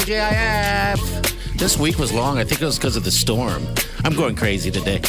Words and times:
Friday, 0.00 0.94
TGIF. 0.94 1.58
This 1.58 1.78
week 1.78 1.98
was 1.98 2.12
long. 2.12 2.38
I 2.38 2.44
think 2.44 2.62
it 2.62 2.64
was 2.64 2.78
because 2.78 2.96
of 2.96 3.04
the 3.04 3.10
storm. 3.10 3.66
I'm 4.04 4.14
going 4.14 4.34
crazy 4.34 4.70
today. 4.70 4.96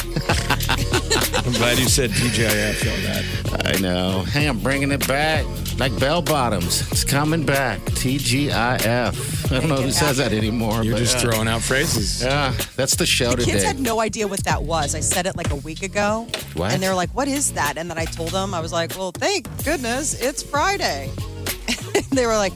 I'm 1.44 1.52
glad 1.52 1.78
you 1.78 1.88
said 1.88 2.10
TGIF 2.10 2.92
on 2.92 3.02
that. 3.04 3.66
I 3.66 3.80
know. 3.80 4.20
Hey, 4.22 4.46
I'm 4.46 4.58
bringing 4.60 4.92
it 4.92 5.06
back. 5.08 5.46
Like 5.78 5.98
bell 5.98 6.20
bottoms. 6.20 6.90
It's 6.92 7.04
coming 7.04 7.46
back. 7.46 7.80
TGIF. 7.80 9.50
I 9.50 9.60
don't 9.60 9.68
know 9.68 9.76
who 9.76 9.90
says 9.90 10.18
that 10.18 10.32
anymore. 10.32 10.82
You're 10.82 10.94
but, 10.94 11.00
just 11.00 11.16
uh, 11.16 11.30
throwing 11.30 11.48
out 11.48 11.62
phrases. 11.62 12.22
Yeah, 12.22 12.54
that's 12.76 12.96
the 12.96 13.06
show 13.06 13.30
The 13.30 13.38
today. 13.38 13.52
kids 13.52 13.64
had 13.64 13.80
no 13.80 14.00
idea 14.00 14.28
what 14.28 14.44
that 14.44 14.62
was. 14.62 14.94
I 14.94 15.00
said 15.00 15.26
it 15.26 15.36
like 15.36 15.50
a 15.50 15.56
week 15.56 15.82
ago. 15.82 16.28
What? 16.54 16.72
And 16.72 16.82
they 16.82 16.88
were 16.88 16.94
like, 16.94 17.10
what 17.10 17.28
is 17.28 17.52
that? 17.52 17.78
And 17.78 17.90
then 17.90 17.98
I 17.98 18.04
told 18.04 18.30
them, 18.30 18.52
I 18.52 18.60
was 18.60 18.72
like, 18.72 18.94
well, 18.96 19.12
thank 19.12 19.46
goodness 19.64 20.20
it's 20.20 20.42
Friday. 20.42 21.10
and 21.94 22.04
they 22.10 22.26
were 22.26 22.36
like, 22.36 22.52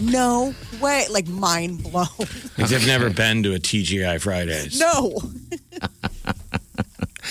no 0.00 0.54
way. 0.84 1.06
Like 1.10 1.26
mind 1.26 1.82
blown. 1.82 2.06
Because 2.18 2.70
they've 2.70 2.86
never 2.86 3.10
been 3.10 3.42
to 3.42 3.54
a 3.54 3.58
TGI 3.58 4.20
Fridays. 4.20 4.78
no. 4.78 5.20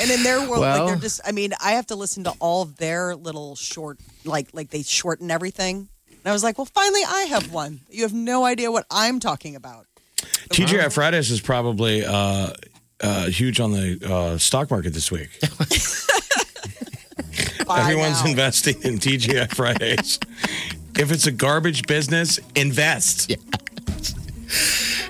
and 0.02 0.12
in 0.12 0.24
their 0.24 0.40
world, 0.40 0.62
Well- 0.62 0.86
like 0.86 0.88
they're 0.94 1.02
just, 1.02 1.22
I 1.26 1.32
mean, 1.32 1.54
I 1.64 1.72
have 1.74 1.88
to 1.88 1.96
listen 1.96 2.24
to 2.26 2.32
all 2.40 2.64
of 2.64 2.78
their 2.78 3.16
little 3.16 3.56
short, 3.56 4.00
like, 4.26 4.50
like 4.54 4.70
they 4.70 4.82
shorten 4.84 5.30
everything. 5.32 5.88
And 6.10 6.30
I 6.30 6.34
was 6.34 6.44
like, 6.44 6.58
well, 6.58 6.66
finally 6.74 7.02
I 7.08 7.22
have 7.30 7.52
one. 7.54 7.82
You 7.90 8.04
have 8.04 8.14
no 8.14 8.46
idea 8.46 8.72
what 8.72 8.86
I'm 8.90 9.20
talking 9.20 9.56
about. 9.56 9.86
TGI 10.50 10.92
Fridays 10.94 11.32
is 11.32 11.42
probably 11.42 12.06
uh, 12.06 12.54
uh, 13.02 13.26
huge 13.28 13.60
on 13.60 13.72
the 13.74 14.00
uh, 14.10 14.38
stock 14.38 14.72
market 14.72 14.94
this 14.94 15.12
week. 15.12 15.30
Everyone's 17.70 18.24
now. 18.24 18.30
investing 18.30 18.76
in 18.84 19.00
TGI 19.00 19.54
Fridays. 19.54 20.20
if 20.98 21.12
it's 21.12 21.28
a 21.28 21.32
garbage 21.32 21.88
business, 21.88 22.40
invest. 22.56 23.30
Yeah. 23.30 23.38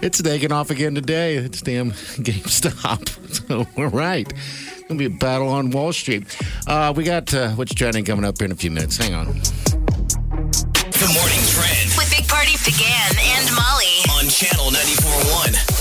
It's 0.02 0.22
taking 0.22 0.52
off 0.52 0.70
again 0.70 0.96
today. 0.96 1.36
It's 1.36 1.62
damn 1.62 1.92
GameStop. 1.92 3.20
So 3.34 3.66
we're 3.76 3.88
right. 3.88 4.32
It's 4.32 4.82
going 4.84 5.00
to 5.00 5.10
be 5.10 5.16
a 5.16 5.18
battle 5.18 5.48
on 5.50 5.72
Wall 5.72 5.92
Street. 5.92 6.24
Uh, 6.68 6.94
we 6.96 7.04
got 7.04 7.34
uh, 7.34 7.50
what's 7.54 7.74
trending 7.74 8.06
coming 8.06 8.24
up 8.24 8.38
here 8.38 8.46
in 8.46 8.52
a 8.52 8.56
few 8.56 8.70
minutes. 8.70 8.96
Hang 8.98 9.16
on. 9.16 9.26
The 9.26 11.10
morning 11.18 11.42
trend 11.50 11.98
With 11.98 12.14
Big 12.16 12.28
Party 12.28 12.54
began 12.64 13.10
and 13.18 13.50
Molly. 13.56 14.06
on 14.22 14.30
channel 14.30 14.70
94.1. 14.70 15.73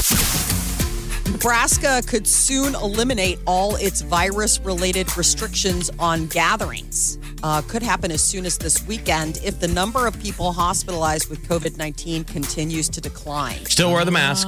Nebraska 1.42 2.00
could 2.06 2.24
soon 2.24 2.76
eliminate 2.76 3.36
all 3.48 3.74
its 3.74 4.00
virus 4.00 4.60
related 4.60 5.16
restrictions 5.16 5.90
on 5.98 6.28
gatherings. 6.28 7.18
Uh, 7.42 7.60
could 7.62 7.82
happen 7.82 8.12
as 8.12 8.22
soon 8.22 8.46
as 8.46 8.56
this 8.56 8.86
weekend 8.86 9.40
if 9.44 9.58
the 9.58 9.66
number 9.66 10.06
of 10.06 10.16
people 10.22 10.52
hospitalized 10.52 11.28
with 11.28 11.42
COVID 11.48 11.76
19 11.76 12.22
continues 12.22 12.88
to 12.90 13.00
decline. 13.00 13.64
Still 13.64 13.92
wear 13.92 14.04
the 14.04 14.12
mask. 14.12 14.46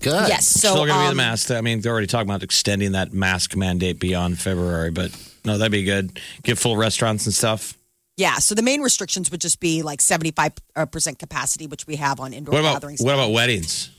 Good. 0.00 0.28
Yes, 0.28 0.46
so 0.48 0.68
Still 0.68 0.84
going 0.84 0.88
to 0.88 0.94
be 0.96 1.04
the 1.04 1.10
um, 1.12 1.16
mask. 1.16 1.50
I 1.50 1.62
mean, 1.62 1.80
they're 1.80 1.92
already 1.92 2.06
talking 2.06 2.28
about 2.28 2.42
extending 2.42 2.92
that 2.92 3.14
mask 3.14 3.56
mandate 3.56 3.98
beyond 3.98 4.38
February, 4.38 4.90
but 4.90 5.16
no, 5.46 5.56
that'd 5.56 5.72
be 5.72 5.82
good. 5.82 6.20
Get 6.42 6.58
full 6.58 6.76
restaurants 6.76 7.24
and 7.24 7.34
stuff. 7.34 7.72
Yeah, 8.18 8.34
so 8.34 8.54
the 8.54 8.60
main 8.62 8.82
restrictions 8.82 9.30
would 9.30 9.40
just 9.40 9.60
be 9.60 9.80
like 9.80 10.00
75% 10.00 11.18
capacity, 11.18 11.66
which 11.66 11.86
we 11.86 11.96
have 11.96 12.20
on 12.20 12.34
indoor 12.34 12.52
What 12.52 12.60
about 12.60 12.72
gatherings. 12.74 13.00
what 13.00 13.14
about 13.14 13.32
weddings? 13.32 13.92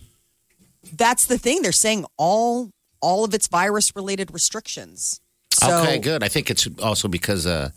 That's 0.93 1.25
the 1.25 1.37
thing. 1.37 1.61
They're 1.61 1.71
saying 1.71 2.05
all 2.17 2.71
all 3.01 3.23
of 3.23 3.33
its 3.33 3.47
virus 3.47 3.95
related 3.95 4.31
restrictions. 4.33 5.21
So, 5.53 5.81
okay, 5.81 5.99
good. 5.99 6.23
I 6.23 6.27
think 6.27 6.49
it's 6.49 6.67
also 6.81 7.07
because, 7.07 7.45
uh, 7.45 7.69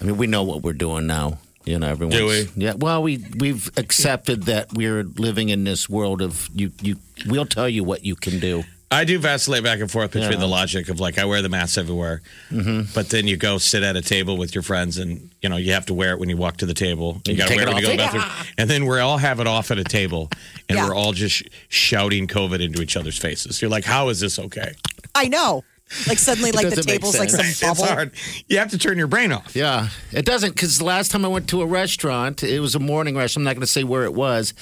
I 0.00 0.04
mean, 0.04 0.16
we 0.16 0.26
know 0.26 0.42
what 0.42 0.62
we're 0.62 0.72
doing 0.72 1.06
now. 1.06 1.38
You 1.64 1.78
know, 1.78 1.88
everyone. 1.88 2.16
Do 2.16 2.26
we? 2.26 2.48
Yeah. 2.56 2.72
Well, 2.74 3.02
we 3.02 3.18
we've 3.38 3.70
accepted 3.76 4.44
that 4.44 4.72
we're 4.72 5.02
living 5.04 5.50
in 5.50 5.64
this 5.64 5.88
world 5.88 6.22
of 6.22 6.48
you. 6.54 6.72
You. 6.80 6.96
We'll 7.26 7.46
tell 7.46 7.68
you 7.68 7.84
what 7.84 8.04
you 8.04 8.16
can 8.16 8.38
do. 8.38 8.64
I 8.92 9.04
do 9.04 9.18
vacillate 9.20 9.62
back 9.62 9.78
and 9.80 9.88
forth 9.90 10.10
between 10.10 10.32
Yeah. 10.32 10.38
the 10.38 10.48
logic 10.48 10.88
of 10.88 10.98
like 10.98 11.16
I 11.18 11.24
wear 11.24 11.42
the 11.42 11.48
mask 11.48 11.78
everywhere, 11.78 12.22
mm-hmm. 12.50 12.90
but 12.92 13.08
then 13.10 13.28
you 13.28 13.36
go 13.36 13.58
sit 13.58 13.84
at 13.84 13.94
a 13.96 14.02
table 14.02 14.36
with 14.36 14.52
your 14.54 14.62
friends 14.62 14.98
and 14.98 15.30
you 15.40 15.48
know 15.48 15.56
you 15.56 15.72
have 15.72 15.86
to 15.86 15.94
wear 15.94 16.12
it 16.12 16.18
when 16.18 16.28
you 16.28 16.36
walk 16.36 16.56
to 16.58 16.66
the 16.66 16.74
table. 16.74 17.22
You 17.24 17.34
you 17.34 17.38
got 17.38 17.48
to 17.48 17.54
wear 17.54 17.62
it 17.66 17.68
it 17.68 17.74
when 17.74 17.82
you 17.82 17.88
go 17.88 17.90
to 17.92 17.96
the 17.96 18.02
bathroom, 18.18 18.24
and 18.58 18.68
then 18.68 18.86
we 18.86 18.98
all 18.98 19.18
have 19.18 19.38
it 19.38 19.46
off 19.46 19.70
at 19.70 19.78
a 19.78 19.84
table, 19.84 20.28
and 20.68 20.76
Yeah. 20.76 20.88
we're 20.88 20.94
all 20.94 21.12
just 21.12 21.44
shouting 21.68 22.26
COVID 22.26 22.60
into 22.60 22.82
each 22.82 22.96
other's 22.96 23.16
faces. 23.18 23.62
You're 23.62 23.70
like, 23.70 23.84
how 23.84 24.08
is 24.08 24.18
this 24.18 24.38
okay? 24.40 24.72
I 25.14 25.28
know. 25.28 25.62
Like 26.06 26.18
suddenly, 26.18 26.52
like 26.52 26.70
the 26.70 26.82
table's 26.82 27.18
like 27.18 27.30
some 27.30 27.40
sense. 27.44 27.60
bubble. 27.60 27.82
It's 27.82 27.92
hard. 27.92 28.12
You 28.48 28.58
have 28.58 28.70
to 28.70 28.78
turn 28.78 28.96
your 28.96 29.08
brain 29.08 29.32
off. 29.32 29.56
Yeah, 29.56 29.88
it 30.12 30.24
doesn't 30.24 30.50
because 30.54 30.78
the 30.78 30.84
last 30.84 31.10
time 31.10 31.24
I 31.24 31.28
went 31.28 31.48
to 31.48 31.62
a 31.62 31.66
restaurant, 31.66 32.44
it 32.44 32.60
was 32.60 32.76
a 32.76 32.78
morning 32.78 33.16
restaurant. 33.16 33.42
I'm 33.42 33.44
not 33.44 33.54
going 33.54 33.62
to 33.62 33.66
say 33.66 33.82
where 33.82 34.04
it 34.04 34.14
was, 34.14 34.54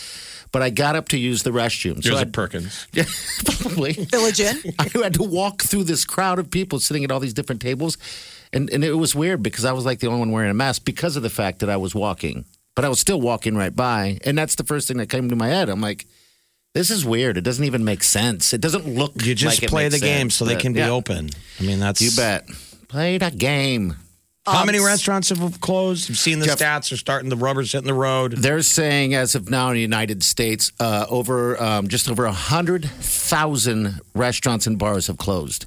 but 0.53 0.63
I 0.63 0.71
got 0.71 0.97
up 0.97 1.09
to 1.09 1.19
use 1.19 1.43
the 1.43 1.51
restroom. 1.51 2.03
There's 2.03 2.17
I 2.17 2.23
a 2.23 2.27
Perkins. 2.27 2.87
Yeah, 2.93 3.05
probably. 3.45 3.93
Village 3.93 4.41
Inn. 4.41 4.59
I 4.79 4.89
had 4.95 5.15
to 5.15 5.23
walk 5.23 5.63
through 5.63 5.85
this 5.85 6.05
crowd 6.05 6.39
of 6.39 6.51
people 6.51 6.81
sitting 6.81 7.05
at 7.05 7.11
all 7.11 7.21
these 7.21 7.35
different 7.35 7.61
tables, 7.61 7.99
and 8.53 8.71
and 8.71 8.85
it 8.85 8.95
was 8.95 9.15
weird 9.15 9.43
because 9.43 9.65
I 9.65 9.73
was 9.73 9.85
like 9.85 10.01
the 10.01 10.07
only 10.07 10.21
one 10.21 10.33
wearing 10.33 10.51
a 10.51 10.55
mask 10.55 10.85
because 10.85 11.17
of 11.17 11.23
the 11.23 11.31
fact 11.31 11.61
that 11.61 11.71
I 11.71 11.77
was 11.77 11.95
walking, 11.95 12.45
but 12.75 12.85
I 12.85 12.89
was 12.89 13.01
still 13.01 13.21
walking 13.21 13.57
right 13.57 13.75
by, 13.75 14.19
and 14.25 14.37
that's 14.37 14.55
the 14.55 14.65
first 14.65 14.89
thing 14.89 14.97
that 14.99 15.09
came 15.09 15.29
to 15.29 15.37
my 15.37 15.49
head. 15.49 15.69
I'm 15.69 15.81
like. 15.81 16.07
This 16.75 16.91
is 16.91 17.05
weird. 17.05 17.39
It 17.39 17.41
doesn't 17.41 17.65
even 17.65 17.83
make 17.83 18.05
sense. 18.05 18.53
It 18.53 18.61
doesn't 18.61 18.87
look. 18.87 19.13
You 19.25 19.35
just 19.35 19.57
like 19.57 19.63
it 19.65 19.71
play 19.71 19.85
makes 19.85 19.95
the 19.95 20.01
game 20.01 20.27
sense, 20.29 20.35
so 20.35 20.45
they 20.45 20.55
but 20.55 20.63
can 20.63 20.75
be 20.75 20.81
yeah, 20.81 20.91
open. 20.91 21.31
I 21.59 21.63
mean, 21.63 21.81
that's 21.81 22.01
You 22.03 22.11
bet. 22.15 22.47
Play 22.89 23.17
the 23.17 23.31
game. 23.31 23.97
How 24.53 24.65
many 24.65 24.81
restaurants 24.81 25.29
have 25.31 25.61
closed? 25.61 26.09
You've 26.09 26.19
seen 26.19 26.39
the 26.39 26.47
Jeff- 26.47 26.59
stats. 26.59 26.91
They're 26.91 26.99
starting 26.99 27.29
the 27.31 27.37
rubber's 27.37 27.73
hitting 27.73 27.87
the 27.87 27.95
road. 27.95 28.33
They're 28.33 28.63
saying, 28.63 29.15
as 29.15 29.35
of 29.35 29.51
now 29.51 29.69
in 29.69 29.75
the 29.75 29.81
United 29.81 30.23
States, 30.23 30.73
uh, 30.81 31.07
over 31.09 31.61
um, 31.63 31.89
just 31.89 32.09
over 32.11 32.27
hundred 32.29 32.85
thousand 32.91 34.01
restaurants 34.15 34.67
and 34.67 34.79
bars 34.79 35.07
have 35.07 35.19
closed 35.19 35.67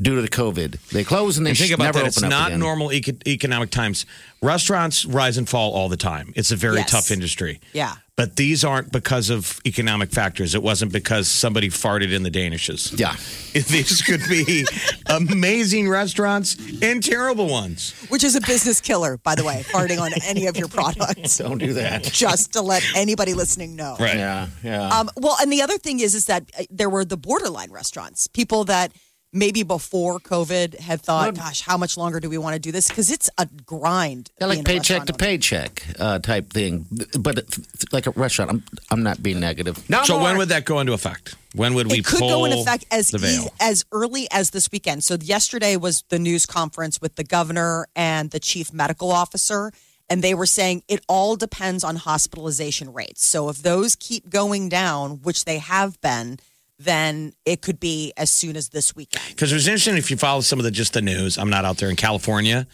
due 0.00 0.14
to 0.16 0.22
the 0.22 0.28
COVID. 0.28 0.78
They 0.90 1.04
close 1.04 1.36
and 1.38 1.46
they 1.46 1.50
And 1.50 1.58
think 1.58 1.70
sh- 1.70 1.74
about 1.74 1.84
never 1.84 1.98
that. 1.98 2.00
open 2.00 2.08
It's 2.08 2.22
up 2.22 2.30
not 2.30 2.48
again. 2.48 2.60
normal 2.60 2.92
eco- 2.92 3.12
economic 3.26 3.70
times. 3.70 4.06
Restaurants 4.42 5.04
rise 5.04 5.36
and 5.38 5.48
fall 5.48 5.72
all 5.72 5.88
the 5.88 5.96
time. 5.96 6.32
It's 6.36 6.50
a 6.50 6.56
very 6.56 6.76
Yes. 6.78 6.90
tough 6.90 7.10
industry. 7.10 7.60
Yeah. 7.72 7.94
But 8.16 8.36
these 8.36 8.62
aren't 8.64 8.92
because 8.92 9.30
of 9.30 9.58
economic 9.66 10.10
factors. 10.12 10.54
It 10.54 10.62
wasn't 10.62 10.92
because 10.92 11.28
somebody 11.28 11.70
farted 11.70 12.12
in 12.12 12.22
the 12.24 12.30
Danishes. 12.30 12.98
Yeah, 12.98 13.16
These 13.54 14.02
could 14.02 14.20
be 14.28 14.66
amazing 15.06 15.88
restaurants 15.88 16.56
and 16.82 17.02
terrible 17.02 17.46
ones. 17.48 17.94
which 18.08 18.22
is 18.24 18.34
a 18.36 18.40
business 18.42 18.80
killer, 18.80 19.16
by 19.18 19.34
the 19.34 19.44
way, 19.44 19.64
farting 19.70 20.00
on 20.00 20.12
any 20.26 20.46
of 20.46 20.56
your 20.56 20.68
products. 20.68 21.38
don't 21.38 21.58
do 21.58 21.72
that. 21.74 22.04
Just 22.04 22.52
to 22.52 22.60
let 22.62 22.84
anybody 22.94 23.34
listening 23.34 23.76
know. 23.76 23.96
Right. 23.98 24.16
Yeah, 24.16 24.48
yeah. 24.62 24.88
Um, 24.88 25.10
well, 25.16 25.36
and 25.40 25.50
the 25.52 25.62
other 25.62 25.78
thing 25.78 26.00
is, 26.00 26.14
is 26.14 26.26
that 26.26 26.44
uh, 26.58 26.64
there 26.70 26.90
were 26.90 27.04
the 27.04 27.16
borderline 27.16 27.70
restaurants, 27.70 28.26
people 28.26 28.64
that 28.64 28.92
maybe 29.32 29.62
before 29.62 30.18
COVID 30.20 30.78
had 30.78 31.00
thought, 31.00 31.34
"Gosh, 31.34 31.60
how 31.62 31.76
much 31.76 31.96
longer 31.96 32.20
do 32.20 32.28
we 32.28 32.38
want 32.38 32.54
to 32.54 32.60
do 32.60 32.72
this?" 32.72 32.88
Because 32.88 33.10
it's 33.10 33.30
a 33.38 33.46
grind. 33.66 34.30
Yeah, 34.40 34.46
like 34.46 34.64
paycheck 34.64 35.06
to 35.06 35.12
paycheck 35.12 35.82
uh, 35.98 36.18
type 36.18 36.52
thing, 36.52 36.86
but 37.18 37.38
it- 37.38 37.92
like 37.92 38.06
a 38.06 38.10
restaurant. 38.10 38.50
I'm 38.50 38.64
I'm 38.90 39.02
not 39.02 39.22
being 39.22 39.40
negative. 39.40 39.88
No 39.88 40.02
So 40.04 40.14
more. 40.14 40.24
when 40.24 40.38
would 40.38 40.48
that 40.50 40.64
go 40.64 40.80
into 40.80 40.92
effect? 40.92 41.34
When 41.54 41.74
would 41.74 41.90
we 41.90 41.98
It 41.98 42.04
could 42.06 42.18
pull 42.20 42.28
go 42.28 42.44
in 42.46 42.52
effect 42.52 42.86
as 42.90 43.10
the 43.10 43.50
as 43.60 43.84
early 43.92 44.26
as 44.30 44.50
this 44.50 44.70
weekend. 44.72 45.04
So 45.04 45.16
yesterday 45.20 45.76
was 45.76 46.04
the 46.08 46.18
news 46.18 46.46
conference 46.46 47.00
with 47.00 47.16
the 47.16 47.24
governor 47.24 47.86
and 47.94 48.30
the 48.30 48.40
chief 48.40 48.72
medical 48.72 49.10
officer, 49.12 49.70
and 50.08 50.22
they 50.22 50.34
were 50.34 50.46
saying 50.46 50.82
it 50.88 51.04
all 51.08 51.36
depends 51.36 51.84
on 51.84 51.96
hospitalization 51.96 52.92
rates. 52.94 53.24
So 53.26 53.48
if 53.50 53.58
those 53.62 53.96
keep 53.96 54.30
going 54.30 54.68
down, 54.70 55.20
which 55.22 55.44
they 55.44 55.58
have 55.58 56.00
been, 56.00 56.38
then 56.84 57.32
it 57.44 57.62
could 57.62 57.78
be 57.80 58.12
as 58.16 58.30
soon 58.30 58.56
as 58.56 58.68
this 58.70 58.94
weekend. 58.96 59.24
Because 59.28 59.52
it 59.52 59.54
was 59.54 59.66
interesting 59.66 59.96
if 59.96 60.10
you 60.10 60.16
follow 60.16 60.40
some 60.40 60.58
of 60.58 60.64
the 60.64 60.70
just 60.70 60.92
the 60.94 61.02
news. 61.02 61.38
I'm 61.38 61.50
not 61.50 61.64
out 61.64 61.78
there 61.78 61.90
in 61.90 61.96
California. 61.96 62.66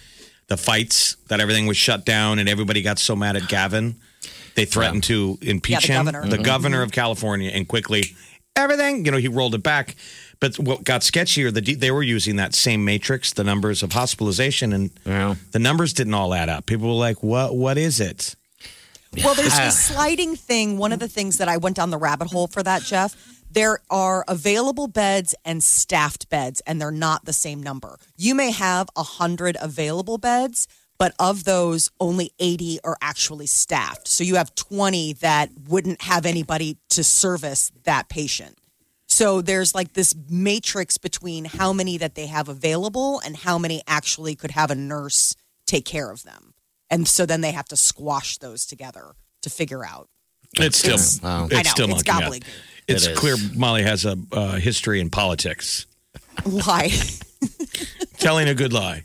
The 0.49 0.57
fights 0.57 1.17
that 1.29 1.41
everything 1.41 1.67
was 1.67 1.77
shut 1.77 2.05
down 2.05 2.39
and 2.39 2.49
everybody 2.49 2.81
got 2.83 2.99
so 2.99 3.15
mad 3.15 3.37
at 3.37 3.49
Gavin, 3.49 3.97
they 4.55 4.65
threatened 4.65 5.05
to 5.05 5.39
impeach 5.43 5.89
Yeah, 5.89 6.03
the 6.03 6.09
him, 6.09 6.15
governor. 6.15 6.31
the 6.31 6.37
mm-hmm. 6.37 6.45
governor 6.45 6.83
of 6.83 6.91
California, 6.93 7.51
and 7.53 7.69
quickly 7.69 8.17
everything. 8.57 9.05
You 9.05 9.11
know, 9.11 9.19
he 9.19 9.29
rolled 9.29 9.55
it 9.55 9.63
back. 9.63 9.95
But 10.41 10.59
what 10.59 10.85
got 10.85 11.01
sketchier, 11.03 11.53
the 11.53 11.75
they 11.75 11.91
were 11.91 12.03
using 12.03 12.37
that 12.37 12.55
same 12.55 12.85
matrix, 12.85 13.33
the 13.33 13.45
numbers 13.45 13.83
of 13.83 13.93
hospitalization, 13.93 14.73
and 14.73 14.91
Yeah. 15.05 15.35
the 15.51 15.59
numbers 15.59 15.93
didn't 15.93 16.15
all 16.15 16.33
add 16.33 16.49
up. 16.49 16.65
People 16.67 16.89
were 16.89 16.95
like, 16.95 17.23
"What? 17.23 17.57
What 17.57 17.77
is 17.77 17.99
it?" 18.01 18.37
Well, 19.25 19.35
there's 19.35 19.57
this 19.59 19.79
sliding 19.87 20.37
thing. 20.37 20.79
One 20.79 20.93
of 20.93 20.99
the 21.01 21.09
things 21.09 21.39
that 21.39 21.49
I 21.49 21.57
went 21.57 21.77
down 21.77 21.91
the 21.91 21.99
rabbit 21.99 22.29
hole 22.31 22.47
for 22.47 22.63
that, 22.63 22.83
Jeff, 22.83 23.17
there 23.51 23.81
are 23.91 24.25
available 24.29 24.89
beds 24.89 25.35
and 25.45 25.63
staffed 25.63 26.29
beds, 26.29 26.61
and 26.67 26.81
they're 26.81 26.91
not 26.91 27.25
the 27.25 27.33
same 27.33 27.63
number. 27.63 27.99
You 28.17 28.35
may 28.35 28.51
have 28.51 28.89
100 28.95 29.57
available 29.61 30.19
beds, 30.19 30.69
but 30.99 31.15
of 31.19 31.45
those, 31.45 31.91
only 32.01 32.33
80 32.39 32.81
are 32.85 32.97
actually 33.01 33.47
staffed. 33.47 34.09
So 34.09 34.25
you 34.25 34.35
have 34.35 34.55
20 34.55 35.15
that 35.15 35.51
wouldn't 35.69 36.03
have 36.03 36.27
anybody 36.27 36.77
to 36.91 37.05
service 37.05 37.73
that 37.85 38.09
patient. 38.09 38.59
So 39.07 39.41
there's 39.41 39.75
like 39.75 39.95
this 39.95 40.15
matrix 40.29 40.99
between 40.99 41.47
how 41.47 41.73
many 41.73 41.97
that 41.99 42.15
they 42.15 42.27
have 42.27 42.49
available 42.49 43.21
and 43.25 43.37
how 43.37 43.59
many 43.59 43.83
actually 43.87 44.35
could 44.35 44.51
have 44.51 44.71
a 44.71 44.75
nurse 44.75 45.35
take 45.67 45.87
care 45.87 46.11
of 46.11 46.25
them. 46.25 46.53
And 46.91 47.09
so 47.09 47.25
then 47.27 47.41
they 47.41 47.53
have 47.53 47.69
to 47.69 47.77
squash 47.77 48.39
those 48.39 48.67
together 48.67 49.13
to 49.43 49.51
figure 49.51 49.85
out. 49.85 50.09
It's 50.57 50.79
still, 50.79 50.95
It's- 50.95 51.21
Wow. 51.23 51.47
it's 51.47 51.55
I 51.55 51.63
know, 51.63 51.71
still 51.71 51.91
it's 51.97 52.07
monkeying 52.07 52.43
out. 52.43 52.49
It's 52.89 53.07
It 53.07 53.13
is. 53.13 53.19
clear 53.19 53.37
Molly 53.55 53.83
has 53.83 54.05
a 54.07 54.17
uh, 54.33 54.53
history 54.57 55.01
in 55.01 55.11
politics. 55.11 55.87
Why? 56.45 56.91
Telling 58.19 58.49
a 58.49 58.55
good 58.55 58.73
lie. 58.73 59.05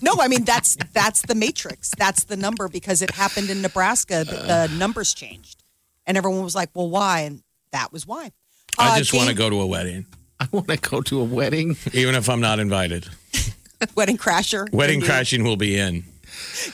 no, 0.00 0.14
I 0.20 0.28
mean 0.28 0.44
that's 0.44 0.76
that's 0.92 1.22
the 1.22 1.34
matrix. 1.34 1.90
That's 1.98 2.24
the 2.24 2.36
number 2.36 2.68
because 2.68 3.02
it 3.02 3.10
happened 3.10 3.50
in 3.50 3.62
Nebraska. 3.62 4.22
The, 4.24 4.36
the 4.68 4.76
numbers 4.78 5.12
changed, 5.14 5.62
and 6.06 6.16
everyone 6.16 6.44
was 6.44 6.54
like, 6.54 6.70
"Well, 6.74 6.88
why?" 6.88 7.20
And 7.22 7.42
that 7.72 7.92
was 7.92 8.06
why. 8.06 8.30
I 8.78 8.94
Uh, 8.94 8.98
just 8.98 9.12
want 9.12 9.28
to 9.28 9.34
go 9.34 9.50
to 9.50 9.60
a 9.60 9.66
wedding, 9.66 10.06
I 10.38 10.46
want 10.52 10.68
to 10.68 10.76
go 10.76 11.00
to 11.00 11.20
a 11.20 11.24
wedding. 11.24 11.76
even 11.92 12.14
if 12.14 12.28
I'm 12.28 12.40
not 12.40 12.60
invited. 12.60 13.08
wedding 13.96 14.18
crasher. 14.18 14.70
Wedding 14.72 14.96
Indeed. 14.96 15.06
crashing 15.06 15.42
will 15.42 15.56
be 15.56 15.76
in. 15.76 16.04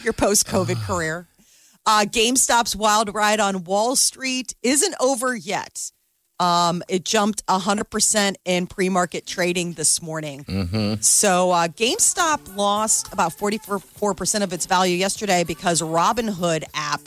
your 0.02 0.12
post-COVID 0.12 0.76
career. 0.86 1.28
Uh, 1.84 2.04
GameStop's 2.08 2.76
wild 2.76 3.12
ride 3.14 3.40
on 3.40 3.64
Wall 3.64 3.96
Street 3.96 4.54
isn't 4.62 4.94
over 5.00 5.34
yet. 5.36 5.90
Um, 6.38 6.82
it 6.88 7.04
jumped 7.04 7.44
100% 7.46 8.34
in 8.44 8.66
pre-market 8.66 9.26
trading 9.26 9.74
this 9.74 10.02
morning. 10.02 10.98
So 11.00 11.50
uh, 11.52 11.68
GameStop 11.68 12.56
lost 12.56 13.12
about 13.12 13.32
44% 13.32 14.42
of 14.42 14.52
its 14.52 14.66
value 14.66 14.96
yesterday 14.96 15.44
because 15.44 15.82
Robinhood 15.82 16.64
app 16.74 17.00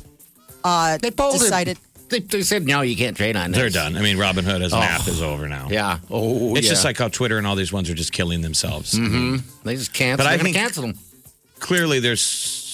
uh, 0.64 0.98
They 1.02 1.12
pulled 1.12 1.34
decided. 1.34 1.78
They, 2.08 2.20
they 2.20 2.44
said 2.44 2.66
no, 2.66 2.82
you 2.82 2.96
can't 2.96 3.18
trade 3.18 3.36
on 3.36 3.52
this. 3.52 3.60
They're 3.60 3.70
done. 3.70 3.98
I 3.98 4.02
mean, 4.02 4.18
Robinhood 4.18 4.64
as 4.64 4.74
an 4.74 4.80
app 4.84 5.08
is 5.08 5.22
over 5.22 5.50
now. 5.50 5.68
Yeah. 5.70 6.00
Oh, 6.10 6.56
It's 6.56 6.66
yeah. 6.68 6.72
just 6.74 6.86
like 6.86 6.98
how 6.98 7.08
Twitter 7.08 7.38
and 7.38 7.48
all 7.48 7.56
these 7.56 7.74
ones 7.74 7.90
are 7.90 7.94
just 7.96 8.14
killing 8.14 8.42
themselves. 8.42 8.92
they 8.92 9.76
just 9.76 9.94
cancel. 9.94 10.24
But 10.26 10.28
I 10.32 10.38
think- 10.38 10.56
cancel 10.56 10.84
them. 10.84 10.98
Clearly, 11.60 12.00
there's 12.00 12.22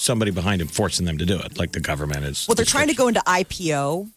somebody 0.02 0.30
behind 0.32 0.60
him 0.60 0.68
forcing 0.68 1.06
them 1.06 1.16
to 1.18 1.24
do 1.24 1.38
it, 1.38 1.58
like 1.58 1.72
the 1.72 1.80
government 1.80 2.24
is. 2.24 2.46
Well, 2.48 2.54
they're 2.56 2.64
trying 2.64 2.88
to 2.88 2.94
go 2.94 3.08
into 3.08 3.20
IPO. 3.20 4.10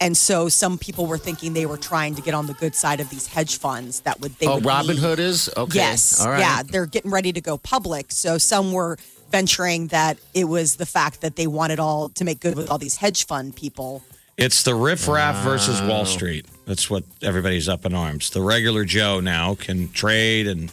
And 0.00 0.16
so 0.16 0.48
some 0.48 0.78
people 0.78 1.06
were 1.06 1.18
thinking 1.18 1.52
they 1.52 1.66
were 1.66 1.76
trying 1.76 2.16
to 2.16 2.22
get 2.22 2.34
on 2.34 2.46
the 2.48 2.54
good 2.54 2.74
side 2.74 2.98
of 2.98 3.08
these 3.08 3.28
hedge 3.28 3.58
funds 3.58 4.00
that 4.00 4.20
would 4.20 4.36
they 4.38 4.46
Oh, 4.46 4.56
would 4.56 4.64
Robin 4.64 4.96
need- 4.96 4.98
Hood 5.02 5.20
is 5.20 5.48
okay. 5.56 5.78
Yes. 5.78 6.20
All 6.20 6.28
right. 6.28 6.40
Yeah, 6.40 6.62
they're 6.64 6.86
getting 6.86 7.10
ready 7.12 7.32
to 7.32 7.40
go 7.40 7.56
public. 7.56 8.06
So 8.10 8.36
some 8.36 8.72
were 8.72 8.98
venturing 9.30 9.88
that 9.88 10.18
it 10.34 10.44
was 10.44 10.76
the 10.76 10.86
fact 10.86 11.20
that 11.20 11.36
they 11.36 11.46
wanted 11.46 11.78
all 11.78 12.08
to 12.10 12.24
make 12.24 12.40
good 12.40 12.56
with 12.56 12.68
all 12.68 12.78
these 12.78 12.96
hedge 12.96 13.26
fund 13.26 13.54
people. 13.54 14.02
It's 14.36 14.62
the 14.64 14.74
riffraff 14.74 15.44
versus 15.44 15.80
Wall 15.82 16.04
Street. 16.04 16.46
That's 16.66 16.90
what 16.90 17.04
everybody's 17.22 17.68
up 17.68 17.86
in 17.86 17.94
arms. 17.94 18.30
The 18.30 18.40
regular 18.42 18.84
Joe 18.84 19.20
now 19.20 19.54
can 19.54 19.88
trade 19.92 20.48
and 20.48 20.72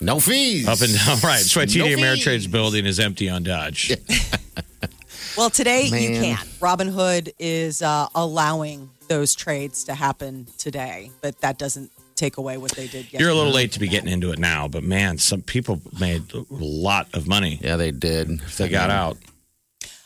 No 0.00 0.20
fees. 0.20 0.68
up 0.68 0.80
and 0.80 0.92
down. 0.94 1.18
Right. 1.22 1.38
That's 1.38 1.56
why 1.56 1.64
TD 1.64 1.78
No 1.78 1.86
Ameritrade's 2.02 2.46
building 2.46 2.86
is 2.86 3.00
empty 3.00 3.28
on 3.28 3.42
Dodge. 3.42 3.92
Well, 5.36 5.50
today 5.50 5.84
you 5.84 5.90
Man. 6.12 6.22
can. 6.36 6.46
Robinhood 6.60 7.30
is 7.38 7.82
uh, 7.82 8.06
allowing 8.14 8.88
those 9.08 9.34
trades 9.34 9.84
to 9.84 9.94
happen 9.94 10.46
today, 10.56 11.10
but 11.20 11.38
that 11.42 11.58
doesn't 11.58 11.90
take 12.14 12.38
away 12.38 12.56
what 12.56 12.70
they 12.70 12.84
did 12.86 13.02
yesterday. 13.04 13.18
You're 13.22 13.32
a 13.32 13.34
little 13.34 13.52
late 13.52 13.72
to 13.72 13.78
be 13.78 13.86
getting 13.86 14.08
into 14.10 14.32
it 14.32 14.38
now, 14.38 14.66
but 14.66 14.82
man, 14.82 15.18
some 15.18 15.42
people 15.42 15.82
made 16.00 16.32
a 16.32 16.42
lot 16.48 17.08
of 17.12 17.28
money. 17.28 17.58
Yeah, 17.62 17.76
they 17.76 17.90
did. 17.90 18.40
They 18.56 18.70
got 18.70 18.88
out. 18.88 19.18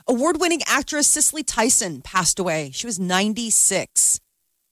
Award 0.08 0.40
winning 0.40 0.62
actress 0.66 1.06
Cicely 1.06 1.44
Tyson 1.44 2.02
passed 2.02 2.40
away. 2.40 2.72
She 2.75 2.88
was 2.88 2.98
96. 2.98 4.19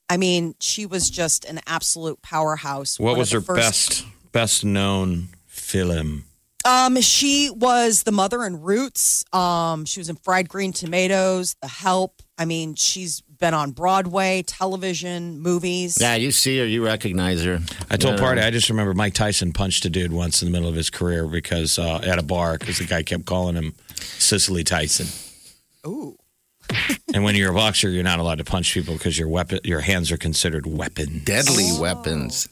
I 0.09 0.17
mean, 0.17 0.55
she 0.59 0.85
was 0.85 1.09
just 1.09 1.45
an 1.45 1.61
absolute 1.67 2.21
powerhouse. 2.21 2.99
What 2.99 3.11
One 3.11 3.19
was 3.19 3.31
her 3.31 3.39
first- 3.39 3.57
best 4.01 4.05
best 4.31 4.63
known 4.65 5.29
film? 5.47 6.25
Um, 6.65 6.99
she 7.01 7.49
was 7.49 8.03
the 8.03 8.11
mother 8.11 8.43
in 8.43 8.61
Roots. 8.61 9.23
Um, 9.33 9.85
she 9.85 9.99
was 9.99 10.09
in 10.09 10.17
Fried 10.17 10.49
Green 10.49 10.73
Tomatoes, 10.73 11.55
The 11.61 11.67
Help. 11.69 12.21
I 12.37 12.45
mean, 12.45 12.75
she's 12.75 13.21
been 13.21 13.53
on 13.53 13.71
Broadway, 13.71 14.43
television, 14.45 15.39
movies. 15.39 15.97
Yeah, 15.99 16.15
you 16.15 16.31
see 16.31 16.59
her, 16.59 16.65
you 16.65 16.85
recognize 16.85 17.43
her. 17.43 17.59
I 17.89 17.95
told 17.95 18.15
Yeah. 18.15 18.21
Party, 18.21 18.41
I 18.41 18.49
just 18.51 18.69
remember 18.69 18.93
Mike 18.93 19.13
Tyson 19.13 19.53
punched 19.53 19.85
a 19.85 19.89
dude 19.89 20.11
once 20.11 20.41
in 20.41 20.47
the 20.47 20.51
middle 20.51 20.67
of 20.69 20.75
his 20.75 20.89
career 20.89 21.25
because 21.27 21.79
uh, 21.79 21.99
at 22.03 22.19
a 22.19 22.23
bar 22.23 22.57
because 22.57 22.79
the 22.79 22.85
guy 22.85 23.03
kept 23.03 23.25
calling 23.25 23.55
him 23.55 23.73
Cicely 23.95 24.63
Tyson. 24.63 25.07
Ooh. 25.87 26.17
And 27.15 27.23
when 27.23 27.33
you're 27.35 27.49
a 27.49 27.55
boxer, 27.55 27.89
you're 27.89 28.03
not 28.03 28.19
allowed 28.19 28.37
to 28.37 28.43
punch 28.43 28.71
people 28.71 28.93
because 28.93 29.17
your 29.17 29.27
weapon, 29.27 29.59
your 29.63 29.79
hands 29.79 30.11
are 30.11 30.17
considered 30.17 30.67
weapons. 30.67 31.23
Deadly 31.23 31.67
weapons. 31.79 32.47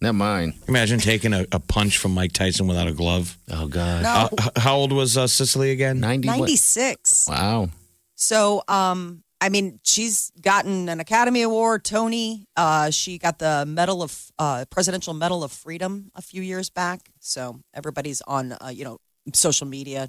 Never 0.00 0.12
mind. 0.16 0.54
Imagine 0.68 0.98
taking 0.98 1.32
a, 1.32 1.46
a 1.52 1.58
punch 1.58 1.96
from 1.98 2.12
Mike 2.12 2.32
Tyson 2.32 2.66
without 2.66 2.86
a 2.86 2.92
glove. 2.92 3.38
Oh 3.50 3.66
God. 3.66 4.02
No, 4.02 4.08
Uh, 4.10 4.28
h- 4.40 4.62
how 4.62 4.76
old 4.76 4.92
was 4.92 5.16
uh, 5.16 5.26
Cicely 5.26 5.70
again? 5.70 6.00
Ninety. 6.00 6.28
what? 6.28 6.40
96. 6.40 7.26
Wow. 7.28 7.70
So, 8.14 8.62
um, 8.68 9.22
I 9.40 9.48
mean, 9.50 9.80
she's 9.84 10.32
gotten 10.40 10.88
an 10.88 11.00
Academy 11.00 11.42
Award, 11.42 11.84
Tony. 11.84 12.46
Uh, 12.56 12.90
she 12.90 13.18
got 13.18 13.38
the 13.38 13.64
Medal 13.66 14.02
of 14.02 14.30
uh, 14.38 14.64
Presidential 14.70 15.12
Medal 15.14 15.44
of 15.44 15.52
Freedom 15.52 16.10
a 16.14 16.22
few 16.22 16.40
years 16.42 16.70
back. 16.70 17.10
So 17.20 17.60
everybody's 17.74 18.22
on, 18.22 18.52
uh, 18.52 18.68
you 18.72 18.84
know, 18.84 18.98
social 19.34 19.66
media, 19.66 20.08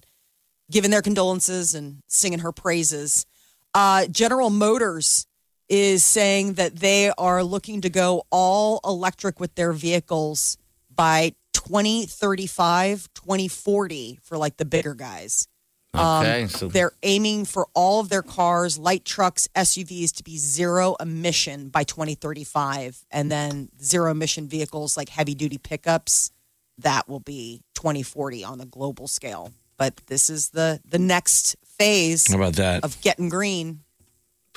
giving 0.71 0.91
their 0.91 1.01
condolences 1.01 1.75
and 1.75 2.01
singing 2.07 2.39
her 2.39 2.51
praises. 2.53 3.25
Uh, 3.73 4.07
General 4.07 4.49
Motors 4.49 5.27
is 5.69 6.03
saying 6.03 6.53
that 6.53 6.75
they 6.77 7.11
are 7.17 7.43
looking 7.43 7.81
to 7.81 7.89
go 7.89 8.23
all 8.31 8.79
electric 8.85 9.39
with 9.39 9.53
their 9.55 9.73
vehicles 9.73 10.57
by 10.93 11.33
2035, 11.53 13.09
2040 13.13 14.19
for 14.23 14.37
like 14.37 14.57
the 14.57 14.65
bigger 14.65 14.93
guys. 14.93 15.47
Okay. 15.95 16.47
so 16.47 16.67
Um, 16.67 16.71
They're 16.71 16.91
aiming 17.03 17.45
for 17.45 17.67
all 17.73 17.99
of 17.99 18.09
their 18.09 18.21
cars, 18.21 18.77
light 18.77 19.03
trucks, 19.05 19.47
SUVs 19.55 20.13
to 20.17 20.23
be 20.23 20.37
zero 20.37 20.95
emission 20.99 21.69
by 21.69 21.83
2035. 21.83 23.05
And 23.11 23.31
then 23.31 23.69
zero 23.81 24.11
emission 24.11 24.47
vehicles 24.47 24.95
like 24.97 25.09
heavy 25.09 25.33
duty 25.33 25.57
pickups, 25.57 26.31
that 26.79 27.09
will 27.09 27.19
be 27.19 27.63
2040 27.75 28.43
on 28.43 28.57
the 28.59 28.65
global 28.65 29.07
scale. 29.07 29.51
But 29.77 29.97
this 30.07 30.29
is 30.29 30.49
the 30.49 30.79
the 30.85 30.99
next 30.99 31.55
phase 31.77 32.27
How 32.27 32.37
about 32.37 32.53
that? 32.53 32.83
of 32.83 32.99
getting 33.01 33.29
green. 33.29 33.81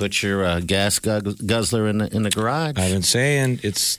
Put 0.01 0.23
your 0.23 0.45
uh, 0.45 0.61
gas 0.61 0.99
gu- 0.99 1.21
guzzler 1.47 1.87
in 1.89 1.99
the 1.99 2.13
in 2.17 2.23
the 2.25 2.31
garage. 2.31 2.77
I've 2.79 2.91
been 2.93 3.03
saying 3.03 3.61
it's 3.63 3.99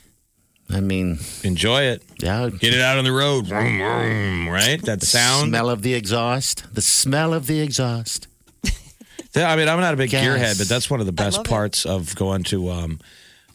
I 0.74 0.80
mean, 0.82 1.20
enjoy 1.44 1.82
it. 1.84 2.02
yeah. 2.22 2.50
Get 2.50 2.74
it 2.74 2.82
out 2.82 2.98
on 2.98 3.04
the 3.04 3.12
road. 3.12 3.48
Vroom, 3.48 3.78
vroom, 3.78 4.50
right? 4.50 4.82
That 4.84 5.02
sound. 5.04 5.50
Smell 5.50 5.70
of 5.70 5.82
the 5.82 5.94
exhaust. 5.94 6.66
The 6.74 6.82
smell 6.82 7.34
of 7.34 7.48
the 7.48 7.60
exhaust. 7.62 8.28
Yeah, 9.34 9.50
I 9.50 9.56
mean, 9.56 9.70
I'm 9.70 9.80
not 9.80 9.94
a 9.94 9.98
big 9.98 10.10
Gas. 10.10 10.26
gearhead, 10.26 10.58
but 10.58 10.68
that's 10.68 10.90
one 10.90 11.00
of 11.00 11.06
the 11.06 11.14
best 11.14 11.38
love 11.38 11.46
it. 11.46 11.50
parts 11.50 11.86
of 11.86 12.14
going 12.18 12.44
to 12.52 12.70
um, 12.70 13.00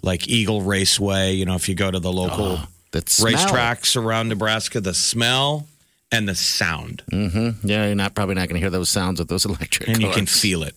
like 0.00 0.26
Eagle 0.26 0.62
Raceway. 0.62 1.34
You 1.34 1.44
know, 1.44 1.54
if 1.54 1.68
you 1.68 1.74
go 1.74 1.90
to 1.90 2.00
the 2.00 2.10
local 2.10 2.60
That 2.92 3.10
smell. 3.10 3.34
racetracks 3.34 3.94
around 3.94 4.28
Nebraska, 4.30 4.80
the 4.80 4.94
smell 4.94 5.66
and 6.10 6.26
the 6.26 6.34
sound, 6.34 7.02
Mm-hmm. 7.12 7.66
Yeah, 7.68 7.86
you're 7.86 7.94
not 7.94 8.14
probably 8.14 8.36
not 8.36 8.48
going 8.48 8.54
to 8.54 8.60
hear 8.60 8.70
those 8.70 8.88
sounds 8.88 9.18
with 9.18 9.28
those 9.28 9.44
electric. 9.44 9.86
and 9.90 10.00
you 10.00 10.10
can 10.12 10.24
feel 10.24 10.62
it. 10.62 10.74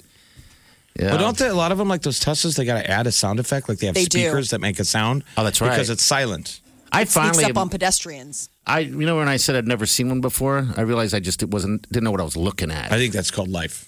Yeah. 0.98 1.12
But 1.12 1.17
don't 1.17 1.38
they, 1.38 1.48
a 1.48 1.53
lot 1.53 1.72
of 1.72 1.77
them, 1.77 1.88
like 1.88 2.01
those 2.01 2.19
Teslas, 2.19 2.58
they 2.58 2.65
got 2.65 2.81
to 2.81 2.89
add 2.89 3.08
a 3.08 3.12
sound 3.12 3.39
effect? 3.39 3.69
Like 3.69 3.77
they 3.79 3.88
have 3.88 3.96
They 3.96 4.05
do. 4.05 4.19
speakers 4.19 4.50
that 4.51 4.60
make 4.60 4.79
a 4.79 4.86
sound? 4.86 5.24
Oh, 5.38 5.43
that's 5.43 5.62
right. 5.62 5.69
Because 5.72 5.89
it's 5.89 6.03
silent. 6.03 6.62
I 6.91 7.03
Sneaks 7.03 7.13
finally, 7.13 7.43
up 7.46 7.58
on 7.58 7.69
pedestrians. 7.69 8.50
I 8.65 8.79
you 8.79 9.05
know 9.05 9.17
when 9.17 9.27
I 9.27 9.38
said 9.38 9.55
I'd 9.55 9.67
never 9.67 9.86
seen 9.86 10.10
one 10.10 10.22
before, 10.22 10.67
I 10.75 10.81
realized 10.81 11.13
I 11.13 11.19
just 11.19 11.43
it 11.43 11.50
wasn't 11.51 11.84
didn't 11.91 12.03
know 12.03 12.12
what 12.12 12.19
I 12.19 12.24
was 12.24 12.36
looking 12.36 12.72
at. 12.72 12.91
I 12.91 12.98
think 12.98 13.13
that's 13.13 13.29
called 13.29 13.50
life. 13.50 13.86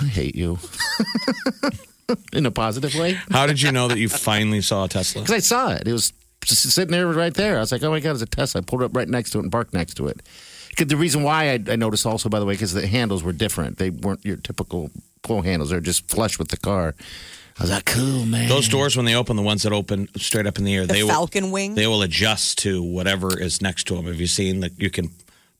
I 0.00 0.04
hate 0.06 0.36
you. 0.36 0.58
In 2.32 2.46
a 2.46 2.50
positive 2.50 2.94
way. 2.94 3.18
How 3.30 3.46
did 3.46 3.60
you 3.60 3.70
know 3.70 3.88
that 3.88 3.98
you 3.98 4.08
finally 4.08 4.62
saw 4.62 4.84
a 4.84 4.88
Tesla? 4.88 5.20
Because 5.22 5.34
I 5.34 5.40
saw 5.40 5.72
it. 5.72 5.86
It 5.86 5.92
was 5.92 6.12
just 6.44 6.62
sitting 6.70 6.92
there 6.92 7.06
right 7.06 7.34
there. 7.34 7.56
I 7.58 7.60
was 7.60 7.70
like, 7.72 7.82
oh 7.82 7.90
my 7.90 8.00
God, 8.00 8.12
it's 8.12 8.22
a 8.22 8.26
Tesla. 8.26 8.60
I 8.60 8.64
pulled 8.64 8.82
up 8.82 8.96
right 8.96 9.08
next 9.08 9.30
to 9.30 9.38
it 9.38 9.42
and 9.42 9.52
parked 9.52 9.74
next 9.74 9.94
to 9.94 10.06
it. 10.06 10.22
'Cause 10.76 10.86
the 10.86 10.96
reason 10.96 11.22
why 11.24 11.50
I, 11.50 11.60
I 11.72 11.76
noticed 11.76 12.06
also, 12.06 12.28
by 12.28 12.38
the 12.38 12.46
way, 12.46 12.54
because 12.54 12.72
the 12.72 12.86
handles 12.86 13.22
were 13.24 13.32
different. 13.32 13.78
They 13.78 13.90
weren't 13.90 14.24
your 14.24 14.36
typical 14.36 14.90
pull 15.22 15.42
handles. 15.42 15.70
They're 15.70 15.80
just 15.80 16.08
flush 16.10 16.38
with 16.38 16.48
the 16.48 16.56
car. 16.56 16.94
I 17.58 17.62
was 17.62 17.70
like, 17.72 17.86
cool, 17.86 18.24
man. 18.24 18.48
Those 18.48 18.68
doors, 18.68 18.96
when 18.96 19.04
they 19.04 19.14
open, 19.16 19.34
the 19.36 19.42
ones 19.42 19.64
that 19.64 19.72
open 19.72 20.08
straight 20.16 20.46
up 20.46 20.58
in 20.58 20.64
the 20.64 20.74
air, 20.76 20.86
The 20.86 20.92
they 20.94 21.02
Falcon 21.02 21.44
will, 21.46 21.52
wing. 21.52 21.74
They 21.74 21.86
will 21.88 22.02
adjust 22.02 22.58
to 22.58 22.82
whatever 22.82 23.36
is 23.38 23.60
next 23.60 23.88
to 23.88 23.94
them. 23.96 24.04
Have 24.06 24.20
you 24.20 24.28
seen 24.28 24.60
that 24.60 24.80
you 24.80 24.90
can 24.90 25.10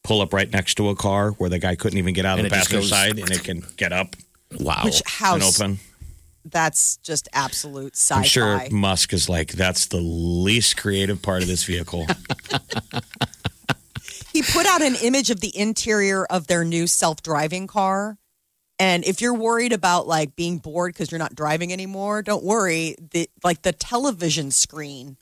pull 0.04 0.20
up 0.20 0.32
right 0.32 0.50
next 0.50 0.76
to 0.76 0.90
a 0.90 0.94
car 0.94 1.30
where 1.32 1.50
the 1.50 1.58
guy 1.58 1.74
couldn't 1.74 1.98
even 1.98 2.14
get 2.14 2.24
out 2.24 2.38
of 2.38 2.44
the 2.44 2.50
passenger 2.50 2.78
goes- 2.78 2.88
side 2.90 3.18
and 3.18 3.30
it 3.30 3.42
can 3.42 3.64
get 3.76 3.92
up 3.92 4.14
Wow. 4.60 4.82
Which 4.84 5.00
and 5.00 5.08
house? 5.08 5.60
open? 5.60 5.78
That's 6.44 6.96
just 6.98 7.28
absolute 7.34 7.94
sci-fi. 7.96 8.18
I'm 8.20 8.24
sure 8.24 8.70
Musk 8.70 9.12
is 9.12 9.28
like, 9.28 9.52
that's 9.52 9.86
the 9.86 9.98
least 10.00 10.76
creative 10.78 11.20
part 11.20 11.42
of 11.42 11.48
this 11.48 11.64
vehicle. 11.64 12.06
He 14.32 14.42
put 14.42 14.66
out 14.66 14.82
an 14.82 14.94
image 15.02 15.30
of 15.30 15.40
the 15.40 15.56
interior 15.58 16.24
of 16.26 16.46
their 16.46 16.64
new 16.64 16.86
self-driving 16.86 17.66
car. 17.66 18.18
And 18.80 19.04
if 19.04 19.20
you're 19.20 19.34
worried 19.34 19.72
about 19.72 20.06
like 20.06 20.36
being 20.36 20.58
bored 20.58 20.92
because 20.94 21.10
you're 21.10 21.18
not 21.18 21.34
driving 21.34 21.72
anymore, 21.72 22.22
don't 22.22 22.44
worry. 22.44 22.94
The 23.12 23.28
like 23.42 23.62
the 23.62 23.72
television 23.72 24.50
screen 24.50 25.16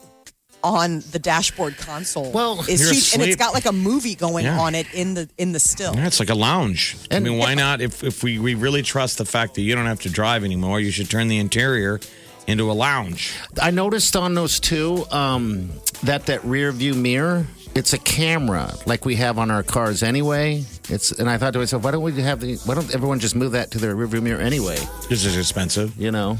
on 0.64 1.00
the 1.12 1.18
dashboard 1.18 1.76
console 1.78 2.32
Well, 2.32 2.60
is 2.68 2.80
You're 2.80 2.92
huge, 2.92 3.14
and 3.14 3.22
it's 3.22 3.36
got 3.36 3.54
like 3.54 3.66
a 3.66 3.72
movie 3.72 4.14
going 4.14 4.46
Yeah. 4.46 4.58
on 4.58 4.74
it 4.74 4.86
in 4.92 5.14
the 5.14 5.28
in 5.38 5.52
the 5.52 5.60
still. 5.60 5.94
yeah, 5.94 6.06
it's 6.06 6.18
like 6.18 6.30
a 6.30 6.34
lounge. 6.34 6.96
I 7.10 7.20
mean, 7.20 7.38
why 7.38 7.54
not? 7.54 7.80
If, 7.80 8.02
if 8.02 8.22
we, 8.24 8.38
we 8.38 8.54
really 8.54 8.82
trust 8.82 9.18
the 9.18 9.24
fact 9.26 9.54
that 9.54 9.62
you 9.62 9.74
don't 9.74 9.86
have 9.86 10.00
to 10.00 10.10
drive 10.10 10.44
anymore, 10.44 10.80
you 10.80 10.90
should 10.90 11.08
turn 11.08 11.28
the 11.28 11.38
interior 11.38 12.00
into 12.48 12.70
a 12.70 12.74
lounge. 12.74 13.32
I 13.60 13.70
noticed 13.70 14.16
on 14.16 14.34
those 14.34 14.58
two 14.58 15.04
um, 15.10 15.70
that 16.02 16.26
that 16.26 16.44
rear 16.44 16.72
view 16.72 16.94
mirror, 16.94 17.46
it's 17.76 17.92
a 17.92 17.98
camera 17.98 18.74
like 18.86 19.04
we 19.04 19.16
have 19.16 19.38
on 19.38 19.50
our 19.50 19.62
cars 19.62 20.02
anyway. 20.02 20.64
It's 20.88 21.12
and 21.12 21.28
I 21.28 21.38
thought 21.38 21.52
to 21.52 21.58
myself, 21.58 21.84
why 21.84 21.90
don't 21.90 22.02
we 22.02 22.12
have 22.22 22.40
the? 22.40 22.56
Why 22.64 22.74
don't 22.74 22.92
everyone 22.94 23.20
just 23.20 23.36
move 23.36 23.52
that 23.52 23.70
to 23.72 23.78
their 23.78 23.94
rearview 23.94 24.22
mirror 24.22 24.40
anyway? 24.40 24.76
This 25.08 25.24
is 25.24 25.36
expensive. 25.36 25.96
You 25.96 26.10
know, 26.10 26.38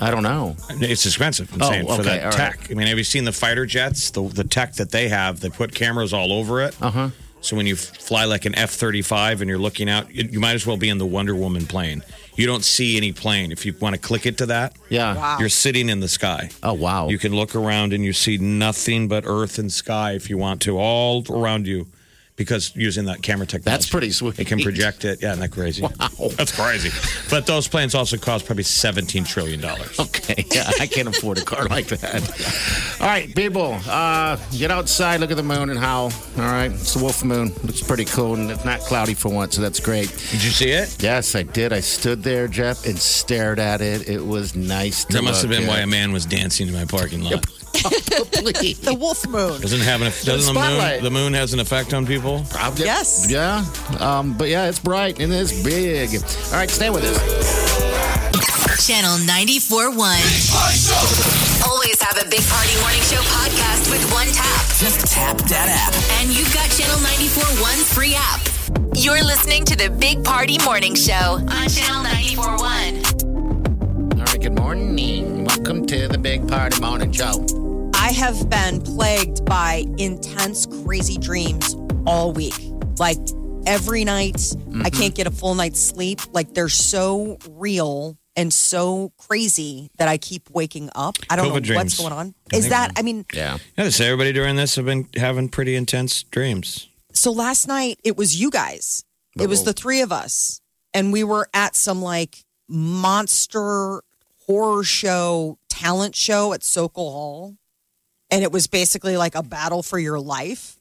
I 0.00 0.10
don't 0.10 0.22
know. 0.22 0.56
It's 0.70 1.06
expensive. 1.06 1.52
I'm 1.54 1.62
Oh, 1.62 1.70
saying 1.70 1.86
for 1.86 2.02
that 2.02 2.24
all 2.24 2.30
right. 2.30 2.52
tech. 2.54 2.70
I 2.70 2.74
mean, 2.74 2.86
have 2.88 2.98
you 2.98 3.04
seen 3.04 3.24
the 3.24 3.32
fighter 3.32 3.66
jets? 3.66 4.10
The 4.10 4.22
the 4.28 4.44
tech 4.44 4.74
that 4.74 4.90
they 4.90 5.08
have, 5.08 5.40
they 5.40 5.50
put 5.50 5.74
cameras 5.74 6.12
all 6.12 6.32
over 6.32 6.60
it. 6.62 6.76
Uh 6.82 6.86
Uh-huh. 6.86 7.10
So 7.40 7.54
when 7.56 7.66
you 7.66 7.76
fly 7.76 8.24
like 8.24 8.46
an 8.46 8.54
F 8.56 8.70
thirty 8.70 9.02
five 9.02 9.40
and 9.42 9.48
you're 9.48 9.58
looking 9.60 9.88
out, 9.88 10.12
you, 10.12 10.28
you 10.32 10.40
might 10.40 10.54
as 10.54 10.66
well 10.66 10.76
be 10.76 10.88
in 10.88 10.98
the 10.98 11.06
Wonder 11.06 11.34
Woman 11.36 11.66
plane. 11.66 12.02
You 12.38 12.46
don't 12.46 12.64
see 12.64 12.96
any 12.96 13.10
plane. 13.12 13.50
If 13.50 13.66
you 13.66 13.74
want 13.80 13.94
to 13.96 14.00
click 14.00 14.24
it 14.24 14.38
to 14.38 14.46
that, 14.46 14.76
Yeah. 14.90 15.14
Wow. 15.16 15.36
you're 15.40 15.48
sitting 15.48 15.88
in 15.88 15.98
the 15.98 16.06
sky. 16.08 16.50
Oh 16.62 16.72
wow. 16.72 17.08
You 17.08 17.18
can 17.18 17.34
look 17.34 17.56
around 17.56 17.92
and 17.92 18.04
you 18.04 18.12
see 18.12 18.38
nothing 18.38 19.08
but 19.08 19.24
earth 19.26 19.58
and 19.58 19.72
sky 19.72 20.12
if 20.12 20.30
you 20.30 20.38
want 20.38 20.62
to, 20.62 20.78
all 20.78 21.24
around 21.28 21.66
you, 21.66 21.88
because 22.38 22.74
using 22.76 23.04
that 23.06 23.20
camera 23.20 23.46
technology. 23.46 23.70
That's 23.70 23.90
pretty 23.90 24.12
sweet. 24.12 24.38
It 24.38 24.46
can 24.46 24.60
project 24.60 25.04
it. 25.04 25.20
Yeah, 25.20 25.32
isn't 25.32 25.40
that 25.40 25.50
crazy? 25.50 25.82
Wow. 25.82 26.28
That's 26.36 26.52
crazy. 26.52 26.90
But 27.28 27.46
those 27.46 27.66
planes 27.66 27.96
also 27.96 28.16
cost 28.16 28.46
probably 28.46 28.62
$17 28.62 29.26
trillion. 29.26 29.62
Okay, 29.64 30.44
yeah, 30.54 30.70
I 30.80 30.86
can't 30.86 31.08
afford 31.08 31.38
a 31.38 31.44
car 31.44 31.66
like 31.66 31.88
that. 31.88 32.96
All 33.00 33.08
right, 33.08 33.34
people, 33.34 33.76
uh, 33.88 34.38
get 34.56 34.70
outside, 34.70 35.18
look 35.20 35.32
at 35.32 35.36
the 35.36 35.42
moon 35.42 35.68
and 35.68 35.78
howl. 35.78 36.12
All 36.36 36.44
right, 36.44 36.70
it's 36.70 36.94
the 36.94 37.02
wolf 37.02 37.24
moon. 37.24 37.52
Looks 37.64 37.82
pretty 37.82 38.04
cool, 38.04 38.34
and 38.34 38.50
it's 38.50 38.64
not 38.64 38.80
cloudy 38.80 39.14
for 39.14 39.30
once, 39.30 39.56
so 39.56 39.62
that's 39.62 39.80
great. 39.80 40.08
Did 40.30 40.44
you 40.44 40.50
see 40.50 40.70
it? 40.70 40.96
Yes, 41.02 41.34
I 41.34 41.42
did. 41.42 41.72
I 41.72 41.80
stood 41.80 42.22
there, 42.22 42.46
Jeff, 42.46 42.86
and 42.86 42.96
stared 42.96 43.58
at 43.58 43.80
it. 43.80 44.08
It 44.08 44.24
was 44.24 44.54
nice. 44.54 45.04
To 45.06 45.14
That 45.14 45.24
must 45.24 45.42
have 45.42 45.50
been 45.50 45.66
why 45.66 45.80
a 45.80 45.86
man 45.88 46.12
was 46.12 46.24
dancing 46.24 46.68
in 46.68 46.74
my 46.74 46.84
parking 46.84 47.22
lot. 47.22 47.44
Probably. 47.74 48.72
The 48.74 48.94
wolf 48.98 49.26
moon. 49.28 49.60
Doesn't 49.60 49.80
have 49.80 50.00
an 50.02 50.08
doesn't 50.08 50.54
the 50.54 50.60
moon 50.60 50.70
spotlight. 50.70 51.02
the 51.02 51.10
moon 51.10 51.32
has 51.34 51.52
an 51.52 51.60
effect 51.60 51.92
on 51.94 52.06
people? 52.06 52.44
Probably- 52.50 52.84
Yes. 52.86 53.26
Yeah. 53.30 53.64
Um, 54.00 54.34
but 54.36 54.48
yeah, 54.48 54.68
it's 54.68 54.78
bright 54.78 55.18
and 55.20 55.32
it's 55.32 55.52
big. 55.62 56.14
All 56.50 56.58
right, 56.58 56.70
stay 56.70 56.90
with 56.90 57.04
us. 57.04 57.18
Channel 58.86 59.18
94.1. 59.26 59.98
Always 61.68 62.00
have 62.02 62.16
a 62.24 62.28
Big 62.30 62.42
Party 62.48 62.74
Morning 62.80 63.02
Show 63.02 63.20
podcast 63.36 63.90
with 63.90 64.02
one 64.12 64.26
tap. 64.28 64.64
Just 64.78 65.06
tap 65.12 65.36
that 65.48 65.68
app. 65.68 65.92
And 66.20 66.30
you've 66.30 66.52
got 66.54 66.70
Channel 66.70 66.96
94.1's 66.96 67.92
free 67.92 68.14
app. 68.14 68.40
You're 68.96 69.22
listening 69.22 69.64
to 69.66 69.76
the 69.76 69.90
Big 69.90 70.24
Party 70.24 70.56
Morning 70.64 70.94
Show 70.94 71.12
on 71.12 71.68
Channel 71.68 72.02
94.1. 72.04 74.18
All 74.18 74.24
right, 74.24 74.40
good 74.40 74.54
morning. 74.56 75.37
Welcome 75.58 75.86
to 75.86 76.06
the 76.06 76.18
Big 76.18 76.46
Party 76.46 76.80
Morning 76.80 77.10
Show. 77.10 77.44
I 77.92 78.12
have 78.12 78.48
been 78.48 78.80
plagued 78.80 79.44
by 79.44 79.86
intense, 79.98 80.66
crazy 80.84 81.18
dreams 81.18 81.74
all 82.06 82.32
week. 82.32 82.54
Like 83.00 83.18
every 83.66 84.04
night, 84.04 84.36
I 84.36 84.60
mm-hmm. 84.60 84.82
can't 84.96 85.16
get 85.16 85.26
a 85.26 85.32
full 85.32 85.56
night's 85.56 85.80
sleep. 85.80 86.20
Like 86.32 86.54
they're 86.54 86.68
so 86.68 87.38
real 87.50 88.16
and 88.36 88.52
so 88.52 89.12
crazy 89.18 89.90
that 89.98 90.06
I 90.06 90.16
keep 90.16 90.48
waking 90.50 90.90
up. 90.94 91.16
I 91.28 91.34
don't 91.34 91.46
COVID 91.46 91.54
know 91.54 91.60
dreams. 91.60 91.76
what's 91.76 91.98
going 91.98 92.12
on. 92.12 92.34
Is 92.52 92.68
that, 92.68 92.92
I 92.96 93.02
mean, 93.02 93.26
Yeah. 93.34 93.58
Yeah, 93.76 93.88
so 93.88 94.04
everybody 94.04 94.32
during 94.32 94.54
this 94.54 94.76
have 94.76 94.84
been 94.84 95.08
having 95.16 95.48
pretty 95.48 95.74
intense 95.74 96.22
dreams. 96.22 96.88
so 97.12 97.32
last 97.32 97.66
night 97.66 97.98
it 98.04 98.16
was 98.16 98.40
you 98.40 98.52
guys. 98.52 99.04
It 99.36 99.48
was 99.48 99.64
the 99.64 99.72
three 99.72 100.02
of 100.02 100.12
us. 100.12 100.60
And 100.94 101.12
we 101.12 101.24
were 101.24 101.48
at 101.52 101.74
some 101.74 102.00
like 102.00 102.44
monster 102.68 104.02
horror 104.48 104.82
show, 104.82 105.58
talent 105.68 106.16
show 106.16 106.52
at 106.52 106.64
Sokol 106.64 107.12
Hall. 107.12 107.56
And 108.30 108.42
it 108.42 108.50
was 108.50 108.66
basically 108.66 109.16
like 109.16 109.34
a 109.34 109.42
battle 109.42 109.82
for 109.82 109.98
your 109.98 110.18
life. 110.18 110.74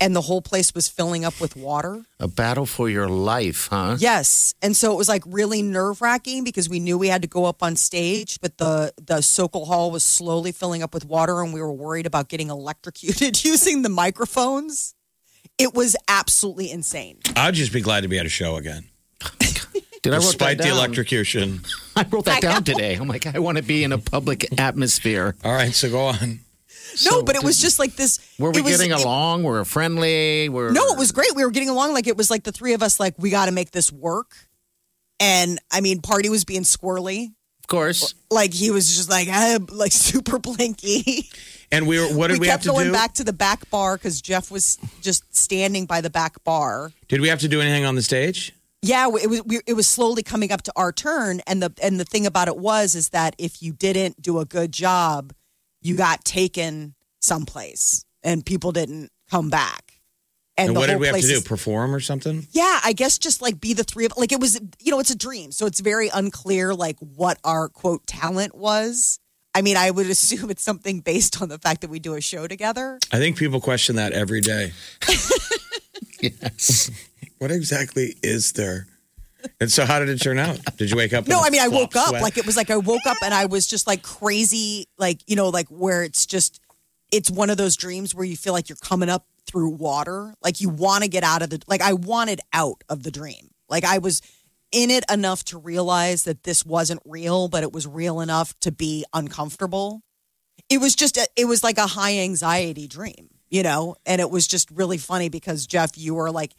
And 0.00 0.16
the 0.16 0.20
whole 0.20 0.42
place 0.42 0.74
was 0.74 0.88
filling 0.88 1.24
up 1.24 1.40
with 1.40 1.54
water. 1.54 2.04
A 2.18 2.26
battle 2.26 2.66
for 2.66 2.88
your 2.88 3.08
life, 3.08 3.68
huh? 3.70 3.96
Yes. 4.00 4.52
And 4.60 4.76
so 4.76 4.92
it 4.92 4.96
was 4.96 5.08
like 5.08 5.22
really 5.26 5.62
nerve 5.62 6.02
wracking 6.02 6.42
because 6.42 6.68
we 6.68 6.80
knew 6.80 6.98
we 6.98 7.06
had 7.06 7.22
to 7.22 7.28
go 7.28 7.44
up 7.44 7.62
on 7.62 7.76
stage, 7.76 8.40
but 8.40 8.58
the, 8.58 8.92
the 9.00 9.20
Sokol 9.20 9.66
Hall 9.66 9.92
was 9.92 10.02
slowly 10.02 10.50
filling 10.50 10.82
up 10.82 10.92
with 10.92 11.04
water 11.04 11.40
and 11.40 11.54
we 11.54 11.60
were 11.60 11.72
worried 11.72 12.06
about 12.06 12.28
getting 12.28 12.50
electrocuted 12.50 13.44
using 13.44 13.82
the 13.82 13.88
microphones. 13.88 14.96
It 15.56 15.72
was 15.72 15.94
absolutely 16.08 16.70
insane. 16.72 17.18
I'd 17.36 17.54
just 17.54 17.72
be 17.72 17.80
glad 17.80 18.00
to 18.00 18.08
be 18.08 18.18
at 18.18 18.26
a 18.26 18.30
show 18.30 18.56
again. 18.56 18.88
Did 20.02 20.12
I 20.12 20.16
wrote 20.16 20.22
Despite 20.22 20.58
that 20.58 20.64
the 20.64 20.68
down? 20.70 20.78
electrocution. 20.78 21.60
I 21.96 22.04
wrote 22.10 22.24
that 22.24 22.42
down 22.42 22.64
today. 22.64 22.94
I'm 22.94 23.06
like, 23.08 23.26
I 23.26 23.38
want 23.38 23.58
to 23.58 23.62
be 23.64 23.84
in 23.84 23.92
a 23.92 23.98
public 23.98 24.58
atmosphere. 24.60 25.36
All 25.44 25.52
right, 25.52 25.72
so 25.72 25.88
go 25.90 26.06
on. 26.06 26.40
no, 27.04 27.22
but 27.22 27.36
it 27.36 27.44
was 27.44 27.60
just 27.60 27.78
like 27.78 27.94
this. 27.94 28.18
Were 28.38 28.50
we 28.50 28.58
it 28.60 28.64
was- 28.64 28.76
getting 28.78 28.90
it- 28.90 29.02
along? 29.04 29.44
Were 29.44 29.60
we 29.60 29.64
friendly? 29.64 30.48
Were 30.48 30.72
No, 30.72 30.82
it 30.88 30.98
was 30.98 31.12
great. 31.12 31.34
We 31.36 31.44
were 31.44 31.50
getting 31.52 31.68
along 31.68 31.94
like 31.94 32.06
it 32.08 32.16
was 32.16 32.30
like 32.30 32.42
the 32.42 32.52
three 32.52 32.72
of 32.74 32.82
us, 32.82 32.98
like, 32.98 33.14
we 33.16 33.30
got 33.30 33.46
to 33.46 33.52
make 33.52 33.70
this 33.70 33.92
work. 33.92 34.32
And 35.20 35.60
I 35.70 35.80
mean, 35.80 36.00
Party 36.00 36.28
was 36.28 36.44
being 36.44 36.62
squirrely. 36.62 37.28
Of 37.60 37.68
course. 37.68 38.14
Like 38.28 38.52
he 38.52 38.72
was 38.72 38.96
just 38.96 39.08
like, 39.08 39.28
ah, 39.30 39.58
like 39.70 39.92
super 39.92 40.40
blinky. 40.40 41.30
And 41.70 41.86
we 41.86 42.00
were 42.00 42.06
what 42.06 42.26
did 42.26 42.34
we 42.34 42.40
we, 42.40 42.46
have 42.48 42.54
kept 42.54 42.64
to 42.64 42.70
going 42.70 42.86
do? 42.88 42.92
back 42.92 43.14
to 43.14 43.24
the 43.24 43.32
back 43.32 43.70
bar 43.70 43.96
because 43.96 44.20
Jeff 44.20 44.50
was 44.50 44.78
just 45.00 45.34
standing 45.34 45.86
by 45.86 46.00
the 46.00 46.10
back 46.10 46.42
bar. 46.42 46.90
Did 47.06 47.20
we 47.20 47.28
have 47.28 47.38
to 47.40 47.48
do 47.48 47.60
anything 47.60 47.84
on 47.84 47.94
the 47.94 48.02
stage? 48.02 48.52
Yeah, 48.82 49.06
it 49.06 49.30
was 49.30 49.42
we, 49.44 49.60
it 49.66 49.74
was 49.74 49.86
slowly 49.86 50.22
coming 50.24 50.50
up 50.50 50.62
to 50.62 50.72
our 50.76 50.92
turn, 50.92 51.40
and 51.46 51.62
the 51.62 51.72
and 51.82 52.00
the 52.00 52.04
thing 52.04 52.26
about 52.26 52.48
it 52.48 52.56
was 52.56 52.94
is 52.96 53.10
that 53.10 53.36
if 53.38 53.62
you 53.62 53.72
didn't 53.72 54.20
do 54.20 54.40
a 54.40 54.44
good 54.44 54.72
job, 54.72 55.32
you 55.80 55.96
got 55.96 56.24
taken 56.24 56.94
someplace, 57.20 58.04
and 58.24 58.44
people 58.44 58.72
didn't 58.72 59.10
come 59.30 59.50
back. 59.50 60.00
And, 60.58 60.70
the 60.76 60.80
what 60.80 60.86
did 60.86 60.92
whole 60.94 61.00
we 61.00 61.06
have 61.06 61.14
to 61.16 61.20
place 61.22 61.30
do? 61.30 61.36
is- 61.38 61.44
Perform 61.44 61.94
or 61.94 62.00
something? 62.00 62.46
yeah, 62.50 62.80
I 62.84 62.92
guess 62.92 63.18
just 63.18 63.40
like 63.40 63.60
be 63.60 63.72
the 63.72 63.84
three 63.84 64.04
of 64.04 64.12
like 64.16 64.32
it 64.32 64.40
was 64.40 64.60
you 64.80 64.90
know 64.90 64.98
it's 64.98 65.10
a 65.10 65.16
dream, 65.16 65.52
so 65.52 65.66
it's 65.66 65.80
very 65.80 66.08
unclear 66.12 66.74
like 66.74 66.96
what 66.98 67.38
our 67.44 67.68
quote 67.68 68.06
talent 68.06 68.54
was. 68.56 69.18
I 69.54 69.62
mean, 69.62 69.76
I 69.76 69.90
would 69.92 70.06
assume 70.10 70.50
it's 70.50 70.62
something 70.62 71.00
based 71.00 71.40
on 71.40 71.48
the 71.48 71.58
fact 71.58 71.82
that 71.82 71.90
we 71.90 72.00
do 72.00 72.14
a 72.14 72.20
show 72.20 72.48
together. 72.48 72.98
I 73.12 73.18
think 73.18 73.36
people 73.38 73.60
question 73.60 73.94
that 73.96 74.12
every 74.12 74.40
day. 74.40 74.72
Yes. 76.20 76.88
What 77.42 77.50
exactly 77.50 78.14
is 78.22 78.52
there? 78.52 78.86
And 79.60 79.68
so, 79.68 79.84
how 79.84 79.98
did 79.98 80.08
it 80.08 80.18
turn 80.20 80.38
out? 80.38 80.60
Did 80.76 80.92
you 80.92 80.96
wake 80.96 81.12
up? 81.12 81.26
No, 81.26 81.40
I 81.40 81.50
mean, 81.50 81.60
I 81.60 81.66
woke 81.66 81.96
up 81.96 82.10
sweat? 82.10 82.22
like 82.22 82.38
it 82.38 82.46
was 82.46 82.56
like 82.56 82.70
I 82.70 82.76
woke 82.76 83.04
up 83.04 83.16
and 83.20 83.34
I 83.34 83.46
was 83.46 83.66
just 83.66 83.84
like 83.84 84.04
crazy, 84.04 84.86
like 84.96 85.18
you 85.26 85.34
know, 85.34 85.48
like 85.48 85.66
where 85.66 86.04
it's 86.04 86.24
just 86.24 86.60
it's 87.10 87.32
one 87.32 87.50
of 87.50 87.56
those 87.56 87.74
dreams 87.76 88.14
where 88.14 88.24
you 88.24 88.36
feel 88.36 88.52
like 88.52 88.68
you're 88.68 88.76
coming 88.76 89.08
up 89.08 89.26
through 89.44 89.70
water, 89.70 90.34
like 90.40 90.60
you 90.60 90.68
want 90.68 91.02
to 91.02 91.10
get 91.10 91.24
out 91.24 91.42
of 91.42 91.50
the 91.50 91.60
like 91.66 91.80
I 91.82 91.94
wanted 91.94 92.40
out 92.52 92.84
of 92.88 93.02
the 93.02 93.10
dream, 93.10 93.50
like 93.68 93.82
I 93.82 93.98
was 93.98 94.22
in 94.70 94.92
it 94.92 95.02
enough 95.10 95.42
to 95.46 95.58
realize 95.58 96.22
that 96.22 96.44
this 96.44 96.64
wasn't 96.64 97.02
real, 97.04 97.48
but 97.48 97.64
it 97.64 97.72
was 97.72 97.88
real 97.88 98.20
enough 98.20 98.56
to 98.60 98.70
be 98.70 99.04
uncomfortable. 99.12 100.02
It 100.68 100.78
was 100.78 100.94
just 100.94 101.16
a, 101.16 101.26
it 101.34 101.46
was 101.46 101.64
like 101.64 101.78
a 101.78 101.88
high 101.88 102.18
anxiety 102.18 102.86
dream, 102.86 103.30
you 103.50 103.64
know, 103.64 103.96
and 104.06 104.20
it 104.20 104.30
was 104.30 104.46
just 104.46 104.70
really 104.70 104.96
funny 104.96 105.28
because 105.28 105.66
Jeff, 105.66 105.98
you 105.98 106.14
were 106.14 106.30
like 106.30 106.52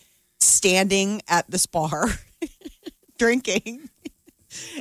standing 0.43 1.21
at 1.27 1.49
this 1.49 1.65
bar 1.65 2.05
drinking 3.17 3.89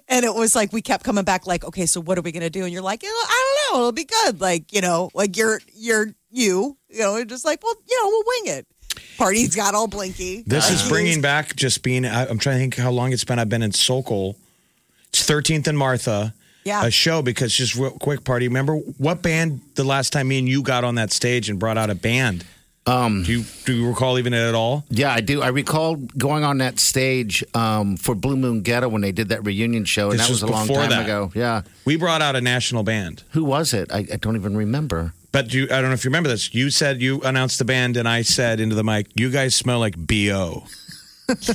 and 0.08 0.24
it 0.24 0.34
was 0.34 0.54
like 0.54 0.72
we 0.72 0.82
kept 0.82 1.04
coming 1.04 1.24
back 1.24 1.46
like 1.46 1.64
okay 1.64 1.86
so 1.86 2.00
what 2.00 2.18
are 2.18 2.22
we 2.22 2.32
gonna 2.32 2.50
do 2.50 2.64
and 2.64 2.72
you're 2.72 2.82
like 2.82 3.02
"Oh, 3.04 3.26
i 3.28 3.64
don't 3.68 3.74
know 3.74 3.80
it'll 3.80 3.92
be 3.92 4.04
good 4.04 4.40
like 4.40 4.72
you 4.72 4.80
know 4.80 5.10
like 5.14 5.36
you're 5.36 5.60
you're 5.74 6.08
you 6.30 6.76
you 6.88 6.98
know 6.98 7.24
just 7.24 7.44
like 7.44 7.62
well 7.62 7.74
you 7.88 8.00
know 8.02 8.08
we'll 8.08 8.24
wing 8.26 8.56
it 8.58 8.66
party's 9.16 9.54
got 9.54 9.74
all 9.74 9.86
blinky 9.86 10.42
This 10.46 10.70
is 10.70 10.86
bringing 10.88 11.20
back 11.20 11.54
just 11.56 11.82
being. 11.82 12.04
I- 12.04 12.26
I'm 12.26 12.38
trying 12.38 12.56
to 12.56 12.60
think 12.60 12.76
how 12.76 12.90
long 12.90 13.12
it's 13.12 13.24
been. 13.24 13.38
I've 13.38 13.48
been 13.48 13.62
in 13.62 13.72
Sokol. 13.72 14.36
It's 15.08 15.26
13th 15.28 15.66
and 15.68 15.78
Martha. 15.78 16.34
Yeah. 16.64 16.84
A 16.84 16.90
show 16.90 17.22
because 17.22 17.54
just 17.54 17.74
real 17.74 17.90
quick 17.92 18.24
party. 18.24 18.48
Remember 18.48 18.76
what 18.76 19.22
band 19.22 19.60
the 19.76 19.84
last 19.84 20.12
time 20.12 20.28
me 20.28 20.38
and 20.38 20.48
you 20.48 20.62
got 20.62 20.84
on 20.84 20.96
that 20.96 21.10
stage 21.12 21.48
and 21.48 21.58
brought 21.58 21.78
out 21.78 21.88
a 21.90 21.94
band? 21.94 22.44
Um, 22.84 23.22
do 23.22 23.30
you 23.32 23.44
do 23.64 23.74
you 23.74 23.88
recall 23.88 24.18
even 24.18 24.34
it 24.34 24.40
at 24.48 24.54
all? 24.56 24.84
Yeah, 24.90 25.12
I 25.12 25.20
do. 25.20 25.40
I 25.40 25.48
recall 25.48 25.96
going 25.96 26.42
on 26.42 26.58
that 26.58 26.80
stage 26.80 27.44
um, 27.54 27.96
for 27.96 28.14
Blue 28.16 28.36
Moon 28.36 28.62
Ghetto 28.62 28.88
when 28.88 29.02
they 29.02 29.12
did 29.12 29.28
that 29.28 29.44
reunion 29.44 29.84
show, 29.84 30.10
and 30.10 30.18
This 30.18 30.26
that 30.26 30.32
was, 30.32 30.42
was 30.42 30.50
a 30.50 30.52
long 30.52 30.66
time 30.66 30.90
that. 30.90 31.04
ago. 31.04 31.30
Yeah. 31.34 31.62
We 31.84 31.96
brought 31.96 32.22
out 32.22 32.34
a 32.34 32.40
national 32.40 32.82
band. 32.82 33.22
Who 33.30 33.44
was 33.44 33.72
it? 33.72 33.92
I, 33.92 33.98
I 33.98 34.16
don't 34.16 34.34
even 34.34 34.56
remember. 34.56 35.14
But 35.30 35.54
you, 35.54 35.64
I 35.64 35.80
don't 35.80 35.84
know 35.84 35.92
if 35.92 36.04
you 36.04 36.10
remember 36.10 36.28
this. 36.28 36.52
You 36.52 36.70
said 36.70 37.00
you 37.00 37.20
announced 37.22 37.58
the 37.58 37.64
band, 37.64 37.96
and 37.96 38.08
I 38.08 38.22
said 38.22 38.58
into 38.58 38.74
the 38.74 38.84
mic, 38.84 39.06
"You 39.14 39.30
guys 39.30 39.54
smell 39.54 39.78
like 39.78 39.96
bo." 39.96 40.64
do 41.28 41.54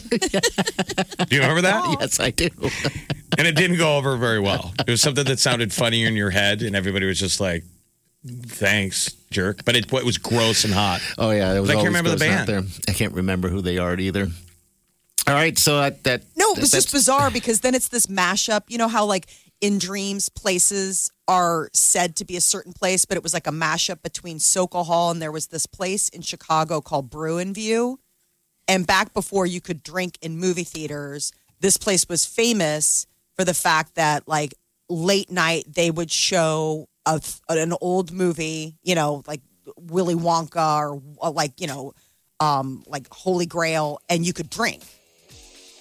you 1.35 1.41
remember 1.41 1.61
that? 1.61 1.97
Yes, 1.99 2.19
I 2.19 2.31
do. 2.31 2.49
And 3.37 3.45
it 3.45 3.55
didn't 3.55 3.77
go 3.77 3.97
over 3.97 4.17
very 4.17 4.39
well. 4.39 4.73
It 4.79 4.89
was 4.89 4.99
something 4.99 5.25
that 5.25 5.37
sounded 5.37 5.71
funnier 5.71 6.07
in 6.07 6.15
your 6.15 6.31
head, 6.31 6.63
and 6.63 6.75
everybody 6.75 7.05
was 7.05 7.19
just 7.19 7.39
like, 7.39 7.63
"Thanks, 8.25 9.11
jerk." 9.31 9.63
But 9.65 9.75
it, 9.75 9.91
it 9.91 10.05
was 10.05 10.17
gross 10.17 10.63
and 10.63 10.73
hot. 10.73 11.01
Oh 11.17 11.31
yeah, 11.31 11.53
it 11.53 11.59
was 11.59 11.69
I 11.69 11.73
can't 11.73 11.87
always 11.87 11.89
remember 11.89 12.09
the 12.11 12.15
goes 12.17 12.27
band. 12.27 12.47
There. 12.47 12.63
I 12.87 12.93
can't 12.93 13.13
remember 13.13 13.49
who 13.49 13.61
they 13.61 13.77
are 13.77 13.97
either. 13.97 14.27
All 15.27 15.33
right, 15.33 15.57
so 15.59 15.81
that, 15.81 16.05
that 16.05 16.23
No, 16.37 16.53
it 16.53 16.59
was 16.59 16.71
that- 16.71 16.77
just 16.77 16.91
bizarre 16.93 17.29
because 17.29 17.59
then 17.59 17.75
it's 17.75 17.89
this 17.89 18.05
mashup. 18.05 18.61
You 18.69 18.77
know 18.77 18.87
how 18.87 19.05
like 19.05 19.27
in 19.59 19.77
dreams 19.77 20.29
places 20.29 21.11
are 21.27 21.69
said 21.73 22.15
to 22.17 22.25
be 22.25 22.37
a 22.37 22.41
certain 22.41 22.71
place, 22.71 23.03
but 23.03 23.17
it 23.17 23.23
was 23.23 23.33
like 23.33 23.47
a 23.47 23.51
mashup 23.51 24.01
between 24.01 24.39
Sokol 24.39 24.85
Hall 24.85 25.11
and 25.11 25.21
there 25.21 25.31
was 25.31 25.47
this 25.47 25.65
place 25.65 26.07
in 26.09 26.21
Chicago 26.21 26.79
called 26.79 27.09
Brew 27.09 27.39
and 27.39 27.53
View. 27.53 27.99
And 28.69 28.87
back 28.87 29.13
before 29.13 29.45
you 29.45 29.59
could 29.59 29.83
drink 29.83 30.17
in 30.21 30.37
movie 30.37 30.63
theaters, 30.63 31.31
this 31.59 31.75
place 31.77 32.07
was 32.07 32.25
famous 32.25 33.07
for 33.35 33.43
the 33.43 33.53
fact 33.53 33.95
that 33.95 34.27
like 34.27 34.53
late 34.89 35.29
night 35.31 35.65
they 35.67 35.91
would 35.91 36.11
show 36.11 36.87
a, 37.07 37.21
an 37.49 37.73
old 37.81 38.11
movie, 38.11 38.75
you 38.83 38.95
know, 38.95 39.23
like 39.27 39.41
Willy 39.77 40.15
Wonka 40.15 40.77
or, 40.79 41.01
or 41.17 41.31
like, 41.31 41.59
you 41.59 41.67
know, 41.67 41.93
um, 42.39 42.83
like 42.87 43.07
Holy 43.11 43.45
Grail, 43.45 43.99
and 44.09 44.25
you 44.25 44.33
could 44.33 44.49
drink. 44.49 44.83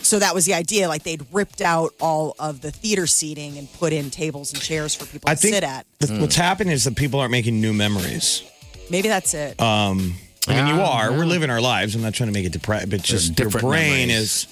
So 0.00 0.18
that 0.20 0.34
was 0.34 0.44
the 0.44 0.54
idea. 0.54 0.88
Like 0.88 1.02
they'd 1.02 1.24
ripped 1.32 1.60
out 1.60 1.92
all 2.00 2.34
of 2.38 2.60
the 2.60 2.70
theater 2.70 3.06
seating 3.06 3.58
and 3.58 3.70
put 3.74 3.92
in 3.92 4.10
tables 4.10 4.52
and 4.52 4.62
chairs 4.62 4.94
for 4.94 5.04
people 5.06 5.28
to 5.28 5.36
think 5.36 5.54
sit 5.54 5.64
at. 5.64 5.86
the- 5.98 6.18
what's 6.18 6.36
happening 6.36 6.72
is 6.72 6.84
that 6.84 6.96
people 6.96 7.20
aren't 7.20 7.32
making 7.32 7.60
new 7.60 7.72
memories. 7.72 8.42
Maybe 8.90 9.08
that's 9.08 9.34
it. 9.34 9.60
Um, 9.60 10.14
I 10.48 10.54
mean, 10.54 10.76
you 10.76 10.80
ah, 10.80 10.98
are. 10.98 11.10
yeah. 11.10 11.18
We're 11.18 11.26
living 11.26 11.50
our 11.50 11.60
lives. 11.60 11.96
I'm 11.96 12.02
not 12.02 12.14
trying 12.14 12.28
to 12.28 12.32
make 12.32 12.46
it 12.46 12.52
depressed, 12.52 12.88
but 12.88 13.02
just 13.02 13.36
your 13.36 13.46
different 13.46 13.66
brain 13.66 14.08
memories. 14.08 14.22
is 14.22 14.46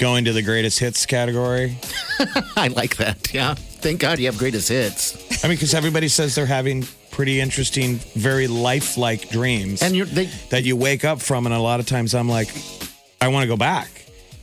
going 0.00 0.24
to 0.24 0.32
the 0.32 0.42
greatest 0.42 0.78
hits 0.78 1.04
category. 1.04 1.76
I 2.56 2.68
like 2.68 2.96
that. 2.96 3.32
Yeah, 3.34 3.54
thank 3.54 4.00
God 4.00 4.18
you 4.18 4.26
have 4.26 4.38
greatest 4.38 4.70
hits, 4.70 5.44
I 5.44 5.48
mean, 5.48 5.56
because 5.56 5.74
everybody 5.74 6.08
says 6.08 6.34
they're 6.34 6.46
having 6.46 6.84
pretty 7.10 7.38
interesting, 7.38 7.96
very 8.16 8.46
lifelike 8.46 9.28
dreams 9.28 9.82
and 9.82 9.94
you're 9.94 10.06
they. 10.06 10.26
that 10.48 10.64
you 10.64 10.74
wake 10.74 11.04
up 11.04 11.20
from, 11.20 11.44
and 11.46 11.54
a 11.54 11.58
lot 11.58 11.80
of 11.80 11.86
times 11.86 12.14
I'm 12.14 12.28
like, 12.28 12.48
I 13.20 13.28
want 13.28 13.42
to 13.42 13.46
go 13.48 13.56
back. 13.56 13.88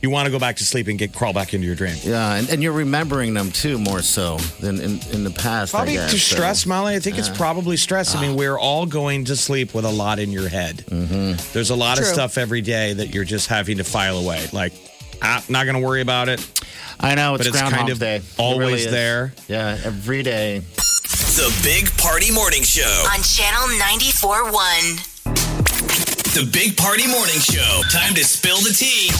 You 0.00 0.10
want 0.10 0.26
to 0.26 0.30
go 0.30 0.38
back 0.38 0.54
to 0.56 0.64
sleep 0.64 0.86
and 0.86 0.96
get 0.96 1.12
crawl 1.12 1.32
back 1.32 1.52
into 1.54 1.66
your 1.66 1.74
dream. 1.74 1.96
Yeah, 2.04 2.36
and, 2.36 2.48
and 2.50 2.62
you're 2.62 2.72
remembering 2.72 3.34
them 3.34 3.50
too 3.50 3.78
more 3.78 4.00
so 4.00 4.36
than 4.60 4.76
in, 4.80 5.00
in 5.10 5.24
the 5.24 5.32
past. 5.36 5.74
I 5.74 5.78
Probably 5.78 5.94
guess, 5.94 6.12
to 6.12 6.18
so. 6.20 6.36
stress, 6.36 6.66
Molly. 6.66 6.94
I 6.94 7.00
think 7.00 7.18
it's 7.18 7.28
probably 7.28 7.76
stress. 7.76 8.14
I 8.14 8.20
mean, 8.20 8.36
we're 8.36 8.56
all 8.56 8.86
going 8.86 9.24
to 9.24 9.34
sleep 9.34 9.74
with 9.74 9.84
a 9.84 9.90
lot 9.90 10.20
in 10.20 10.30
your 10.30 10.48
head. 10.48 10.84
Mm-hmm. 10.86 11.52
There's 11.52 11.70
a 11.70 11.74
lot 11.74 11.98
of 11.98 12.04
True. 12.04 12.14
stuff 12.14 12.38
every 12.38 12.60
day 12.60 12.92
that 12.92 13.12
you're 13.12 13.24
just 13.24 13.48
having 13.48 13.78
to 13.78 13.84
file 13.84 14.18
away. 14.18 14.46
Like, 14.52 14.72
I'm 15.22 15.42
not 15.48 15.64
going 15.64 15.80
to 15.80 15.86
worry 15.86 16.00
about 16.00 16.28
it. 16.28 16.40
I 17.00 17.14
know 17.14 17.34
it's, 17.34 17.44
But 17.44 17.48
it's 17.48 17.56
Groundhog 17.56 17.78
kind 17.78 17.90
of 17.90 17.98
Day. 17.98 18.20
Always 18.38 18.58
really 18.58 18.86
there. 18.90 19.32
Yeah, 19.46 19.78
every 19.84 20.22
day. 20.22 20.60
The 20.60 21.60
Big 21.62 21.90
Party 21.96 22.32
Morning 22.32 22.62
Show. 22.62 23.04
On 23.12 23.22
Channel 23.22 23.68
94.1. 23.78 26.34
The 26.34 26.48
Big 26.52 26.76
Party 26.76 27.06
Morning 27.06 27.38
Show. 27.38 27.82
Time 27.90 28.14
to 28.14 28.24
spill 28.24 28.58
the 28.58 28.74
tea. 28.76 29.10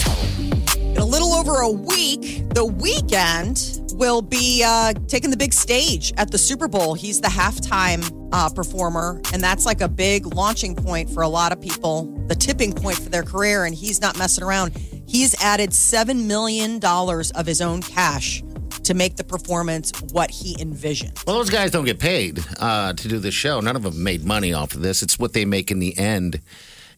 In 0.91 0.97
a 0.99 1.05
little 1.05 1.33
over 1.35 1.61
a 1.61 1.71
week, 1.71 2.49
the 2.49 2.67
Weeknd 2.67 3.95
will 3.95 4.23
be 4.23 4.63
uh, 4.65 4.93
taking 5.07 5.31
the 5.31 5.37
big 5.37 5.53
stage 5.53 6.13
at 6.17 6.31
the 6.31 6.39
Super 6.39 6.69
Bowl. 6.69 6.95
He's 6.95 7.21
the 7.21 7.29
halftime 7.29 8.29
uh, 8.33 8.49
performer, 8.51 9.21
and 9.33 9.43
that's 9.43 9.65
like 9.67 9.81
a 9.81 9.89
big 9.89 10.27
launching 10.35 10.75
point 10.75 11.11
for 11.11 11.23
a 11.23 11.29
lot 11.29 11.53
of 11.53 11.61
people, 11.61 12.05
the 12.27 12.35
tipping 12.35 12.73
point 12.73 12.97
for 12.99 13.09
their 13.11 13.23
career. 13.23 13.65
And 13.65 13.75
he's 13.75 14.01
not 14.01 14.19
messing 14.19 14.45
around. 14.45 14.73
He's 15.09 15.35
added 15.43 15.71
$7 15.71 16.27
million 16.27 16.79
of 16.85 17.47
his 17.47 17.61
own 17.61 17.81
cash 17.83 18.43
to 18.85 18.95
make 18.95 19.17
the 19.17 19.25
performance 19.25 19.91
what 20.13 20.31
he 20.31 20.57
envisioned. 20.61 21.19
Well, 21.27 21.37
those 21.37 21.51
guys 21.51 21.71
don't 21.71 21.85
get 21.85 21.99
paid 21.99 22.45
uh, 22.61 22.93
to 22.93 23.09
do 23.09 23.19
the 23.19 23.31
show. 23.31 23.61
None 23.61 23.75
of 23.75 23.83
them 23.83 24.03
made 24.03 24.25
money 24.25 24.53
off 24.53 24.75
of 24.75 24.83
this. 24.83 25.03
It's 25.03 25.19
what 25.19 25.33
they 25.33 25.45
make 25.45 25.71
in 25.71 25.79
the 25.79 25.99
end 25.99 26.41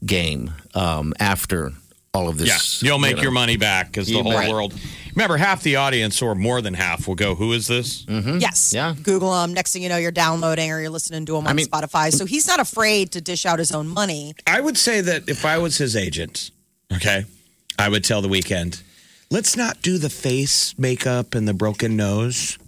game 0.04 0.52
um, 0.74 1.14
after 1.18 1.72
all 2.12 2.28
of 2.28 2.38
this. 2.38 2.82
Yeah, 2.82 2.88
you'll 2.88 2.98
make 2.98 3.10
you 3.10 3.16
know. 3.16 3.22
your 3.22 3.32
money 3.32 3.56
back 3.56 3.86
because 3.86 4.08
the 4.08 4.20
whole 4.20 4.32
bet. 4.32 4.50
world. 4.50 4.74
Remember, 5.14 5.36
half 5.36 5.62
the 5.62 5.76
audience, 5.76 6.20
or 6.22 6.34
more 6.34 6.60
than 6.60 6.74
half, 6.74 7.06
will 7.06 7.14
go, 7.14 7.34
"Who 7.36 7.52
is 7.52 7.66
this?" 7.68 8.04
Yes. 8.08 8.72
Yeah. 8.74 8.94
Google 9.02 9.32
them. 9.32 9.54
Next 9.54 9.72
thing 9.72 9.82
you 9.82 9.88
know, 9.88 9.96
you're 9.96 10.10
downloading 10.10 10.70
or 10.72 10.80
you're 10.80 10.90
listening 10.90 11.26
to 11.26 11.32
them 11.32 11.44
on 11.46 11.48
I 11.48 11.52
mean- 11.52 11.66
Spotify. 11.66 12.12
So 12.12 12.24
he's 12.26 12.46
not 12.48 12.58
afraid 12.58 13.12
to 13.12 13.20
dish 13.20 13.46
out 13.46 13.58
his 13.60 13.70
own 13.72 13.86
money. 13.86 14.34
I 14.46 14.60
would 14.60 14.76
say 14.78 15.00
that 15.00 15.28
if 15.28 15.44
I 15.44 15.58
was 15.58 15.78
his 15.78 15.94
agent, 15.96 16.50
okay, 16.92 17.24
I 17.80 17.88
would 17.88 18.04
tell 18.04 18.20
the 18.20 18.28
Weeknd, 18.28 18.82
let's 19.30 19.56
not 19.56 19.80
do 19.80 19.96
the 19.96 20.10
face 20.10 20.78
makeup 20.78 21.34
and 21.34 21.48
the 21.48 21.54
broken 21.54 21.96
nose. 21.96 22.58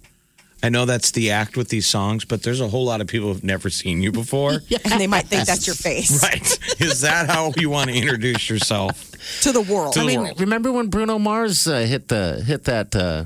I 0.63 0.69
know 0.69 0.85
that's 0.85 1.11
the 1.11 1.29
act 1.29 1.55
with 1.55 1.69
these 1.69 1.85
songs, 1.85 2.25
but 2.25 2.41
there's 2.41 2.61
a 2.61 2.67
whole 2.67 2.85
lot 2.85 2.99
of 2.99 3.05
people 3.05 3.27
who've 3.31 3.43
never 3.43 3.69
seen 3.69 4.01
you 4.01 4.11
before. 4.11 4.53
And 4.85 4.99
they 4.99 5.05
might 5.07 5.27
think 5.27 5.45
that's 5.45 5.67
your 5.67 5.75
face 5.75 6.23
Right. 6.29 6.59
Is 6.81 7.01
that 7.01 7.29
how 7.29 7.53
you 7.57 7.69
want 7.69 7.91
to 7.91 7.95
introduce 7.95 8.49
yourself? 8.49 9.11
to 9.41 9.51
the 9.51 9.61
world. 9.61 9.93
To 9.93 9.99
I 9.99 10.03
the 10.03 10.07
mean, 10.07 10.21
world. 10.21 10.39
remember 10.39 10.71
when 10.71 10.87
Bruno 10.87 11.19
Mars 11.19 11.67
uh, 11.67 11.81
hit 11.81 12.07
the 12.07 12.43
hit 12.45 12.63
that 12.63 12.95
uh, 12.95 13.25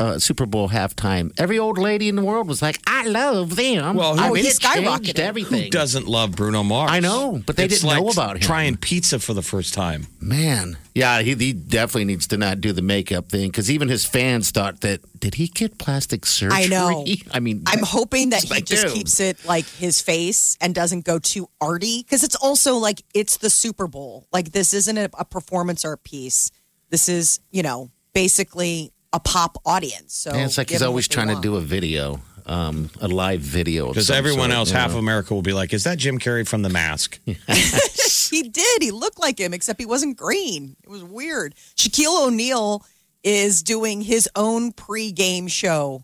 uh, 0.00 0.18
Super 0.18 0.46
Bowl 0.46 0.68
halftime? 0.68 1.32
Every 1.38 1.58
old 1.58 1.78
lady 1.78 2.08
in 2.08 2.16
the 2.16 2.22
world 2.24 2.46
was 2.48 2.60
like, 2.62 2.78
"I 2.86 3.06
love 3.06 3.56
them." 3.56 3.96
Well, 3.96 4.16
who- 4.16 4.22
I 4.22 4.30
mean, 4.30 4.42
he 4.44 4.48
it 4.50 4.58
skyrocketed. 4.58 5.18
everything. 5.18 5.64
Who 5.64 5.70
doesn't 5.70 6.06
love 6.06 6.32
Bruno 6.36 6.62
Mars? 6.62 6.90
I 6.90 7.00
know, 7.00 7.42
but 7.46 7.56
they 7.56 7.64
It's 7.64 7.80
didn't 7.80 7.96
know 7.96 8.08
about 8.10 8.36
him. 8.36 8.42
Trying 8.42 8.76
pizza 8.76 9.18
for 9.18 9.34
the 9.34 9.42
first 9.42 9.74
time. 9.74 10.06
Man, 10.20 10.78
yeah, 10.94 11.20
he, 11.22 11.34
he 11.34 11.52
definitely 11.52 12.06
needs 12.06 12.26
to 12.28 12.36
not 12.38 12.60
do 12.60 12.72
the 12.72 12.82
makeup 12.82 13.28
thing 13.28 13.50
because 13.50 13.70
even 13.70 13.88
his 13.88 14.04
fans 14.04 14.50
thought 14.50 14.80
that 14.80 15.00
did 15.20 15.34
he 15.34 15.48
get 15.48 15.78
plastic 15.78 16.24
surgery? 16.26 16.64
I 16.64 16.66
know. 16.66 17.04
I 17.32 17.40
mean, 17.40 17.62
I'm 17.66 17.82
hoping 17.82 18.30
that 18.30 18.42
he 18.42 18.60
just 18.62 18.86
dude. 18.86 18.94
keeps 18.94 19.20
it 19.20 19.44
like 19.44 19.66
his 19.66 20.00
face 20.00 20.56
and 20.60 20.74
doesn't 20.74 21.04
go 21.04 21.18
too 21.18 21.48
arty 21.60 22.02
because 22.02 22.24
it's 22.24 22.36
also 22.36 22.76
like 22.76 23.02
it's 23.14 23.36
the 23.38 23.50
Super 23.50 23.86
Bowl. 23.86 24.26
Like 24.32 24.52
this 24.52 24.72
isn't 24.72 24.96
a, 24.96 25.10
a 25.18 25.24
performance 25.24 25.84
art 25.84 26.02
piece. 26.04 26.50
This 26.90 27.08
is 27.08 27.40
you 27.50 27.62
know 27.62 27.90
basically 28.14 28.92
a 29.14 29.20
pop 29.20 29.58
audience. 29.64 30.14
So 30.14 30.32
man, 30.32 30.46
it's 30.46 30.58
like 30.58 30.70
he's 30.70 30.82
always 30.82 31.04
what 31.04 31.10
they 31.10 31.14
trying 31.14 31.36
to 31.36 31.40
do 31.40 31.56
a 31.56 31.60
video, 31.60 32.20
um, 32.46 32.90
a 33.00 33.08
live 33.08 33.40
video. 33.40 33.88
Because 33.88 34.10
everyone 34.10 34.50
sort, 34.50 34.58
else, 34.58 34.70
half 34.70 34.90
know? 34.90 34.96
of 34.96 35.02
America 35.02 35.34
will 35.34 35.42
be 35.42 35.52
like, 35.52 35.72
is 35.72 35.84
that 35.84 35.98
Jim 35.98 36.18
Carrey 36.18 36.46
from 36.46 36.62
The 36.62 36.70
Mask? 36.70 37.18
He 38.30 38.42
did. 38.42 38.82
He 38.82 38.90
looked 38.90 39.20
like 39.20 39.38
him, 39.38 39.54
except 39.54 39.78
he 39.78 39.86
wasn't 39.86 40.16
green. 40.16 40.76
It 40.82 40.88
was 40.88 41.04
weird. 41.04 41.54
Shaquille 41.76 42.26
O'Neal 42.26 42.84
is 43.22 43.62
doing 43.62 44.00
his 44.00 44.28
own 44.34 44.72
pregame 44.72 45.48
show. 45.48 46.02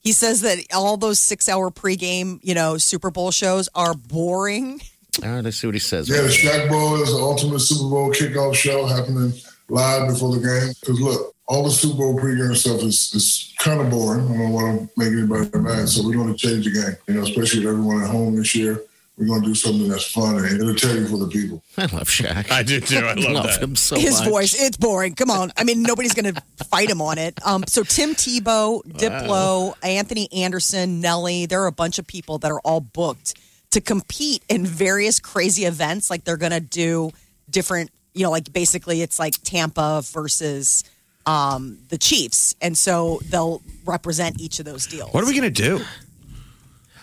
He 0.00 0.10
says 0.10 0.40
that 0.40 0.58
all 0.74 0.96
those 0.96 1.20
six-hour 1.20 1.70
pregame, 1.70 2.40
you 2.42 2.54
know, 2.54 2.76
Super 2.76 3.12
Bowl 3.12 3.30
shows 3.30 3.68
are 3.74 3.94
boring. 3.94 4.80
All 5.22 5.30
right, 5.30 5.44
let's 5.44 5.58
see 5.58 5.68
what 5.68 5.74
he 5.74 5.80
says. 5.80 6.08
Yeah, 6.08 6.22
the 6.22 6.28
Shaq 6.28 6.68
Bowl 6.68 7.00
is 7.00 7.12
the 7.12 7.18
ultimate 7.18 7.60
Super 7.60 7.88
Bowl 7.88 8.12
kickoff 8.12 8.56
show 8.56 8.86
happening 8.86 9.32
live 9.70 10.08
before 10.08 10.34
the 10.36 10.40
game. 10.40 10.74
Because 10.80 11.00
look, 11.00 11.34
all 11.46 11.64
the 11.64 11.70
Super 11.70 11.98
Bowl 11.98 12.18
pregame 12.18 12.56
stuff 12.56 12.82
is, 12.82 13.12
is 13.14 13.54
kind 13.58 13.80
of 13.80 13.90
boring. 13.90 14.24
I 14.26 14.38
don't 14.38 14.52
want 14.52 14.80
to 14.82 14.90
make 14.96 15.12
anybody 15.12 15.58
mad, 15.58 15.88
so 15.88 16.06
we're 16.06 16.14
going 16.14 16.32
to 16.32 16.38
change 16.38 16.64
the 16.64 16.72
game. 16.72 16.96
You 17.08 17.14
know, 17.14 17.22
especially 17.22 17.60
with 17.60 17.74
everyone 17.74 18.02
at 18.02 18.10
home 18.10 18.36
this 18.36 18.54
year. 18.54 18.80
We're 19.18 19.26
going 19.26 19.42
to 19.42 19.48
do 19.48 19.54
something 19.54 19.86
that's 19.86 20.10
fun 20.10 20.36
and 20.36 20.46
entertaining 20.46 21.06
for 21.06 21.18
the 21.18 21.26
people. 21.26 21.62
I 21.76 21.82
love 21.82 22.08
Shaq. 22.08 22.50
I 22.50 22.62
do 22.62 22.80
too. 22.80 23.00
I 23.00 23.12
love 23.30 23.48
that. 23.48 23.62
him 23.62 23.76
so 23.76 23.98
his 23.98 24.18
much. 24.20 24.28
voice 24.30 24.54
it's 24.58 24.78
boring 24.78 25.14
come 25.14 25.30
on 25.30 25.52
i 25.58 25.64
mean 25.64 25.82
nobody's 25.82 26.14
gonna 26.14 26.32
fight 26.70 26.88
him 26.88 27.02
on 27.02 27.18
it 27.18 27.38
um 27.46 27.62
so 27.68 27.82
tim 27.82 28.14
tebow 28.14 28.82
diplo 28.84 29.74
anthony 29.82 30.26
anderson 30.32 31.00
nelly 31.00 31.44
there 31.44 31.62
are 31.62 31.66
a 31.66 31.72
bunch 31.72 31.98
of 31.98 32.06
people 32.06 32.38
that 32.38 32.50
are 32.50 32.60
all 32.60 32.80
booked 32.80 33.34
to 33.72 33.80
compete 33.80 34.42
in 34.48 34.64
various 34.64 35.20
crazy 35.20 35.64
events 35.64 36.08
like 36.08 36.24
they're 36.24 36.38
gonna 36.38 36.60
do 36.60 37.10
different 37.50 37.90
you 38.20 38.24
know 38.26 38.30
like 38.30 38.52
basically 38.52 39.00
it's 39.00 39.18
like 39.18 39.34
tampa 39.42 40.02
versus 40.12 40.84
um 41.24 41.78
the 41.88 41.96
chiefs 41.96 42.54
and 42.60 42.76
so 42.76 43.18
they'll 43.30 43.62
represent 43.86 44.38
each 44.38 44.58
of 44.58 44.66
those 44.66 44.86
deals 44.86 45.10
What 45.14 45.24
are 45.24 45.26
we 45.26 45.32
going 45.32 45.50
to 45.52 45.62
do? 45.62 45.80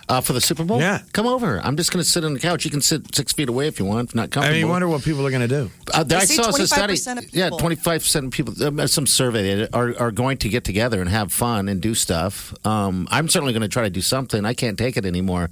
Uh, 0.10 0.22
for 0.22 0.32
the 0.32 0.40
Super 0.40 0.64
Bowl? 0.64 0.80
Yeah. 0.80 1.02
Come 1.12 1.28
over. 1.28 1.60
I'm 1.62 1.76
just 1.76 1.92
going 1.92 2.02
to 2.02 2.10
sit 2.10 2.24
on 2.24 2.34
the 2.34 2.40
couch. 2.40 2.64
You 2.64 2.72
can 2.72 2.80
sit 2.80 3.14
six 3.14 3.34
feet 3.34 3.50
away 3.50 3.68
if 3.68 3.78
you 3.78 3.84
want, 3.84 4.08
if 4.10 4.16
not 4.16 4.24
I 4.24 4.28
comfortable. 4.28 4.54
mean, 4.54 4.60
you 4.66 4.68
wonder 4.70 4.88
what 4.88 5.04
people 5.04 5.28
are 5.28 5.30
going 5.30 5.42
to 5.42 5.50
do. 5.50 5.70
Uh, 5.94 6.06
I 6.10 6.24
saw 6.24 6.50
some 6.52 6.66
study. 6.66 6.94
25% 6.94 7.18
of 7.18 7.34
Yeah, 7.36 7.50
people. 7.50 7.60
25% 7.60 8.26
of 8.28 8.32
people, 8.32 8.64
um, 8.66 8.88
some 8.88 9.06
survey 9.06 9.56
that 9.56 9.76
are, 9.76 9.94
are 10.00 10.12
going 10.12 10.38
to 10.38 10.48
get 10.50 10.64
together 10.64 11.02
and 11.02 11.10
have 11.10 11.34
fun 11.34 11.68
and 11.68 11.82
do 11.82 11.94
stuff. 11.94 12.54
Um, 12.66 13.08
I'm 13.12 13.28
certainly 13.28 13.52
going 13.52 13.64
to 13.64 13.68
try 13.68 13.84
to 13.84 13.90
do 13.90 14.00
something. 14.02 14.46
I 14.46 14.54
can't 14.54 14.78
take 14.78 14.96
it 14.96 15.06
anymore. 15.06 15.50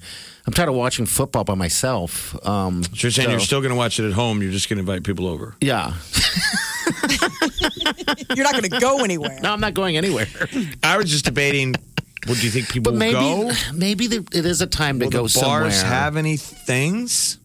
I'm 0.47 0.53
tired 0.53 0.69
of 0.69 0.75
watching 0.75 1.05
football 1.05 1.43
by 1.43 1.55
myself. 1.55 2.33
Um, 2.47 2.83
So 2.83 2.89
you're 2.95 3.11
saying 3.11 3.27
so- 3.27 3.31
you're 3.31 3.39
still 3.41 3.59
going 3.61 3.71
to 3.73 3.77
watch 3.77 3.99
it 3.99 4.05
at 4.07 4.13
home. 4.13 4.41
You're 4.41 4.51
just 4.53 4.69
going 4.69 4.77
to 4.77 4.81
invite 4.81 5.03
people 5.03 5.27
over. 5.27 5.55
Yeah. 5.59 5.93
You're 8.35 8.43
not 8.43 8.53
going 8.53 8.63
to 8.69 8.79
go 8.79 9.03
anywhere. 9.03 9.37
No, 9.41 9.51
I'm 9.51 9.59
not 9.59 9.73
going 9.73 9.97
anywhere. 9.97 10.27
I 10.83 10.97
was 10.97 11.09
just 11.09 11.25
debating. 11.25 11.75
Well, 12.25 12.35
do 12.35 12.41
you 12.41 12.49
think 12.49 12.69
people 12.69 12.91
But 12.93 12.97
maybe 12.99 13.15
will 13.15 13.49
go? 13.49 13.53
maybe 13.73 14.07
there, 14.07 14.21
it 14.31 14.45
is 14.45 14.61
a 14.61 14.67
time 14.67 14.99
to 14.99 15.05
Will 15.05 15.11
go 15.11 15.23
the 15.23 15.29
somewhere. 15.29 15.61
bars 15.61 15.81
have 15.81 16.17
any 16.17 16.37
things? 16.37 17.39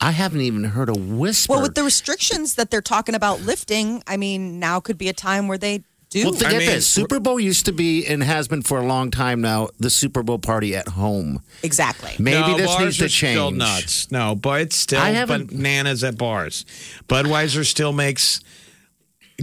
I 0.00 0.10
haven't 0.10 0.42
even 0.42 0.64
heard 0.64 0.90
a 0.90 0.94
whisper. 0.94 1.54
Well, 1.54 1.62
with 1.62 1.74
the 1.74 1.82
restrictions 1.82 2.54
that 2.56 2.70
they're 2.70 2.82
talking 2.82 3.14
about 3.14 3.40
lifting, 3.40 4.02
I 4.06 4.18
mean, 4.18 4.58
now 4.60 4.78
could 4.80 4.98
be 4.98 5.08
a 5.08 5.14
time 5.14 5.48
where 5.48 5.56
they 5.56 5.84
do. 6.10 6.24
Well, 6.24 6.34
think 6.34 6.52
I 6.52 6.58
mean, 6.58 6.66
this. 6.66 6.86
Super 6.86 7.18
Bowl 7.18 7.40
used 7.40 7.64
to 7.64 7.72
be 7.72 8.06
and 8.06 8.22
has 8.22 8.46
been 8.46 8.60
for 8.60 8.78
a 8.78 8.84
long 8.86 9.10
time 9.10 9.40
now 9.40 9.70
the 9.80 9.88
Super 9.88 10.22
Bowl 10.22 10.38
party 10.38 10.76
at 10.76 10.88
home. 10.88 11.40
exactly. 11.62 12.12
Maybe 12.18 12.38
no, 12.52 12.56
this 12.58 12.66
bars 12.66 12.84
needs 12.84 12.98
to 12.98 13.04
are 13.06 13.08
Still 13.08 13.50
nuts. 13.52 14.12
No, 14.12 14.34
but 14.34 14.60
it's 14.60 14.76
still 14.76 15.00
I 15.00 15.10
haven't- 15.10 15.48
bananas 15.48 16.04
at 16.04 16.18
bars. 16.18 16.66
Budweiser 17.08 17.64
still 17.64 17.94
makes 17.94 18.40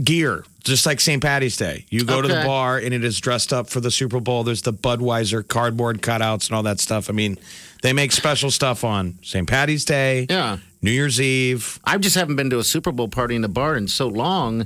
gear, 0.02 0.44
just 0.64 0.86
like 0.86 1.00
St. 1.00 1.22
Patty's 1.22 1.58
Day. 1.58 1.86
You 1.90 2.04
go 2.06 2.22
to 2.22 2.28
the 2.28 2.44
bar 2.46 2.78
and 2.78 2.94
it 2.94 3.04
is 3.04 3.20
dressed 3.20 3.54
up 3.54 3.70
for 3.70 3.80
the 3.80 3.92
Super 3.92 4.20
Bowl. 4.20 4.44
There's 4.44 4.62
the 4.64 4.74
Budweiser 4.74 5.48
cardboard 5.48 6.02
cutouts 6.02 6.48
and 6.48 6.56
all 6.56 6.64
that 6.64 6.80
stuff. 6.80 7.10
I 7.10 7.14
mean, 7.14 7.38
they 7.82 7.94
make 7.94 8.12
special 8.12 8.50
stuff 8.52 8.84
on 8.84 9.20
St. 9.22 9.48
Patty's 9.48 9.86
Day, 9.86 10.26
Yeah. 10.30 10.58
New 10.82 10.92
Year's 10.92 11.22
Eve. 11.22 11.80
I 11.84 11.98
just 11.98 12.16
haven't 12.16 12.36
been 12.38 12.50
to 12.50 12.60
a 12.60 12.64
Super 12.64 12.92
Bowl 12.92 13.08
party 13.08 13.36
in 13.36 13.44
a 13.44 13.48
bar 13.50 13.76
in 13.78 13.88
so 13.88 14.08
long. 14.08 14.66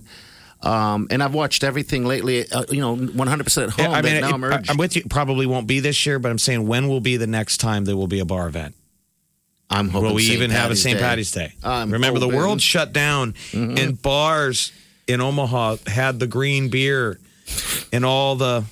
Um, 0.64 1.08
and 1.12 1.22
I've 1.22 1.36
watched 1.36 1.64
everything 1.64 2.04
lately, 2.06 2.50
uh, 2.52 2.64
you 2.72 2.82
know, 2.82 2.96
100% 2.96 3.64
at 3.64 3.70
home. 3.72 3.86
Yeah, 3.86 3.92
I 3.92 4.02
mean, 4.02 4.22
now 4.22 4.30
it- 4.30 4.34
I'm 4.34 4.44
urged. 4.44 4.70
I'm 4.72 4.78
with 4.78 4.96
you. 4.96 5.04
Probably 5.08 5.46
won't 5.46 5.68
be 5.68 5.80
this 5.80 6.04
year, 6.08 6.18
but 6.18 6.32
I'm 6.32 6.40
saying 6.40 6.66
when 6.66 6.88
will 6.88 7.00
be 7.02 7.16
the 7.18 7.28
next 7.28 7.58
time 7.58 7.86
there 7.86 7.96
will 7.96 8.08
be 8.08 8.20
a 8.20 8.26
bar 8.26 8.48
event? 8.48 8.74
I'm 9.70 9.90
hoping 9.90 10.08
Will 10.08 10.16
we 10.16 10.24
St. 10.24 10.34
even 10.38 10.50
have 10.52 10.72
a 10.72 10.76
St. 10.76 10.98
Patty's 10.98 11.30
Day? 11.32 11.54
I'm 11.64 11.92
Remember, 11.92 12.20
the 12.20 12.28
world 12.30 12.62
shut 12.62 12.94
down, 12.94 13.36
and 13.54 14.02
bars 14.02 14.72
in 15.08 15.22
Omaha 15.22 15.78
had 15.88 16.20
the 16.20 16.28
green 16.28 16.70
beer 16.70 17.20
and 17.92 18.06
all 18.06 18.36
the, 18.36 18.66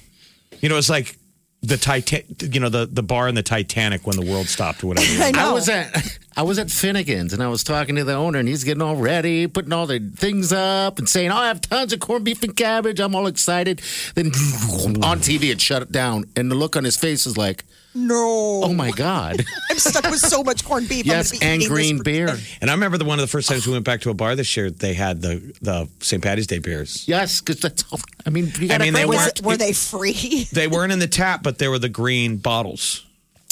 you 0.59 0.69
know, 0.69 0.77
it's 0.77 0.89
like 0.89 1.17
the 1.61 1.77
Titan, 1.77 2.23
you 2.39 2.59
know, 2.59 2.69
the 2.69 2.85
the 2.85 3.01
bar 3.01 3.27
in 3.27 3.35
the 3.35 3.41
Titanic 3.41 4.05
when 4.05 4.15
the 4.15 4.25
world 4.25 4.47
stopped 4.47 4.83
or 4.83 4.87
whatever. 4.87 5.07
I 5.23 5.31
know. 5.31 5.49
I 5.49 5.53
was 5.53 5.67
at 5.67 6.19
I 6.37 6.43
was 6.43 6.59
at 6.59 6.69
Finnegan's 6.69 7.33
and 7.33 7.41
I 7.41 7.47
was 7.47 7.63
talking 7.63 7.95
to 7.95 8.03
the 8.03 8.13
owner 8.13 8.37
and 8.37 8.47
he's 8.47 8.63
getting 8.63 8.81
all 8.81 8.95
ready, 8.95 9.47
putting 9.47 9.73
all 9.73 9.87
the 9.87 9.99
things 10.15 10.51
up 10.53 10.99
and 10.99 11.09
saying, 11.09 11.31
"Oh, 11.31 11.37
I 11.37 11.47
have 11.47 11.61
tons 11.61 11.93
of 11.93 11.99
corned 11.99 12.25
beef 12.25 12.43
and 12.43 12.55
cabbage." 12.55 12.99
I'm 12.99 13.15
all 13.15 13.27
excited. 13.27 13.81
Then 14.13 14.27
on 14.27 15.19
TV 15.19 15.51
it 15.51 15.59
shut 15.61 15.81
it 15.81 15.91
down, 15.91 16.25
and 16.35 16.51
the 16.51 16.55
look 16.55 16.75
on 16.75 16.83
his 16.83 16.97
face 16.97 17.25
is 17.25 17.37
like, 17.37 17.63
no. 17.95 18.61
"Oh 18.63 18.73
my 18.73 18.91
god!" 18.91 19.43
I'm 19.69 19.77
stuck 19.79 20.03
with 20.11 20.19
so 20.19 20.43
much 20.43 20.63
corned 20.65 20.87
beef. 20.89 21.05
yes, 21.05 21.31
be 21.31 21.37
and 21.41 21.61
eating 21.61 21.61
this 21.61 21.67
green 21.69 22.03
beer. 22.03 22.37
and 22.61 22.69
I 22.69 22.73
remember 22.73 22.97
the 22.97 23.05
one 23.05 23.17
of 23.19 23.23
the 23.23 23.27
first 23.31 23.49
times 23.49 23.65
we 23.65 23.73
went 23.73 23.85
back 23.85 24.01
to 24.01 24.09
a 24.09 24.13
bar 24.13 24.35
this 24.35 24.55
year, 24.57 24.69
they 24.69 24.93
had 24.93 25.21
the 25.21 25.53
the 25.61 25.89
St. 26.01 26.21
Patty's 26.21 26.47
Day 26.47 26.59
beers. 26.59 27.07
Yes, 27.07 27.41
because 27.41 27.61
that's. 27.61 27.83
All, 27.91 27.99
I 28.25 28.29
mean, 28.29 28.51
you 28.59 28.65
I 28.65 28.67
gotta 28.67 28.83
mean, 28.83 28.93
they 28.93 29.05
Was 29.05 29.17
weren't- 29.17 29.39
it- 29.39 29.45
were 29.45 29.57
they 29.57 29.73
free? 29.73 30.47
They 30.51 30.67
weren't 30.67 30.91
in 30.91 30.99
the 30.99 31.07
tap, 31.07 31.41
but 31.43 31.57
they 31.57 31.67
were 31.67 31.79
the 31.79 31.89
green 31.89 32.37
bottles. 32.37 33.05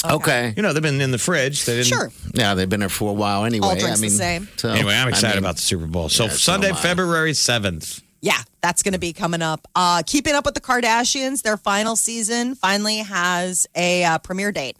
Okay. 0.08 0.52
You 0.54 0.62
know, 0.62 0.74
they've 0.74 0.82
been 0.82 1.00
in 1.00 1.12
the 1.12 1.18
fridge. 1.18 1.64
They 1.64 1.76
didn't. 1.76 1.86
Sure. 1.86 2.12
Yeah, 2.34 2.52
they've 2.54 2.68
been 2.68 2.80
there 2.80 2.90
for 2.90 3.08
a 3.08 3.14
while 3.14 3.44
anyway. 3.46 3.66
All 3.68 3.74
drinks 3.74 4.00
I 4.00 4.02
the 4.02 4.10
same. 4.10 4.48
So, 4.56 4.68
Anyway, 4.68 4.94
I'm 4.94 5.06
I 5.06 5.10
excited 5.10 5.36
mean, 5.36 5.44
about 5.44 5.56
the 5.56 5.62
Super 5.62 5.86
Bowl. 5.86 6.10
So 6.10 6.24
Yeah, 6.24 6.30
Sunday, 6.30 6.68
am 6.68 6.74
I. 6.74 6.78
February 6.78 7.32
seventh. 7.32 8.02
Yeah, 8.24 8.40
that's 8.62 8.82
going 8.82 8.94
to 8.94 8.98
be 8.98 9.12
coming 9.12 9.42
up. 9.42 9.68
Uh, 9.74 10.02
keeping 10.06 10.34
up 10.34 10.46
with 10.46 10.54
the 10.54 10.60
Kardashians, 10.62 11.42
their 11.42 11.58
final 11.58 11.94
season 11.94 12.54
finally 12.54 13.00
has 13.00 13.66
a 13.74 14.02
uh, 14.02 14.16
premiere 14.16 14.50
date, 14.50 14.78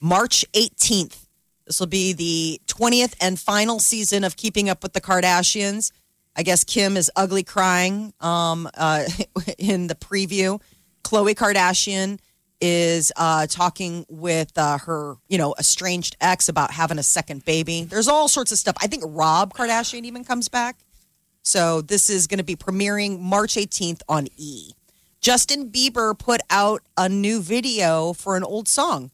March 0.00 0.44
18th. 0.52 1.26
This 1.66 1.80
will 1.80 1.88
be 1.88 2.12
the 2.12 2.60
20th 2.68 3.16
and 3.20 3.40
final 3.40 3.80
season 3.80 4.22
of 4.22 4.36
Keeping 4.36 4.68
Up 4.68 4.84
with 4.84 4.92
the 4.92 5.00
Kardashians. 5.00 5.90
I 6.36 6.44
guess 6.44 6.62
Kim 6.62 6.96
is 6.96 7.10
ugly 7.16 7.42
crying 7.42 8.14
um, 8.20 8.68
uh, 8.76 9.02
in 9.58 9.88
the 9.88 9.96
preview. 9.96 10.62
Khloe 11.02 11.34
Kardashian 11.34 12.20
is 12.60 13.12
uh, 13.16 13.48
talking 13.48 14.06
with 14.08 14.56
uh, 14.56 14.78
her, 14.78 15.16
you 15.28 15.38
know, 15.38 15.56
estranged 15.58 16.16
ex 16.20 16.48
about 16.48 16.70
having 16.70 17.00
a 17.00 17.02
second 17.02 17.44
baby. 17.44 17.82
There's 17.82 18.06
all 18.06 18.28
sorts 18.28 18.52
of 18.52 18.58
stuff. 18.58 18.76
I 18.80 18.86
think 18.86 19.02
Rob 19.04 19.54
Kardashian 19.54 20.04
even 20.04 20.22
comes 20.22 20.48
back. 20.48 20.76
So 21.46 21.80
this 21.80 22.10
is 22.10 22.26
going 22.26 22.38
to 22.38 22.44
be 22.44 22.56
premiering 22.56 23.20
March 23.20 23.54
18th 23.54 24.00
on 24.08 24.26
E. 24.36 24.72
Justin 25.20 25.70
Bieber 25.70 26.18
put 26.18 26.40
out 26.50 26.82
a 26.96 27.08
new 27.08 27.40
video 27.40 28.12
for 28.12 28.36
an 28.36 28.42
old 28.42 28.66
song, 28.66 29.12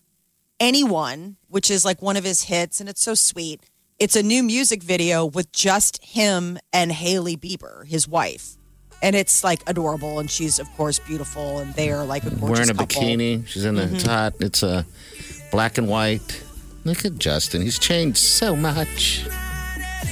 Anyone, 0.58 1.36
which 1.48 1.70
is 1.70 1.84
like 1.84 2.00
one 2.00 2.16
of 2.16 2.24
his 2.24 2.44
hits, 2.44 2.80
and 2.80 2.88
it's 2.88 3.02
so 3.02 3.14
sweet. 3.14 3.60
It's 3.98 4.16
a 4.16 4.22
new 4.22 4.42
music 4.42 4.82
video 4.82 5.26
with 5.26 5.52
just 5.52 6.02
him 6.02 6.58
and 6.72 6.90
Hailey 6.90 7.36
Bieber, 7.36 7.86
his 7.86 8.08
wife. 8.08 8.56
And 9.02 9.14
it's 9.14 9.44
like 9.44 9.60
adorable, 9.68 10.18
and 10.18 10.30
she's 10.30 10.58
of 10.58 10.70
course 10.70 10.98
beautiful, 11.00 11.58
and 11.58 11.74
they 11.74 11.90
are 11.90 12.04
like 12.06 12.24
a 12.24 12.30
gorgeous 12.30 12.48
wearing 12.48 12.70
a 12.70 12.74
couple. 12.74 13.02
bikini. 13.02 13.46
She's 13.46 13.66
in 13.66 13.74
the 13.74 13.94
it's 13.94 14.04
hot. 14.04 14.34
It's 14.40 14.62
a 14.62 14.86
black 15.50 15.76
and 15.76 15.86
white. 15.86 16.42
Look 16.84 17.04
at 17.04 17.18
Justin. 17.18 17.60
He's 17.60 17.78
changed 17.78 18.16
so 18.18 18.56
much. 18.56 19.26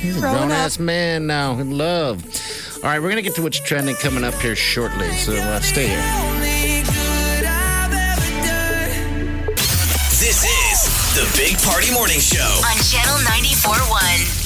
He's 0.00 0.16
a 0.16 0.20
Grown 0.20 0.36
grown 0.36 0.50
ass 0.50 0.78
man 0.78 1.26
now 1.26 1.58
in 1.58 1.76
love. 1.76 2.24
All 2.76 2.82
right, 2.90 3.00
we're 3.00 3.10
gonna 3.10 3.22
get 3.22 3.34
to 3.36 3.42
what's 3.42 3.60
trending 3.60 3.96
coming 3.96 4.24
up 4.24 4.34
here 4.34 4.56
shortly. 4.56 5.10
So 5.12 5.34
uh, 5.34 5.60
stay 5.60 5.88
here. 5.88 6.00
This 10.20 10.44
is 10.44 10.80
the 11.14 11.26
Big 11.36 11.58
Party 11.62 11.92
Morning 11.92 12.20
Show. 12.20 12.40
On 12.64 12.76
Channel 12.84 13.18
94.1. 13.28 14.36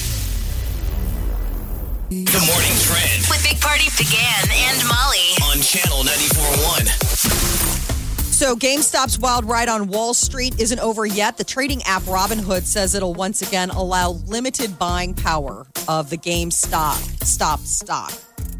The 2.09 2.41
morning 2.45 2.75
trend 2.85 3.25
With 3.29 3.43
Big 3.43 3.59
Party 3.61 3.87
began 3.97 4.43
and 4.51 4.77
Molly. 4.87 5.35
on 5.51 5.61
Channel 5.61 6.03
94.1. 6.03 7.54
So 8.35 8.53
GameStop's 8.53 9.17
wild 9.17 9.45
ride 9.45 9.69
on 9.69 9.87
Wall 9.87 10.13
Street 10.13 10.59
isn't 10.59 10.79
over 10.79 11.05
yet. 11.05 11.37
The 11.37 11.45
trading 11.45 11.81
app 11.83 12.01
Robinhood 12.01 12.63
says 12.63 12.93
it'll 12.93 13.13
once 13.13 13.41
again 13.41 13.69
allow 13.69 14.09
limited 14.27 14.77
buying 14.77 15.13
power 15.13 15.65
of 15.87 16.09
the 16.09 16.17
GameStop 16.17 17.23
stop 17.23 17.61
stock. 17.61 18.11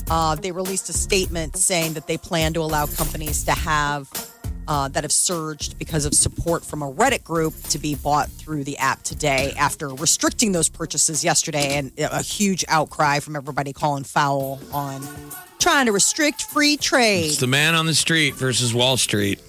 Uh, 0.09 0.35
they 0.35 0.53
released 0.53 0.87
a 0.87 0.93
statement 0.93 1.57
saying 1.57 1.91
that 1.91 2.07
they 2.07 2.17
plan 2.17 2.53
to 2.53 2.61
allow 2.61 2.85
companies 2.85 3.43
to 3.43 3.51
have 3.51 4.09
uh, 4.69 4.87
that 4.87 5.03
have 5.03 5.11
surged 5.11 5.77
because 5.77 6.05
of 6.05 6.13
support 6.13 6.63
from 6.63 6.81
a 6.81 6.89
Reddit 6.89 7.25
group 7.25 7.53
to 7.63 7.77
be 7.77 7.95
bought 7.95 8.29
through 8.29 8.63
the 8.63 8.77
app 8.77 9.03
today 9.03 9.51
after 9.57 9.89
restricting 9.89 10.53
those 10.53 10.69
purchases 10.69 11.21
yesterday 11.21 11.77
and 11.77 11.91
a 11.99 12.21
huge 12.21 12.63
outcry 12.69 13.19
from 13.19 13.35
everybody 13.35 13.73
calling 13.73 14.05
foul 14.05 14.57
on 14.71 15.05
trying 15.59 15.87
to 15.87 15.91
restrict 15.91 16.43
free 16.43 16.77
trade. 16.77 17.25
It's 17.25 17.37
the 17.37 17.47
man 17.47 17.75
on 17.75 17.87
the 17.87 17.93
street 17.93 18.35
versus 18.35 18.73
Wall 18.73 18.95
Street. 18.95 19.41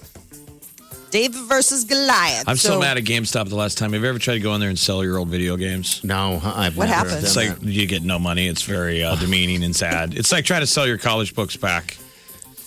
David 1.11 1.41
versus 1.43 1.83
Goliath. 1.85 2.43
I'm 2.47 2.57
so, 2.57 2.79
mad 2.79 2.97
at 2.97 3.03
GameStop 3.05 3.49
the 3.49 3.55
last 3.55 3.77
time. 3.77 3.93
Have 3.93 4.01
you 4.03 4.09
ever 4.09 4.19
tried 4.19 4.35
to 4.35 4.39
go 4.39 4.53
in 4.55 4.59
there 4.59 4.69
and 4.69 4.77
sell 4.77 5.03
your 5.03 5.17
old 5.17 5.29
video 5.29 5.55
games? 5.57 6.03
No, 6.03 6.41
I've 6.43 6.75
What 6.77 6.85
never 6.85 6.95
happened? 6.95 7.11
done 7.15 7.23
It's 7.23 7.35
like 7.35 7.59
that. 7.59 7.63
you 7.67 7.85
get 7.87 8.03
no 8.03 8.19
money. 8.19 8.47
It's 8.47 8.61
very 8.63 9.03
uh, 9.03 9.15
demeaning 9.15 9.63
and 9.63 9.75
sad. 9.75 10.13
It's 10.15 10.31
like 10.31 10.45
trying 10.45 10.61
to 10.61 10.67
sell 10.67 10.85
your 10.87 10.97
college 10.97 11.33
books 11.33 11.55
back 11.55 11.97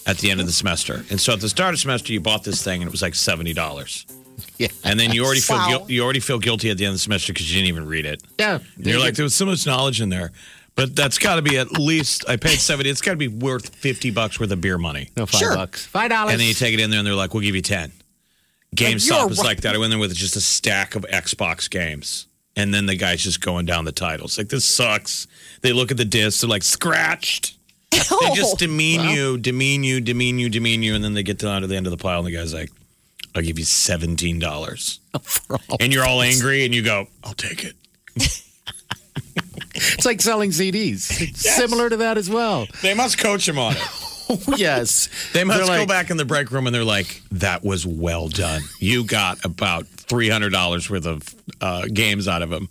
at 0.06 0.18
the 0.18 0.30
end 0.30 0.40
of 0.40 0.46
the 0.46 0.52
semester. 0.52 1.04
And 1.10 1.20
so 1.20 1.32
at 1.34 1.40
the 1.40 1.48
start 1.48 1.70
of 1.70 1.74
the 1.74 1.78
semester, 1.82 2.12
you 2.12 2.20
bought 2.20 2.42
this 2.44 2.62
thing 2.62 2.80
and 2.82 2.88
it 2.88 2.92
was 2.92 3.02
like 3.02 3.14
seventy 3.14 3.52
dollars. 3.52 4.06
yeah, 4.56 4.68
And 4.84 4.98
then 4.98 5.12
you 5.12 5.24
already 5.24 5.40
feel 5.40 5.56
Wow. 5.56 5.68
guil- 5.84 5.88
you 5.90 6.02
already 6.02 6.20
feel 6.20 6.38
guilty 6.38 6.70
at 6.70 6.78
the 6.78 6.84
end 6.86 6.90
of 6.90 6.94
the 6.94 7.00
semester 7.00 7.32
because 7.34 7.50
you 7.50 7.56
didn't 7.60 7.68
even 7.68 7.86
read 7.86 8.06
it. 8.06 8.22
yeah. 8.38 8.58
And 8.76 8.86
you're 8.86 8.98
like, 8.98 9.14
there 9.14 9.24
was 9.24 9.34
so 9.34 9.44
much 9.44 9.66
knowledge 9.66 10.00
in 10.00 10.08
there. 10.08 10.32
But 10.76 10.96
that's 10.96 11.18
got 11.18 11.34
to 11.36 11.42
be 11.42 11.58
at 11.58 11.72
least 11.72 12.24
I 12.28 12.36
paid 12.36 12.58
seventy. 12.58 12.88
It's 12.88 13.02
got 13.02 13.10
to 13.10 13.16
be 13.18 13.28
worth 13.28 13.74
fifty 13.74 14.10
bucks 14.10 14.40
worth 14.40 14.50
of 14.50 14.60
beer 14.62 14.78
money. 14.78 15.10
no 15.16 15.26
five 15.26 15.38
Sure. 15.40 15.54
bucks, 15.54 15.84
five 15.84 16.08
dollars. 16.08 16.32
And 16.32 16.40
then 16.40 16.48
you 16.48 16.54
take 16.54 16.72
it 16.72 16.80
in 16.80 16.88
there 16.90 17.00
and 17.00 17.06
they're 17.06 17.14
like, 17.14 17.34
we'll 17.34 17.42
give 17.42 17.54
you 17.54 17.60
10. 17.62 17.92
GameStop 18.74 19.30
is 19.30 19.38
right. 19.38 19.46
like 19.46 19.60
that. 19.62 19.74
I 19.74 19.78
went 19.78 19.90
there 19.90 19.98
with 19.98 20.14
just 20.14 20.36
a 20.36 20.40
stack 20.40 20.94
of 20.94 21.02
Xbox 21.02 21.68
games. 21.68 22.26
And 22.56 22.74
then 22.74 22.86
the 22.86 22.96
guy's 22.96 23.22
just 23.22 23.40
going 23.40 23.66
down 23.66 23.84
the 23.84 23.92
titles. 23.92 24.36
Like, 24.36 24.48
this 24.48 24.64
sucks. 24.64 25.26
They 25.62 25.72
look 25.72 25.90
at 25.90 25.96
the 25.96 26.04
discs, 26.04 26.40
they're 26.40 26.50
like, 26.50 26.62
scratched. 26.62 27.56
They 27.90 27.98
just 28.34 28.58
demean 28.58 29.08
you, 29.08 29.38
demean 29.38 29.82
you, 29.82 30.00
demean 30.00 30.38
you, 30.38 30.48
demean 30.48 30.82
you. 30.82 30.94
And 30.94 31.02
then 31.02 31.14
they 31.14 31.22
get 31.22 31.38
down 31.38 31.62
to 31.62 31.66
the 31.66 31.76
end 31.76 31.86
of 31.86 31.90
the 31.90 31.96
pile 31.96 32.18
and 32.18 32.26
the 32.26 32.32
guy's 32.32 32.52
like, 32.52 32.70
I'll 33.34 33.42
give 33.42 33.58
you 33.58 33.64
$17. 33.64 34.98
And 35.80 35.92
you're 35.92 36.04
all 36.04 36.22
angry 36.22 36.64
and 36.64 36.74
you 36.74 36.82
go, 36.82 37.08
I'll 37.24 37.34
take 37.34 37.64
it. 37.64 37.74
It's 39.74 40.04
like 40.04 40.20
selling 40.20 40.50
CDs. 40.50 41.20
It's 41.20 41.40
Similar 41.40 41.88
to 41.90 41.96
that 41.98 42.18
as 42.18 42.28
well. 42.28 42.66
They 42.82 42.92
must 42.94 43.18
coach 43.18 43.48
him 43.48 43.58
on 43.58 43.76
it. 43.76 44.09
yes. 44.56 45.08
They 45.32 45.44
must 45.44 45.66
They're 45.66 45.78
go 45.78 45.86
back 45.86 46.10
in 46.10 46.16
the 46.16 46.24
break 46.24 46.50
room 46.50 46.66
and 46.66 46.74
they're 46.74 46.84
like, 46.84 47.20
"That 47.32 47.64
was 47.64 47.86
well 47.86 48.28
done. 48.28 48.62
You 48.78 49.04
got 49.04 49.44
about 49.44 49.86
three 49.86 50.28
hundred 50.28 50.50
dollars 50.50 50.88
worth 50.90 51.06
of 51.06 51.22
uh, 51.60 51.86
games 51.92 52.26
out 52.28 52.42
of 52.42 52.50
him, 52.52 52.68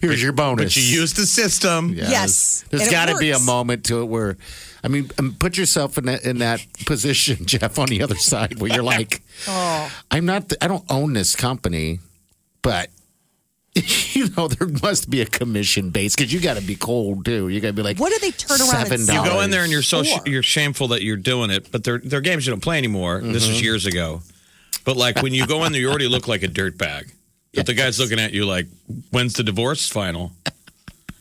Here's 0.00 0.22
your 0.22 0.32
bonus. 0.32 0.74
but 0.74 0.76
you 0.76 0.82
used 1.00 1.16
the 1.16 1.26
system." 1.26 1.90
Yes, 1.94 2.64
There's 2.70 2.82
and 2.82 2.90
it 2.90 2.92
got 2.92 3.08
to 3.08 3.16
be 3.18 3.30
a 3.30 3.38
moment 3.38 3.84
to 3.86 4.00
it 4.02 4.06
where, 4.06 4.36
I 4.82 4.88
mean, 4.88 5.10
um, 5.18 5.36
put 5.38 5.56
yourself 5.56 5.98
in 5.98 6.06
that 6.06 6.24
in 6.24 6.38
that 6.38 6.64
position, 6.86 7.46
Jeff, 7.46 7.78
on 7.78 7.86
the 7.88 8.02
other 8.02 8.16
side, 8.16 8.60
where 8.60 8.72
you're 8.72 8.82
like, 8.82 9.22
Oh. 9.48 9.92
I'm 10.10 10.24
not, 10.26 10.52
I 10.60 10.68
don't 10.68 10.84
own 10.90 11.12
this 11.14 11.34
company, 11.34 11.98
but 12.62 12.88
you 14.12 14.28
know 14.36 14.48
there 14.48 14.68
must 14.82 15.08
be 15.08 15.22
a 15.22 15.26
commission 15.26 15.88
base 15.90 16.14
because 16.14 16.30
you 16.32 16.40
got 16.40 16.58
to 16.58 16.62
be 16.62 16.76
cold 16.76 17.24
too. 17.24 17.48
You 17.48 17.58
got 17.60 17.68
to 17.68 17.72
be 17.72 17.82
like, 17.82 17.98
What 17.98 18.12
do 18.12 18.18
they 18.18 18.30
turn 18.30 18.60
around 18.60 18.86
$7. 18.86 19.12
You 19.24 19.30
go 19.30 19.40
in 19.40 19.50
there 19.50 19.62
and 19.62 19.72
you're 19.72 19.80
so 19.82 20.04
Four. 20.04 20.20
you're 20.26 20.42
shameful 20.42 20.88
that 20.88 21.02
you're 21.02 21.16
doing 21.16 21.50
it, 21.50 21.72
but 21.72 21.82
they're 21.82 21.98
they're 21.98 22.20
games 22.20 22.46
you 22.46 22.50
don't 22.52 22.60
play 22.62 22.76
anymore. 22.78 23.20
This 23.20 23.44
Mm-hmm. 23.44 23.52
was 23.52 23.62
years 23.62 23.86
ago, 23.86 24.20
but 24.84 24.96
like 24.98 25.22
when 25.22 25.32
you 25.32 25.46
go 25.46 25.64
in 25.64 25.72
there, 25.72 25.80
you 25.80 25.88
already 25.88 26.08
look 26.08 26.28
like 26.28 26.42
a 26.42 26.48
dirtbag. 26.48 27.12
But 27.54 27.66
the 27.66 27.74
guy's 27.74 27.98
looking 27.98 28.18
at 28.18 28.32
you 28.32 28.44
like, 28.46 28.66
"When's 29.10 29.34
the 29.34 29.42
divorce 29.42 29.88
final? 29.88 30.32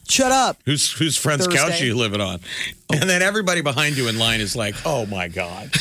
Shut 0.09 0.31
up. 0.33 0.57
Who's 0.65 0.91
whose 0.91 1.15
friend's 1.17 1.47
couch 1.47 1.81
are 1.81 1.85
you 1.85 1.95
living 1.95 2.19
on?" 2.21 2.39
And 2.91 3.09
then 3.09 3.21
everybody 3.21 3.61
behind 3.61 3.95
you 3.97 4.09
in 4.09 4.17
line 4.19 4.41
is 4.41 4.55
like, 4.57 4.75
"Oh 4.85 5.05
my 5.05 5.29
god!" 5.29 5.71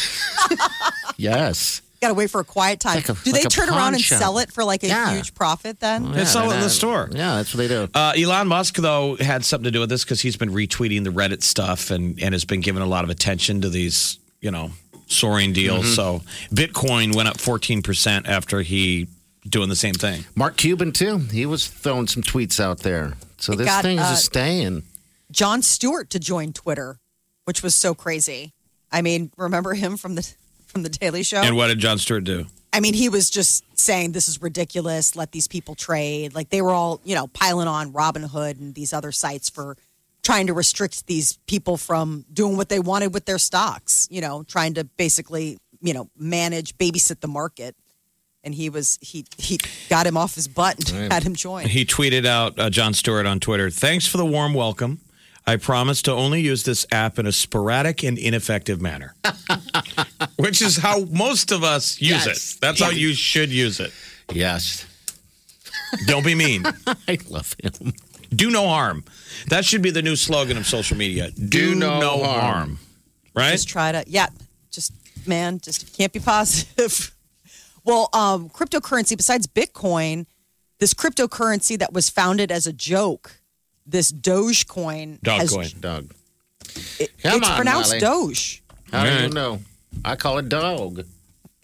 yes. 1.16 1.82
Got 2.00 2.08
to 2.08 2.14
wait 2.14 2.30
for 2.30 2.40
a 2.40 2.44
quiet 2.44 2.80
time. 2.80 2.96
Like 2.96 3.08
a- 3.10 3.12
Do 3.12 3.32
they 3.32 3.40
like 3.40 3.44
a 3.46 3.48
turn 3.50 3.68
around 3.68 3.92
and 3.94 4.02
shop. 4.02 4.18
sell 4.18 4.38
it 4.38 4.50
for 4.50 4.64
like 4.64 4.82
a 4.82 4.86
Yeah. 4.86 5.14
huge 5.14 5.34
profit 5.34 5.80
then? 5.80 6.12
They 6.12 6.24
sell 6.24 6.50
it 6.50 6.54
in 6.54 6.60
the 6.62 6.70
store. 6.70 7.10
Yeah, 7.12 7.36
that's 7.36 7.52
what 7.54 7.58
they 7.58 7.68
do. 7.68 7.88
Uh, 7.94 8.14
Elon 8.16 8.48
Musk, 8.48 8.76
though, 8.76 9.16
had 9.16 9.44
something 9.44 9.64
to 9.64 9.70
do 9.70 9.80
with 9.80 9.90
this 9.90 10.02
because 10.04 10.22
he's 10.22 10.36
been 10.36 10.50
retweeting 10.50 11.04
the 11.04 11.10
Reddit 11.10 11.42
stuff 11.42 11.90
and, 11.90 12.18
and 12.22 12.32
has 12.32 12.46
been 12.46 12.62
giving 12.62 12.80
a 12.82 12.86
lot 12.86 13.04
of 13.04 13.10
attention 13.10 13.60
to 13.60 13.68
these, 13.68 14.18
you 14.40 14.50
know, 14.50 14.70
soaring 15.08 15.52
deals. 15.52 15.94
So 15.94 16.22
Bitcoin 16.54 17.14
went 17.14 17.28
up 17.28 17.36
14% 17.36 18.26
after 18.26 18.62
he 18.62 19.06
doing 19.46 19.68
the 19.68 19.76
same 19.76 19.94
thing. 19.94 20.24
Mark 20.34 20.56
Cuban 20.56 20.92
too. 20.92 21.18
He 21.18 21.44
was 21.44 21.66
throwing 21.66 22.06
some 22.06 22.22
tweets 22.22 22.58
out 22.60 22.78
there. 22.78 23.14
So 23.38 23.52
It 23.52 23.56
this 23.56 23.66
got, 23.66 23.82
thing 23.82 23.98
is 23.98 24.04
uh, 24.04 24.10
just 24.10 24.24
staying. 24.24 24.84
Jon 25.30 25.60
Stewart 25.62 26.08
to 26.10 26.18
join 26.18 26.52
Twitter, 26.54 26.98
which 27.44 27.62
was 27.62 27.74
so 27.74 27.94
crazy. 27.94 28.52
I 28.92 29.02
mean, 29.02 29.30
remember 29.36 29.74
him 29.74 29.96
from 29.96 30.14
the 30.14 30.30
from 30.70 30.82
the 30.82 30.88
Daily 30.88 31.22
Show? 31.22 31.38
And 31.38 31.56
what 31.56 31.66
did 31.66 31.78
Jon 31.78 31.98
Stewart 31.98 32.24
do? 32.24 32.46
I 32.72 32.80
mean, 32.80 32.94
he 32.94 33.08
was 33.08 33.30
just 33.30 33.64
saying 33.78 34.12
this 34.12 34.28
is 34.28 34.40
ridiculous. 34.40 35.16
Let 35.16 35.32
these 35.32 35.48
people 35.48 35.74
trade. 35.74 36.34
Like 36.34 36.50
they 36.50 36.62
were 36.62 36.70
all, 36.70 37.00
you 37.04 37.14
know, 37.14 37.26
piling 37.26 37.68
on 37.68 37.92
Robinhood 37.92 38.58
and 38.60 38.74
these 38.74 38.92
other 38.92 39.12
sites 39.12 39.50
for 39.50 39.76
trying 40.22 40.46
to 40.46 40.54
restrict 40.54 41.06
these 41.06 41.38
people 41.46 41.76
from 41.76 42.24
doing 42.32 42.56
what 42.56 42.68
they 42.68 42.78
wanted 42.78 43.12
with 43.12 43.24
their 43.24 43.38
stocks. 43.38 44.06
You 44.10 44.20
know, 44.20 44.44
trying 44.44 44.74
to 44.74 44.84
basically, 44.84 45.58
you 45.80 45.92
know, 45.92 46.08
manage, 46.16 46.76
babysit 46.78 47.20
the 47.20 47.28
market. 47.28 47.74
And 48.42 48.54
he 48.54 48.70
was 48.70 48.98
he 49.02 49.26
he 49.36 49.58
got 49.90 50.06
him 50.06 50.16
off 50.16 50.34
his 50.34 50.48
butt 50.48 50.90
and 50.92 51.12
had 51.12 51.24
him 51.24 51.34
join. 51.34 51.66
He 51.66 51.84
tweeted 51.84 52.24
out 52.24 52.58
uh, 52.58 52.70
Jon 52.70 52.94
Stewart 52.94 53.26
on 53.26 53.38
Twitter. 53.38 53.68
Thanks 53.68 54.06
for 54.06 54.16
the 54.16 54.24
warm 54.24 54.54
welcome. 54.54 55.00
I 55.46 55.56
promise 55.56 56.02
to 56.02 56.12
only 56.12 56.40
use 56.42 56.62
this 56.64 56.86
app 56.92 57.18
in 57.18 57.26
a 57.26 57.32
sporadic 57.32 58.02
and 58.04 58.18
ineffective 58.18 58.80
manner, 58.80 59.14
which 60.36 60.62
is 60.62 60.76
how 60.76 61.00
most 61.10 61.50
of 61.50 61.64
us 61.64 62.00
use 62.00 62.26
Yes. 62.26 62.54
it. 62.56 62.60
That's 62.60 62.80
how 62.80 62.90
you 62.90 63.14
should 63.14 63.50
use 63.50 63.80
it. 63.80 63.92
Yes. 64.32 64.86
Don't 66.06 66.24
be 66.24 66.34
mean. 66.34 66.64
I 67.08 67.18
love 67.28 67.54
him. 67.62 67.92
Do 68.32 68.50
no 68.50 68.68
harm. 68.68 69.02
That 69.48 69.64
should 69.64 69.82
be 69.82 69.90
the 69.90 70.02
new 70.02 70.14
slogan 70.14 70.56
of 70.56 70.66
social 70.66 70.96
media. 70.96 71.30
Do, 71.32 71.48
Do 71.48 71.74
no, 71.74 71.98
no 72.00 72.22
harm. 72.22 72.40
harm. 72.40 72.78
Right? 73.34 73.52
just 73.52 73.68
try 73.68 73.92
to 73.92 74.02
yeah 74.08 74.26
just 74.72 74.92
man 75.26 75.60
just 75.60 75.96
can't 75.96 76.12
be 76.12 76.18
positive 76.18 77.14
well 77.84 78.08
um 78.12 78.48
cryptocurrency 78.50 79.16
besides 79.16 79.46
bitcoin 79.46 80.26
this 80.80 80.92
cryptocurrency 80.94 81.78
that 81.78 81.92
was 81.92 82.10
founded 82.10 82.50
as 82.50 82.66
a 82.66 82.72
joke 82.72 83.39
this 83.90 84.12
dogecoin 84.12 85.24
has, 85.26 85.52
Dogecoin. 85.52 85.80
Doug. 85.80 86.14
it- 86.98 87.10
Come 87.22 87.38
it's 87.38 87.48
on, 87.48 87.56
pronounced 87.56 87.90
Molly. 87.90 88.00
doge 88.00 88.62
How 88.92 89.04
do 89.04 89.10
you 89.10 89.16
Right. 89.24 89.32
know? 89.32 89.60
I 90.04 90.16
call 90.16 90.38
it 90.38 90.48
dog. 90.48 91.04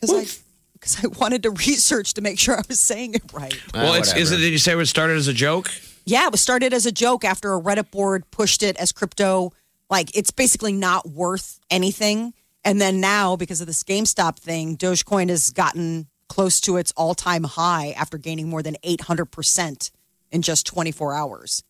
because 0.01 0.13
i 0.13 0.41
because 0.75 1.05
i 1.05 1.07
wanted 1.19 1.43
to 1.45 1.51
research 1.67 2.15
to 2.15 2.21
make 2.21 2.39
sure 2.39 2.57
i 2.59 2.63
was 2.69 2.81
saying 2.81 3.15
it 3.15 3.23
right 3.33 3.55
well, 3.73 3.95
it's, 3.95 4.15
is 4.15 4.33
it, 4.33 4.37
did 4.39 4.53
you 4.53 4.59
say 4.59 4.73
it 4.73 4.77
was 4.77 4.91
started 4.91 5.17
as 5.17 5.29
a 5.29 5.33
joke? 5.33 5.71
Yeah, 6.05 6.27
it 6.27 6.33
was 6.33 6.41
started 6.41 6.73
as 6.73 6.87
a 6.87 6.93
joke 6.93 7.25
after 7.25 7.53
a 7.55 7.61
Reddit 7.61 7.91
board 7.91 8.31
pushed 8.31 8.63
it 8.63 8.77
as 8.77 8.93
crypto. 8.93 9.53
Like 9.91 10.17
it's 10.17 10.31
basically 10.31 10.73
not 10.73 11.09
worth 11.09 11.59
anything. 11.71 12.33
And 12.65 12.81
then 12.81 13.01
now, 13.01 13.35
because 13.37 13.61
of 13.61 13.67
this 13.67 13.83
GameStop 13.83 14.39
thing, 14.39 14.77
Dogecoin 14.77 15.29
has 15.31 15.51
gotten 15.51 16.07
close 16.29 16.61
to 16.63 16.77
its 16.77 16.93
all 16.97 17.15
time 17.17 17.43
high 17.45 17.91
after 17.97 18.19
gaining 18.19 18.49
more 18.49 18.63
than 18.63 18.77
800% 18.85 19.91
in 20.31 20.43
just 20.43 20.65
24 20.67 21.13
hours. 21.15 21.63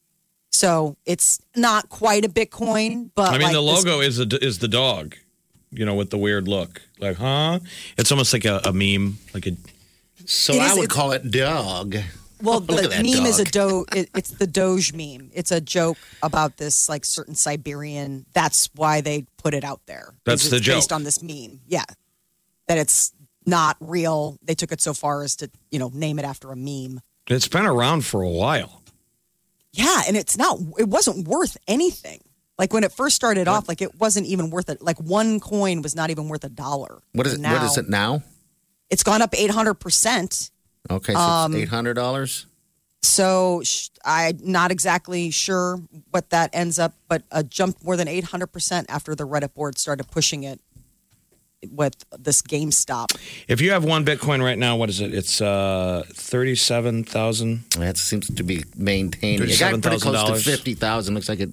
So 0.57 0.97
it's 1.05 1.39
not 1.55 1.89
quite 1.91 2.25
a 2.25 2.29
Bitcoin, 2.31 3.11
but 3.15 3.29
I 3.29 3.33
mean, 3.33 3.43
like 3.43 3.53
the 3.53 3.61
this- 3.63 3.85
logo 3.85 4.01
is 4.01 4.19
a, 4.21 4.45
is 4.45 4.59
the 4.59 4.69
dog, 4.69 5.15
you 5.71 5.85
know, 5.85 5.95
with 5.95 6.09
the 6.11 6.17
weird 6.19 6.49
look. 6.49 6.81
Like, 6.99 7.17
huh? 7.19 7.59
It's 7.99 8.11
almost 8.11 8.33
like 8.33 8.47
a, 8.47 8.63
a 8.65 8.73
meme, 8.73 9.19
like 9.35 9.47
a 9.47 9.53
So 10.25 10.55
It 10.55 10.61
I 10.63 10.73
is- 10.73 10.79
would 10.79 10.89
call 10.91 11.13
it 11.13 11.31
dog. 11.31 11.97
Well, 12.43 12.61
Look 12.69 12.69
the 12.79 12.85
at 12.85 12.91
that 12.91 13.03
meme 13.05 13.27
is 13.27 13.39
a 13.39 13.45
dog. 13.45 13.91
do. 13.91 13.99
It, 14.01 14.11
it's 14.15 14.31
the 14.31 14.47
Doge 14.47 14.93
meme. 14.95 15.31
It's 15.35 15.51
a 15.53 15.61
joke 15.61 15.99
about 16.23 16.57
this 16.57 16.89
like 16.89 17.05
certain 17.05 17.35
Siberian. 17.35 18.25
That's 18.33 18.71
why 18.75 19.01
they 19.03 19.27
put 19.43 19.53
it 19.55 19.63
out 19.65 19.81
there. 19.87 20.15
That's 20.25 20.45
Is 20.45 20.51
the 20.51 20.57
it's 20.59 20.67
Based 20.67 20.89
joke. 20.91 20.97
on 20.97 21.05
this 21.05 21.23
meme, 21.23 21.61
yeah, 21.67 21.85
that 22.69 22.79
it's 22.79 23.13
not 23.45 23.77
real. 23.81 24.39
They 24.43 24.55
took 24.55 24.73
it 24.73 24.81
so 24.81 24.93
far 24.95 25.23
as 25.23 25.37
to 25.37 25.51
you 25.71 25.79
know 25.79 25.91
name 25.95 26.19
it 26.19 26.25
after 26.25 26.51
a 26.51 26.57
meme. 26.57 27.01
It's 27.29 27.49
been 27.49 27.67
around 27.67 28.05
for 28.07 28.23
a 28.23 28.29
while. 28.31 28.83
Yeah, 29.77 30.03
and 30.07 30.17
it's 30.17 30.37
not. 30.39 30.59
It 30.79 30.89
wasn't 30.89 31.29
worth 31.29 31.57
anything. 31.69 32.21
Like 32.59 32.73
when 32.73 32.85
it 32.85 32.93
first 32.93 33.15
started 33.17 33.49
off, 33.49 33.69
like 33.69 33.83
it 33.83 33.95
wasn't 34.01 34.27
even 34.27 34.49
worth 34.51 34.71
it. 34.71 34.81
Like 34.81 34.99
one 34.99 35.41
coin 35.41 35.83
was 35.83 35.95
not 35.95 36.09
even 36.11 36.29
worth 36.29 36.43
a 36.45 36.49
dollar. 36.49 37.03
What 37.13 37.27
is 37.27 37.35
it? 37.35 37.37
And 37.37 37.53
what 37.53 37.63
is 37.63 37.77
now 37.77 37.83
it 37.83 37.89
now? 37.91 38.23
It's 38.89 39.03
gone 39.03 39.21
up 39.21 39.35
eight 39.37 39.51
hundred 39.51 39.75
percent. 39.75 40.51
Okay, 40.91 41.13
so 41.13 41.19
Um, 41.19 41.55
eight 41.55 41.69
hundred 41.69 41.95
dollars. 41.95 42.47
So 43.03 43.61
sh- 43.63 43.89
I'm 44.05 44.39
not 44.43 44.71
exactly 44.71 45.31
sure 45.31 45.81
what 46.11 46.31
that 46.31 46.51
ends 46.55 46.79
up, 46.79 46.95
but 47.09 47.23
uh, 47.31 47.43
jumped 47.45 47.85
more 47.85 47.97
than 47.97 48.09
800% 48.09 48.87
after 48.89 49.15
the 49.15 49.25
Reddit 49.27 49.55
board 49.55 49.79
started 49.79 50.11
pushing 50.11 50.43
it 50.43 50.61
with 51.71 51.95
this 52.19 52.43
GameStop. 52.43 53.17
If 53.49 53.61
you 53.61 53.73
have 53.73 53.85
one 53.85 54.05
Bitcoin 54.05 54.43
right 54.43 54.59
now, 54.59 54.77
what 54.77 54.89
is 54.89 55.01
it? 55.01 55.15
It's 55.15 55.41
uh, 55.41 56.05
37,000. 56.13 57.65
That 57.79 57.97
seems 57.97 58.29
to 58.35 58.43
be 58.43 58.65
maintaining. 58.77 59.49
It 59.49 59.59
got 59.59 59.81
pretty 59.83 59.99
close 59.99 60.23
to 60.25 60.33
$37,000. 60.33 60.45
fifty 60.45 60.75
thousand. 60.75 61.15
Looks 61.15 61.29
like 61.29 61.41
it 61.41 61.51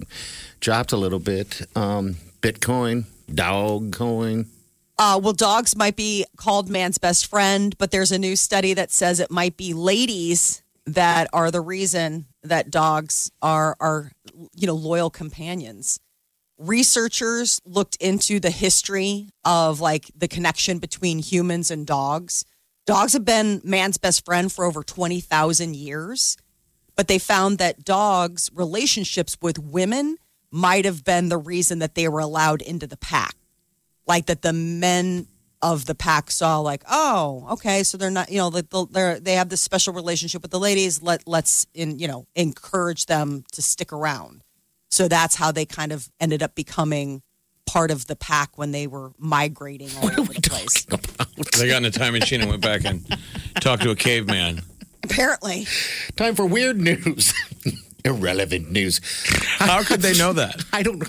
dropped 0.59 0.91
a 0.91 0.97
little 0.97 1.19
bit. 1.19 1.61
Um, 1.75 2.15
Bitcoin, 2.41 3.05
dog 3.33 3.93
coin. 3.93 4.47
Uh, 4.99 5.19
well, 5.21 5.33
dogs 5.33 5.75
might 5.75 5.95
be 5.95 6.25
called 6.37 6.69
man's 6.69 6.97
best 6.97 7.25
friend, 7.25 7.75
but 7.77 7.91
there's 7.91 8.11
a 8.11 8.19
new 8.19 8.35
study 8.35 8.73
that 8.73 8.91
says 8.91 9.19
it 9.19 9.31
might 9.31 9.57
be 9.57 9.73
ladies 9.73 10.61
that 10.85 11.27
are 11.33 11.49
the 11.49 11.61
reason 11.61 12.25
that 12.43 12.69
dogs 12.69 13.31
are 13.41 13.75
are 13.79 14.11
you 14.55 14.67
know 14.67 14.75
loyal 14.75 15.09
companions. 15.09 15.99
Researchers 16.57 17.59
looked 17.65 17.95
into 17.97 18.39
the 18.39 18.51
history 18.51 19.29
of 19.43 19.79
like 19.79 20.11
the 20.15 20.27
connection 20.27 20.79
between 20.79 21.19
humans 21.19 21.71
and 21.71 21.85
dogs. 21.85 22.45
Dogs 22.85 23.13
have 23.13 23.25
been 23.25 23.61
man's 23.63 23.97
best 23.97 24.25
friend 24.25 24.51
for 24.51 24.65
over 24.65 24.83
20,000 24.83 25.75
years, 25.75 26.37
but 26.95 27.07
they 27.07 27.17
found 27.17 27.57
that 27.57 27.83
dogs' 27.83 28.49
relationships 28.53 29.37
with 29.41 29.57
women 29.57 30.17
might 30.51 30.85
have 30.85 31.03
been 31.03 31.29
the 31.29 31.37
reason 31.37 31.79
that 31.79 31.95
they 31.95 32.07
were 32.07 32.19
allowed 32.19 32.61
into 32.61 32.85
the 32.85 32.97
pack 32.97 33.35
like 34.07 34.25
that 34.27 34.41
the 34.41 34.53
men 34.53 35.27
of 35.61 35.85
the 35.85 35.95
pack 35.95 36.29
saw 36.29 36.59
like 36.59 36.83
oh 36.89 37.47
okay 37.51 37.83
so 37.83 37.97
they're 37.97 38.11
not 38.11 38.29
you 38.29 38.37
know 38.37 38.49
they're 38.49 39.19
they 39.19 39.33
have 39.33 39.49
this 39.49 39.61
special 39.61 39.93
relationship 39.93 40.41
with 40.41 40.51
the 40.51 40.59
ladies 40.59 41.01
let 41.01 41.25
let's 41.27 41.65
in 41.73 41.97
you 41.97 42.07
know 42.07 42.27
encourage 42.35 43.05
them 43.05 43.43
to 43.51 43.61
stick 43.61 43.93
around 43.93 44.43
so 44.93 45.07
that's 45.07 45.33
how 45.33 45.51
they 45.51 45.65
kind 45.65 45.91
of 45.91 46.07
ended 46.19 46.43
up 46.43 46.53
becoming 46.53 47.23
part 47.65 47.89
of 47.89 48.05
the 48.05 48.15
pack 48.15 48.59
when 48.59 48.71
they 48.71 48.85
were 48.85 49.11
migrating 49.17 49.89
all 49.97 50.11
over 50.19 50.31
the 50.33 50.41
place 50.41 50.85
They 51.57 51.67
got 51.67 51.77
in 51.77 51.85
a 51.85 51.89
time 51.91 52.13
machine 52.13 52.41
and 52.41 52.49
went 52.51 52.61
back 52.61 52.85
and 52.85 53.03
talked 53.55 53.81
to 53.83 53.89
a 53.89 53.95
caveman. 53.95 54.61
apparently 55.03 55.65
Time 56.15 56.35
for 56.35 56.45
weird 56.45 56.77
news. 56.77 57.33
Irrelevant 58.05 58.69
news. 58.69 59.01
How 59.57 59.81
could 59.81 60.01
they 60.01 60.15
know 60.15 60.33
that? 60.33 60.63
I 60.73 60.83
don't 60.83 60.99
know. 60.99 61.07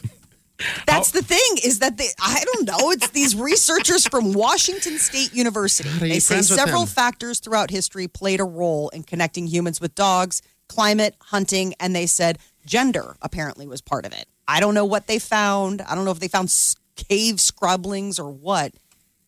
that's 0.86 1.10
the 1.10 1.20
thing 1.20 1.58
is 1.64 1.80
that 1.80 1.98
they 1.98 2.06
i 2.22 2.42
don't 2.54 2.64
know 2.64 2.92
it's 2.92 3.08
these 3.08 3.34
researchers 3.34 4.06
from 4.06 4.32
washington 4.32 4.98
state 4.98 5.34
university 5.34 5.88
they 5.98 6.20
say 6.20 6.40
several 6.42 6.86
factors 6.86 7.40
throughout 7.40 7.72
history 7.72 8.06
played 8.06 8.38
a 8.38 8.44
role 8.44 8.88
in 8.90 9.02
connecting 9.02 9.48
humans 9.48 9.80
with 9.80 9.92
dogs 9.96 10.42
climate 10.68 11.16
hunting 11.20 11.74
and 11.80 11.94
they 11.94 12.06
said 12.06 12.38
gender 12.66 13.16
apparently 13.22 13.66
was 13.66 13.80
part 13.80 14.06
of 14.06 14.12
it 14.12 14.26
i 14.48 14.60
don't 14.60 14.74
know 14.74 14.84
what 14.84 15.06
they 15.06 15.18
found 15.18 15.82
i 15.82 15.94
don't 15.94 16.04
know 16.04 16.10
if 16.10 16.20
they 16.20 16.28
found 16.28 16.50
cave 16.96 17.40
scrubblings 17.40 18.18
or 18.18 18.30
what, 18.30 18.72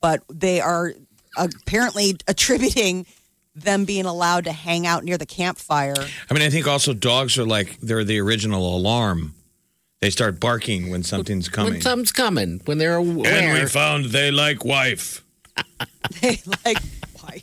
but 0.01 0.23
they 0.33 0.61
are 0.61 0.93
apparently 1.37 2.17
attributing 2.29 3.07
them 3.55 3.85
being 3.85 4.05
allowed 4.05 4.45
to 4.45 4.53
hang 4.53 4.87
out 4.87 5.03
near 5.05 5.17
the 5.17 5.27
campfire. 5.27 5.95
I 6.31 6.35
mean, 6.35 6.43
I 6.43 6.51
think 6.51 6.67
also 6.67 6.93
dogs 6.93 7.39
are 7.39 7.47
like 7.47 7.79
they're 7.81 8.05
the 8.05 8.21
original 8.21 8.77
alarm. 8.77 9.35
They 10.01 10.11
start 10.11 10.39
barking 10.39 10.91
when 10.91 11.03
something's 11.03 11.49
coming. 11.49 11.73
When 11.73 11.81
something's 11.81 12.13
coming, 12.13 12.61
when 12.67 12.77
they're 12.77 12.97
aware. 12.97 13.33
and 13.33 13.63
we 13.63 13.67
found 13.67 14.07
they 14.07 14.31
like 14.31 14.65
wife. 14.65 15.23
They 16.21 16.41
like 16.65 16.79
why? 17.21 17.43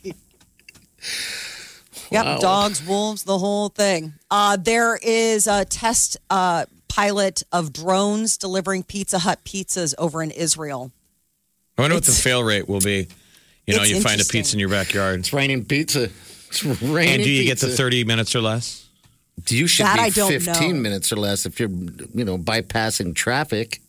Yep, 2.14 2.40
dogs, 2.40 2.86
wolves, 2.86 3.24
the 3.24 3.38
whole 3.38 3.70
thing. 3.70 4.14
Uh, 4.30 4.56
there 4.58 4.98
is 5.02 5.48
a 5.48 5.66
test 5.66 6.18
uh, 6.30 6.66
pilot 6.88 7.44
of 7.52 7.74
drones 7.74 8.38
delivering 8.38 8.84
Pizza 8.84 9.20
Hut 9.20 9.40
pizzas 9.44 9.94
over 9.98 10.22
in 10.22 10.32
Israel. 10.32 10.92
I 11.78 11.82
wonder 11.82 11.96
what 11.96 12.06
the 12.06 12.12
fail 12.12 12.44
rate 12.44 12.70
will 12.70 12.80
be. 12.80 13.08
You 13.66 13.78
know, 13.78 13.84
you 13.84 14.00
find 14.02 14.22
a 14.22 14.26
pizza 14.26 14.56
in 14.56 14.60
your 14.60 14.70
backyard. 14.70 15.20
It's 15.22 15.34
raining 15.34 15.66
pizza. 15.66 16.10
It's 16.50 16.64
raining 16.64 17.14
And 17.16 17.24
do 17.24 17.30
you 17.30 17.46
get 17.46 17.60
the 17.60 17.70
30 17.70 18.04
minutes 18.04 18.36
or 18.36 18.42
less? 18.42 18.88
You 19.48 19.66
should 19.66 19.86
That 19.88 19.96
be 19.96 20.02
I 20.02 20.10
don't 20.10 20.30
15 20.30 20.76
know. 20.76 20.80
minutes 20.82 21.12
or 21.12 21.16
less 21.16 21.46
if 21.48 21.60
you're, 21.60 21.70
you 21.70 22.24
know, 22.26 22.38
bypassing 22.38 23.16
traffic. 23.16 23.82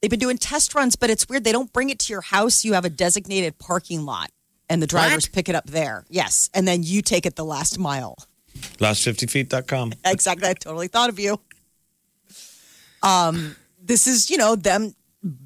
They've 0.00 0.10
been 0.10 0.18
doing 0.18 0.38
test 0.38 0.74
runs, 0.74 0.96
but 0.96 1.10
it's 1.10 1.28
weird. 1.28 1.44
They 1.44 1.52
don't 1.52 1.70
bring 1.72 1.90
it 1.90 1.98
to 2.00 2.12
your 2.12 2.22
house. 2.22 2.64
You 2.64 2.72
have 2.72 2.86
a 2.86 2.90
designated 2.90 3.58
parking 3.58 4.06
lot, 4.06 4.30
and 4.70 4.80
the 4.80 4.86
drivers 4.86 5.26
pick 5.26 5.50
it 5.50 5.54
up 5.54 5.66
there. 5.66 6.06
Yes, 6.08 6.48
and 6.54 6.66
then 6.66 6.82
you 6.82 7.02
take 7.02 7.26
it 7.26 7.36
the 7.36 7.44
last 7.44 7.78
mile. 7.78 8.16
Last50feet.com. 8.78 9.92
Exactly. 10.04 10.48
I 10.48 10.54
totally 10.54 10.88
thought 10.88 11.10
of 11.10 11.18
you. 11.18 11.38
Um, 13.02 13.56
this 13.82 14.06
is 14.06 14.30
you 14.30 14.36
know 14.36 14.56
them 14.56 14.94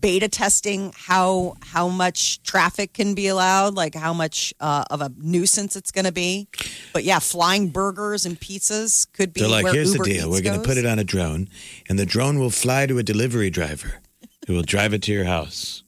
beta 0.01 0.29
testing 0.29 0.93
how 0.97 1.55
how 1.63 1.89
much 1.89 2.43
traffic 2.43 2.93
can 2.93 3.15
be 3.15 3.29
allowed, 3.29 3.75
like 3.75 3.95
how 3.95 4.13
much 4.13 4.53
uh, 4.61 4.85
of 4.91 5.01
a 5.01 5.13
nuisance 5.19 5.77
it's 5.77 5.91
going 5.91 6.05
to 6.05 6.13
be. 6.13 6.49
But 6.93 7.05
yeah, 7.05 7.19
flying 7.19 7.69
burgers 7.69 8.27
and 8.27 8.39
pizzas 8.39 9.11
could 9.13 9.33
be. 9.33 9.41
They're 9.41 9.49
like, 9.49 9.65
where 9.65 9.75
here's 9.75 9.93
Uber 9.93 10.05
the 10.05 10.11
deal. 10.11 10.27
Eats 10.27 10.37
We're 10.37 10.43
going 10.43 10.61
to 10.61 10.67
put 10.67 10.77
it 10.77 10.87
on 10.87 10.99
a 10.99 11.05
drone, 11.05 11.49
and 11.89 11.99
the 11.99 12.07
drone 12.07 12.39
will 12.39 12.51
fly 12.51 12.87
to 12.87 12.99
a 12.99 13.03
delivery 13.03 13.51
driver 13.51 14.01
who 14.47 14.55
will 14.55 14.63
drive 14.63 14.93
it 14.93 15.03
to 15.03 15.13
your 15.13 15.25
house. 15.25 15.84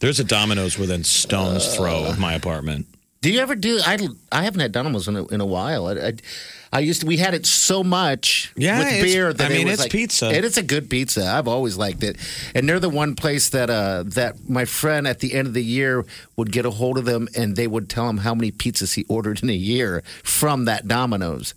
There's 0.00 0.20
a 0.20 0.24
Domino's 0.24 0.78
within 0.78 1.04
stone's 1.04 1.74
throw 1.74 2.04
of 2.04 2.18
my 2.18 2.34
apartment. 2.34 2.86
Do 3.20 3.32
you 3.32 3.40
ever 3.40 3.56
do? 3.56 3.80
I 3.84 3.98
I 4.30 4.44
haven't 4.44 4.60
had 4.60 4.70
Domino's 4.72 5.08
in 5.08 5.16
a, 5.16 5.26
in 5.26 5.40
a 5.40 5.46
while. 5.46 5.88
I, 5.88 5.92
I, 5.94 6.12
I 6.72 6.78
used 6.80 7.00
to. 7.00 7.06
We 7.08 7.16
had 7.16 7.34
it 7.34 7.46
so 7.46 7.82
much 7.82 8.52
Yeah, 8.56 8.78
with 8.78 9.02
beer. 9.02 9.32
That 9.32 9.50
I 9.50 9.54
it 9.54 9.56
mean, 9.58 9.64
was 9.66 9.72
it's 9.74 9.82
like- 9.82 9.90
pizza. 9.90 10.30
It 10.32 10.44
is 10.44 10.56
a 10.56 10.62
good 10.62 10.88
pizza. 10.88 11.26
I've 11.26 11.48
always 11.48 11.76
liked 11.76 12.04
it, 12.04 12.16
and 12.54 12.68
they're 12.68 12.78
the 12.78 12.88
one 12.88 13.16
place 13.16 13.48
that 13.48 13.70
uh 13.70 14.04
that 14.06 14.48
my 14.48 14.64
friend 14.66 15.08
at 15.08 15.18
the 15.18 15.34
end 15.34 15.48
of 15.48 15.54
the 15.54 15.64
year 15.64 16.04
would 16.36 16.52
get 16.52 16.64
a 16.64 16.70
hold 16.70 16.96
of 16.96 17.06
them, 17.06 17.26
and 17.36 17.56
they 17.56 17.66
would 17.66 17.88
tell 17.88 18.08
him 18.08 18.18
how 18.18 18.36
many 18.36 18.52
pizzas 18.52 18.94
he 18.94 19.04
ordered 19.08 19.42
in 19.42 19.50
a 19.50 19.52
year 19.54 20.04
from 20.22 20.66
that 20.66 20.86
Domino's. 20.86 21.54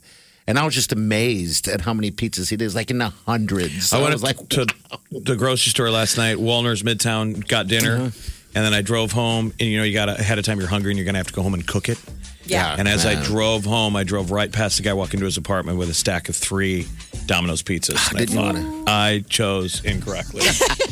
And 0.47 0.57
I 0.59 0.65
was 0.65 0.73
just 0.73 0.91
amazed 0.91 1.67
at 1.67 1.81
how 1.81 1.93
many 1.93 2.11
pizzas 2.11 2.49
he 2.49 2.55
did. 2.57 2.63
It 2.63 2.67
was 2.67 2.75
like 2.75 2.89
in 2.91 2.97
the 2.97 3.09
hundreds. 3.25 3.93
I 3.93 4.01
went 4.01 4.11
was 4.13 4.23
like, 4.23 4.37
to 4.49 4.65
the 5.11 5.35
grocery 5.35 5.69
store 5.69 5.89
last 5.91 6.17
night, 6.17 6.37
Wohlner's 6.37 6.83
Midtown, 6.83 7.47
got 7.47 7.67
dinner, 7.67 7.97
Mm-hmm. 7.97 8.57
and 8.57 8.65
then 8.65 8.73
I 8.73 8.81
drove 8.81 9.11
home. 9.11 9.53
And 9.59 9.69
you 9.69 9.77
know, 9.77 9.83
you 9.83 9.93
got 9.93 10.05
to 10.07 10.13
ahead 10.15 10.39
of 10.39 10.45
time, 10.45 10.59
you're 10.59 10.67
hungry, 10.67 10.91
and 10.91 10.97
you're 10.97 11.05
going 11.05 11.13
to 11.13 11.19
have 11.19 11.27
to 11.27 11.33
go 11.33 11.41
home 11.43 11.53
and 11.53 11.65
cook 11.65 11.87
it. 11.89 11.99
Yeah. 12.45 12.75
And 12.77 12.87
as 12.87 13.05
I 13.05 13.21
drove 13.23 13.65
home, 13.65 13.95
I 13.95 14.03
drove 14.03 14.31
right 14.31 14.51
past 14.51 14.77
the 14.77 14.83
guy 14.83 14.93
walking 14.93 15.19
to 15.19 15.25
his 15.25 15.37
apartment 15.37 15.77
with 15.77 15.89
a 15.89 15.93
stack 15.93 16.27
of 16.27 16.35
three 16.35 16.87
Domino's 17.27 17.61
pizzas. 17.61 18.09
And 18.09 18.17
I 18.17 18.19
Didn't 18.25 18.35
thought, 18.35 18.55
wanna- 18.55 18.83
I 18.87 19.23
chose 19.29 19.85
incorrectly. 19.85 20.41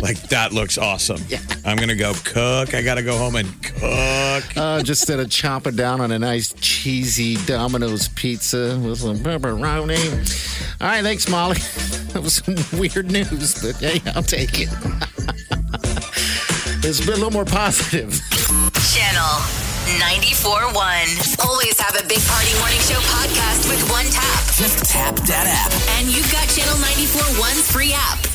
like 0.00 0.20
that 0.28 0.52
looks 0.52 0.78
awesome. 0.78 1.20
I'm 1.64 1.76
gonna 1.76 1.96
go 1.96 2.12
cook. 2.24 2.74
I 2.74 2.82
gotta 2.82 3.02
go 3.02 3.16
home 3.16 3.36
and 3.36 3.48
cook. 3.62 4.56
Uh, 4.56 4.82
just 4.82 5.02
instead 5.02 5.20
of 5.20 5.28
chomping 5.28 5.76
down 5.76 6.00
on 6.00 6.12
a 6.12 6.18
nice 6.18 6.52
cheesy 6.60 7.36
Domino's 7.46 8.08
pizza 8.08 8.78
with 8.82 8.98
some 8.98 9.18
pepperoni. 9.18 10.00
All 10.80 10.88
right, 10.88 11.02
thanks, 11.02 11.28
Molly. 11.28 11.58
That 12.14 12.22
was 12.22 12.34
some 12.34 12.54
weird 12.78 13.10
news, 13.10 13.60
but 13.60 13.74
hey, 13.82 14.00
I'll 14.14 14.22
take 14.22 14.60
it. 14.60 14.68
it's 16.86 17.00
been 17.00 17.14
a 17.14 17.16
little 17.16 17.32
more 17.32 17.44
positive. 17.44 18.14
Channel 18.94 19.34
94.1. 19.98 21.44
Always 21.44 21.80
have 21.80 21.96
a 21.98 22.06
Big 22.06 22.22
Party 22.22 22.54
Morning 22.60 22.78
Show 22.86 23.02
podcast 23.10 23.68
with 23.68 23.82
one 23.90 24.06
tap. 24.14 24.44
Just 24.54 24.84
tap 24.88 25.16
that 25.26 25.50
app. 25.50 25.72
And 25.98 26.06
you've 26.06 26.30
got 26.30 26.46
Channel 26.48 26.78
94.1's 26.78 27.72
free 27.72 27.92
app. 27.92 28.33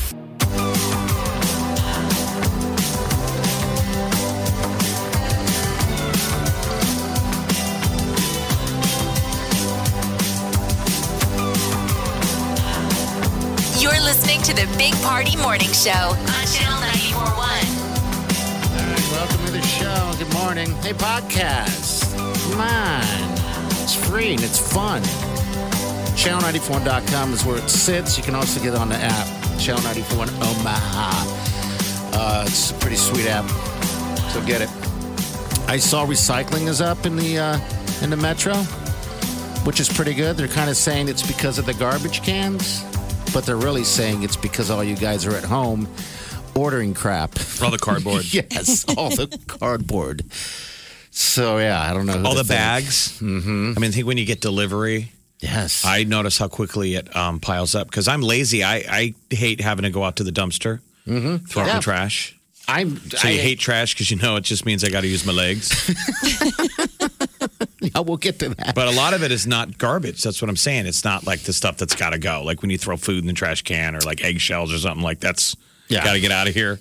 Listening 14.40 14.56
to 14.56 14.66
the 14.66 14.78
Big 14.78 14.94
Party 15.02 15.36
Morning 15.36 15.68
Show 15.68 15.90
on 15.90 16.46
Channel 16.46 16.80
94.1. 16.80 17.36
All 17.40 18.86
right, 18.86 19.08
welcome 19.12 19.46
to 19.46 19.52
the 19.52 19.62
show. 19.62 20.12
Good 20.18 20.32
morning. 20.34 20.70
Hey, 20.82 20.92
podcast. 20.92 22.14
Come 22.50 22.60
on. 22.60 23.02
It's 23.82 23.94
free 23.94 24.34
and 24.34 24.42
it's 24.42 24.58
fun. 24.72 25.02
Channel94.com 26.16 27.32
is 27.32 27.44
where 27.44 27.58
it 27.58 27.68
sits. 27.68 28.16
You 28.16 28.24
can 28.24 28.34
also 28.34 28.60
get 28.62 28.74
it 28.74 28.78
on 28.78 28.88
the 28.88 28.96
app, 28.96 29.26
Channel 29.58 29.82
94 29.82 30.22
Omaha. 30.22 31.10
Uh, 32.12 32.44
it's 32.46 32.70
a 32.70 32.74
pretty 32.74 32.96
sweet 32.96 33.26
app, 33.26 33.48
so 34.30 34.44
get 34.44 34.60
it. 34.60 34.70
I 35.68 35.78
saw 35.78 36.04
recycling 36.06 36.68
is 36.68 36.80
up 36.80 37.06
in 37.06 37.16
the 37.16 37.38
uh, 37.38 37.58
in 38.02 38.10
the 38.10 38.16
metro, 38.16 38.54
which 39.64 39.80
is 39.80 39.88
pretty 39.88 40.14
good. 40.14 40.36
They're 40.36 40.48
kind 40.48 40.70
of 40.70 40.76
saying 40.76 41.08
it's 41.08 41.26
because 41.26 41.58
of 41.58 41.66
the 41.66 41.74
garbage 41.74 42.22
cans, 42.22 42.84
but 43.32 43.44
they're 43.46 43.56
really 43.56 43.84
saying 43.84 44.22
it's 44.22 44.36
because 44.36 44.70
all 44.70 44.82
you 44.84 44.96
guys 44.96 45.26
are 45.26 45.34
at 45.36 45.44
home 45.44 45.88
ordering 46.54 46.94
crap. 46.94 47.32
All 47.62 47.70
the 47.70 47.78
cardboard. 47.78 48.24
yes, 48.32 48.84
all 48.96 49.10
the 49.10 49.38
cardboard. 49.46 50.24
So 51.10 51.58
yeah, 51.58 51.80
I 51.80 51.92
don't 51.92 52.06
know. 52.06 52.22
All 52.24 52.34
the 52.34 52.44
thank. 52.44 52.48
bags. 52.84 53.18
Mm-hmm. 53.20 53.72
I 53.76 53.80
mean, 53.80 53.88
I 53.88 53.92
think 53.92 54.06
when 54.06 54.18
you 54.18 54.24
get 54.26 54.40
delivery, 54.40 55.12
Yes, 55.40 55.84
I 55.86 56.04
notice 56.04 56.36
how 56.36 56.48
quickly 56.48 56.96
it 56.96 57.14
um, 57.16 57.40
piles 57.40 57.74
up 57.74 57.86
because 57.88 58.08
I'm 58.08 58.20
lazy. 58.20 58.62
I, 58.62 58.84
I 58.88 59.14
hate 59.30 59.60
having 59.62 59.84
to 59.84 59.90
go 59.90 60.04
out 60.04 60.16
to 60.16 60.24
the 60.24 60.32
dumpster, 60.32 60.80
mm-hmm. 61.06 61.46
throw 61.46 61.62
out 61.62 61.66
Yeah. 61.68 61.76
the 61.76 61.82
trash. 61.82 62.36
I'm. 62.68 62.98
So 63.08 63.26
I 63.26 63.32
you 63.32 63.40
hate 63.40 63.58
trash 63.58 63.94
because 63.94 64.10
you 64.10 64.18
know 64.18 64.36
it 64.36 64.44
just 64.44 64.66
means 64.66 64.84
I 64.84 64.90
got 64.90 65.00
to 65.00 65.08
use 65.08 65.24
my 65.24 65.32
legs. 65.32 65.70
Yeah, 67.94 68.00
we'll 68.00 68.18
get 68.18 68.38
to 68.40 68.50
that. 68.50 68.74
But 68.74 68.88
a 68.88 68.90
lot 68.90 69.14
of 69.14 69.22
it 69.22 69.32
is 69.32 69.46
not 69.46 69.78
garbage. 69.78 70.22
That's 70.22 70.42
what 70.42 70.48
I'm 70.50 70.56
saying. 70.56 70.86
It's 70.86 71.02
not 71.04 71.26
like 71.26 71.40
the 71.40 71.52
stuff 71.54 71.78
that's 71.78 71.94
got 71.96 72.10
to 72.10 72.18
go. 72.18 72.42
Like 72.44 72.60
when 72.60 72.70
you 72.70 72.76
throw 72.78 72.96
food 72.98 73.20
in 73.22 73.26
the 73.26 73.32
trash 73.32 73.62
can 73.62 73.96
or 73.96 74.00
like 74.00 74.22
eggshells 74.22 74.72
or 74.72 74.78
something 74.78 75.02
like 75.02 75.18
that's 75.20 75.56
Yeah. 75.88 76.04
got 76.04 76.12
to 76.12 76.20
get 76.20 76.30
out 76.30 76.46
of 76.46 76.52
here. 76.54 76.78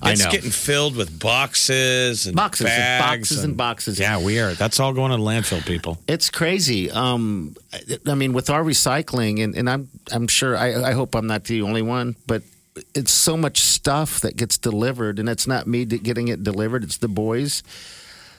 I 0.00 0.12
It's 0.12 0.22
know. 0.22 0.30
getting 0.30 0.50
filled 0.50 0.94
with 0.96 1.18
boxes 1.18 2.26
and 2.26 2.36
Boxes 2.36 2.66
and 2.70 3.02
boxes 3.02 3.42
and 3.44 3.56
boxes. 3.56 3.98
Yeah, 3.98 4.18
we 4.22 4.38
are. 4.38 4.52
That's 4.54 4.78
all 4.78 4.92
going 4.92 5.10
to 5.10 5.16
the 5.16 5.22
landfill, 5.22 5.64
people. 5.66 5.98
It's 6.06 6.30
crazy. 6.30 6.90
Um, 6.90 7.56
I- 7.72 7.98
I 8.10 8.14
mean, 8.14 8.32
with 8.32 8.48
our 8.50 8.62
recycling, 8.62 9.42
and, 9.42 9.54
and 9.56 9.68
I'm 9.68 9.88
I'm 10.12 10.28
sure 10.28 10.56
I, 10.56 10.90
I 10.90 10.92
hope 10.92 11.14
I'm 11.14 11.26
not 11.26 11.44
the 11.44 11.62
only 11.62 11.82
one, 11.82 12.14
but 12.26 12.42
it's 12.94 13.10
so 13.12 13.36
much 13.36 13.60
stuff 13.60 14.20
that 14.20 14.36
gets 14.36 14.56
delivered, 14.58 15.18
and 15.18 15.28
it's 15.28 15.46
not 15.46 15.66
me 15.66 15.84
getting 15.84 16.28
it 16.28 16.44
delivered; 16.44 16.84
it's 16.84 16.98
the 16.98 17.08
boys. 17.08 17.62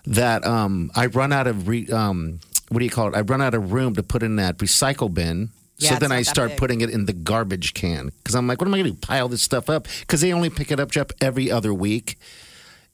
That 0.06 0.46
um, 0.46 0.92
I 0.96 1.06
run 1.06 1.32
out 1.32 1.48
of 1.48 1.68
re, 1.68 1.88
um, 1.90 2.40
what 2.70 2.80
do 2.80 2.86
you 2.86 2.92
call 2.92 3.08
it? 3.08 3.16
I 3.16 3.22
run 3.22 3.42
out 3.42 3.54
of 3.54 3.72
room 3.72 3.96
to 3.96 4.04
put 4.04 4.22
in 4.24 4.36
that 4.38 4.58
recycle 4.58 5.14
bin. 5.14 5.50
Yeah, 5.78 5.92
so 5.92 5.96
then 5.96 6.12
I 6.12 6.22
start 6.22 6.52
big. 6.52 6.58
putting 6.60 6.82
it 6.82 6.90
in 6.90 7.06
the 7.06 7.14
garbage 7.14 7.74
can 7.74 8.12
because 8.18 8.36
I'm 8.36 8.48
like, 8.48 8.62
what 8.62 8.68
am 8.68 8.74
I 8.74 8.80
going 8.82 8.92
to? 8.96 9.00
Pile 9.00 9.28
this 9.28 9.42
stuff 9.42 9.70
up? 9.70 9.88
Because 10.02 10.22
they 10.22 10.32
only 10.32 10.50
pick 10.50 10.72
it 10.72 10.80
up 10.80 10.92
Jeff, 10.92 11.08
every 11.20 11.50
other 11.50 11.74
week. 11.74 12.18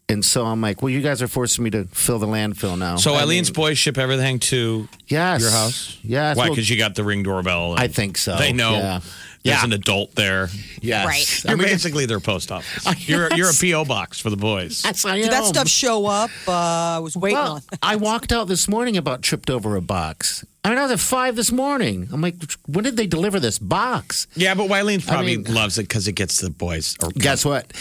And 0.07 0.25
so 0.25 0.45
I'm 0.45 0.59
like, 0.59 0.81
well, 0.81 0.89
you 0.89 1.01
guys 1.01 1.21
are 1.21 1.27
forcing 1.27 1.63
me 1.63 1.69
to 1.71 1.83
fill 1.85 2.17
the 2.17 2.25
landfill 2.25 2.79
now. 2.79 2.95
So 2.95 3.13
I 3.13 3.21
Eileen's 3.21 3.49
mean, 3.49 3.53
boys 3.53 3.77
ship 3.77 3.97
everything 3.99 4.39
to 4.39 4.87
yes, 5.07 5.41
your 5.41 5.51
house? 5.51 5.99
Yes. 6.01 6.35
Why? 6.35 6.45
well, 6.45 6.53
Because 6.53 6.67
you 6.67 6.77
got 6.77 6.95
the 6.95 7.03
ring 7.03 7.21
doorbell. 7.21 7.73
and 7.73 7.79
I 7.79 7.89
think 7.89 8.17
so. 8.17 8.35
They 8.37 8.51
know 8.51 8.71
Yeah. 8.71 8.99
There's 9.43 9.57
Yeah. 9.59 9.63
an 9.63 9.73
adult 9.73 10.15
there. 10.15 10.49
Yes. 10.81 11.05
Right. 11.07 11.41
I 11.45 11.49
You're 11.49 11.57
mean, 11.57 11.67
basically 11.67 12.05
their 12.05 12.19
post 12.19 12.51
office. 12.51 12.85
You're 13.07 13.29
you're 13.35 13.49
a 13.49 13.53
PO 13.53 13.85
box 13.85 14.19
for 14.19 14.29
the 14.29 14.37
boys. 14.37 14.81
yes, 14.85 15.05
I 15.05 15.17
Did 15.17 15.31
that 15.31 15.45
stuff 15.45 15.67
show 15.67 16.05
up? 16.05 16.29
Uh, 16.47 16.51
I 16.51 16.99
was 16.99 17.15
waiting 17.15 17.37
Well, 17.37 17.53
on. 17.55 17.61
I 17.81 17.95
walked 17.95 18.31
out 18.31 18.47
this 18.47 18.67
morning 18.67 18.97
about 18.97 19.21
tripped 19.21 19.49
over 19.49 19.75
a 19.75 19.81
box. 19.81 20.45
I 20.63 20.69
mean, 20.69 20.77
I 20.77 20.83
was 20.83 20.91
at 20.91 20.99
five 20.99 21.35
this 21.37 21.51
morning. 21.51 22.09
I'm 22.11 22.19
like, 22.21 22.35
when 22.67 22.83
did 22.83 22.97
they 22.97 23.07
deliver 23.07 23.39
this 23.39 23.57
box? 23.59 24.27
Yeah, 24.35 24.53
but 24.55 24.69
Wyleen 24.69 25.05
probably 25.05 25.37
mean- 25.37 25.53
loves 25.53 25.77
it 25.79 25.83
because 25.83 26.07
it 26.07 26.13
gets 26.13 26.39
the 26.41 26.49
boys. 26.49 26.97
Or 27.01 27.09
Guess 27.11 27.45
what? 27.45 27.71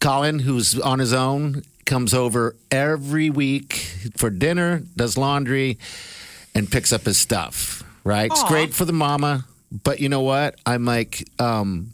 Colin, 0.00 0.40
who's 0.40 0.78
on 0.78 0.98
his 0.98 1.12
own, 1.12 1.62
comes 1.86 2.12
over 2.12 2.56
every 2.70 3.30
week 3.30 3.74
for 4.16 4.28
dinner, 4.28 4.82
does 4.96 5.16
laundry, 5.16 5.78
and 6.54 6.70
picks 6.70 6.92
up 6.92 7.02
his 7.04 7.16
stuff. 7.16 7.84
Right? 8.04 8.30
It's 8.30 8.42
great 8.44 8.74
for 8.74 8.84
the 8.84 8.92
mama, 8.92 9.46
but 9.84 10.00
you 10.00 10.08
know 10.08 10.22
what? 10.22 10.56
I'm 10.64 10.84
like, 10.84 11.28
um, 11.40 11.92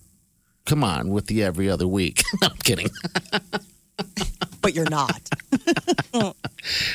come 0.66 0.84
on, 0.84 1.10
with 1.10 1.26
the 1.26 1.42
every 1.42 1.68
other 1.70 1.86
week. 1.86 2.22
I'm 2.42 2.56
kidding. 2.64 2.90
But 4.60 4.74
you're 4.74 4.90
not. 4.90 5.28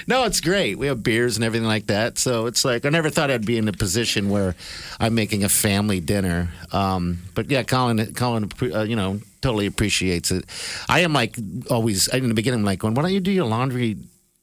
No, 0.07 0.23
it's 0.23 0.39
great. 0.39 0.77
We 0.77 0.88
have 0.88 1.03
beers 1.03 1.35
and 1.35 1.43
everything 1.43 1.67
like 1.67 1.88
that. 1.88 2.17
So 2.17 2.45
it's 2.45 2.63
like 2.63 2.85
I 2.85 2.89
never 2.89 3.09
thought 3.09 3.29
I'd 3.29 3.45
be 3.45 3.57
in 3.57 3.67
a 3.67 3.73
position 3.73 4.29
where 4.29 4.55
I'm 4.99 5.13
making 5.13 5.43
a 5.43 5.49
family 5.49 5.99
dinner. 5.99 6.49
Um, 6.71 7.19
but 7.35 7.51
yeah, 7.51 7.63
Colin, 7.63 8.13
Colin, 8.13 8.49
uh, 8.61 8.83
you 8.83 8.95
know, 8.95 9.19
totally 9.41 9.65
appreciates 9.65 10.31
it. 10.31 10.45
I 10.88 11.01
am 11.01 11.13
like 11.13 11.35
always 11.69 12.07
in 12.07 12.29
the 12.29 12.33
beginning, 12.33 12.61
I'm 12.61 12.65
like, 12.65 12.83
why 12.83 12.91
don't 12.93 13.13
you 13.13 13.19
do 13.19 13.31
your 13.31 13.45
laundry 13.45 13.97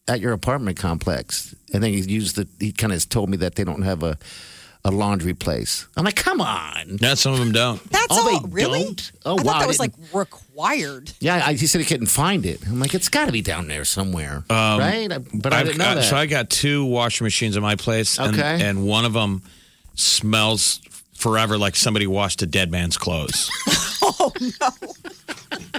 at 0.09 0.21
your 0.21 0.33
apartment 0.33 0.77
complex? 0.77 1.55
And 1.73 1.83
then 1.83 1.93
he 1.93 2.01
used 2.01 2.37
the. 2.37 2.47
He 2.61 2.73
kind 2.73 2.93
of 2.93 3.09
told 3.09 3.31
me 3.31 3.39
that 3.39 3.55
they 3.55 3.65
don't 3.65 3.83
have 3.83 4.03
a 4.03 4.19
a 4.87 4.91
laundry 4.91 5.33
place. 5.35 5.87
I'm 5.97 6.05
like, 6.05 6.17
come 6.17 6.41
on. 6.43 6.99
Yeah, 7.01 7.15
some 7.15 7.33
of 7.33 7.39
them 7.39 7.53
don't. 7.53 7.83
That's 7.91 8.07
Oh, 8.11 8.35
all. 8.35 8.41
they 8.41 8.49
really? 8.51 8.85
don't? 8.85 9.13
Oh, 9.25 9.39
I 9.39 9.43
wow, 9.43 9.53
I 9.55 9.59
that 9.61 9.69
was 9.69 9.79
like 9.79 9.93
required. 10.13 11.11
Yeah, 11.21 11.43
I, 11.47 11.55
he 11.55 11.67
said 11.67 11.81
he 11.81 11.87
couldn't 11.87 12.09
find 12.09 12.45
it. 12.45 12.67
I'm 12.67 12.79
like, 12.81 12.95
it's 12.95 13.09
got 13.09 13.27
to 13.27 13.33
be 13.33 13.41
down 13.41 13.67
there 13.67 13.85
somewhere, 13.87 14.45
um, 14.51 14.79
right? 14.79 15.09
But 15.33 15.53
I 15.55 15.61
I've 15.61 15.67
didn't 15.67 15.79
know 15.79 15.85
got- 15.85 15.95
that. 15.97 16.05
So 16.05 16.17
I 16.17 16.27
got 16.27 16.51
two 16.51 16.85
washing 16.85 17.25
machines 17.25 17.57
in 17.57 17.63
my 17.63 17.77
place, 17.77 18.19
and, 18.19 18.35
Okay. 18.39 18.63
and 18.63 18.87
one 18.87 19.05
of 19.07 19.15
them 19.15 19.43
smells 19.95 20.81
forever 21.15 21.57
like 21.57 21.77
somebody 21.77 22.07
washed 22.07 22.43
a 22.43 22.47
dead 22.47 22.71
man's 22.71 22.99
clothes. 22.99 23.51
oh 24.03 24.33
no! 24.61 24.69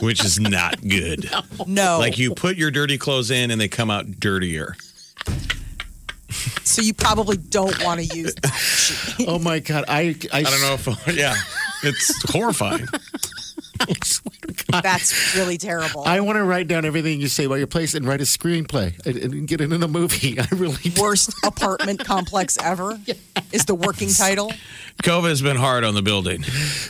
Which 0.01 0.26
is 0.26 0.39
not 0.39 0.82
good. 0.82 1.30
No. 1.68 1.97
Like 1.99 2.18
you 2.18 2.34
put 2.36 2.58
your 2.58 2.70
dirty 2.72 2.97
clothes 2.97 3.30
in, 3.32 3.49
and 3.51 3.60
they 3.62 3.68
come 3.68 3.89
out 3.91 4.20
dirtier. 4.20 4.76
so 6.64 6.82
you 6.82 6.94
probably 6.94 7.38
don't 7.38 7.84
want 7.84 8.00
to 8.02 8.18
use 8.18 8.34
that 8.36 8.52
machine. 8.52 9.26
oh 9.30 9.40
my 9.40 9.60
god, 9.60 9.86
I 9.88 10.16
I, 10.34 10.40
I 10.40 10.44
don't 10.44 10.62
know 10.62 10.74
if 10.74 11.08
yeah, 11.16 11.36
it's 11.84 12.32
horrifying. 12.32 12.88
I 13.78 13.94
swear 14.04 14.32
to 14.48 14.66
God. 14.72 14.84
That's 14.84 15.36
really 15.36 15.58
terrible. 15.58 16.04
I 16.06 16.22
want 16.22 16.38
to 16.38 16.44
write 16.46 16.70
down 16.70 16.86
everything 16.86 17.20
you 17.20 17.28
say 17.28 17.44
about 17.44 17.56
your 17.56 17.68
place 17.68 17.94
and 17.94 18.08
write 18.08 18.22
a 18.22 18.24
screenplay 18.24 18.98
and, 19.06 19.18
and 19.34 19.48
get 19.50 19.60
it 19.60 19.72
in 19.72 19.84
a 19.84 19.88
movie. 19.88 20.40
I 20.40 20.48
really 20.54 20.78
do. 20.78 21.02
Worst 21.02 21.34
apartment 21.44 22.00
complex 22.06 22.58
ever 22.64 22.98
is 23.52 23.66
the 23.66 23.76
working 23.76 24.08
title. 24.10 24.52
COVID 25.04 25.28
has 25.28 25.42
been 25.42 25.58
hard 25.58 25.84
on 25.84 25.94
the 25.94 26.02
building. 26.02 26.44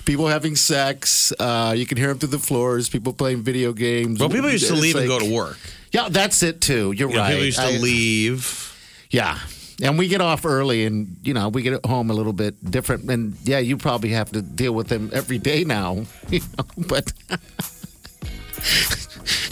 People 0.05 0.27
having 0.27 0.55
sex. 0.55 1.33
Uh, 1.39 1.73
you 1.75 1.87
can 1.87 1.97
hear 1.97 2.09
them 2.09 2.19
through 2.19 2.29
the 2.29 2.39
floors. 2.39 2.87
People 2.87 3.13
playing 3.13 3.41
video 3.41 3.73
games. 3.73 4.19
Well, 4.19 4.29
people 4.29 4.51
used 4.51 4.67
to 4.67 4.73
It's 4.73 4.81
leave 4.81 4.95
and 4.95 5.07
go 5.07 5.17
to 5.19 5.33
work. 5.33 5.57
Yeah, 5.91 6.09
that's 6.09 6.43
it 6.43 6.61
too. 6.61 6.91
You're 6.91 7.09
You 7.09 7.15
know, 7.15 7.21
right. 7.21 7.29
people 7.31 7.45
used 7.45 7.57
to 7.59 7.65
I- 7.65 7.77
leave. 7.77 8.71
Yeah. 9.15 9.39
And 9.81 9.97
we 9.97 10.07
get 10.07 10.21
off 10.21 10.45
early 10.45 10.85
and, 10.85 11.17
you 11.23 11.33
know, 11.33 11.49
we 11.49 11.61
get 11.61 11.85
home 11.85 12.09
a 12.09 12.13
little 12.13 12.33
bit 12.33 12.55
different. 12.69 13.09
And 13.09 13.35
yeah, 13.43 13.59
you 13.59 13.77
probably 13.77 14.09
have 14.09 14.31
to 14.31 14.41
deal 14.41 14.73
with 14.73 14.87
them 14.87 15.09
every 15.13 15.37
day 15.37 15.63
now, 15.63 16.05
you 16.29 16.39
know, 16.57 16.65
but 16.87 17.11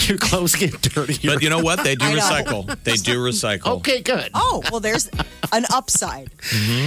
your 0.07 0.17
clothes 0.17 0.55
get 0.55 0.81
dirty. 0.81 1.27
But 1.27 1.41
you 1.41 1.49
know 1.49 1.59
what? 1.59 1.83
They 1.83 1.95
do 1.95 2.05
recycle. 2.05 2.67
They 2.83 2.95
do 2.95 3.19
recycle. 3.23 3.77
okay, 3.77 4.01
good. 4.01 4.29
Oh, 4.33 4.61
well, 4.71 4.79
there's 4.79 5.09
an 5.51 5.65
upside. 5.73 6.29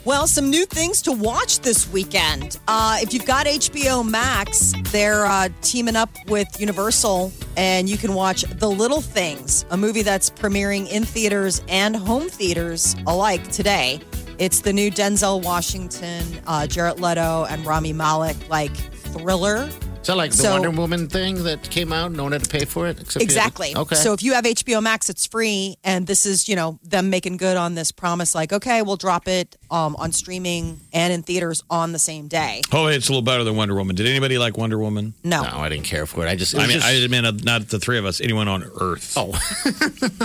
Well, 0.06 0.28
some 0.28 0.50
new 0.50 0.66
things 0.66 1.02
to 1.02 1.10
watch 1.10 1.58
this 1.62 1.90
weekend. 1.90 2.60
Uh, 2.68 2.98
if 3.00 3.12
you've 3.12 3.26
got 3.26 3.46
HBO 3.46 4.08
Max, 4.08 4.72
they're 4.92 5.26
uh, 5.26 5.48
teaming 5.62 5.96
up 5.96 6.10
with 6.28 6.60
Universal, 6.60 7.32
and 7.56 7.88
you 7.88 7.98
can 7.98 8.14
watch 8.14 8.42
The 8.42 8.70
Little 8.70 9.00
Things, 9.00 9.66
a 9.70 9.76
movie 9.76 10.02
that's 10.02 10.30
premiering 10.30 10.88
in 10.88 11.04
theaters 11.04 11.60
and 11.66 11.96
home 11.96 12.28
theaters 12.28 12.94
alike 13.08 13.50
today. 13.50 14.00
It's 14.38 14.60
the 14.60 14.72
new 14.72 14.92
Denzel 14.92 15.42
Washington, 15.42 16.22
uh, 16.46 16.68
Jared 16.68 17.00
Leto, 17.00 17.44
and 17.46 17.66
Rami 17.66 17.92
Malek 17.92 18.36
like 18.48 18.76
thriller. 18.76 19.68
Is 20.06 20.08
that 20.08 20.16
like 20.18 20.30
the 20.30 20.36
So- 20.36 20.52
Wonder 20.52 20.70
Woman 20.70 21.08
thing 21.08 21.42
that 21.42 21.68
came 21.68 21.92
out? 21.92 22.12
No 22.12 22.22
one 22.22 22.30
had 22.30 22.44
to 22.44 22.48
pay 22.48 22.64
for 22.64 22.86
it? 22.86 23.00
Except 23.00 23.14
you 23.16 23.18
to- 23.18 23.24
Exactly. 23.24 23.74
okay. 23.74 23.96
So 23.96 24.12
if 24.12 24.22
you 24.22 24.34
have 24.34 24.44
HBO 24.46 24.80
Max, 24.80 25.10
it's 25.10 25.26
free, 25.26 25.78
and 25.82 26.06
this 26.06 26.24
is 26.26 26.48
you 26.48 26.54
know 26.54 26.78
them 26.84 27.10
making 27.10 27.38
good 27.38 27.56
on 27.56 27.74
this 27.74 27.90
promise. 27.90 28.32
Like, 28.32 28.52
okay, 28.52 28.82
we'll 28.82 28.94
drop 28.98 29.26
it 29.26 29.56
um, 29.68 29.96
on 29.96 30.12
streaming 30.12 30.78
and 30.92 31.12
in 31.12 31.24
theaters 31.24 31.64
on 31.70 31.90
the 31.90 31.98
same 31.98 32.28
day. 32.28 32.62
Oh, 32.70 32.86
it's 32.86 33.08
a 33.08 33.10
little 33.10 33.22
better 33.22 33.42
than 33.42 33.56
Wonder 33.56 33.74
Woman. 33.74 33.96
Did 33.96 34.06
anybody 34.06 34.38
like 34.38 34.56
Wonder 34.56 34.78
Woman? 34.78 35.14
No, 35.24 35.42
no, 35.42 35.58
I 35.58 35.68
didn't 35.70 35.86
care 35.86 36.06
for 36.06 36.24
it. 36.24 36.28
I 36.28 36.36
just, 36.36 36.54
it 36.54 36.60
I 36.60 36.68
mean, 36.68 36.78
just- 36.78 36.86
I 36.86 37.08
mean, 37.08 37.24
uh, 37.24 37.32
not 37.42 37.68
the 37.68 37.80
three 37.80 37.98
of 37.98 38.04
us. 38.04 38.20
Anyone 38.20 38.46
on 38.46 38.62
Earth? 38.80 39.14
Oh, 39.16 39.34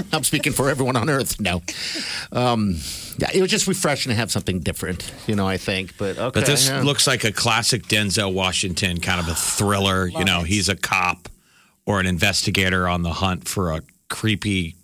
I'm 0.14 0.24
speaking 0.24 0.54
for 0.54 0.70
everyone 0.70 0.96
on 0.96 1.10
earth. 1.10 1.40
No, 1.42 1.64
um, 2.32 2.76
yeah, 3.18 3.30
it 3.34 3.42
was 3.42 3.50
just 3.50 3.66
refreshing 3.66 4.12
to 4.12 4.16
have 4.16 4.32
something 4.32 4.60
different. 4.60 5.12
You 5.26 5.36
know, 5.36 5.48
I 5.48 5.58
think. 5.58 5.98
But 5.98 6.20
okay, 6.20 6.40
But 6.40 6.46
this 6.46 6.68
yeah. 6.70 6.84
looks 6.84 7.08
like 7.08 7.24
a 7.24 7.32
classic 7.32 7.88
Denzel 7.88 8.32
Washington 8.32 9.00
kind 9.00 9.20
of 9.20 9.28
a 9.28 9.34
thriller. 9.34 9.71
You 10.08 10.26
know, 10.26 10.42
it. 10.42 10.48
he's 10.48 10.70
a 10.70 10.76
cop 10.76 11.30
or 11.86 12.00
an 12.00 12.06
investigator 12.06 12.88
on 12.88 13.02
the 13.04 13.14
hunt 13.14 13.48
for 13.48 13.72
a 13.72 13.82
creepy. 14.10 14.76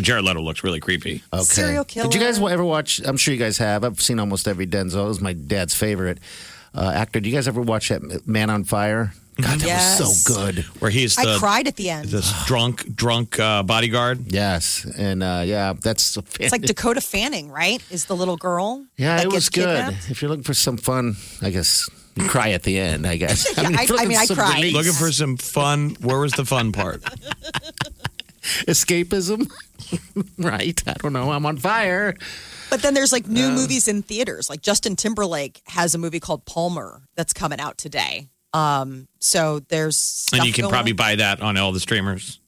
Jared 0.00 0.24
Leto 0.24 0.40
looks 0.40 0.64
really 0.64 0.80
creepy. 0.80 1.22
okay. 1.32 1.42
serial 1.44 1.84
Did 1.84 2.14
you 2.14 2.20
guys 2.20 2.38
ever 2.40 2.64
watch? 2.64 3.00
I'm 3.04 3.16
sure 3.18 3.34
you 3.34 3.40
guys 3.40 3.58
have. 3.58 3.84
I've 3.84 4.00
seen 4.00 4.18
almost 4.18 4.48
every 4.48 4.66
Denzel. 4.66 5.04
It 5.04 5.08
was 5.08 5.20
my 5.20 5.34
dad's 5.34 5.74
favorite 5.74 6.18
uh, 6.74 6.92
actor. 6.94 7.20
Do 7.20 7.28
you 7.28 7.34
guys 7.34 7.46
ever 7.46 7.60
watch 7.60 7.90
that 7.90 8.26
Man 8.26 8.48
on 8.48 8.64
Fire? 8.64 9.12
God, 9.38 9.58
that 9.60 9.66
Yes. 9.66 10.00
was 10.00 10.22
so 10.22 10.34
good. 10.34 10.60
Where 10.80 10.90
he's 10.90 11.18
I 11.18 11.36
cried 11.38 11.68
at 11.68 11.76
the 11.76 11.90
end. 11.90 12.08
this 12.08 12.32
drunk 12.46 12.94
drunk 12.96 13.38
uh, 13.38 13.62
bodyguard. 13.64 14.32
Yes, 14.32 14.86
and 14.96 15.22
uh, 15.22 15.42
yeah, 15.44 15.74
that's 15.78 16.16
It's 16.40 16.52
like 16.52 16.62
Dakota 16.62 17.02
Fanning, 17.02 17.50
right? 17.50 17.82
Is 17.90 18.06
the 18.06 18.16
little 18.16 18.38
girl? 18.38 18.86
yeah, 18.96 19.16
that 19.18 19.26
it 19.26 19.32
was 19.32 19.50
good. 19.50 19.66
kidnapped? 19.66 20.10
If 20.10 20.22
you're 20.22 20.30
looking 20.30 20.42
for 20.44 20.54
some 20.54 20.78
fun, 20.78 21.16
I 21.42 21.50
guess 21.50 21.86
you 21.90 21.95
cry 22.28 22.50
at 22.50 22.62
the 22.62 22.78
end. 22.78 23.06
I 23.06 23.16
guess. 23.16 23.46
Yeah, 23.58 23.70
I- 23.78 23.82
if 23.84 23.88
you're 23.88 23.98
I 24.00 24.04
mean, 24.06 24.18
I 24.18 24.26
for 24.26 24.34
cried. 24.34 24.56
release, 24.56 24.74
Looking 24.74 24.92
for 24.92 25.12
some 25.12 25.36
fun. 25.36 25.96
Where 26.00 26.18
was 26.18 26.32
the 26.32 26.44
fun 26.44 26.72
part? 26.72 27.02
escapism, 28.66 29.50
right? 30.38 30.82
I 30.86 30.92
don't 30.94 31.12
know. 31.12 31.30
I'm 31.32 31.46
on 31.46 31.56
fire. 31.58 32.14
But 32.70 32.82
then 32.82 32.94
there's 32.94 33.12
like 33.12 33.26
new 33.28 33.50
movies 33.50 33.88
in 33.88 34.02
theaters. 34.02 34.50
Like 34.50 34.60
Justin 34.60 34.96
Timberlake 34.96 35.62
has 35.66 35.94
a 35.94 35.98
movie 35.98 36.20
called 36.20 36.44
Palmer 36.46 37.02
that's 37.16 37.32
coming 37.32 37.60
out 37.60 37.78
today. 37.78 38.28
Um, 38.52 39.06
so 39.20 39.60
there's 39.68 40.26
And 40.32 40.44
you 40.44 40.52
can 40.52 40.62
going 40.62 40.72
probably 40.72 40.92
on. 40.92 40.96
buy 40.96 41.14
that 41.16 41.40
on 41.40 41.56
all 41.56 41.72
the 41.72 41.80
streamers. 41.80 42.40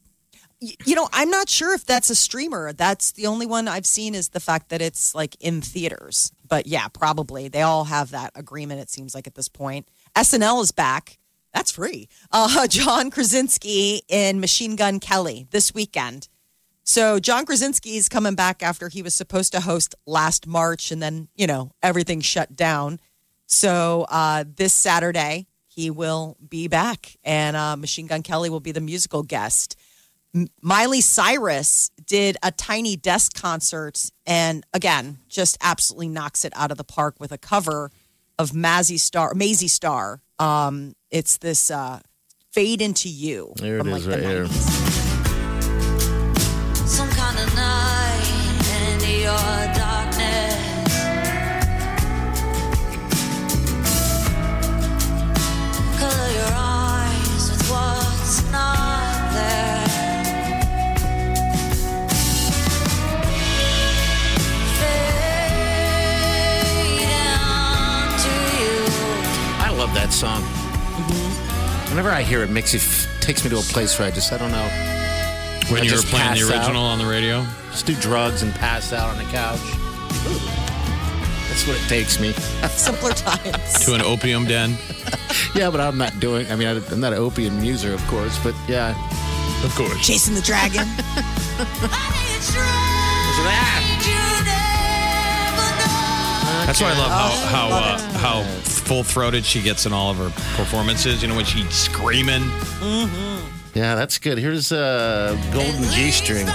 Y- 0.61 0.73
you 0.85 0.95
know, 0.97 1.09
I'm 1.13 1.31
not 1.31 1.49
sure 1.49 1.73
if 1.75 1.85
that's 1.85 2.11
a 2.11 2.15
streamer. 2.17 2.73
That's 2.73 3.13
the 3.13 3.27
only 3.27 3.47
one 3.47 3.69
I've 3.69 3.87
seen 3.87 4.15
is 4.15 4.31
the 4.31 4.41
fact 4.41 4.71
that 4.71 4.81
it's 4.83 5.15
like 5.15 5.37
in 5.41 5.61
theaters. 5.61 6.33
But 6.49 6.67
yeah, 6.67 6.89
probably 6.89 7.49
they 7.49 7.63
all 7.63 7.85
have 7.85 8.11
that 8.11 8.33
agreement. 8.35 8.81
It 8.81 8.91
seems 8.91 9.15
like 9.15 9.27
at 9.27 9.35
this 9.35 9.49
point, 9.49 9.89
SNL 10.17 10.63
is 10.63 10.73
back. 10.73 11.19
That's 11.55 11.71
free. 11.71 12.09
Uh, 12.31 12.67
John 12.69 13.11
Krasinski 13.11 14.03
in 14.09 14.41
Machine 14.41 14.77
Gun 14.77 15.01
Kelly 15.01 15.47
this 15.51 15.75
weekend. 15.75 16.29
So 16.85 17.21
John 17.21 17.45
Krasinski 17.45 17.97
is 17.97 18.09
coming 18.09 18.35
back 18.35 18.63
after 18.63 18.89
he 18.89 19.03
was 19.03 19.15
supposed 19.15 19.53
to 19.53 19.61
host 19.61 19.95
last 20.07 20.47
March, 20.47 20.91
and 20.91 21.03
then 21.03 21.29
you 21.35 21.47
know 21.47 21.71
everything 21.83 22.21
shut 22.21 22.57
down. 22.57 22.99
So 23.47 24.07
uh, 24.09 24.45
this 24.57 24.73
Saturday 24.73 25.49
he 25.67 25.91
will 25.91 26.37
be 26.49 26.67
back, 26.67 27.17
and 27.23 27.57
uh, 27.57 27.77
Machine 27.77 28.07
Gun 28.07 28.23
Kelly 28.23 28.51
will 28.51 28.61
be 28.61 28.73
the 28.73 28.81
musical 28.81 29.23
guest. 29.23 29.79
M- 30.35 30.49
Miley 30.61 31.01
Cyrus 31.01 31.91
did 32.07 32.37
a 32.43 32.51
tiny 32.53 32.97
desk 32.97 33.35
concert 33.35 34.11
and 34.27 34.65
again, 34.75 35.19
just 35.29 35.57
absolutely 35.61 36.09
knocks 36.09 36.45
it 36.45 36.53
out 36.57 36.71
of 36.71 36.79
the 36.79 36.85
park 36.85 37.17
with 37.19 37.33
a 37.33 37.39
cover 37.39 37.91
of 38.39 38.51
Mazzy 38.53 39.01
Star, 39.01 39.35
Maisie 39.35 39.69
Star. 39.69 40.21
Um, 40.39 40.95
it's 41.11 41.39
this 41.39 41.71
uh, 41.71 42.01
"Fade 42.53 42.81
into 42.83 43.09
You" 43.09 43.53
There 43.57 43.77
it 43.77 43.81
from 43.81 43.89
is 43.89 44.07
like 44.07 44.17
right 44.17 44.23
the 44.23 44.29
here. 44.29 44.47
Some 46.87 47.09
kind 47.11 47.39
of 47.39 47.55
night 47.57 49.01
in 49.01 49.21
your 49.23 49.39
song. 70.19 70.43
Mm-hmm. 70.43 71.91
Whenever 71.91 72.11
I 72.11 72.23
hear 72.23 72.43
it, 72.43 72.51
makes 72.51 72.75
it 72.75 72.83
f- 72.83 73.07
takes 73.21 73.45
me 73.45 73.51
to 73.51 73.59
a 73.59 73.63
place 73.63 73.99
where 73.99 74.09
I 74.09 74.11
just 74.11 74.33
I 74.33 74.39
don't 74.39 74.51
know. 74.51 74.69
When 75.71 75.83
I 75.83 75.85
you 75.85 75.95
were 75.95 76.03
playing 76.03 76.35
the 76.35 76.41
pass 76.41 76.51
out. 76.51 76.57
original 76.59 76.83
on 76.83 76.99
the 76.99 77.07
radio? 77.07 77.47
Just 77.71 77.87
do 77.87 77.95
drugs 77.97 78.43
and 78.43 78.53
pass 78.55 78.93
out 78.93 79.11
on 79.11 79.19
the 79.19 79.31
couch. 79.31 79.61
That's 81.49 81.67
what 81.67 81.77
it 81.81 81.89
takes 81.89 82.19
me. 82.21 82.33
Simpler 82.71 83.13
times. 83.13 83.85
To 83.87 83.95
an 83.95 84.03
opium 84.03 84.45
den? 84.47 84.77
Yeah, 85.55 85.71
but 85.71 85.81
I'm 85.81 85.97
not 85.99 86.19
doing. 86.21 86.51
I 86.51 86.57
mean, 86.57 86.69
I- 86.69 86.81
I'm 86.93 87.01
not 87.01 87.13
an 87.13 87.19
opium 87.21 87.63
user, 87.63 87.93
of 87.95 88.05
course, 88.09 88.39
but 88.43 88.55
yeah. 88.69 88.91
Of 89.65 89.73
course. 89.77 90.05
Chasing 90.07 90.35
the 90.35 90.41
Dragon. 90.43 90.87
That's 96.67 96.83
why 96.83 96.93
I 96.93 96.99
love 96.99 97.11
how 97.11 97.29
how 97.49 97.69
uh, 97.71 97.99
how 98.19 98.43
full 98.89 99.05
throated 99.05 99.45
she 99.45 99.61
gets 99.61 99.85
in 99.85 99.93
all 99.93 100.11
of 100.11 100.17
her 100.17 100.31
performances. 100.57 101.21
You 101.21 101.29
know 101.29 101.37
when 101.37 101.45
she's 101.45 101.69
screaming. 101.75 102.41
Mm-hmm. 102.41 103.47
Yeah, 103.75 103.95
that's 103.95 104.17
good. 104.17 104.39
Here's 104.39 104.73
a 104.73 105.39
golden 105.53 105.83
G 105.91 106.11
string. 106.11 106.47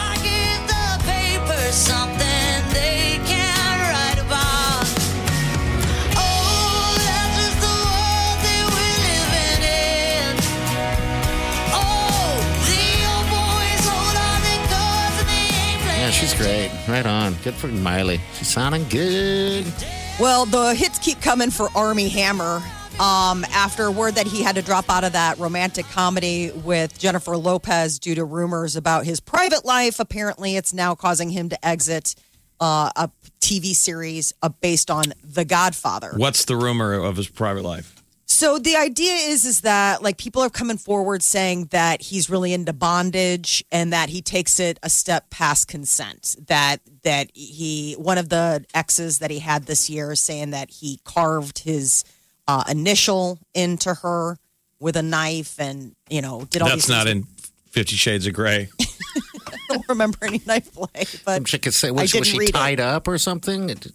Yeah, 15.92 16.10
she's 16.10 16.34
great. 16.34 16.72
Right 16.88 17.06
on. 17.06 17.36
Good 17.44 17.54
for 17.54 17.68
Miley. 17.68 18.20
She's 18.34 18.48
sounding 18.48 18.90
good. 18.90 19.72
Well, 20.20 20.46
the 20.46 20.76
hits 20.76 21.00
keep 21.00 21.22
coming 21.22 21.50
for 21.50 21.70
Armie 21.76 22.08
Hammer. 22.08 22.62
Um, 23.00 23.44
after 23.52 23.90
word 23.90 24.14
that 24.16 24.28
he 24.28 24.44
had 24.44 24.56
to 24.56 24.62
drop 24.62 24.88
out 24.88 25.04
of 25.04 25.14
that 25.14 25.40
romantic 25.40 25.88
comedy 25.88 26.52
with 26.52 26.98
Jennifer 27.00 27.36
Lopez 27.36 27.98
due 27.98 28.14
to 28.14 28.24
rumors 28.24 28.76
about 28.76 29.06
his 29.06 29.20
private 29.20 29.66
life, 29.66 30.00
apparently 30.00 30.56
it's 30.56 30.72
now 30.72 30.94
causing 30.94 31.32
him 31.32 31.50
to 31.50 31.66
exit 31.66 32.14
uh, 32.60 32.92
a 32.96 33.10
TV 33.42 33.74
series 33.74 34.32
uh, 34.44 34.50
based 34.50 34.92
on 34.92 35.06
The 35.24 35.44
Godfather. 35.46 36.14
What's 36.16 36.46
the 36.46 36.56
rumor 36.56 36.94
of 36.94 37.18
his 37.18 37.28
private 37.28 37.64
life? 37.64 38.03
So 38.44 38.60
the 38.60 38.76
idea 38.76 39.14
is 39.14 39.46
is 39.46 39.62
that 39.62 40.04
like 40.04 40.18
people 40.18 40.42
are 40.42 40.50
coming 40.50 40.78
forward 40.78 41.24
saying 41.24 41.68
that 41.72 42.02
he's 42.02 42.30
really 42.30 42.52
into 42.52 42.74
bondage 42.74 43.64
and 43.72 43.94
that 43.94 44.10
he 44.10 44.22
takes 44.22 44.60
it 44.60 44.78
a 44.84 44.90
step 44.90 45.30
past 45.30 45.70
consent. 45.70 46.36
That 46.48 46.82
that 47.04 47.30
he 47.34 47.94
one 47.94 48.18
of 48.18 48.28
the 48.28 48.66
exes 48.74 49.20
that 49.20 49.32
he 49.32 49.40
had 49.40 49.66
this 49.66 49.90
year 49.90 50.12
is 50.12 50.20
saying 50.20 50.50
that 50.50 50.70
he 50.72 51.00
carved 51.06 51.60
his 51.60 52.04
uh, 52.46 52.66
initial 52.70 53.40
into 53.54 53.94
her 53.94 54.36
with 54.78 54.98
a 54.98 55.04
knife 55.04 55.58
and 55.58 55.96
you 56.10 56.22
know 56.22 56.44
did 56.50 56.62
all 56.62 56.68
That's 56.68 56.88
these 56.88 56.96
not 56.98 57.06
things. 57.06 57.26
in 57.26 57.32
Fifty 57.72 57.96
Shades 57.96 58.28
of 58.28 58.34
Grey. 58.34 58.68
I 58.82 59.58
don't 59.70 59.88
remember 59.88 60.18
any 60.22 60.42
knife 60.46 60.74
play, 60.74 61.06
but 61.24 61.36
Some 61.36 61.46
chick 61.46 61.62
could 61.62 61.74
say, 61.74 61.92
was, 61.92 62.02
was 62.02 62.12
didn't 62.12 62.26
she 62.26 62.40
read 62.40 62.50
it. 62.50 62.52
tied 62.52 62.82
up 62.82 63.08
or 63.08 63.18
something? 63.18 63.70
It- 63.70 63.88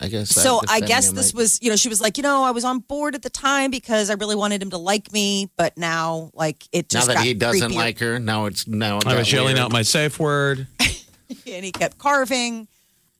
I 0.00 0.08
guess. 0.08 0.30
So 0.30 0.60
just 0.60 0.72
I 0.72 0.80
guess 0.80 1.10
this 1.12 1.34
like- 1.34 1.38
was, 1.40 1.58
you 1.62 1.68
know, 1.70 1.76
she 1.76 1.88
was 1.88 2.00
like, 2.00 2.16
you 2.16 2.22
know, 2.22 2.42
I 2.42 2.50
was 2.52 2.64
on 2.64 2.78
board 2.78 3.14
at 3.14 3.22
the 3.22 3.30
time 3.30 3.70
because 3.70 4.08
I 4.10 4.14
really 4.14 4.34
wanted 4.36 4.62
him 4.62 4.70
to 4.70 4.78
like 4.78 5.12
me, 5.12 5.50
but 5.56 5.76
now, 5.76 6.30
like, 6.34 6.64
it 6.72 6.92
Now 6.92 6.98
just 7.00 7.06
that 7.08 7.14
got 7.16 7.24
he 7.24 7.34
doesn't 7.34 7.70
creepier. 7.70 7.74
like 7.74 7.98
her, 7.98 8.18
now 8.18 8.46
it's 8.46 8.66
now. 8.66 8.98
it 8.98 9.06
I 9.06 9.16
was 9.18 9.30
yelling 9.30 9.54
weird. 9.54 9.58
out 9.66 9.72
my 9.72 9.82
safe 9.82 10.18
word. 10.18 10.66
and 10.80 11.64
he 11.64 11.70
kept 11.72 11.98
carving. 11.98 12.66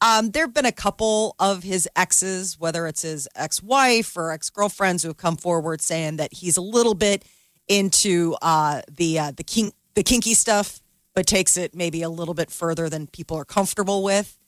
Um, 0.03 0.31
there 0.31 0.45
have 0.45 0.55
been 0.55 0.65
a 0.65 0.73
couple 0.73 1.37
of 1.39 1.63
his 1.63 1.87
exes, 1.95 2.59
whether 2.59 2.87
it's 2.87 3.03
his 3.03 3.29
ex-wife 3.37 4.17
or 4.17 4.33
ex-girlfriends, 4.33 5.03
who 5.03 5.11
have 5.11 5.19
come 5.19 5.37
forward 5.37 5.83
saying 5.83 6.17
that 6.17 6.33
he's 6.33 6.57
a 6.57 6.63
little 6.63 6.95
bit 6.95 7.23
into 7.69 8.35
uh, 8.41 8.81
the 8.91 9.19
uh, 9.19 9.33
the 9.37 9.45
kink 9.45 9.75
the 9.95 10.03
kinky 10.03 10.33
stuff, 10.33 10.81
but 11.15 11.27
takes 11.27 11.59
it 11.59 11.75
maybe 11.75 12.01
a 12.01 12.09
little 12.09 12.33
bit 12.33 12.51
further 12.51 12.89
than 12.89 13.07
people 13.09 13.37
are 13.37 13.45
comfortable 13.45 14.03
with. 14.03 14.39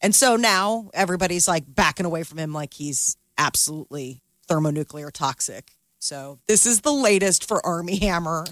And 0.00 0.14
so 0.14 0.36
now 0.36 0.90
everybody's 0.94 1.46
like 1.46 1.64
backing 1.66 2.06
away 2.06 2.22
from 2.22 2.38
him, 2.38 2.52
like 2.52 2.74
he's 2.74 3.16
absolutely 3.36 4.22
thermonuclear 4.48 5.10
toxic. 5.10 5.72
So 5.98 6.38
this 6.48 6.64
is 6.66 6.80
the 6.80 6.92
latest 6.92 7.46
for 7.46 7.64
Armie 7.64 7.98
Hammer. 7.98 8.46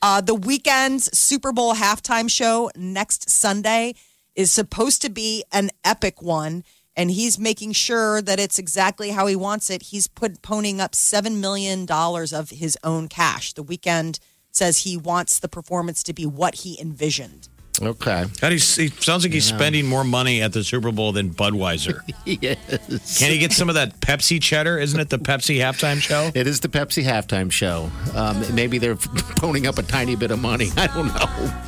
Uh, 0.00 0.20
the 0.20 0.36
Weeknd's 0.36 1.16
Super 1.18 1.52
Bowl 1.52 1.74
halftime 1.74 2.30
show 2.30 2.70
next 2.76 3.28
Sunday 3.28 3.94
is 4.34 4.50
supposed 4.50 5.02
to 5.02 5.10
be 5.10 5.44
an 5.50 5.70
epic 5.84 6.22
one, 6.22 6.62
and 6.96 7.10
he's 7.10 7.38
making 7.38 7.72
sure 7.72 8.22
that 8.22 8.38
it's 8.38 8.58
exactly 8.58 9.10
how 9.10 9.26
he 9.26 9.34
wants 9.34 9.68
it. 9.70 9.84
He's 9.84 10.06
put 10.06 10.42
ponying 10.42 10.78
up 10.78 10.94
seven 10.94 11.40
million 11.40 11.86
dollars 11.86 12.32
of 12.32 12.50
his 12.50 12.78
own 12.84 13.08
cash. 13.08 13.52
The 13.52 13.64
Weeknd 13.64 14.18
says 14.50 14.78
he 14.78 14.96
wants 14.96 15.38
the 15.38 15.48
performance 15.48 16.02
to 16.04 16.12
be 16.12 16.26
what 16.26 16.56
he 16.56 16.80
envisioned. 16.80 17.48
Okay. 17.80 18.26
God, 18.40 18.52
he's, 18.52 18.76
he 18.76 18.88
sounds 18.88 19.24
like 19.24 19.32
he's 19.32 19.44
spending 19.44 19.86
more 19.86 20.04
money 20.04 20.42
at 20.42 20.52
the 20.52 20.64
Super 20.64 20.92
Bowl 20.92 21.12
than 21.12 21.30
Budweiser. 21.30 22.00
yes. 22.24 23.18
Can 23.18 23.30
he 23.30 23.38
get 23.38 23.52
some 23.52 23.68
of 23.68 23.74
that 23.76 24.00
Pepsi 24.00 24.40
cheddar? 24.40 24.78
Isn't 24.78 24.98
it 24.98 25.10
the 25.10 25.18
Pepsi 25.18 25.58
halftime 25.58 26.00
show? 26.00 26.30
It 26.34 26.46
is 26.46 26.60
the 26.60 26.68
Pepsi 26.68 27.04
halftime 27.04 27.50
show. 27.50 27.90
Um, 28.14 28.42
maybe 28.54 28.78
they're 28.78 28.94
ponying 28.96 29.66
up 29.66 29.78
a 29.78 29.82
tiny 29.82 30.16
bit 30.16 30.30
of 30.30 30.40
money. 30.40 30.70
I 30.76 30.86
don't 30.88 31.08
know. 31.08 31.62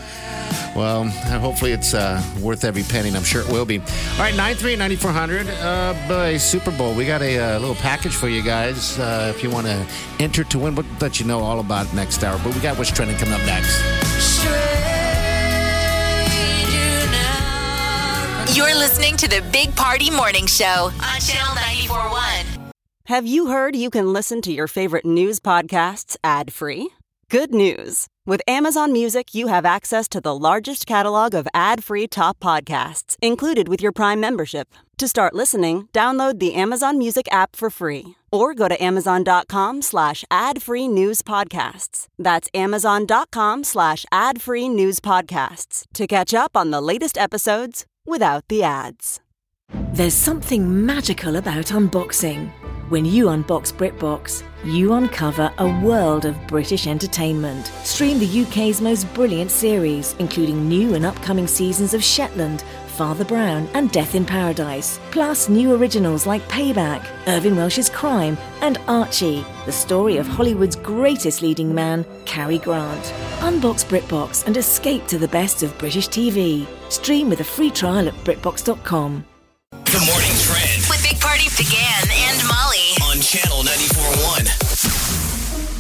Well, 0.75 1.05
hopefully 1.05 1.73
it's 1.73 1.95
uh, 1.95 2.23
worth 2.41 2.65
every 2.65 2.83
penny, 2.85 3.09
and 3.09 3.17
I'm 3.17 3.25
sure 3.25 3.43
it 3.43 3.49
will 3.49 3.65
be. 3.65 3.79
All 3.79 4.19
right, 4.19 4.35
93 4.35 4.77
9400. 4.77 5.49
Uh, 5.49 6.09
boy, 6.09 6.37
Super 6.39 6.71
Bowl. 6.71 6.95
We 6.95 7.07
got 7.07 7.23
a 7.23 7.39
uh, 7.39 7.59
little 7.59 7.75
package 7.75 8.15
for 8.15 8.29
you 8.29 8.43
guys 8.43 8.99
uh, 8.99 9.33
if 9.35 9.43
you 9.43 9.51
want 9.51 9.67
to 9.67 9.87
enter 10.21 10.45
to 10.45 10.59
win. 10.59 10.75
We'll 10.75 10.87
let 11.01 11.19
you 11.21 11.27
know 11.27 11.41
all 11.41 11.61
about 11.61 11.87
it 11.87 11.95
next 11.95 12.23
hour. 12.23 12.41
But 12.43 12.55
we 12.55 12.61
got 12.61 12.79
what's 12.79 12.91
trending 12.91 13.17
coming 13.17 13.35
up 13.35 13.45
next. 13.47 14.90
You're 18.55 18.75
listening 18.75 19.17
to 19.19 19.29
the 19.29 19.45
Big 19.53 19.77
Party 19.77 20.11
Morning 20.11 20.45
Show 20.47 20.91
on 20.93 21.21
Channel 21.21 21.55
941. 21.55 22.73
Have 23.05 23.25
you 23.25 23.47
heard 23.47 23.77
you 23.77 23.91
can 23.91 24.13
listen 24.13 24.43
to 24.43 24.53
your 24.53 24.67
favorite 24.67 25.07
news 25.07 25.39
podcasts 25.39 26.17
ad 26.25 26.53
free? 26.53 26.91
Good 27.29 27.55
news! 27.55 28.09
With 28.27 28.43
Amazon 28.49 28.93
Music, 28.93 29.37
you 29.37 29.47
have 29.47 29.65
access 29.65 30.09
to 30.09 30.21
the 30.21 30.37
largest 30.37 30.87
catalog 30.87 31.33
of 31.33 31.47
ad 31.55 31.85
free 31.85 32.09
top 32.09 32.41
podcasts 32.41 33.17
included 33.23 33.69
with 33.69 33.81
your 33.81 33.93
Prime 33.93 34.19
membership. 34.19 34.75
To 34.99 35.07
start 35.07 35.33
listening, 35.33 35.89
download 35.93 36.41
the 36.41 36.55
Amazon 36.55 36.99
Music 36.99 37.29
app 37.31 37.55
for 37.55 37.71
free 37.71 38.17
or 38.33 38.53
go 38.55 38.67
to 38.67 38.83
amazon.com 38.83 39.83
slash 39.83 40.25
ad 40.29 40.61
free 40.61 40.89
news 40.89 41.23
podcasts. 41.23 42.09
That's 42.19 42.49
amazon.com 42.53 43.63
slash 43.63 44.05
ad 44.11 44.43
free 44.43 44.69
news 44.69 44.99
podcasts 44.99 45.85
to 45.95 46.09
catch 46.09 46.35
up 46.35 46.57
on 46.57 46.73
the 46.73 46.81
latest 46.81 47.17
episodes 47.17 47.87
without 48.07 48.49
the 48.49 48.63
ads. 48.63 49.21
There's 49.93 50.15
something 50.15 50.85
magical 50.87 51.37
about 51.37 51.67
unboxing. 51.67 52.51
When 52.91 53.05
you 53.05 53.27
unbox 53.27 53.73
BritBox, 53.73 54.43
you 54.65 54.95
uncover 54.95 55.53
a 55.59 55.81
world 55.81 56.25
of 56.25 56.47
British 56.49 56.89
entertainment. 56.89 57.67
Stream 57.85 58.19
the 58.19 58.43
UK's 58.43 58.81
most 58.81 59.13
brilliant 59.15 59.51
series, 59.51 60.17
including 60.19 60.69
new 60.69 60.95
and 60.95 61.07
upcoming 61.07 61.47
seasons 61.47 61.95
of 61.95 62.03
Shetland, 62.03 62.65
Father 62.91 63.25
Brown, 63.25 63.69
and 63.75 63.91
Death 63.91 64.15
in 64.15 64.25
Paradise. 64.25 65.01
Plus, 65.11 65.49
new 65.49 65.75
originals 65.75 66.27
like 66.27 66.43
Payback, 66.49 67.07
Irvine 67.27 67.57
Welsh's 67.57 67.89
Crime, 67.89 68.37
and 68.61 68.79
Archie, 68.89 69.45
the 69.67 69.73
story 69.73 70.17
of 70.19 70.27
Hollywood's 70.27 70.77
greatest 70.77 71.41
leading 71.43 71.75
man, 71.75 72.05
Cary 72.27 72.59
Grant. 72.59 73.03
Unbox 73.41 73.85
BritBox 73.85 74.47
and 74.47 74.57
escape 74.57 75.07
to 75.07 75.19
the 75.19 75.29
best 75.29 75.63
of 75.63 75.77
British 75.79 76.09
TV. 76.09 76.67
Stream 76.91 77.31
with 77.31 77.41
a 77.41 77.45
free 77.45 77.71
trial 77.71 78.09
at 78.09 78.15
BritBox.com. 78.25 79.25
The 79.71 80.05
morning 80.07 80.37
trend 80.45 80.85
With 80.91 81.03
Big 81.03 81.21
Party 81.21 81.49
began 81.57 82.05
and 82.11 82.47
Molly. 82.47 82.95
on 83.11 83.21
Channel 83.21 83.63
94.1. 83.63 84.47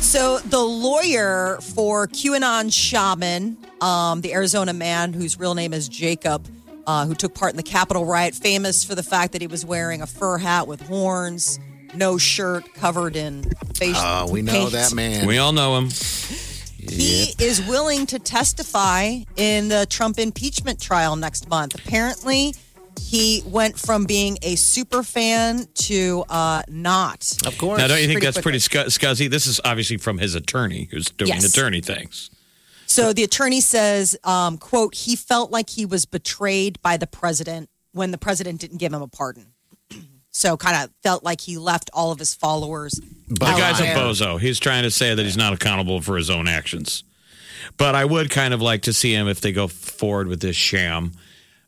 So 0.02 0.38
the 0.38 0.58
lawyer 0.58 1.58
for 1.60 2.08
QAnon 2.08 2.72
shaman 2.72 3.56
um, 3.80 4.20
the 4.20 4.34
Arizona 4.34 4.72
man 4.72 5.12
whose 5.12 5.38
real 5.38 5.54
name 5.54 5.72
is 5.72 5.88
Jacob, 5.88 6.46
uh, 6.86 7.06
who 7.06 7.14
took 7.14 7.34
part 7.34 7.52
in 7.52 7.56
the 7.56 7.62
Capitol 7.62 8.04
riot, 8.04 8.34
famous 8.34 8.84
for 8.84 8.94
the 8.94 9.02
fact 9.02 9.32
that 9.32 9.40
he 9.40 9.46
was 9.46 9.64
wearing 9.64 10.02
a 10.02 10.06
fur 10.06 10.38
hat 10.38 10.66
with 10.68 10.80
horns, 10.82 11.58
no 11.94 12.18
shirt, 12.18 12.72
covered 12.74 13.16
in 13.16 13.42
face. 13.74 13.96
Oh, 13.98 14.30
we 14.30 14.42
know 14.42 14.52
paint. 14.52 14.72
that 14.72 14.92
man. 14.94 15.26
We 15.26 15.38
all 15.38 15.52
know 15.52 15.76
him. 15.78 15.90
He 16.78 17.34
is 17.38 17.64
willing 17.68 18.06
to 18.06 18.18
testify 18.18 19.18
in 19.36 19.68
the 19.68 19.86
Trump 19.90 20.18
impeachment 20.18 20.80
trial 20.80 21.14
next 21.14 21.48
month. 21.48 21.74
Apparently, 21.74 22.54
he 22.98 23.42
went 23.46 23.78
from 23.78 24.06
being 24.06 24.38
a 24.42 24.56
super 24.56 25.02
fan 25.02 25.66
to 25.74 26.24
uh, 26.28 26.62
not. 26.68 27.32
Of 27.46 27.56
course. 27.58 27.78
Now, 27.78 27.86
don't 27.86 28.00
you 28.00 28.06
think 28.06 28.20
Pretty 28.20 28.26
that's 28.26 28.40
pretty 28.40 28.58
scu- 28.58 28.86
scuzzy? 28.86 29.28
This 29.30 29.46
is 29.46 29.60
obviously 29.64 29.98
from 29.98 30.18
his 30.18 30.34
attorney 30.34 30.88
who's 30.90 31.06
doing 31.10 31.28
Yes. 31.28 31.44
attorney 31.44 31.80
things. 31.80 32.30
So 32.90 33.12
the 33.12 33.22
attorney 33.22 33.60
says, 33.60 34.16
um, 34.24 34.58
"quote 34.58 34.94
He 34.94 35.14
felt 35.14 35.52
like 35.52 35.70
he 35.70 35.86
was 35.86 36.06
betrayed 36.06 36.82
by 36.82 36.96
the 36.96 37.06
president 37.06 37.70
when 37.92 38.10
the 38.10 38.18
president 38.18 38.60
didn't 38.60 38.78
give 38.78 38.92
him 38.92 39.00
a 39.02 39.08
pardon. 39.08 39.46
So 40.32 40.56
kind 40.56 40.84
of 40.84 40.90
felt 41.02 41.24
like 41.24 41.40
he 41.40 41.58
left 41.58 41.90
all 41.92 42.12
of 42.12 42.20
his 42.20 42.36
followers. 42.36 43.00
But 43.28 43.52
the 43.52 43.60
guy's 43.60 43.80
a 43.80 43.86
bozo. 43.86 44.38
He's 44.40 44.60
trying 44.60 44.84
to 44.84 44.90
say 44.90 45.12
that 45.12 45.22
he's 45.24 45.36
not 45.36 45.52
accountable 45.52 46.00
for 46.00 46.16
his 46.16 46.30
own 46.30 46.46
actions. 46.46 47.02
But 47.76 47.96
I 47.96 48.04
would 48.04 48.30
kind 48.30 48.54
of 48.54 48.62
like 48.62 48.82
to 48.82 48.92
see 48.92 49.12
him 49.12 49.26
if 49.26 49.40
they 49.40 49.50
go 49.50 49.66
forward 49.66 50.28
with 50.28 50.40
this 50.40 50.54
sham. 50.54 51.12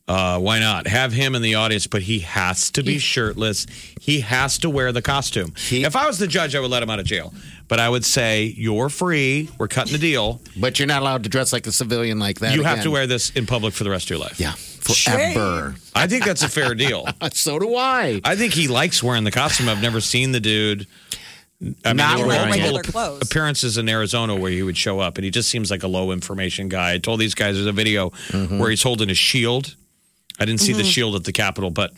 Uh, 0.07 0.39
why 0.39 0.59
not 0.61 0.87
have 0.87 1.13
him 1.13 1.35
in 1.35 1.43
the 1.43 1.57
audience? 1.57 1.89
But 1.89 2.03
he 2.03 2.21
has 2.21 2.71
to 2.73 2.83
be 2.83 2.99
shirtless. 2.99 3.67
He 4.01 4.21
has 4.21 4.59
to 4.59 4.71
wear 4.71 4.93
the 4.93 5.03
costume. 5.03 5.55
if 5.71 5.97
I 5.97 6.07
was 6.07 6.19
the 6.19 6.27
judge, 6.27 6.55
I 6.55 6.61
would 6.61 6.71
let 6.71 6.83
him 6.83 6.91
out 6.91 7.01
of 7.01 7.07
jail. 7.07 7.33
But 7.73 7.81
I 7.81 7.89
would 7.89 8.05
say 8.05 8.53
you're 8.55 8.91
free. 8.91 9.49
We're 9.57 9.67
cutting 9.67 9.95
the 9.95 9.99
deal. 9.99 10.43
But 10.59 10.79
you're 10.79 10.87
not 10.87 11.01
allowed 11.01 11.23
to 11.23 11.31
dress 11.31 11.55
like 11.55 11.67
a 11.67 11.73
civilian 11.73 12.19
like 12.19 12.41
that. 12.41 12.55
you 12.55 12.65
have 12.65 12.75
again. 12.75 12.85
to 12.85 12.91
wear 12.91 13.07
this 13.07 13.31
in 13.31 13.47
public 13.47 13.73
for 13.73 13.83
the 13.83 13.89
rest 13.89 14.05
of 14.07 14.11
your 14.11 14.19
life. 14.19 14.39
Yeah, 14.39 14.53
forever. 14.53 15.75
I 15.95 16.07
think 16.07 16.27
that's 16.27 16.43
a 16.43 16.51
fair 16.51 16.75
deal. 16.75 17.07
so 17.33 17.59
do 17.59 17.75
I. 17.75 18.21
I 18.25 18.37
think 18.37 18.53
he 18.53 18.69
likes 18.69 19.03
wearing 19.03 19.25
the 19.25 19.31
costume. 19.31 19.71
I've 19.71 19.81
never 19.81 20.03
seen 20.03 20.33
the 20.33 20.41
dude. 20.41 20.87
I 21.83 21.95
Not 21.95 22.17
there 22.19 22.27
were 22.27 22.29
wearing 22.29 22.51
regular 22.53 22.83
clothes. 22.83 23.23
appearances 23.23 23.79
in 23.79 23.89
Arizona 23.89 24.37
where 24.37 24.51
he 24.51 24.63
would 24.63 24.77
show 24.77 25.01
up, 25.01 25.17
and 25.17 25.25
he 25.25 25.31
just 25.31 25.49
seems 25.49 25.71
like 25.71 25.83
a 25.83 25.89
low 25.89 26.13
information 26.13 26.69
guy. 26.69 26.93
I 26.93 26.99
told 26.99 27.21
these 27.21 27.35
guys 27.35 27.55
there's 27.55 27.67
a 27.67 27.73
video 27.73 28.11
Mm-hmm. 28.11 28.59
where 28.59 28.69
he's 28.69 28.83
holding 28.83 29.09
a 29.09 29.15
shield. 29.15 29.77
I 30.39 30.45
didn't 30.45 30.61
see 30.61 30.75
the 30.75 30.85
shield 30.85 31.15
at 31.15 31.25
the 31.25 31.33
Capitol, 31.33 31.71
but 31.71 31.93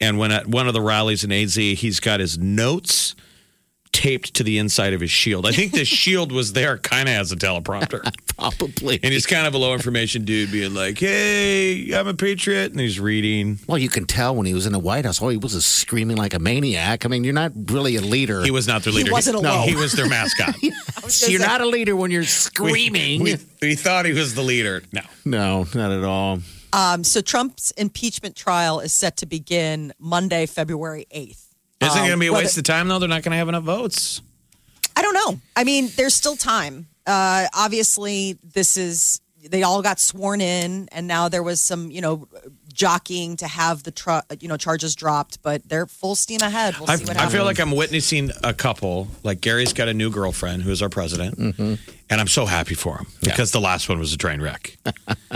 and 0.00 0.18
when 0.18 0.32
at 0.32 0.46
one 0.46 0.68
of 0.68 0.72
the 0.72 0.80
rallies 0.80 1.22
in 1.22 1.32
AZ, 1.32 1.54
he's 1.54 2.00
got 2.00 2.18
his 2.20 2.38
notes 2.38 3.14
taped 3.92 4.34
to 4.34 4.42
the 4.42 4.58
inside 4.58 4.92
of 4.92 5.00
his 5.00 5.10
shield. 5.10 5.46
I 5.46 5.52
think 5.52 5.72
the 5.72 5.84
shield 5.86 6.32
was 6.32 6.52
there 6.52 6.78
kind 6.78 7.08
of 7.08 7.14
as 7.14 7.32
a 7.32 7.36
teleprompter. 7.36 8.02
Probably. 8.38 9.00
And 9.02 9.12
he's 9.12 9.26
kind 9.26 9.46
of 9.46 9.54
a 9.54 9.58
low 9.58 9.74
information 9.74 10.24
dude 10.24 10.52
being 10.52 10.74
like, 10.74 10.98
hey, 10.98 11.92
I'm 11.92 12.06
a 12.06 12.14
patriot. 12.14 12.72
And 12.72 12.80
he's 12.80 13.00
reading. 13.00 13.58
well, 13.66 13.78
you 13.78 13.88
can 13.88 14.06
tell 14.06 14.34
when 14.34 14.46
he 14.46 14.54
was 14.54 14.66
in 14.66 14.72
the 14.72 14.78
White 14.78 15.04
House. 15.04 15.20
Oh, 15.20 15.28
he 15.28 15.36
was 15.36 15.52
just 15.52 15.74
screaming 15.74 16.16
like 16.16 16.34
a 16.34 16.38
maniac. 16.38 17.04
I 17.04 17.08
mean, 17.08 17.24
you're 17.24 17.34
not 17.34 17.52
really 17.66 17.96
a 17.96 18.00
leader. 18.00 18.42
He 18.42 18.50
was 18.50 18.68
not 18.68 18.84
their 18.84 18.92
leader. 18.92 19.08
He 19.08 19.12
wasn't 19.12 19.42
no, 19.42 19.62
he 19.62 19.74
was 19.74 19.92
their 19.92 20.08
mascot. 20.10 20.54
So 21.08 21.26
you're 21.28 21.40
not 21.40 21.60
a 21.60 21.66
leader 21.66 21.96
when 21.96 22.10
you're 22.10 22.24
screaming. 22.24 23.22
We, 23.22 23.36
we 23.60 23.74
thought 23.74 24.06
he 24.06 24.12
was 24.12 24.34
the 24.34 24.42
leader. 24.42 24.82
No. 24.92 25.02
no, 25.24 25.66
not 25.74 25.90
at 25.90 26.04
all. 26.04 26.40
Um, 26.72 27.02
so 27.02 27.20
Trump's 27.20 27.70
impeachment 27.72 28.36
trial 28.36 28.80
is 28.80 28.92
set 28.92 29.16
to 29.18 29.26
begin 29.26 29.92
Monday, 29.98 30.46
February 30.46 31.06
8th. 31.14 31.47
Isn't 31.80 31.96
it 31.96 32.00
Um, 32.00 32.06
going 32.06 32.10
to 32.12 32.16
be 32.20 32.26
a 32.26 32.32
whether- 32.32 32.44
waste 32.44 32.58
of 32.58 32.64
time, 32.64 32.88
though? 32.88 32.98
They're 32.98 33.08
not 33.08 33.22
going 33.22 33.32
to 33.32 33.38
have 33.38 33.48
enough 33.48 33.64
votes. 33.64 34.20
I 34.96 35.02
don't 35.02 35.14
know. 35.14 35.40
I 35.54 35.62
mean, 35.64 35.90
there's 35.96 36.14
still 36.14 36.34
time. 36.36 36.88
Uh, 37.06 37.46
obviously, 37.54 38.36
this 38.42 38.76
is 38.76 39.20
they 39.48 39.62
all 39.62 39.80
got 39.80 40.00
sworn 40.00 40.40
in, 40.40 40.88
and 40.90 41.06
now 41.06 41.28
there 41.28 41.42
was 41.44 41.60
some, 41.60 41.90
you 41.92 42.00
know, 42.00 42.26
jockeying 42.74 43.36
to 43.36 43.46
have 43.46 43.84
the 43.84 43.92
tr- 43.92 44.18
you 44.40 44.48
know 44.48 44.56
charges 44.56 44.94
dropped, 44.96 45.40
but 45.42 45.66
they're 45.68 45.86
full 45.86 46.16
steam 46.16 46.40
ahead. 46.42 46.74
We'll 46.80 46.90
I, 46.90 46.96
see 46.96 47.04
what 47.04 47.16
I 47.16 47.28
feel 47.28 47.44
like 47.44 47.60
I'm 47.60 47.70
witnessing 47.70 48.30
a 48.42 48.52
couple. 48.52 49.06
Like 49.22 49.40
Gary's 49.40 49.72
got 49.72 49.86
a 49.88 49.94
new 49.94 50.10
girlfriend 50.10 50.64
who's 50.64 50.82
our 50.82 50.88
president, 50.88 51.38
Mm-hmm. 51.38 51.74
and 52.10 52.20
I'm 52.20 52.26
so 52.26 52.44
happy 52.44 52.74
for 52.74 52.98
him 52.98 53.06
because 53.22 53.52
the 53.52 53.60
last 53.60 53.88
one 53.88 54.00
was 54.00 54.12
a 54.12 54.16
train 54.18 54.42
wreck. 54.42 54.76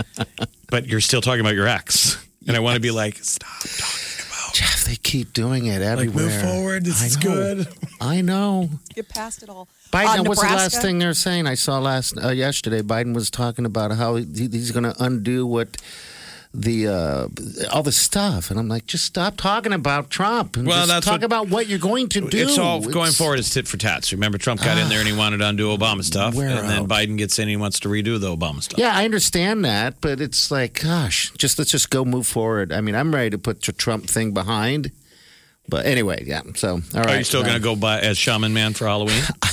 but 0.69 0.87
you're 0.87 1.01
still 1.01 1.21
talking 1.21 1.39
about 1.41 1.55
your 1.55 1.67
ex, 1.67 2.17
and 2.47 2.55
I 2.57 2.59
want 2.59 2.75
to 2.75 2.81
be 2.81 2.91
like, 2.91 3.15
stop 3.23 3.49
talking 3.61 3.79
about. 3.79 4.12
Jeff, 4.53 4.85
they 4.85 4.95
keep 4.95 5.33
doing 5.33 5.65
it 5.65 5.81
everywhere. 5.81 5.95
Like, 5.95 6.07
everywhere. 6.07 6.29
move 6.29 6.41
forward. 6.55 6.85
This 6.85 7.01
I 7.01 7.05
is 7.07 7.17
know. 7.17 7.33
good. 7.33 7.67
I 7.99 8.21
know. 8.21 8.69
get 8.93 9.09
past 9.09 9.41
it 9.43 9.49
all. 9.49 9.67
Biden, 9.91 10.19
Uh, 10.19 10.23
what's 10.23 10.41
the 10.41 10.47
last 10.47 10.81
thing 10.81 10.99
they're 10.99 11.13
saying? 11.13 11.47
I 11.47 11.55
saw 11.55 11.79
last 11.79 12.17
uh, 12.23 12.29
yesterday. 12.29 12.81
Biden 12.81 13.13
was 13.15 13.29
talking 13.31 13.65
about 13.65 13.91
how 13.91 14.15
he, 14.15 14.25
he's 14.25 14.71
going 14.71 14.83
to 14.83 14.95
undo 15.03 15.45
what 15.47 15.77
the 16.53 16.87
uh, 16.87 17.27
all 17.71 17.81
the 17.83 17.91
stuff, 17.91 18.51
and 18.51 18.59
I'm 18.59 18.67
like, 18.67 18.85
just 18.85 19.05
stop 19.05 19.37
talking 19.37 19.73
about 19.73 20.09
Trump. 20.09 20.55
And 20.55 20.67
Well, 20.67 20.85
just 20.85 21.03
talk 21.03 21.13
what- 21.13 21.23
about 21.23 21.49
what 21.49 21.67
you're 21.67 21.79
going 21.79 22.09
to 22.09 22.21
do. 22.29 22.43
It's 22.43 22.57
all 22.57 22.79
going 22.81 23.11
forward 23.11 23.39
is 23.39 23.49
tit 23.49 23.67
for 23.67 23.77
tats. 23.77 24.11
Remember, 24.11 24.37
Trump 24.37 24.61
got 24.61 24.77
in 24.77 24.87
there 24.89 24.99
and 24.99 25.07
he 25.07 25.15
wanted 25.15 25.37
to 25.37 25.47
undo 25.47 25.75
Obama 25.75 26.03
stuff, 26.03 26.35
and 26.37 26.69
then. 26.69 26.87
Biden 26.87 27.17
gets 27.17 27.39
in 27.39 27.43
and 27.43 27.49
he 27.49 27.57
wants 27.57 27.79
to 27.81 27.89
redo 27.89 28.19
the 28.19 28.35
Obama 28.35 28.61
stuff. 28.61 28.77
Yeah, 28.77 28.91
I 28.95 29.05
understand 29.05 29.65
that, 29.65 29.95
but 30.01 30.21
it's 30.21 30.51
like, 30.51 30.81
gosh, 30.83 31.31
just 31.37 31.57
let's 31.57 31.71
just 31.71 31.89
go 31.89 32.05
move 32.05 32.27
forward. 32.27 32.71
I 32.71 32.81
mean, 32.81 32.93
I'm 32.93 33.13
ready 33.15 33.31
to 33.31 33.37
put 33.37 33.61
the 33.63 33.71
Trump 33.71 34.05
thing 34.07 34.31
behind. 34.33 34.91
But 35.69 35.85
anyway, 35.85 36.23
yeah. 36.25 36.41
So, 36.55 36.73
all 36.73 36.79
right. 36.93 37.09
Are 37.09 37.17
you 37.17 37.23
still 37.23 37.41
going 37.41 37.55
to 37.55 37.59
go 37.61 37.75
by 37.75 37.99
as 38.01 38.17
Shaman 38.17 38.53
Man 38.53 38.73
for 38.73 38.85
Halloween? 38.85 39.21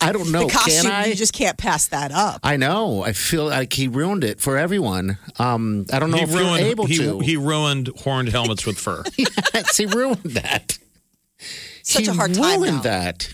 I 0.00 0.12
don't 0.12 0.30
know. 0.30 0.46
the 0.46 0.52
costume, 0.52 0.82
Can 0.82 0.92
I? 0.92 1.06
you 1.06 1.14
just 1.14 1.32
can't 1.32 1.58
pass 1.58 1.88
that 1.88 2.12
up. 2.12 2.40
I 2.42 2.56
know. 2.56 3.02
I 3.02 3.12
feel 3.12 3.46
like 3.46 3.72
he 3.72 3.88
ruined 3.88 4.24
it 4.24 4.40
for 4.40 4.56
everyone. 4.56 5.18
Um, 5.38 5.86
I 5.92 5.98
don't 5.98 6.10
know 6.10 6.18
he 6.18 6.22
if 6.22 6.30
you're 6.30 6.56
able 6.56 6.86
he, 6.86 6.96
to. 6.98 7.18
he 7.18 7.36
ruined 7.36 7.88
horned 8.04 8.28
helmets 8.28 8.64
with 8.64 8.78
fur. 8.78 9.02
yes, 9.16 9.76
he 9.76 9.86
ruined 9.86 10.22
that. 10.22 10.78
Such 11.82 12.02
he 12.02 12.08
a 12.08 12.12
hard 12.14 12.34
time 12.34 12.60
ruined 12.60 12.76
now. 12.78 12.82
that. 12.82 13.28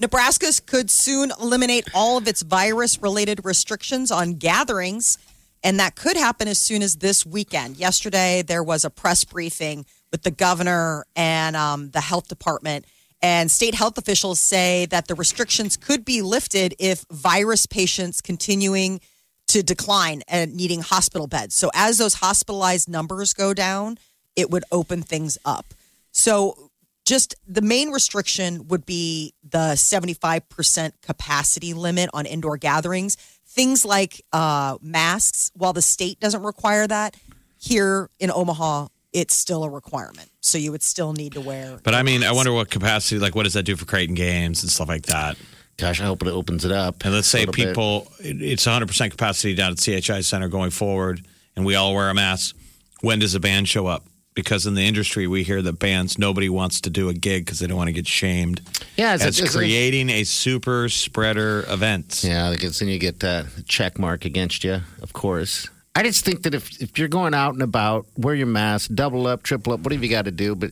Nebraska 0.00 0.46
could 0.66 0.90
soon 0.90 1.32
eliminate 1.40 1.88
all 1.94 2.16
of 2.16 2.26
its 2.26 2.42
virus 2.42 3.00
related 3.02 3.44
restrictions 3.44 4.10
on 4.10 4.34
gatherings, 4.34 5.18
and 5.62 5.78
that 5.78 5.94
could 5.96 6.16
happen 6.16 6.48
as 6.48 6.58
soon 6.58 6.82
as 6.82 6.96
this 6.96 7.26
weekend. 7.26 7.76
Yesterday, 7.76 8.42
there 8.42 8.62
was 8.62 8.84
a 8.84 8.90
press 8.90 9.24
briefing 9.24 9.84
with 10.10 10.22
the 10.22 10.30
governor 10.30 11.04
and 11.16 11.56
um, 11.56 11.90
the 11.90 12.00
health 12.00 12.28
department. 12.28 12.84
And 13.20 13.50
state 13.50 13.74
health 13.74 13.98
officials 13.98 14.38
say 14.38 14.86
that 14.86 15.08
the 15.08 15.14
restrictions 15.14 15.76
could 15.76 16.04
be 16.04 16.22
lifted 16.22 16.74
if 16.78 17.04
virus 17.10 17.66
patients 17.66 18.20
continuing 18.20 19.00
to 19.48 19.62
decline 19.62 20.22
and 20.28 20.54
needing 20.54 20.82
hospital 20.82 21.26
beds. 21.26 21.54
So, 21.54 21.70
as 21.74 21.98
those 21.98 22.14
hospitalized 22.14 22.88
numbers 22.88 23.32
go 23.32 23.54
down, 23.54 23.98
it 24.36 24.50
would 24.50 24.64
open 24.70 25.02
things 25.02 25.36
up. 25.44 25.66
So, 26.12 26.70
just 27.04 27.34
the 27.46 27.62
main 27.62 27.90
restriction 27.90 28.68
would 28.68 28.84
be 28.84 29.32
the 29.42 29.72
75% 29.72 30.92
capacity 31.00 31.72
limit 31.72 32.10
on 32.12 32.26
indoor 32.26 32.58
gatherings. 32.58 33.16
Things 33.46 33.84
like 33.84 34.22
uh, 34.32 34.76
masks, 34.82 35.50
while 35.54 35.72
the 35.72 35.82
state 35.82 36.20
doesn't 36.20 36.42
require 36.42 36.86
that, 36.86 37.16
here 37.58 38.10
in 38.20 38.30
Omaha, 38.30 38.88
it's 39.12 39.34
still 39.34 39.64
a 39.64 39.70
requirement. 39.70 40.30
So 40.40 40.58
you 40.58 40.70
would 40.72 40.82
still 40.82 41.12
need 41.12 41.32
to 41.32 41.40
wear. 41.40 41.78
But 41.82 41.94
I 41.94 42.02
mean, 42.02 42.22
I 42.22 42.32
wonder 42.32 42.52
what 42.52 42.70
capacity, 42.70 43.18
like, 43.18 43.34
what 43.34 43.44
does 43.44 43.54
that 43.54 43.64
do 43.64 43.76
for 43.76 43.84
Creighton 43.84 44.14
games 44.14 44.62
and 44.62 44.70
stuff 44.70 44.88
like 44.88 45.06
that? 45.06 45.36
Gosh, 45.76 46.00
I 46.00 46.04
hope 46.04 46.22
it 46.22 46.28
opens 46.28 46.64
it 46.64 46.72
up. 46.72 47.04
And 47.04 47.14
let's 47.14 47.28
say 47.28 47.40
little 47.46 47.52
bit. 47.54 47.68
people, 47.68 48.08
it's 48.18 48.66
100% 48.66 49.10
capacity 49.12 49.54
down 49.54 49.72
at 49.72 49.78
CHI 49.78 50.20
Center 50.22 50.48
going 50.48 50.70
forward, 50.70 51.24
and 51.54 51.64
we 51.64 51.74
all 51.76 51.94
wear 51.94 52.10
a 52.10 52.14
mask. 52.14 52.56
When 53.00 53.20
does 53.20 53.34
a 53.36 53.40
band 53.40 53.68
show 53.68 53.86
up? 53.86 54.04
Because 54.34 54.66
in 54.66 54.74
the 54.74 54.82
industry, 54.82 55.26
we 55.26 55.42
hear 55.44 55.62
that 55.62 55.78
bands, 55.78 56.16
nobody 56.18 56.48
wants 56.48 56.80
to 56.82 56.90
do 56.90 57.08
a 57.08 57.14
gig 57.14 57.44
because 57.44 57.58
they 57.60 57.66
don't 57.66 57.76
want 57.76 57.88
to 57.88 57.92
get 57.92 58.06
shamed. 58.06 58.60
Yeah, 58.96 59.14
it's, 59.14 59.24
It's, 59.24 59.38
it's- 59.38 59.54
creating 59.56 60.10
a 60.10 60.24
super 60.24 60.88
spreader 60.88 61.64
event. 61.68 62.22
Yeah, 62.24 62.50
because 62.50 62.78
then 62.80 62.88
you 62.88 62.98
get 62.98 63.20
that 63.20 63.46
check 63.66 63.98
mark 63.98 64.24
against 64.24 64.62
you, 64.64 64.80
of 65.02 65.12
course. 65.12 65.68
I 65.98 66.04
just 66.04 66.24
think 66.24 66.44
that 66.44 66.54
if, 66.54 66.80
if 66.80 66.96
you're 66.96 67.08
going 67.08 67.34
out 67.34 67.54
and 67.54 67.62
about, 67.62 68.06
wear 68.16 68.32
your 68.32 68.46
mask, 68.46 68.88
double 68.94 69.26
up, 69.26 69.42
triple 69.42 69.72
up, 69.72 69.80
whatever 69.80 70.04
you 70.04 70.08
got 70.08 70.26
to 70.26 70.30
do. 70.30 70.54
But 70.54 70.70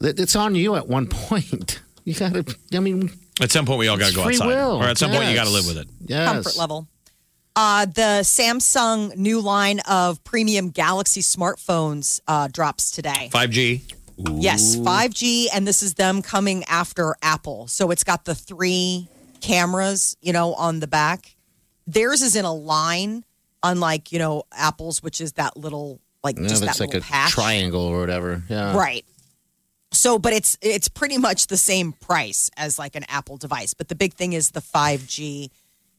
it's 0.00 0.36
on 0.36 0.54
you 0.54 0.76
at 0.76 0.86
one 0.86 1.06
point. 1.10 1.80
You 2.04 2.14
got 2.14 2.32
to, 2.32 2.56
I 2.72 2.78
mean, 2.78 3.10
At 3.40 3.50
some 3.50 3.66
point, 3.66 3.80
we 3.80 3.88
all 3.88 3.96
got 3.96 4.10
to 4.10 4.14
go 4.14 4.22
outside. 4.22 4.46
will. 4.46 4.76
Or 4.76 4.84
at 4.84 4.98
some 4.98 5.10
point, 5.10 5.28
you 5.28 5.34
got 5.34 5.46
to 5.46 5.50
live 5.50 5.66
with 5.66 5.78
it. 5.78 5.88
yes. 6.06 6.32
comfort 6.32 6.56
level. 6.56 6.86
Uh, 7.56 7.86
the 7.86 8.20
Samsung 8.22 9.16
new 9.16 9.40
line 9.40 9.80
of 9.80 10.22
premium 10.22 10.70
Galaxy 10.70 11.22
smartphones 11.22 12.20
uh, 12.28 12.46
drops 12.46 12.92
today. 12.92 13.30
5G. 13.32 13.80
Yes, 14.36 14.76
5G, 14.76 15.46
and 15.52 15.66
this 15.66 15.82
is 15.82 15.94
them 15.94 16.22
coming 16.22 16.62
after 16.68 17.16
Apple. 17.20 17.66
So 17.66 17.90
it's 17.90 18.04
got 18.04 18.24
the 18.26 18.34
three 18.36 19.08
cameras, 19.40 20.16
you 20.20 20.32
know, 20.32 20.54
on 20.54 20.78
the 20.78 20.86
back. 20.86 21.34
Theirs 21.88 22.22
is 22.22 22.36
in 22.36 22.44
a 22.44 22.54
line, 22.54 23.24
unlike 23.70 24.12
you 24.12 24.18
know 24.18 24.44
Apple's, 24.52 25.02
which 25.02 25.20
is 25.20 25.32
that 25.34 25.56
little 25.56 26.00
like 26.24 26.38
Yeah, 26.38 26.48
just 26.48 26.62
that 26.62 26.80
like 26.80 26.90
a 26.90 26.96
little 26.98 27.00
patch. 27.08 27.32
triangle 27.32 27.82
or 27.82 28.00
whatever. 28.00 28.42
Yeah. 28.48 28.76
Right. 28.76 29.04
So, 29.92 30.18
but 30.18 30.32
it's 30.32 30.58
it's 30.60 30.88
pretty 30.88 31.16
much 31.18 31.46
the 31.46 31.56
same 31.56 31.92
price 31.92 32.50
as 32.56 32.78
like 32.78 32.96
an 32.96 33.04
Apple 33.08 33.36
device. 33.36 33.72
But 33.74 33.88
the 33.88 33.94
big 33.94 34.14
thing 34.14 34.32
is 34.32 34.50
the 34.50 34.60
5G, 34.60 35.50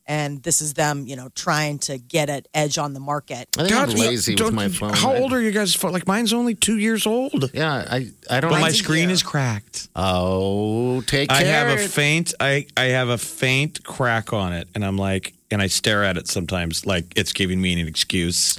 and 0.08 0.42
this 0.44 0.62
is 0.62 0.74
them, 0.74 1.06
you 1.06 1.16
know, 1.16 1.30
trying 1.36 1.80
to 1.80 1.98
get 1.98 2.30
an 2.30 2.44
edge 2.54 2.78
on 2.78 2.94
the 2.94 3.00
market. 3.00 3.50
I 3.58 3.64
think 3.68 3.76
I'm 3.76 3.90
lazy 3.90 4.36
with 4.36 4.54
my 4.54 4.70
phone. 4.70 4.94
How 4.94 5.14
old 5.16 5.34
are 5.34 5.42
you 5.42 5.52
guys? 5.52 5.76
phone? 5.76 5.92
Like 5.92 6.08
mine's 6.08 6.32
only 6.34 6.56
two 6.56 6.78
years 6.78 7.06
old. 7.06 7.52
Yeah, 7.54 7.86
I 7.90 8.08
I 8.30 8.40
don't. 8.40 8.52
But 8.52 8.62
my 8.62 8.72
screen 8.72 9.10
is 9.10 9.22
cracked. 9.24 9.90
oh, 9.96 11.02
take 11.02 11.32
I 11.32 11.44
care. 11.44 11.68
have 11.68 11.80
a 11.80 11.88
faint 11.88 12.34
I, 12.40 12.68
I 12.78 12.86
have 12.86 13.10
a 13.10 13.18
faint 13.18 13.84
crack 13.84 14.32
on 14.34 14.54
it 14.54 14.68
and 14.74 14.84
I'm 14.86 14.98
like 14.98 15.34
and 15.52 15.62
I 15.62 15.68
stare 15.68 16.04
at 16.04 16.18
it 16.18 16.28
sometimes 16.28 16.86
like 16.86 17.06
it's 17.16 17.34
giving 17.34 17.62
me 17.62 17.80
an 17.80 17.88
excuse. 17.88 18.58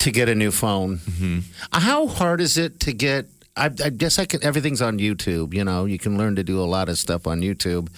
to 0.00 0.10
get 0.10 0.28
a 0.28 0.34
new 0.34 0.50
phone. 0.52 1.00
Uh, 1.72 1.80
How 1.80 2.06
hard 2.06 2.40
is 2.40 2.56
it 2.56 2.78
to 2.80 2.92
get? 2.92 3.26
I, 3.56 3.66
I 3.66 3.90
guess 3.90 4.18
I 4.20 4.24
can. 4.26 4.40
Everything's 4.44 4.80
on 4.80 4.98
YouTube. 4.98 5.52
You 5.52 5.64
know, 5.64 5.84
you 5.86 5.98
can 5.98 6.16
learn 6.16 6.36
to 6.36 6.44
do 6.44 6.60
a 6.60 6.68
lot 6.76 6.88
of 6.88 6.96
stuff 6.98 7.26
on 7.26 7.40
YouTube. 7.40 7.88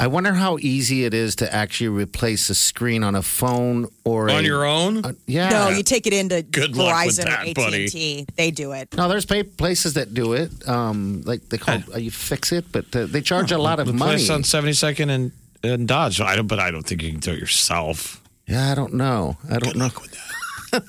I 0.00 0.06
wonder 0.06 0.32
how 0.32 0.56
easy 0.58 1.04
it 1.04 1.12
is 1.12 1.36
to 1.36 1.54
actually 1.54 1.88
replace 1.88 2.48
a 2.48 2.54
screen 2.54 3.04
on 3.04 3.14
a 3.14 3.20
phone 3.22 3.86
or 4.02 4.30
On 4.30 4.42
a- 4.42 4.46
your 4.46 4.64
own? 4.64 5.04
uh, 5.04 5.12
yeah. 5.26 5.50
No, 5.50 5.68
you 5.68 5.82
take 5.82 6.06
it 6.06 6.14
into 6.14 6.40
Good 6.42 6.74
luck 6.74 7.04
with 7.06 7.18
Verizon 7.18 7.24
that, 7.24 7.58
or 7.58 7.66
AT&T. 7.68 8.26
They 8.34 8.50
do 8.50 8.72
it. 8.72 8.96
No, 8.96 9.08
there's 9.08 9.26
places 9.26 9.94
that 9.94 10.14
do 10.14 10.32
it. 10.32 10.50
Um, 10.66 11.22
like 11.26 11.48
they 11.50 11.58
call 11.58 11.80
uh, 11.94 11.98
you 11.98 12.10
fix 12.10 12.50
it, 12.50 12.72
but 12.72 12.86
uh, 12.96 13.06
they 13.06 13.20
charge 13.20 13.52
a 13.52 13.58
lot 13.58 13.78
of 13.78 13.86
The 13.88 13.92
money. 13.92 14.12
place 14.12 14.30
on 14.30 14.42
72nd 14.42 15.10
and, 15.10 15.32
and 15.62 15.86
Dodge. 15.86 16.20
I 16.20 16.34
don't, 16.34 16.46
but 16.46 16.58
I 16.58 16.70
don't 16.70 16.82
think 16.86 17.02
you 17.02 17.10
can 17.10 17.20
do 17.20 17.32
it 17.32 17.38
yourself. 17.38 18.22
yeah, 18.46 18.72
I 18.72 18.74
don't 18.74 18.94
know. 18.94 19.36
I 19.50 19.58
don't 19.58 19.76
know. 19.76 19.90
with 20.00 20.12
that. 20.12 20.26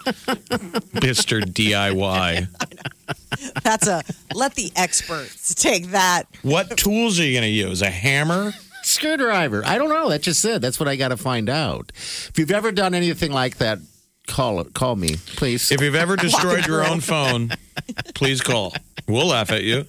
Mr. 1.01 1.41
DIY. 1.41 2.47
That's 3.63 3.87
a 3.87 4.03
let 4.33 4.55
the 4.55 4.71
experts 4.75 5.53
take 5.55 5.87
that. 5.87 6.27
What 6.43 6.77
tools 6.77 7.19
are 7.19 7.23
you 7.25 7.33
going 7.33 7.43
to 7.43 7.49
use? 7.49 7.81
A 7.81 7.89
hammer? 7.89 8.53
Screwdriver. 8.83 9.63
I 9.65 9.77
don't 9.77 9.89
know. 9.89 10.09
That 10.09 10.21
just 10.21 10.41
said. 10.41 10.61
That's 10.61 10.79
what 10.79 10.87
I 10.89 10.95
got 10.95 11.09
to 11.09 11.17
find 11.17 11.49
out. 11.49 11.91
If 11.95 12.33
you've 12.37 12.51
ever 12.51 12.71
done 12.71 12.93
anything 12.93 13.31
like 13.31 13.57
that, 13.57 13.79
call 14.27 14.59
it. 14.61 14.73
Call 14.73 14.95
me, 14.95 15.15
please. 15.35 15.71
If 15.71 15.81
you've 15.81 15.95
ever 15.95 16.15
destroyed 16.17 16.65
your 16.67 16.85
own 16.85 16.99
phone, 17.01 17.51
please 18.15 18.41
call. 18.41 18.73
We'll 19.07 19.27
laugh 19.27 19.51
at 19.51 19.63
you. 19.63 19.85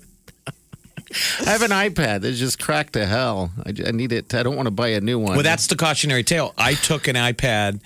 I 1.41 1.51
have 1.51 1.63
an 1.63 1.71
iPad 1.71 2.23
that's 2.23 2.39
just 2.39 2.59
cracked 2.59 2.95
to 2.95 3.05
hell. 3.05 3.51
I, 3.67 3.75
I 3.87 3.91
need 3.91 4.13
it. 4.13 4.33
I 4.35 4.43
don't 4.43 4.57
want 4.57 4.67
to 4.67 4.71
buy 4.71 4.89
a 4.89 5.01
new 5.01 5.19
one. 5.19 5.35
Well, 5.35 5.43
that's 5.43 5.67
the 5.67 5.77
cautionary 5.77 6.25
tale. 6.25 6.55
I 6.57 6.73
took 6.75 7.07
an 7.07 7.17
iPad 7.17 7.81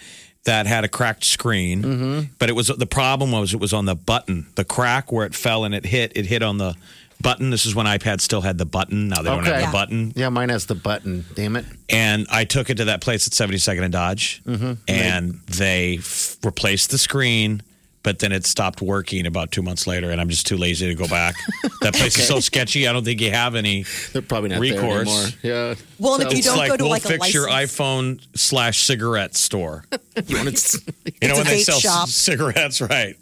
that 0.44 0.66
had 0.66 0.84
a 0.84 0.88
cracked 0.88 1.24
screen, 1.24 1.82
Mm-hmm. 1.82 2.20
but 2.38 2.48
it 2.48 2.52
was 2.52 2.68
the 2.68 2.86
problem 2.86 3.32
was 3.32 3.52
it 3.52 3.58
was 3.58 3.72
on 3.72 3.84
the 3.86 3.96
button, 3.96 4.46
the 4.54 4.64
crack 4.64 5.10
where 5.10 5.26
it 5.26 5.34
fell 5.34 5.64
and 5.64 5.74
it 5.74 5.84
hit. 5.86 6.12
It 6.14 6.26
hit 6.26 6.42
on 6.42 6.58
the 6.58 6.76
button. 7.22 7.50
This 7.50 7.66
is 7.66 7.74
when 7.74 7.86
iPads 7.86 8.20
still 8.22 8.40
had 8.40 8.58
the 8.58 8.66
button. 8.66 9.08
Now 9.08 9.22
they 9.22 9.30
don't 9.30 9.40
Okay. 9.46 9.60
have 9.60 9.66
the 9.70 9.72
button. 9.72 10.12
yeah, 10.16 10.28
mine 10.28 10.48
has 10.50 10.66
the 10.66 10.74
button. 10.74 11.24
Damn 11.34 11.56
it. 11.56 11.64
And 11.88 12.26
I 12.30 12.44
took 12.44 12.70
it 12.70 12.76
to 12.76 12.84
that 12.86 13.00
place 13.00 13.26
at 13.26 13.32
72nd 13.32 13.82
and 13.84 13.92
Dodge, 13.92 14.42
Mm-hmm. 14.46 14.72
and 14.88 15.40
they 15.46 15.96
f- 15.98 16.36
replaced 16.44 16.90
the 16.90 16.98
screen. 16.98 17.62
But 18.02 18.20
then 18.20 18.30
it 18.30 18.46
stopped 18.46 18.80
working 18.80 19.26
about 19.26 19.50
two 19.50 19.62
months 19.62 19.84
later, 19.88 20.12
and 20.12 20.20
I'm 20.20 20.28
just 20.28 20.46
too 20.46 20.56
lazy 20.56 20.86
to 20.86 20.94
go 20.94 21.08
back. 21.08 21.34
That 21.82 21.94
place 21.94 22.16
is 22.18 22.26
so 22.26 22.38
sketchy. 22.40 22.86
I 22.88 22.92
don't 22.92 23.04
think 23.04 23.20
you 23.20 23.30
have 23.32 23.54
any 23.56 23.84
They're 24.12 24.22
probably 24.22 24.48
not 24.50 24.60
recourse. 24.60 24.82
there 24.82 25.00
anymore. 25.00 25.26
Yeah. 25.42 25.74
Well, 25.98 26.14
and 26.14 26.22
if 26.24 26.32
you 26.32 26.38
It's 26.38 26.46
don't 26.46 26.56
like 26.56 26.70
go 26.70 26.76
to 26.76 26.84
we'll 26.84 26.90
like 26.90 27.04
a 27.04 27.08
fix 27.08 27.34
your 27.34 27.48
iPhone 27.48 28.20
slash 28.36 28.78
cigarette 28.84 29.34
store. 29.36 29.84
You 30.26 30.36
want 30.36 30.48
it- 30.48 30.74
You 31.20 31.28
know 31.28 31.34
It's 31.34 31.38
a 31.38 31.42
when 31.42 31.46
they 31.46 31.60
vape 31.60 31.64
sell 31.64 31.78
shop. 31.80 32.08
cigarettes, 32.08 32.80
right? 32.92 33.16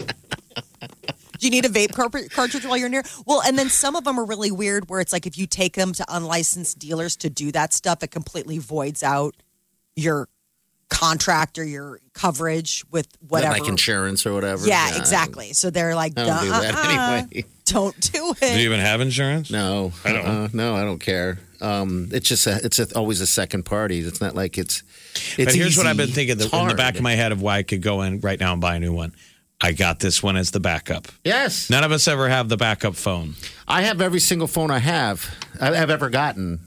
Do 1.45 1.49
you 1.49 1.51
need 1.51 1.67
a 1.67 1.69
vape 1.69 1.93
car- 1.93 2.09
cartridge 2.31 2.65
while 2.65 2.79
you're 2.79 2.89
near? 2.89 3.03
Well, 3.27 3.43
and 3.43 3.59
then 3.59 3.69
some 3.69 3.97
of 3.97 4.05
them 4.05 4.19
are 4.19 4.25
really 4.25 4.51
weird 4.51 4.89
where 4.89 5.03
it's 5.03 5.13
like 5.13 5.27
if 5.27 5.37
you 5.37 5.47
take 5.47 5.75
them 5.75 5.93
to 5.93 6.05
unlicensed 6.09 6.79
dealers 6.79 7.17
to 7.17 7.29
do 7.29 7.53
that 7.53 7.75
stuff, 7.75 8.03
it 8.03 8.11
completely 8.11 8.57
voids 8.57 9.03
out 9.03 9.35
your 9.95 10.31
contract 10.89 11.59
or 11.59 11.65
your 11.65 12.01
coverage 12.15 12.83
with 12.91 13.09
whatever. 13.21 13.59
Like 13.59 13.69
insurance 13.69 14.25
or 14.25 14.33
whatever. 14.33 14.67
yeah, 14.67 14.97
exactly. 14.97 15.53
So 15.53 15.69
they're 15.69 15.95
like, 15.95 16.19
I 16.19 16.25
don't 16.25 16.45
do 16.45 16.49
that 16.49 16.75
"Uh-uh, 16.75 17.17
anyway. 17.27 17.45
Don't 17.67 17.99
do 18.13 18.31
it 18.33 18.41
Do 18.41 18.61
you 18.61 18.67
even 18.67 18.81
have 18.81 19.01
insurance? 19.01 19.51
No, 19.51 19.93
I 20.05 20.13
don't. 20.13 20.27
uh-uh. 20.27 20.49
no, 20.53 20.77
I 20.77 20.83
don't 20.83 20.99
care. 20.99 21.39
Um, 21.63 22.11
it's 22.13 22.29
just 22.29 22.47
a, 22.47 22.61
it's 22.63 22.79
a, 22.79 22.95
always 22.95 23.23
a 23.23 23.27
second 23.27 23.65
party. 23.65 24.01
It's 24.01 24.21
not 24.21 24.35
like 24.35 24.59
it's. 24.59 24.83
it's 25.39 25.47
but 25.47 25.55
here's 25.55 25.75
what. 25.75 25.87
I've 25.87 25.97
been 25.97 26.11
thinking 26.11 26.37
the, 26.37 26.45
in 26.55 26.69
the 26.69 26.75
back 26.75 26.97
of 26.97 27.01
my 27.01 27.15
head 27.15 27.33
of 27.33 27.41
why 27.41 27.57
I 27.57 27.63
could 27.63 27.81
go 27.81 28.03
in 28.03 28.21
right 28.21 28.39
now 28.39 28.53
and 28.53 28.61
buy 28.61 28.77
a 28.77 28.81
new 28.81 28.93
one. 28.93 29.15
I 29.61 29.73
got 29.73 30.01
this 30.01 30.23
one 30.23 30.37
as 30.37 30.51
the 30.51 30.61
backup. 30.61 31.09
Yes, 31.25 31.71
None 31.71 31.85
of 31.85 31.93
us 31.93 32.07
ever 32.09 32.29
have 32.29 32.49
the 32.49 32.57
backup 32.57 32.97
phone. 32.97 33.35
I 33.67 33.83
have 33.83 34.01
every 34.01 34.21
single 34.21 34.47
phone 34.49 34.71
I 34.71 34.79
have. 34.79 35.35
I 35.61 35.75
have 35.75 35.91
ever 35.91 36.11
gotten. 36.11 36.61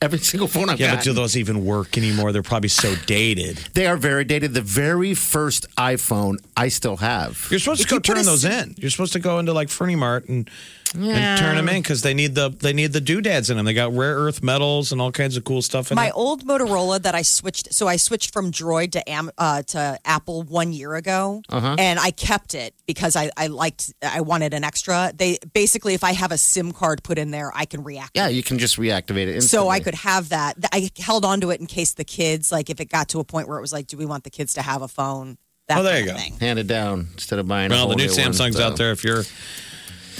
Every 0.00 0.18
single 0.18 0.46
phone 0.46 0.68
I've 0.68 0.78
Yeah, 0.78 0.94
but 0.94 1.02
do 1.02 1.12
those 1.12 1.36
even 1.36 1.64
work 1.64 1.98
anymore? 1.98 2.30
They're 2.30 2.42
probably 2.42 2.68
so 2.68 2.94
dated. 3.06 3.56
They 3.74 3.86
are 3.86 3.96
very 3.96 4.24
dated. 4.24 4.54
The 4.54 4.60
very 4.60 5.12
first 5.14 5.68
iPhone 5.76 6.36
I 6.56 6.68
still 6.68 6.98
have. 6.98 7.48
You're 7.50 7.58
supposed 7.58 7.80
If 7.80 7.86
to 7.88 7.90
go 7.90 7.96
you 7.96 8.00
put 8.00 8.06
turn 8.14 8.18
a 8.18 8.22
those 8.22 8.44
in. 8.44 8.74
You're 8.78 8.90
supposed 8.90 9.14
to 9.14 9.18
go 9.18 9.40
into 9.40 9.52
like 9.52 9.68
Fernie 9.70 9.96
Mart 9.96 10.28
and, 10.28 10.48
Yeah. 10.94 11.14
and 11.34 11.40
turn 11.40 11.56
them 11.56 11.68
in 11.68 11.82
because 11.82 12.02
they 12.02 12.14
need 12.14 12.34
the 12.34 12.48
they 12.50 12.72
need 12.72 12.92
the 12.92 13.00
doodads 13.00 13.50
in 13.50 13.56
them. 13.56 13.66
They 13.66 13.74
got 13.74 13.92
rare 13.94 14.14
earth 14.16 14.42
metals 14.42 14.92
and 14.92 15.00
all 15.00 15.12
kinds 15.12 15.36
of 15.36 15.44
cool 15.44 15.60
stuff 15.62 15.90
in 15.90 15.96
My 15.96 16.06
it. 16.08 16.12
old 16.14 16.46
Motorola 16.46 17.02
that 17.02 17.14
I 17.14 17.22
switched, 17.22 17.74
so 17.74 17.86
I 17.88 17.96
switched 17.96 18.32
from 18.32 18.50
Droid 18.52 18.92
to 18.92 19.10
Am, 19.10 19.30
uh, 19.38 19.62
to 19.62 19.98
Apple 20.04 20.42
one 20.44 20.72
year 20.72 20.94
ago, 20.94 21.42
Uh-huh. 21.48 21.76
and 21.78 21.98
I 21.98 22.10
kept 22.10 22.54
it 22.54 22.74
because 22.86 23.16
I, 23.16 23.30
I 23.36 23.48
liked, 23.48 23.92
I 24.02 24.20
wanted 24.22 24.54
an 24.54 24.64
extra. 24.64 25.12
They 25.14 25.38
basically, 25.52 25.94
if 25.94 26.04
I 26.04 26.12
have 26.12 26.32
a 26.32 26.38
SIM 26.38 26.72
card 26.72 27.02
put 27.02 27.18
in 27.18 27.30
there, 27.30 27.52
I 27.54 27.64
can 27.66 27.84
react. 27.84 28.12
Yeah, 28.16 28.28
you 28.28 28.42
can 28.42 28.58
just 28.58 28.76
reactivate 28.78 29.26
it. 29.26 29.42
So 29.42 29.68
I 29.68 29.80
could 29.80 29.94
have 29.96 30.30
that. 30.30 30.56
I 30.72 30.90
held 30.98 31.24
on 31.24 31.40
to 31.42 31.50
it 31.50 31.60
in 31.60 31.66
case 31.66 31.94
the 31.94 32.04
kids, 32.04 32.50
like, 32.52 32.70
if 32.70 32.80
it 32.80 32.86
got 32.88 33.08
to 33.10 33.20
a 33.20 33.24
point 33.24 33.48
where 33.48 33.58
it 33.58 33.60
was 33.62 33.72
like, 33.72 33.86
do 33.88 33.96
we 33.96 34.06
want 34.06 34.24
the 34.24 34.30
kids 34.30 34.54
to 34.54 34.62
have 34.62 34.82
a 34.82 34.88
phone? 34.88 35.38
That 35.68 35.80
Oh, 35.80 35.82
there 35.82 36.00
you 36.00 36.06
go. 36.06 36.14
Thing. 36.16 36.32
hand 36.40 36.58
it 36.58 36.66
down 36.66 37.08
instead 37.12 37.38
of 37.38 37.46
buying. 37.46 37.70
a 37.70 37.74
Well, 37.74 37.80
whole 37.80 37.88
the 37.90 37.96
new 37.96 38.04
new 38.06 38.22
one, 38.22 38.32
Samsung's 38.32 38.56
so. 38.56 38.64
out 38.64 38.76
there. 38.78 38.90
If 38.92 39.04
you're, 39.04 39.22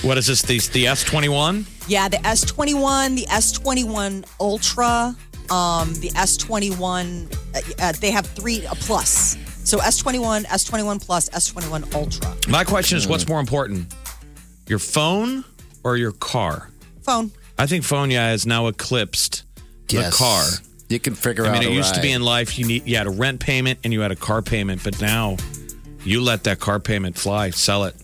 what 0.03 0.19
is 0.19 0.27
this? 0.27 0.43
The 0.43 0.59
the 0.73 0.87
S 0.87 1.05
twenty 1.05 1.29
one. 1.29 1.67
Yeah, 1.89 2.07
the 2.09 2.19
S21, 2.19 3.17
the 3.17 3.25
S21 3.31 4.27
Ultra, 4.41 5.17
um, 5.51 5.95
the 5.95 6.11
S21, 6.11 7.33
uh, 7.55 7.61
uh, 7.83 7.93
they 7.93 8.11
have 8.11 8.27
three 8.27 8.67
a 8.67 8.75
plus. 8.75 9.39
So 9.65 9.79
S21, 9.79 10.45
S21 10.45 11.03
Plus, 11.05 11.31
S21 11.31 11.95
Ultra. 11.95 12.35
My 12.47 12.63
question 12.65 12.99
is, 12.99 13.09
what's 13.09 13.27
more 13.27 13.41
important, 13.41 13.95
your 14.67 14.79
phone 14.79 15.45
or 15.83 15.97
your 15.97 16.13
car? 16.13 16.69
Phone. 17.03 17.31
I 17.59 17.67
think 17.67 17.85
phone, 17.85 18.11
yeah, 18.11 18.29
has 18.29 18.45
now 18.47 18.67
eclipsed 18.67 19.45
Yes. 19.89 20.11
the 20.11 20.17
car. 20.19 20.45
You 20.91 21.01
can 21.01 21.15
figure 21.15 21.47
I 21.47 21.49
out. 21.49 21.53
mean, 21.55 21.63
it 21.63 21.71
a 21.71 21.75
used 21.75 21.95
to 21.95 22.03
be 22.03 22.09
ride. 22.09 22.17
in 22.17 22.23
life 22.23 22.59
you 22.59 22.67
need 22.67 22.87
you 22.87 22.97
had 22.99 23.07
a 23.07 23.11
rent 23.11 23.41
payment 23.41 23.79
and 23.85 23.93
you 23.95 24.01
had 24.03 24.13
a 24.13 24.17
car 24.17 24.43
payment, 24.43 24.85
but 24.85 25.01
now 25.01 25.39
you 26.05 26.21
let 26.23 26.45
that 26.45 26.61
car 26.61 26.79
payment 26.81 27.17
fly, 27.19 27.49
sell 27.51 27.85
it. 27.85 27.95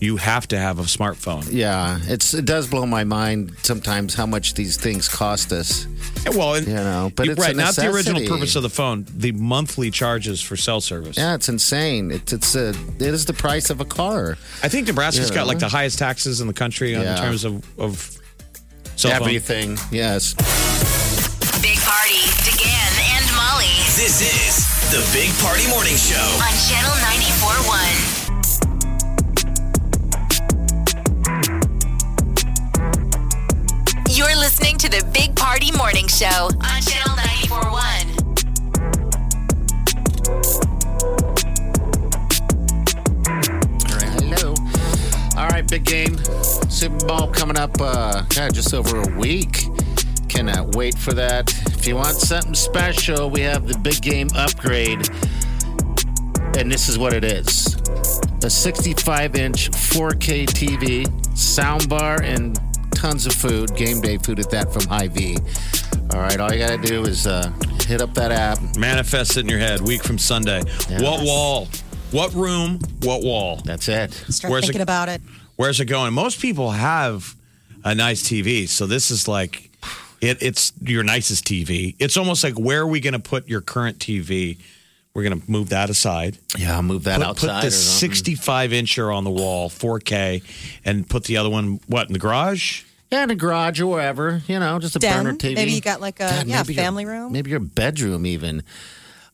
You 0.00 0.16
have 0.16 0.46
to 0.48 0.58
have 0.58 0.78
a 0.78 0.82
smartphone. 0.82 1.46
Yeah, 1.50 1.98
it's 2.02 2.34
it 2.34 2.44
does 2.44 2.66
blow 2.68 2.86
my 2.86 3.04
mind 3.04 3.56
sometimes 3.62 4.14
how 4.14 4.26
much 4.26 4.54
these 4.54 4.76
things 4.76 5.08
cost 5.08 5.52
us. 5.52 5.86
Yeah, 6.24 6.30
well, 6.36 6.54
and- 6.54 6.66
You 6.66 6.74
know, 6.74 7.10
but 7.16 7.26
you- 7.26 7.32
it's 7.32 7.40
a 7.40 7.44
right, 7.44 7.56
not 7.56 7.74
the 7.74 7.88
original 7.90 8.24
purpose 8.26 8.54
of 8.56 8.62
the 8.62 8.70
phone, 8.70 9.06
the 9.16 9.32
monthly 9.32 9.90
charges 9.90 10.40
for 10.40 10.56
cell 10.56 10.80
service. 10.80 11.16
Yeah, 11.16 11.34
it's 11.34 11.48
insane. 11.48 12.10
It's 12.12 12.32
it's 12.32 12.54
a 12.54 12.70
it 12.70 13.02
is 13.02 13.24
the 13.24 13.32
price 13.32 13.70
of 13.70 13.80
a 13.80 13.84
car. 13.84 14.38
I 14.62 14.68
think 14.68 14.86
Nebraska's 14.86 15.30
Yeah. 15.30 15.34
got 15.36 15.46
like 15.48 15.58
the 15.58 15.68
highest 15.68 15.98
taxes 15.98 16.40
in 16.40 16.46
the 16.46 16.52
country 16.54 16.92
Yeah. 16.92 17.12
in 17.16 17.18
terms 17.22 17.44
of, 17.44 17.64
of 17.78 18.18
cell 18.96 19.10
phone. 19.12 19.20
Everything. 19.22 19.78
Yes. 19.90 20.34
Big 21.60 21.78
Party, 21.78 22.22
DeGan 22.46 22.92
and 23.18 23.24
Molly 23.36 23.66
This 23.96 24.20
is 24.22 24.66
the 24.90 25.02
Big 25.12 25.30
Party 25.38 25.66
Morning 25.68 25.96
Show. 25.96 26.22
on 26.38 26.54
Channel 26.68 26.94
94.1. 27.02 28.11
You're 34.22 34.36
listening 34.36 34.78
to 34.78 34.88
the 34.88 35.04
Big 35.12 35.34
Party 35.34 35.72
Morning 35.72 36.06
Show 36.06 36.26
on 36.26 36.80
Channel 36.80 37.16
94.1. 37.16 38.22
All 43.90 43.96
right, 43.98 44.22
hello. 44.22 44.54
All 45.36 45.48
right, 45.48 45.68
big 45.68 45.84
game. 45.84 46.16
Super 46.70 47.04
Bowl 47.04 47.26
coming 47.32 47.58
up 47.58 47.72
uh 47.80 48.22
God, 48.28 48.54
just 48.54 48.72
over 48.72 49.02
a 49.02 49.18
week. 49.18 49.64
Cannot 50.28 50.76
wait 50.76 50.96
for 50.96 51.12
that. 51.14 51.52
If 51.76 51.88
you 51.88 51.96
want 51.96 52.14
something 52.16 52.54
special, 52.54 53.28
we 53.28 53.40
have 53.40 53.66
the 53.66 53.76
big 53.78 54.00
game 54.02 54.28
upgrade. 54.36 55.08
And 56.56 56.70
this 56.70 56.88
is 56.88 56.96
what 56.96 57.12
it 57.12 57.24
is. 57.24 57.74
A 58.44 58.50
65 58.50 59.34
inch 59.34 59.72
4K 59.72 60.46
TV, 60.46 61.06
soundbar, 61.34 62.22
and 62.22 62.56
tons 63.02 63.26
of 63.26 63.32
food, 63.32 63.74
game 63.74 64.00
day 64.00 64.16
food 64.16 64.38
at 64.38 64.48
that 64.48 64.72
from 64.72 64.86
Hy-Vee. 64.86 65.36
All 66.14 66.20
right, 66.20 66.38
all 66.38 66.52
you 66.52 66.58
got 66.60 66.80
to 66.80 66.86
do 66.86 67.02
is 67.02 67.26
uh, 67.26 67.50
hit 67.84 68.00
up 68.00 68.14
that 68.14 68.30
app. 68.30 68.60
Manifest 68.76 69.36
it 69.36 69.40
in 69.40 69.48
your 69.48 69.58
head, 69.58 69.80
week 69.80 70.04
from 70.04 70.18
Sunday. 70.18 70.62
What 71.00 71.24
wall? 71.24 71.66
What 72.12 72.32
room? 72.32 72.78
What 73.00 73.24
wall? 73.24 73.56
That's 73.64 73.88
it. 73.88 74.12
Start 74.12 74.52
Where's 74.52 74.64
thinking 74.66 74.80
it- 74.80 74.84
about 74.84 75.08
it. 75.08 75.20
Where's 75.56 75.80
it 75.80 75.86
going? 75.86 76.14
Most 76.14 76.40
people 76.40 76.70
have 76.70 77.34
a 77.84 77.92
nice 77.92 78.22
TV, 78.22 78.68
so 78.68 78.86
this 78.86 79.10
is 79.10 79.26
like 79.26 79.70
It, 80.20 80.40
it's 80.40 80.72
your 80.80 81.02
nicest 81.02 81.44
TV. 81.44 81.96
It's 81.98 82.16
almost 82.16 82.44
like 82.44 82.54
where 82.54 82.82
are 82.82 82.86
we 82.86 83.00
going 83.00 83.14
to 83.14 83.18
put 83.18 83.48
your 83.48 83.62
current 83.62 83.98
TV? 83.98 84.58
We're 85.12 85.24
going 85.24 85.40
to 85.40 85.50
move 85.50 85.70
that 85.70 85.90
aside. 85.90 86.38
Yeah, 86.56 86.76
I'll 86.76 86.82
move 86.82 87.02
that 87.04 87.18
Put, 87.18 87.26
outside. 87.26 87.48
put 87.48 87.64
or 87.64 87.66
the 87.66 87.70
65 87.72 88.70
incher 88.70 89.12
on 89.12 89.24
the 89.24 89.30
wall, 89.30 89.68
4K, 89.68 90.44
and 90.84 91.08
put 91.08 91.24
the 91.24 91.36
other 91.36 91.50
one 91.50 91.80
what 91.88 92.06
in 92.06 92.12
the 92.12 92.20
garage? 92.20 92.84
Yeah, 93.12 93.24
in 93.24 93.30
a 93.30 93.34
garage 93.34 93.78
or 93.78 93.86
wherever, 93.88 94.40
you 94.48 94.58
know, 94.58 94.78
just 94.78 94.96
a 94.96 94.98
Den? 94.98 95.24
burner 95.24 95.36
TV. 95.36 95.54
Maybe 95.54 95.72
you 95.72 95.82
got 95.82 96.00
like 96.00 96.16
a 96.18 96.24
God, 96.30 96.46
yeah 96.46 96.62
maybe 96.62 96.72
your- 96.72 96.82
family 96.82 97.04
room. 97.04 97.30
Maybe 97.30 97.50
your 97.50 97.60
bedroom 97.60 98.24
even. 98.24 98.62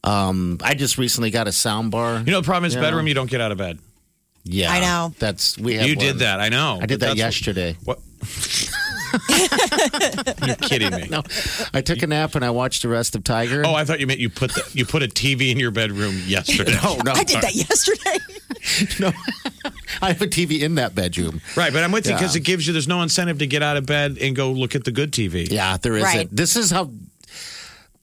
Um, 0.03 0.59
I 0.65 0.75
just 0.75 0.99
recently 0.99 1.31
got 1.31 1.47
a 1.47 1.53
sound 1.53 1.93
bar. 1.93 2.19
You 2.19 2.33
know, 2.33 2.41
the 2.41 2.45
problem 2.45 2.65
is 2.67 2.75
Yeah. 2.75 2.81
bedroom. 2.81 3.07
You 3.07 3.15
don't 3.15 3.31
get 3.31 3.41
out 3.41 3.53
of 3.53 3.59
bed. 3.59 3.79
yeah, 4.43 4.73
I 4.73 4.81
know. 4.81 5.15
That's 5.21 5.57
we. 5.59 5.75
Have 5.75 5.87
You 5.89 5.95
one. 5.97 6.05
did 6.07 6.19
that. 6.21 6.41
I 6.41 6.49
know. 6.49 6.81
I 6.83 6.87
did 6.87 7.01
that 7.01 7.17
yesterday. 7.17 7.77
What? 7.85 8.01
You're 10.47 10.57
kidding 10.57 10.95
me. 10.95 11.09
No, 11.09 11.23
I 11.75 11.81
took 11.81 12.03
a 12.03 12.07
nap 12.07 12.35
and 12.35 12.45
I 12.45 12.51
watched 12.51 12.83
the 12.83 12.89
rest 12.89 13.15
of 13.15 13.25
Tiger. 13.25 13.63
Oh, 13.65 13.75
I 13.75 13.85
thought 13.85 14.01
you 14.01 14.07
meant 14.07 14.21
you 14.21 14.31
put 14.31 14.53
the, 14.53 14.69
you 14.73 14.85
put 14.87 15.03
a 15.03 15.09
TV 15.09 15.51
in 15.51 15.59
your 15.59 15.71
bedroom 15.71 16.21
yesterday. 16.27 16.73
no, 16.83 16.97
no, 17.05 17.13
I 17.13 17.25
did 17.25 17.43
that 17.43 17.55
yesterday. 17.55 18.19
no. 19.01 19.13
I 20.03 20.09
have 20.09 20.23
a 20.23 20.27
TV 20.27 20.61
in 20.61 20.77
that 20.77 20.95
bedroom. 20.95 21.41
Right, 21.57 21.73
but 21.73 21.83
I'm 21.83 21.93
with 21.93 22.07
you 22.07 22.15
because 22.15 22.35
Yeah. 22.35 22.41
it 22.41 22.45
gives 22.45 22.67
you. 22.67 22.73
There's 22.73 22.89
no 22.89 23.03
incentive 23.03 23.39
to 23.39 23.47
get 23.47 23.63
out 23.63 23.77
of 23.77 23.87
bed 23.87 24.19
and 24.21 24.37
go 24.37 24.51
look 24.51 24.75
at 24.75 24.85
the 24.85 24.93
good 24.93 25.13
TV. 25.13 25.51
Yeah, 25.51 25.77
there 25.77 25.95
isn't. 25.97 26.05
Right. 26.05 26.29
This 26.31 26.57
is 26.57 26.71
how 26.71 26.91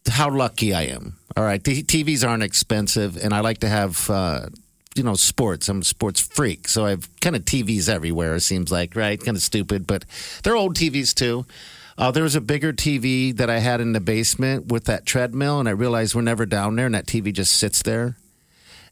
how 0.09 0.29
lucky 0.29 0.73
I 0.73 0.83
am. 0.83 1.17
All 1.37 1.43
right, 1.43 1.61
the 1.63 1.83
TVs 1.83 2.27
aren't 2.27 2.43
expensive, 2.43 3.17
and 3.17 3.33
I 3.33 3.41
like 3.41 3.57
to 3.59 3.67
have 3.67 4.09
uh, 4.09 4.47
you 4.95 5.03
know 5.03 5.13
sports. 5.13 5.69
I'm 5.69 5.81
a 5.81 5.83
sports 5.83 6.19
freak, 6.19 6.67
so 6.67 6.85
I 6.85 6.91
have 6.91 7.09
kind 7.19 7.35
of 7.35 7.45
TVs 7.45 7.89
everywhere. 7.89 8.35
It 8.35 8.41
seems 8.41 8.71
like 8.71 8.95
right, 8.95 9.19
kind 9.23 9.37
of 9.37 9.43
stupid, 9.43 9.85
but 9.85 10.05
they're 10.43 10.55
old 10.55 10.75
TVs 10.75 11.13
too. 11.13 11.45
Uh, 11.97 12.11
there 12.11 12.23
was 12.23 12.35
a 12.35 12.41
bigger 12.41 12.73
TV 12.73 13.35
that 13.37 13.49
I 13.49 13.59
had 13.59 13.79
in 13.79 13.93
the 13.93 14.01
basement 14.01 14.67
with 14.67 14.85
that 14.85 15.05
treadmill, 15.05 15.59
and 15.59 15.69
I 15.69 15.71
realized 15.71 16.13
we're 16.15 16.21
never 16.21 16.45
down 16.45 16.75
there, 16.75 16.87
and 16.87 16.95
that 16.95 17.05
TV 17.05 17.31
just 17.31 17.53
sits 17.53 17.81
there. 17.83 18.17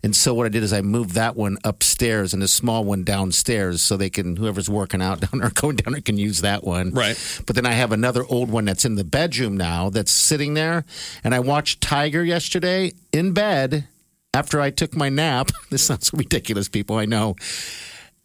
And 0.04 0.14
so 0.14 0.34
what 0.34 0.46
I 0.46 0.50
did 0.50 0.64
is 0.64 0.74
I 0.74 0.82
moved 0.82 1.12
that 1.12 1.38
one 1.38 1.58
upstairs 1.64 2.34
and 2.34 2.44
a 2.44 2.48
small 2.48 2.84
one 2.84 3.06
downstairs 3.06 3.82
so 3.82 3.96
they 3.96 4.10
can 4.10 4.36
whoever's 4.36 4.70
working 4.70 5.02
out 5.02 5.22
down 5.32 5.40
there 5.40 5.50
going 5.50 5.78
down 5.78 5.94
there 5.94 6.02
can 6.02 6.18
use 6.18 6.42
that 6.42 6.66
one. 6.66 6.92
Right. 6.92 7.18
But 7.46 7.56
then 7.56 7.66
I 7.66 7.72
have 7.72 7.94
another 7.94 8.26
old 8.26 8.52
one 8.52 8.66
that's 8.66 8.84
in 8.84 8.96
the 8.96 9.06
bedroom 9.06 9.56
now 9.56 9.90
that's 9.90 10.12
sitting 10.12 10.56
there. 10.56 10.84
And 11.24 11.34
I 11.34 11.40
watched 11.40 11.80
Tiger 11.80 12.24
yesterday 12.24 12.92
in 13.14 13.32
bed 13.32 13.88
after 14.34 14.60
I 14.62 14.70
took 14.72 14.96
my 14.96 15.10
nap. 15.10 15.52
This 15.70 15.86
sounds 15.88 16.12
ridiculous, 16.14 16.70
people, 16.70 16.98
I 16.98 17.06
know. 17.06 17.36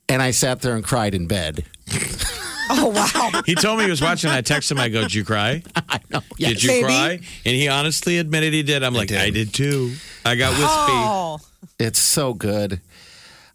And 0.08 0.20
I 0.20 0.32
sat 0.32 0.60
there 0.60 0.74
and 0.74 0.84
cried 0.84 1.14
in 1.14 1.26
bed. 1.26 1.64
oh 2.70 2.88
wow. 2.94 3.42
He 3.46 3.54
told 3.54 3.78
me 3.78 3.84
he 3.84 3.90
was 3.90 4.02
watching. 4.02 4.30
I 4.30 4.42
texted 4.42 4.72
him. 4.72 4.78
I 4.80 4.88
go, 4.90 5.02
"Did 5.02 5.14
you 5.14 5.24
cry? 5.24 5.62
I 5.88 6.00
know. 6.10 6.20
Yes. 6.36 6.50
Did 6.54 6.62
you 6.64 6.68
Maybe. 6.70 6.84
cry?" 6.84 7.10
And 7.46 7.54
he 7.54 7.68
honestly 7.68 8.18
admitted 8.18 8.52
he 8.52 8.62
did. 8.62 8.82
I'm 8.82 8.92
like, 8.94 9.08
did. 9.08 9.18
I 9.18 9.30
did 9.30 9.52
too. 9.54 9.94
I 10.26 10.34
got 10.36 10.50
wispy. 10.50 10.66
Oh, 10.68 11.38
It's 11.78 11.98
so 11.98 12.34
good. 12.34 12.80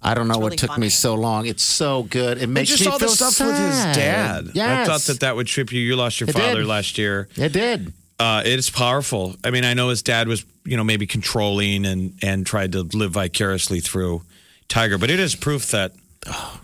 I 0.02 0.16
don't 0.16 0.28
know 0.28 0.38
what 0.40 0.58
took 0.58 0.70
funny. 0.72 0.82
me 0.82 0.90
so 0.90 1.14
long. 1.16 1.46
It's 1.46 1.64
so 1.64 2.04
good. 2.04 2.38
It 2.38 2.44
And 2.46 2.54
makes 2.54 2.70
just 2.70 2.82
me 2.82 2.88
all 2.88 2.98
the 3.00 3.06
feel 3.06 3.16
stuff 3.16 3.40
with 3.48 3.58
his 3.58 3.76
dad. 3.96 4.50
Yes. 4.54 4.88
I 4.90 4.92
thought 4.92 5.02
that 5.02 5.20
that 5.22 5.36
would 5.36 5.48
trip 5.48 5.72
you. 5.72 5.80
You 5.82 5.96
lost 5.96 6.20
your 6.20 6.30
It 6.30 6.34
father 6.34 6.56
did. 6.62 6.66
last 6.66 6.98
year. 6.98 7.30
It 7.38 7.54
did. 7.54 7.94
Uh, 8.20 8.42
it's 8.46 8.70
powerful. 8.70 9.36
I 9.44 9.50
mean, 9.52 9.66
I 9.66 9.74
know 9.74 9.90
his 9.90 10.02
dad 10.04 10.28
was, 10.28 10.46
you 10.66 10.78
know, 10.78 10.84
maybe 10.84 11.08
controlling 11.08 11.86
and 11.86 12.14
and 12.22 12.46
tried 12.46 12.72
to 12.74 12.84
live 12.84 13.12
vicariously 13.12 13.80
through 13.80 14.22
Tiger, 14.70 14.98
but 14.98 15.10
it 15.10 15.20
is 15.20 15.36
proof 15.36 15.72
that 15.72 15.94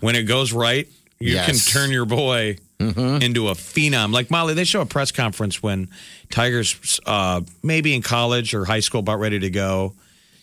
when 0.00 0.14
it 0.16 0.22
goes 0.22 0.52
right, 0.52 0.86
you 1.18 1.34
Yes. 1.34 1.46
can 1.46 1.80
turn 1.82 1.90
your 1.90 2.06
boy 2.06 2.56
into 2.78 3.48
a 3.48 3.52
phenom. 3.54 4.10
Like 4.10 4.30
Molly, 4.30 4.54
they 4.54 4.64
show 4.64 4.80
a 4.80 4.86
press 4.86 5.12
conference 5.12 5.62
when 5.62 5.88
Tiger's 6.30 6.98
uh, 7.04 7.42
maybe 7.62 7.94
in 7.94 8.00
college 8.00 8.54
or 8.54 8.64
high 8.64 8.80
school, 8.80 9.00
about 9.00 9.18
ready 9.20 9.38
to 9.40 9.50
go. 9.50 9.92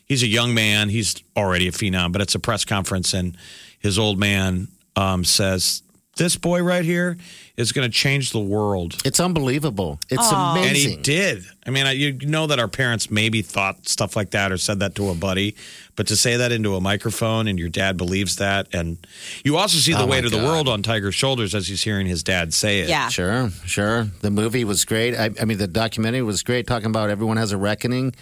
He's 0.05 0.21
a 0.21 0.27
young 0.27 0.53
man. 0.53 0.89
He's 0.89 1.15
already 1.35 1.67
a 1.67 1.71
phenom, 1.71 2.11
but 2.11 2.21
it's 2.21 2.35
a 2.35 2.39
press 2.39 2.63
conference, 2.63 3.13
and 3.15 3.35
his 3.79 3.97
old 3.97 4.19
man 4.19 4.67
um, 4.95 5.23
says, 5.23 5.81
"This 6.17 6.35
boy 6.35 6.61
right 6.61 6.85
here 6.85 7.17
is 7.57 7.71
going 7.71 7.89
to 7.89 7.93
change 7.93 8.31
the 8.31 8.39
world." 8.39 8.95
It's 9.03 9.19
unbelievable. 9.19 9.99
It's 10.09 10.31
amazing. 10.31 10.67
And 10.67 10.77
he 10.77 10.95
did. 11.01 11.43
I 11.65 11.69
mean, 11.69 11.85
I, 11.85 11.91
you 11.91 12.13
know 12.13 12.47
that 12.47 12.59
our 12.59 12.67
parents 12.69 13.11
maybe 13.11 13.41
thought 13.41 13.89
stuff 13.89 14.15
like 14.15 14.29
that 14.31 14.51
or 14.53 14.57
said 14.57 14.79
that 14.79 14.95
to 14.95 15.09
a 15.09 15.15
buddy, 15.15 15.55
but 15.97 16.07
to 16.07 16.15
say 16.15 16.37
that 16.37 16.51
into 16.53 16.75
a 16.75 16.81
microphone 16.81 17.47
and 17.49 17.59
your 17.59 17.67
dad 17.69 17.97
believes 17.97 18.37
that, 18.37 18.67
and 18.73 18.97
you 19.43 19.57
also 19.57 19.77
see 19.77 19.91
the 19.93 20.03
Oh, 20.03 20.07
weight 20.07 20.23
of 20.23 20.31
the 20.31 20.37
world 20.37 20.69
on 20.69 20.81
Tiger's 20.83 21.15
shoulders 21.15 21.53
as 21.53 21.67
he's 21.67 21.81
hearing 21.83 22.07
his 22.07 22.23
dad 22.23 22.53
say 22.53 22.79
it. 22.79 22.89
yeah. 22.89 23.09
Sure, 23.09 23.49
sure. 23.65 24.03
The 24.21 24.31
movie 24.31 24.63
was 24.63 24.85
great. 24.85 25.15
I, 25.15 25.31
I 25.41 25.45
mean, 25.45 25.57
the 25.57 25.67
documentary 25.67 26.21
was 26.21 26.43
great, 26.43 26.67
talking 26.67 26.85
about 26.87 27.09
everyone 27.09 27.35
has 27.37 27.51
a 27.51 27.57
reckoning. 27.57 28.13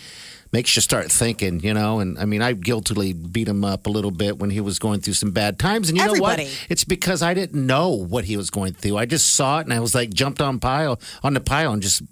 Makes 0.52 0.76
you 0.78 0.82
start 0.82 1.12
thinking, 1.12 1.60
you 1.60 1.74
know. 1.74 2.00
And 2.00 2.18
I 2.18 2.24
mean, 2.26 2.42
I 2.42 2.54
guiltily 2.54 3.12
beat 3.14 3.48
him 3.48 3.66
up 3.66 3.88
a 3.88 3.90
little 3.90 4.12
bit 4.12 4.38
when 4.38 4.52
he 4.52 4.62
was 4.62 4.80
going 4.80 5.02
through 5.02 5.16
some 5.16 5.32
bad 5.32 5.60
times. 5.60 5.90
And 5.90 5.98
you 5.98 6.06
know 6.06 6.14
what? 6.22 6.40
It's 6.70 6.84
because 6.86 7.22
I 7.22 7.34
didn't 7.34 7.66
know 7.66 7.90
what 7.90 8.24
he 8.26 8.38
was 8.38 8.50
going 8.50 8.74
through. 8.74 8.96
I 8.98 9.06
just 9.06 9.32
saw 9.32 9.60
it 9.60 9.66
and 9.66 9.74
I 9.74 9.80
was 9.82 9.94
like 9.94 10.14
jumped 10.14 10.42
on 10.42 10.60
pile 10.60 11.00
on 11.24 11.34
the 11.34 11.42
pile 11.42 11.74
and 11.74 11.82
just, 11.82 12.04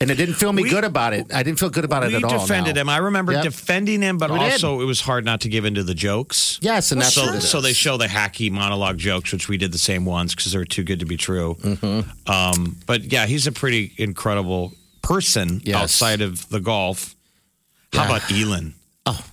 and 0.00 0.10
it 0.10 0.16
didn't 0.16 0.34
feel 0.34 0.52
me 0.52 0.64
We- 0.64 0.70
good 0.70 0.82
about 0.84 1.12
it. 1.12 1.32
I 1.32 1.42
didn't 1.44 1.60
feel 1.60 1.70
good 1.70 1.84
about 1.84 2.02
it 2.04 2.12
at 2.14 2.24
all. 2.24 2.30
defended 2.40 2.76
him. 2.76 2.88
I 2.88 2.96
remember 2.96 3.32
Yep. 3.32 3.44
defending 3.44 4.02
him, 4.02 4.18
but 4.18 4.30
We 4.32 4.38
did. 4.40 4.52
also 4.52 4.80
it 4.80 4.84
was 4.86 5.02
hard 5.02 5.24
not 5.24 5.40
to 5.42 5.48
give 5.48 5.64
into 5.64 5.84
the 5.84 5.94
jokes. 5.94 6.58
Yes, 6.62 6.90
and 6.92 7.00
that's 7.00 7.14
so, 7.14 7.26
what 7.26 7.42
so 7.42 7.60
they 7.60 7.72
show 7.72 7.96
the 7.96 8.06
hacky 8.06 8.50
monologue 8.50 8.98
jokes, 8.98 9.32
which 9.32 9.48
we 9.48 9.58
did 9.58 9.70
the 9.72 9.78
same 9.78 10.04
ones 10.04 10.34
because 10.34 10.50
they 10.52 10.58
were 10.58 10.64
too 10.64 10.82
good 10.82 10.98
to 11.00 11.06
be 11.06 11.16
true. 11.16 11.56
Mm-hmm. 11.62 12.30
Um, 12.32 12.76
but 12.86 13.12
yeah, 13.12 13.26
he's 13.26 13.46
a 13.46 13.52
pretty 13.52 13.92
incredible 13.96 14.72
person 15.02 15.60
Yes. 15.64 15.76
outside 15.76 16.20
of 16.20 16.48
the 16.48 16.58
golf. 16.60 17.15
How 17.96 18.06
about 18.06 18.30
Elin? 18.32 18.74
Oh. 19.06 19.24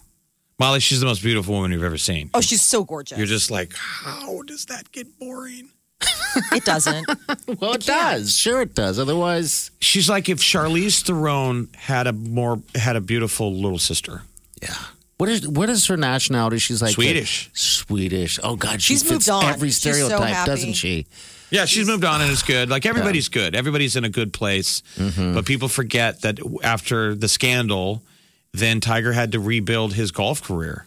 Molly, 0.59 0.79
she's 0.79 0.99
the 0.99 1.05
most 1.05 1.21
beautiful 1.23 1.53
woman 1.55 1.71
you've 1.71 1.83
ever 1.83 1.97
seen. 1.97 2.29
Oh, 2.33 2.41
she's 2.41 2.61
so 2.63 2.83
gorgeous. 2.83 3.17
You're 3.17 3.27
just 3.27 3.51
like, 3.51 3.73
how 3.75 4.41
does 4.43 4.65
that 4.65 4.91
get 4.91 5.07
boring? 5.19 5.69
it 6.51 6.65
doesn't. 6.65 7.07
Well, 7.59 7.73
it 7.73 7.85
does. 7.85 8.35
Sure, 8.35 8.61
it 8.61 8.73
does. 8.75 8.97
Otherwise, 8.99 9.71
She's 9.79 10.09
like 10.09 10.27
if 10.29 10.39
Charlize 10.39 11.01
Theron 11.03 11.69
had 11.75 12.07
a 12.07 12.13
more 12.13 12.61
had 12.75 12.95
a 12.95 13.01
beautiful 13.01 13.53
little 13.53 13.77
sister. 13.79 14.21
yeah. 14.61 14.73
What 15.17 15.29
is 15.29 15.47
what 15.47 15.69
is 15.69 15.85
her 15.87 15.95
nationality? 15.97 16.57
She's 16.57 16.81
like 16.81 16.93
Swedish. 16.93 17.49
Swedish. 17.53 18.39
Oh 18.43 18.55
God, 18.55 18.81
she 18.81 18.93
She's 18.93 19.03
fits 19.03 19.27
moved 19.27 19.29
on. 19.29 19.45
every 19.45 19.69
She's 19.69 19.81
so 19.81 19.91
stereotype, 19.91 20.45
doesn't 20.45 20.73
she? 20.73 21.05
Yeah, 21.51 21.65
she's 21.65 21.87
moved 21.87 22.03
on 22.03 22.21
and 22.21 22.31
it's 22.31 22.41
good. 22.43 22.69
Like 22.69 22.85
everybody's 22.85 23.29
good. 23.29 23.55
Everybody's 23.55 23.95
in 23.95 24.03
a 24.03 24.09
good 24.09 24.33
place. 24.33 24.81
Mm-hmm. 24.97 25.35
But 25.35 25.45
people 25.45 25.67
forget 25.69 26.21
that 26.21 26.39
after 26.63 27.13
the 27.15 27.27
scandal, 27.27 28.01
then 28.53 28.79
Tiger 28.79 29.11
had 29.13 29.31
to 29.33 29.39
rebuild 29.39 29.93
his 29.93 30.11
golf 30.11 30.41
career. 30.43 30.85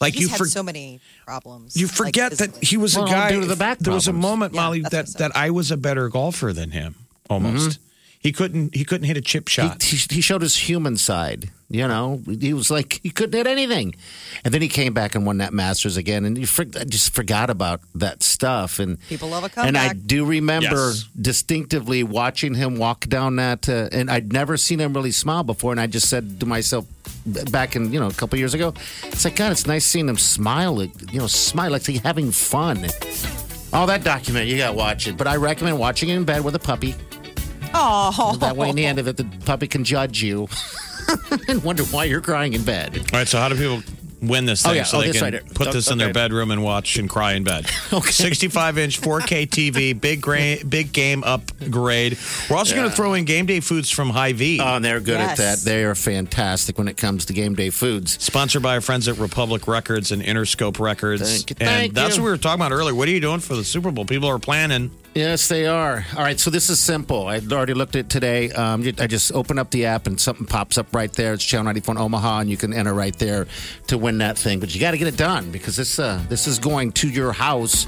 Like 0.00 0.12
He's 0.14 0.22
you 0.24 0.28
had 0.28 0.38
for, 0.38 0.44
so 0.44 0.62
many 0.62 1.00
problems. 1.26 1.76
you 1.76 1.86
like, 1.86 1.96
forget 1.96 2.32
that 2.32 2.62
he 2.62 2.76
was 2.76 2.96
Well, 2.96 3.06
a 3.06 3.10
guy. 3.10 3.30
due 3.32 3.40
to 3.40 3.46
the 3.46 3.56
back 3.56 3.78
there 3.78 3.94
was 3.94 4.08
a 4.08 4.12
moment, 4.12 4.54
Yeah, 4.54 4.60
Molly, 4.60 4.80
that 4.82 4.92
what 4.92 5.06
he 5.06 5.10
said. 5.12 5.18
that 5.20 5.36
I 5.36 5.50
was 5.50 5.70
a 5.70 5.76
better 5.76 6.08
golfer 6.08 6.52
than 6.52 6.70
him. 6.72 6.94
Almost. 7.30 7.70
Mm-hmm. 7.80 7.82
He 8.20 8.32
couldn't. 8.32 8.74
He 8.74 8.84
couldn't 8.84 9.06
hit 9.06 9.16
a 9.16 9.20
chip 9.20 9.48
shot. 9.48 9.82
He, 9.82 9.96
he, 9.96 10.16
he 10.16 10.20
showed 10.20 10.42
his 10.42 10.56
human 10.68 10.96
side. 10.96 11.50
You 11.68 11.88
know, 11.88 12.22
he 12.40 12.54
was 12.54 12.70
like 12.70 13.00
he 13.02 13.10
couldn't 13.10 13.32
hit 13.36 13.48
anything, 13.48 13.96
and 14.44 14.54
then 14.54 14.62
he 14.62 14.68
came 14.68 14.94
back 14.94 15.16
and 15.16 15.26
won 15.26 15.38
that 15.38 15.52
Masters 15.52 15.96
again, 15.96 16.24
and 16.24 16.38
you 16.38 16.46
for, 16.46 16.62
I 16.62 16.84
just 16.84 17.12
forgot 17.12 17.50
about 17.50 17.80
that 17.96 18.22
stuff. 18.22 18.78
And 18.78 19.00
People 19.08 19.30
love 19.30 19.42
a 19.42 19.48
comeback. 19.48 19.66
And 19.68 19.76
I 19.76 19.92
do 19.92 20.24
remember 20.24 20.90
Yes. 20.92 21.08
distinctively 21.20 22.04
watching 22.04 22.54
him 22.54 22.76
walk 22.76 23.08
down 23.08 23.34
that, 23.36 23.68
uh, 23.68 23.88
and 23.90 24.08
I'd 24.12 24.32
never 24.32 24.56
seen 24.56 24.78
him 24.78 24.94
really 24.94 25.10
smile 25.10 25.42
before. 25.42 25.72
And 25.72 25.80
I 25.80 25.88
just 25.88 26.08
said 26.08 26.38
to 26.38 26.46
myself, 26.46 26.86
back 27.50 27.74
in 27.74 27.92
you 27.92 27.98
know 27.98 28.06
a 28.06 28.12
couple 28.14 28.38
years 28.38 28.54
ago, 28.54 28.72
it's 29.02 29.24
like 29.24 29.34
God, 29.34 29.50
it's 29.50 29.66
nice 29.66 29.84
seeing 29.84 30.08
him 30.08 30.18
smile. 30.18 30.76
like, 30.76 31.12
You 31.12 31.18
know, 31.18 31.26
smile 31.26 31.72
like 31.72 31.84
he's 31.84 31.98
having 32.00 32.30
fun. 32.30 32.86
All 33.72 33.88
that 33.88 34.04
document 34.04 34.46
you 34.46 34.56
got 34.56 34.68
to 34.70 34.76
watch 34.76 35.08
it, 35.08 35.16
but 35.16 35.26
I 35.26 35.34
recommend 35.34 35.80
watching 35.80 36.10
it 36.10 36.14
in 36.14 36.22
bed 36.24 36.44
with 36.44 36.54
a 36.54 36.60
puppy. 36.60 36.94
Oh, 37.74 38.36
That 38.38 38.56
way, 38.56 38.70
in 38.70 38.76
the 38.76 38.86
end 38.86 38.98
of 39.00 39.08
it, 39.08 39.16
the 39.16 39.24
puppy 39.44 39.66
can 39.66 39.82
judge 39.84 40.22
you 40.22 40.48
and 41.48 41.62
wonder 41.62 41.84
why 41.84 42.04
you're 42.04 42.20
crying 42.20 42.52
in 42.52 42.64
bed. 42.64 42.98
All 43.12 43.18
right. 43.20 43.28
So 43.28 43.38
how 43.38 43.48
do 43.48 43.56
people 43.56 43.82
win 44.22 44.46
this 44.46 44.64
Oh, 44.64 44.70
thing 44.70 44.76
yeah. 44.78 44.82
so 44.84 44.98
Oh, 44.98 45.02
they 45.02 45.12
can 45.12 45.32
right. 45.34 45.54
put 45.54 45.72
this 45.72 45.90
in 45.90 45.98
their 45.98 46.12
bedroom 46.12 46.50
and 46.50 46.62
watch 46.62 46.96
and 46.96 47.08
cry 47.08 47.32
in 47.34 47.44
bed? 47.44 47.66
Okay. 47.92 48.10
65 48.10 48.78
inch 48.78 49.00
4K 49.00 49.46
TV, 49.48 49.98
big 49.98 50.20
gra- 50.20 50.56
big 50.68 50.92
game 50.92 51.22
upgrade. 51.24 52.18
We're 52.50 52.56
also 52.56 52.74
going 52.74 52.88
to 52.90 52.94
throw 52.94 53.14
in 53.14 53.24
game 53.24 53.46
day 53.46 53.60
foods 53.60 53.90
from 53.90 54.10
Hy-Vee. 54.10 54.60
Oh, 54.60 54.76
and 54.76 54.84
they're 54.84 55.00
good 55.00 55.20
at 55.20 55.36
that. 55.38 55.60
They 55.60 55.84
are 55.84 55.94
fantastic 55.94 56.78
when 56.78 56.88
it 56.88 56.96
comes 56.96 57.24
to 57.26 57.32
game 57.32 57.54
day 57.54 57.70
foods. 57.70 58.22
Sponsored 58.22 58.62
by 58.62 58.74
our 58.74 58.80
friends 58.80 59.08
at 59.08 59.18
Republic 59.18 59.66
Records 59.68 60.12
and 60.12 60.22
Interscope 60.22 60.78
Records. 60.80 61.22
Thank 61.22 61.50
you, 61.50 61.56
and 61.60 61.68
thank 61.68 61.94
that's 61.94 62.16
you. 62.16 62.22
what 62.22 62.26
we 62.26 62.30
were 62.32 62.38
talking 62.38 62.60
about 62.60 62.72
earlier. 62.72 62.94
What 62.94 63.08
are 63.08 63.12
you 63.12 63.20
doing 63.20 63.40
for 63.40 63.54
the 63.54 63.64
Super 63.64 63.90
Bowl? 63.90 64.04
People 64.04 64.28
are 64.28 64.38
planning. 64.38 64.90
Yes, 65.14 65.48
they 65.48 65.64
are. 65.66 66.04
All 66.14 66.22
right, 66.22 66.38
so 66.38 66.50
this 66.50 66.68
is 66.68 66.78
simple. 66.78 67.26
I 67.28 67.40
already 67.50 67.72
looked 67.72 67.96
at 67.96 68.00
it 68.00 68.10
today. 68.10 68.50
Um, 68.50 68.82
I 68.98 69.06
just 69.06 69.32
open 69.32 69.58
up 69.58 69.70
the 69.70 69.86
app 69.86 70.06
and 70.06 70.20
something 70.20 70.44
pops 70.46 70.76
up 70.76 70.94
right 70.94 71.10
there. 71.14 71.32
It's 71.32 71.42
Channel 71.44 71.64
94 71.64 71.94
in 71.94 72.00
Omaha, 72.02 72.40
and 72.40 72.50
you 72.50 72.58
can 72.58 72.74
enter 72.74 72.92
right 72.92 73.16
there 73.18 73.46
to 73.86 73.96
win 74.06 74.18
that 74.18 74.38
thing. 74.38 74.60
But 74.60 74.74
you 74.74 74.80
got 74.80 74.92
to 74.92 74.98
get 74.98 75.08
it 75.08 75.16
done 75.16 75.50
because 75.50 75.76
this 75.76 75.98
uh, 75.98 76.22
this 76.28 76.46
is 76.46 76.58
going 76.58 76.92
to 76.92 77.08
your 77.08 77.32
house 77.32 77.86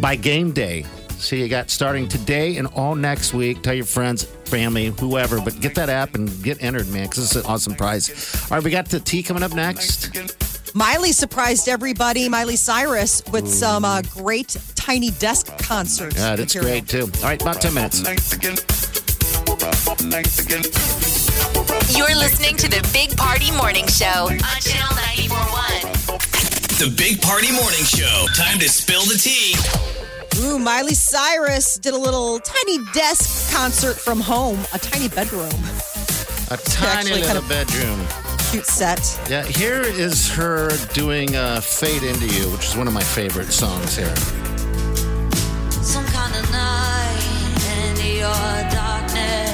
by 0.00 0.16
game 0.16 0.52
day. 0.52 0.84
So 1.18 1.36
you 1.36 1.48
got 1.48 1.70
starting 1.70 2.08
today 2.08 2.56
and 2.56 2.66
all 2.68 2.94
next 2.94 3.32
week. 3.32 3.62
Tell 3.62 3.74
your 3.74 3.84
friends 3.86 4.24
family, 4.46 4.86
whoever. 4.86 5.40
But 5.40 5.60
get 5.60 5.74
that 5.76 5.88
app 5.88 6.14
and 6.14 6.30
get 6.42 6.62
entered, 6.62 6.88
man, 6.88 7.04
because 7.04 7.24
it's 7.24 7.36
an 7.36 7.46
awesome 7.46 7.74
prize. 7.74 8.34
All 8.44 8.56
right, 8.56 8.64
we 8.64 8.70
got 8.70 8.88
the 8.88 9.00
tea 9.00 9.22
coming 9.22 9.42
up 9.42 9.54
next. 9.54 10.10
Miley 10.74 11.12
surprised 11.12 11.68
everybody, 11.68 12.28
Miley 12.28 12.56
Cyrus, 12.56 13.22
with 13.32 13.48
some 13.48 13.84
uh, 13.84 14.02
great 14.12 14.56
tiny 14.74 15.10
desk 15.12 15.46
concert. 15.58 16.14
Yeah, 16.14 16.36
that's 16.36 16.54
material. 16.54 16.80
great, 16.80 16.88
too. 16.88 17.10
All 17.22 17.28
right, 17.28 17.40
about 17.40 17.62
10 17.62 17.72
minutes. 17.72 18.02
You're 21.96 22.14
listening 22.16 22.56
to 22.56 22.68
the 22.68 22.86
Big 22.92 23.16
Party 23.16 23.50
Morning 23.52 23.86
Show 23.86 24.28
on 24.28 24.38
Channel 24.60 24.94
941. 24.96 25.92
The 26.78 26.92
Big 26.96 27.20
Party 27.22 27.50
Morning 27.52 27.84
Show. 27.84 28.26
Time 28.34 28.58
to 28.58 28.68
spill 28.68 29.02
the 29.02 29.16
tea. 29.18 29.54
Ooh, 30.40 30.58
Miley 30.58 30.94
Cyrus 30.94 31.76
did 31.78 31.94
a 31.94 31.98
little 31.98 32.38
tiny 32.40 32.78
desk 32.92 33.52
concert 33.54 33.96
from 33.96 34.20
home, 34.20 34.58
a 34.74 34.78
tiny 34.78 35.08
bedroom. 35.08 35.48
A 36.50 36.56
tiny 36.58 37.12
actually 37.12 37.22
kind 37.22 37.34
little 37.34 37.42
of- 37.42 37.48
bedroom. 37.48 38.06
Cute 38.50 38.66
set. 38.66 39.18
Yeah, 39.28 39.42
here 39.44 39.82
is 39.82 40.28
her 40.30 40.70
doing 40.92 41.34
uh, 41.34 41.60
Fade 41.60 42.02
Into 42.04 42.26
You, 42.28 42.48
which 42.50 42.66
is 42.66 42.76
one 42.76 42.86
of 42.86 42.92
my 42.94 43.02
favorite 43.02 43.50
songs 43.52 43.96
here. 43.96 44.14
Some 45.82 46.04
kind 46.06 46.34
of 46.36 46.48
night 46.52 47.58
in 47.76 48.18
your 48.18 48.70
darkness. 48.70 49.45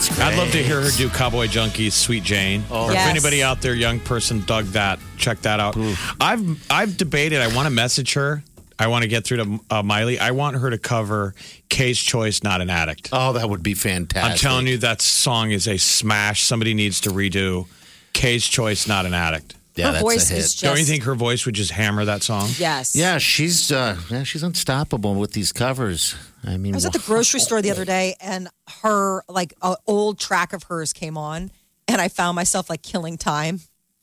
That's 0.00 0.16
great. 0.16 0.28
I'd 0.28 0.38
love 0.38 0.50
to 0.52 0.62
hear 0.62 0.80
her 0.80 0.90
do 0.96 1.08
Cowboy 1.10 1.46
Junkies, 1.46 1.92
Sweet 1.92 2.22
Jane. 2.22 2.64
Oh. 2.70 2.86
or 2.86 2.92
if 2.92 2.98
anybody 2.98 3.42
out 3.42 3.60
there, 3.60 3.74
young 3.74 4.00
person, 4.00 4.40
dug 4.46 4.64
that, 4.66 4.98
check 5.16 5.42
that 5.42 5.60
out. 5.60 5.76
I've 6.20 6.66
I've 6.70 6.96
debated. 6.96 7.40
I 7.40 7.54
want 7.54 7.66
to 7.66 7.70
message 7.70 8.14
her. 8.14 8.42
I 8.78 8.86
want 8.86 9.02
to 9.02 9.08
get 9.08 9.24
through 9.24 9.36
to 9.38 9.60
uh, 9.70 9.82
Miley. 9.82 10.18
I 10.18 10.30
want 10.30 10.56
her 10.56 10.70
to 10.70 10.78
cover 10.78 11.34
K's 11.68 11.98
Choice, 11.98 12.42
Not 12.42 12.62
an 12.62 12.70
Addict. 12.70 13.10
Oh, 13.12 13.34
that 13.34 13.50
would 13.50 13.62
be 13.62 13.74
fantastic. 13.74 14.30
I'm 14.32 14.38
telling 14.38 14.66
you, 14.66 14.78
that 14.78 15.02
song 15.02 15.50
is 15.50 15.68
a 15.68 15.76
smash. 15.76 16.44
Somebody 16.44 16.72
needs 16.72 17.02
to 17.02 17.10
redo 17.10 17.66
K's 18.14 18.46
Choice, 18.46 18.88
Not 18.88 19.04
an 19.04 19.12
Addict. 19.12 19.54
Yeah, 19.76 19.86
Her 19.88 19.92
that's 19.92 20.02
voice 20.02 20.30
a 20.30 20.34
hit. 20.34 20.38
is 20.44 20.52
just. 20.54 20.64
Don't 20.64 20.78
you 20.78 20.86
think 20.86 21.04
her 21.04 21.14
voice 21.14 21.44
would 21.44 21.54
just 21.54 21.72
hammer 21.72 22.06
that 22.06 22.22
song? 22.22 22.48
Yes. 22.58 22.96
Yeah, 22.96 23.18
she's 23.18 23.70
uh, 23.70 23.98
yeah, 24.10 24.22
she's 24.22 24.42
unstoppable 24.42 25.14
with 25.14 25.32
these 25.32 25.52
covers. 25.52 26.14
I 26.44 26.56
mean, 26.56 26.74
I 26.74 26.76
was 26.76 26.86
at 26.86 26.92
the 26.92 26.98
grocery 27.00 27.40
store 27.40 27.60
the 27.60 27.70
other 27.70 27.84
day 27.84 28.14
and 28.20 28.48
her 28.82 29.22
like 29.28 29.52
an 29.62 29.76
old 29.86 30.18
track 30.18 30.52
of 30.52 30.64
hers 30.64 30.92
came 30.92 31.18
on 31.18 31.50
and 31.86 32.00
I 32.00 32.08
found 32.08 32.36
myself 32.36 32.70
like 32.70 32.82
killing 32.82 33.18
time 33.18 33.60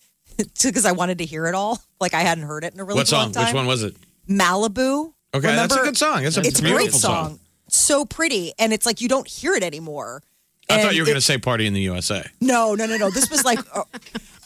because 0.64 0.86
I 0.86 0.92
wanted 0.92 1.18
to 1.20 1.26
hear 1.26 1.48
it 1.48 1.56
all. 1.56 1.80
Like 2.00 2.14
I 2.14 2.22
hadn't 2.22 2.46
heard 2.46 2.64
it 2.64 2.74
in 2.74 2.80
a 2.80 2.84
really 2.84 2.98
long 3.00 3.06
time. 3.06 3.18
what 3.20 3.26
long 3.26 3.34
song? 3.34 3.44
time. 3.44 3.46
Which 3.46 3.56
one 3.56 3.68
was 3.68 3.84
it? 3.84 3.96
Malibu. 4.30 5.14
Okay, 5.34 5.56
that's 5.56 5.76
a 5.76 5.80
good 5.80 5.98
song. 5.98 6.26
It's 6.26 6.38
a 6.38 6.42
It's 6.42 6.60
a 6.60 6.62
beautiful 6.64 6.88
great 6.90 6.94
song. 6.94 7.40
So 7.70 8.06
pretty 8.06 8.54
and 8.60 8.72
it's 8.72 8.86
like 8.86 9.02
you 9.02 9.10
don't 9.10 9.28
hear 9.28 9.54
it 9.54 9.64
anymore. 9.64 10.22
I 10.70 10.74
And 10.74 10.82
thought 10.84 10.96
you 10.96 11.02
were 11.02 11.06
going 11.06 11.16
to 11.16 11.22
say 11.22 11.38
"Party 11.38 11.66
in 11.66 11.74
the 11.74 11.82
USA." 11.82 12.26
No, 12.42 12.76
no, 12.76 12.86
no, 12.86 12.98
no. 12.98 13.10
This 13.10 13.30
was 13.30 13.46
like, 13.46 13.60
uh, 13.74 13.84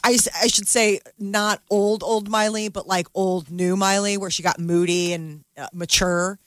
I, 0.04 0.16
I 0.40 0.46
should 0.46 0.68
say, 0.68 1.00
not 1.18 1.60
old, 1.68 2.04
old 2.04 2.28
Miley, 2.28 2.68
but 2.68 2.86
like 2.86 3.08
old, 3.12 3.50
new 3.50 3.76
Miley, 3.76 4.16
where 4.16 4.30
she 4.30 4.42
got 4.44 4.60
moody 4.60 5.12
and 5.12 5.42
uh, 5.58 5.66
mature. 5.72 6.38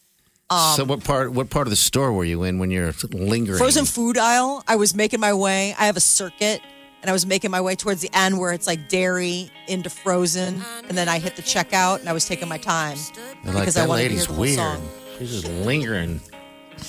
Um, 0.50 0.76
so 0.76 0.84
what 0.86 1.04
part? 1.04 1.32
What 1.34 1.50
part 1.50 1.66
of 1.68 1.72
the 1.72 1.76
store 1.76 2.14
were 2.14 2.24
you 2.26 2.44
in 2.44 2.60
when 2.60 2.70
you're 2.70 2.94
lingering? 3.12 3.58
Frozen 3.58 3.86
food 3.86 4.18
aisle. 4.18 4.64
I 4.68 4.76
was 4.76 4.94
making 4.96 5.20
my 5.20 5.34
way. 5.34 5.74
I 5.80 5.88
have 5.88 5.98
a 5.98 6.02
circuit, 6.02 6.62
and 7.02 7.10
I 7.10 7.14
was 7.14 7.26
making 7.26 7.50
my 7.50 7.62
way 7.62 7.76
towards 7.76 8.02
the 8.02 8.12
end 8.14 8.38
where 8.40 8.52
it's 8.54 8.68
like 8.68 8.88
dairy 8.88 9.50
into 9.68 9.90
frozen, 9.90 10.62
and 10.88 10.96
then 10.98 11.10
I 11.10 11.18
hit 11.18 11.36
the 11.36 11.42
checkout, 11.42 12.00
and 12.02 12.10
I 12.10 12.14
was 12.14 12.26
taking 12.26 12.48
my 12.48 12.60
time 12.60 12.98
They're 13.44 13.54
like 13.54 13.64
because 13.64 13.78
I 13.78 13.82
that 13.82 13.90
wanted 13.90 14.04
to 14.04 14.10
hear 14.10 14.20
lady's 14.20 14.28
the 14.28 14.34
whole 14.34 14.42
weird. 14.42 14.56
song. 14.58 14.90
She's 15.20 15.42
just 15.42 15.48
lingering. 15.66 16.22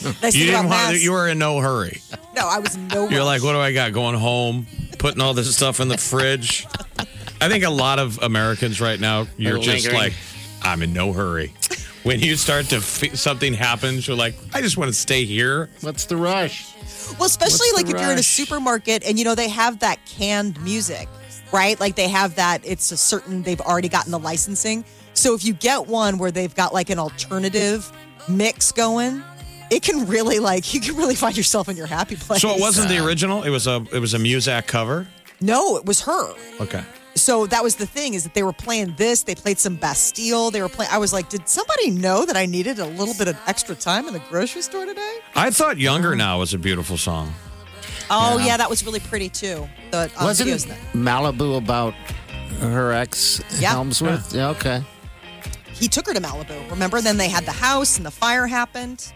And 0.05 0.17
I 0.21 0.27
You 0.27 0.47
didn't 0.47 0.55
want. 0.57 0.69
mass. 0.71 1.01
You 1.03 1.13
were 1.13 1.29
in 1.29 1.39
no 1.39 1.61
hurry. 1.61 2.01
no, 2.35 2.43
I 2.49 2.59
was 2.59 2.75
in 2.75 2.89
no. 2.89 3.03
You're 3.09 3.21
rush. 3.21 3.27
like, 3.27 3.43
what 3.45 3.53
do 3.53 3.61
I 3.61 3.73
got? 3.73 3.93
Going 3.93 4.17
home, 4.17 4.67
putting 4.99 5.21
all 5.23 5.33
this 5.33 5.55
stuff 5.55 5.79
in 5.79 5.87
the 5.87 5.97
fridge. 5.97 6.67
I 7.41 7.49
think 7.49 7.63
a 7.63 7.71
lot 7.71 8.01
of 8.01 8.19
Americans 8.21 8.81
right 8.81 8.99
now, 8.99 9.29
you're 9.37 9.53
They're 9.55 9.63
just 9.63 9.87
lingering. 9.87 9.95
like, 9.97 10.13
I'm 10.63 10.83
in 10.83 10.93
no 10.93 11.13
hurry. 11.13 11.53
When 12.07 12.21
you 12.21 12.37
start 12.37 12.67
to 12.67 12.81
fe 12.81 13.09
something 13.17 13.53
happens, 13.53 14.07
you're 14.07 14.17
like, 14.17 14.37
I 14.55 14.61
just 14.61 14.77
want 14.77 14.91
to 14.91 14.95
stay 14.95 15.25
here. 15.25 15.69
What's 15.81 16.05
the 16.05 16.17
rush? 16.17 16.73
Well, 17.19 17.25
especially 17.25 17.67
What's 17.73 17.73
like 17.73 17.87
the 17.87 17.97
if 17.97 18.01
you're 18.01 18.13
in 18.13 18.19
a 18.21 18.23
supermarket 18.23 19.05
and 19.05 19.19
you 19.19 19.25
know 19.25 19.35
they 19.35 19.49
have 19.49 19.81
that 19.81 19.99
canned 20.07 20.63
music, 20.63 21.09
right? 21.51 21.79
Like 21.81 21.97
they 21.97 22.07
have 22.07 22.37
that. 22.37 22.65
It's 22.65 22.93
a 22.93 22.97
certain. 22.97 23.43
They've 23.43 23.61
already 23.61 23.89
gotten 23.89 24.13
the 24.13 24.21
licensing. 24.21 24.85
So 25.15 25.35
if 25.35 25.45
you 25.45 25.53
get 25.53 25.89
one 25.89 26.19
where 26.19 26.31
they've 26.31 26.55
got 26.55 26.73
like 26.73 26.91
an 26.91 27.01
alternative 27.01 27.91
mix 28.29 28.71
going, 28.71 29.25
it 29.73 29.83
can 29.83 30.07
really 30.07 30.39
like 30.39 30.75
you 30.75 30.81
can 30.81 30.95
really 30.95 31.17
find 31.17 31.37
yourself 31.37 31.69
in 31.69 31.77
your 31.77 31.89
happy 31.89 32.15
place. 32.15 32.41
So 32.41 32.51
it 32.51 32.61
wasn't 32.61 32.89
the 32.89 33.05
original. 33.05 33.43
It 33.43 33.51
was 33.51 33.67
a 33.67 33.85
it 33.93 33.99
was 33.99 34.15
a 34.15 34.19
Muzak 34.19 34.69
cover. 34.69 35.09
No, 35.41 35.77
it 35.77 35.85
was 35.85 36.03
her. 36.03 36.37
Okay. 36.61 36.85
So 37.17 37.47
that 37.47 37.63
was 37.65 37.77
the 37.77 37.87
thing 37.87 38.15
is 38.15 38.23
that 38.25 38.35
they 38.35 38.43
were 38.43 38.53
playing 38.53 38.95
this. 38.97 39.23
They 39.23 39.35
played 39.35 39.59
some 39.59 39.77
Bastille. 39.77 40.51
They 40.51 40.61
were 40.63 40.69
playing. 40.69 40.91
I 40.93 40.99
was 40.99 41.13
like, 41.13 41.29
did 41.29 41.49
somebody 41.49 41.91
know 41.91 42.25
that 42.27 42.37
I 42.37 42.47
needed 42.47 42.79
a 42.79 42.87
little 42.87 43.15
bit 43.15 43.27
of 43.27 43.37
extra 43.47 43.75
time 43.75 44.07
in 44.07 44.13
the 44.13 44.21
grocery 44.31 44.63
store 44.63 44.85
today? 44.87 45.17
I 45.35 45.51
thought 45.51 45.79
Younger 45.79 46.15
Now 46.15 46.39
was 46.39 46.53
a 46.55 46.59
beautiful 46.59 46.97
song. 46.97 47.33
Oh 48.11 48.39
yeah, 48.39 48.57
that 48.57 48.71
was 48.71 48.85
really 48.85 49.01
pretty 49.01 49.29
too. 49.29 49.67
The 49.91 50.11
um, 50.19 50.27
Wasn't 50.27 50.49
videos 50.49 50.67
that- 50.69 50.79
Malibu 50.93 51.57
about 51.57 51.95
her 52.61 52.93
ex 52.93 53.41
Yeah. 53.59 53.75
Hemsworth? 53.75 54.35
Yeah. 54.35 54.51
Okay. 54.51 54.83
he 55.75 55.89
took 55.89 56.07
her 56.07 56.15
to 56.15 56.21
Malibu. 56.21 56.71
Remember? 56.71 57.01
Then 57.01 57.17
they 57.17 57.29
had 57.29 57.45
the 57.45 57.53
house 57.53 57.97
and 57.97 58.07
the 58.07 58.11
fire 58.11 58.47
happened. 58.47 59.13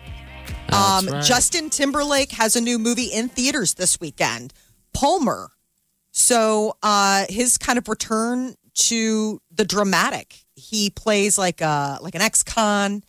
That's 0.68 1.06
Um, 1.06 1.06
right. 1.06 1.22
Justin 1.24 1.70
Timberlake 1.70 2.32
has 2.32 2.56
a 2.56 2.60
new 2.60 2.78
movie 2.78 3.04
in 3.06 3.28
theaters 3.28 3.74
this 3.74 4.00
weekend, 4.00 4.52
Palmer. 4.92 5.50
So 6.12 6.76
uh, 6.82 7.24
his 7.28 7.58
kind 7.58 7.78
of 7.78 7.88
return 7.88 8.54
to 8.74 9.40
the 9.52 9.64
dramatic. 9.64 10.36
He 10.54 10.90
plays 10.90 11.38
like 11.38 11.60
a 11.60 11.98
like 12.02 12.14
an 12.14 12.20
ex-con, 12.22 13.02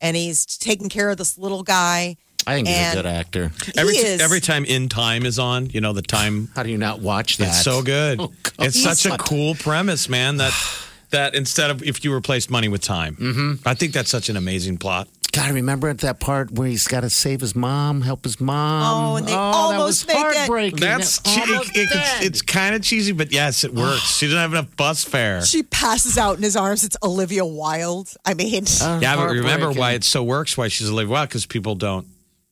and 0.00 0.16
he's 0.16 0.44
taking 0.46 0.88
care 0.88 1.10
of 1.10 1.16
this 1.16 1.38
little 1.38 1.62
guy. 1.62 2.16
I 2.46 2.54
think 2.54 2.68
he's 2.68 2.76
a 2.76 2.80
And- 2.80 2.96
good 2.96 3.06
actor. 3.06 3.52
Every 3.76 3.94
he 3.94 4.00
is. 4.00 4.20
every 4.20 4.40
time 4.40 4.64
In 4.64 4.88
Time 4.88 5.26
is 5.26 5.38
on, 5.38 5.70
you 5.70 5.80
know 5.80 5.92
the 5.92 6.02
time. 6.02 6.48
How 6.54 6.62
do 6.62 6.70
you 6.70 6.78
not 6.78 7.00
watch 7.00 7.36
that? 7.38 7.48
It's 7.48 7.62
so 7.62 7.82
good. 7.82 8.20
Oh, 8.22 8.32
God. 8.42 8.52
it's 8.66 8.80
such 8.82 9.06
a 9.06 9.16
cool 9.18 9.54
premise, 9.54 10.08
man. 10.08 10.36
That 10.38 10.52
that 11.10 11.34
instead 11.34 11.70
of 11.70 11.82
if 11.82 12.04
you 12.04 12.12
replaced 12.14 12.50
money 12.50 12.68
with 12.68 12.82
time, 12.82 13.16
mm-hmm. 13.16 13.68
I 13.68 13.74
think 13.74 13.92
that's 13.92 14.10
such 14.10 14.28
an 14.28 14.36
amazing 14.36 14.78
plot. 14.78 15.08
God, 15.30 15.50
remember 15.52 15.88
at 15.90 15.98
that 15.98 16.20
part 16.20 16.50
where 16.52 16.66
he's 16.66 16.86
got 16.88 17.02
to 17.02 17.10
save 17.10 17.42
his 17.42 17.54
mom, 17.54 18.00
help 18.00 18.24
his 18.24 18.40
mom. 18.40 19.12
Oh, 19.12 19.16
and 19.16 19.26
they 19.28 19.32
that 19.32 19.38
almost 19.38 20.06
was 20.06 20.14
make 20.14 20.16
it. 20.16 20.36
heartbreaking. 20.36 20.80
That's 20.80 21.18
They're 21.20 21.34
che- 21.34 21.52
almost 21.52 21.76
it- 21.76 21.88
it's, 21.92 22.24
it's 22.24 22.42
kind 22.42 22.74
of 22.74 22.82
cheesy, 22.82 23.12
but 23.12 23.30
yes, 23.30 23.62
it 23.62 23.74
works. 23.74 24.16
she 24.16 24.26
doesn't 24.26 24.38
have 24.38 24.52
enough 24.52 24.74
bus 24.76 25.04
fare. 25.04 25.42
She 25.44 25.62
passes 25.64 26.16
out 26.16 26.38
in 26.38 26.42
his 26.42 26.56
arms. 26.56 26.82
It's 26.82 26.96
Olivia 27.02 27.44
Wilde. 27.44 28.08
I 28.24 28.32
mean, 28.34 28.64
Uh, 28.80 28.98
yeah, 29.02 29.16
but 29.16 29.28
remember 29.28 29.70
why 29.70 29.92
it 29.92 30.02
so 30.04 30.24
works? 30.24 30.56
Why 30.56 30.68
she's 30.68 30.88
Olivia 30.90 31.12
well? 31.12 31.26
Because 31.26 31.44
people 31.44 31.74
don't 31.74 32.06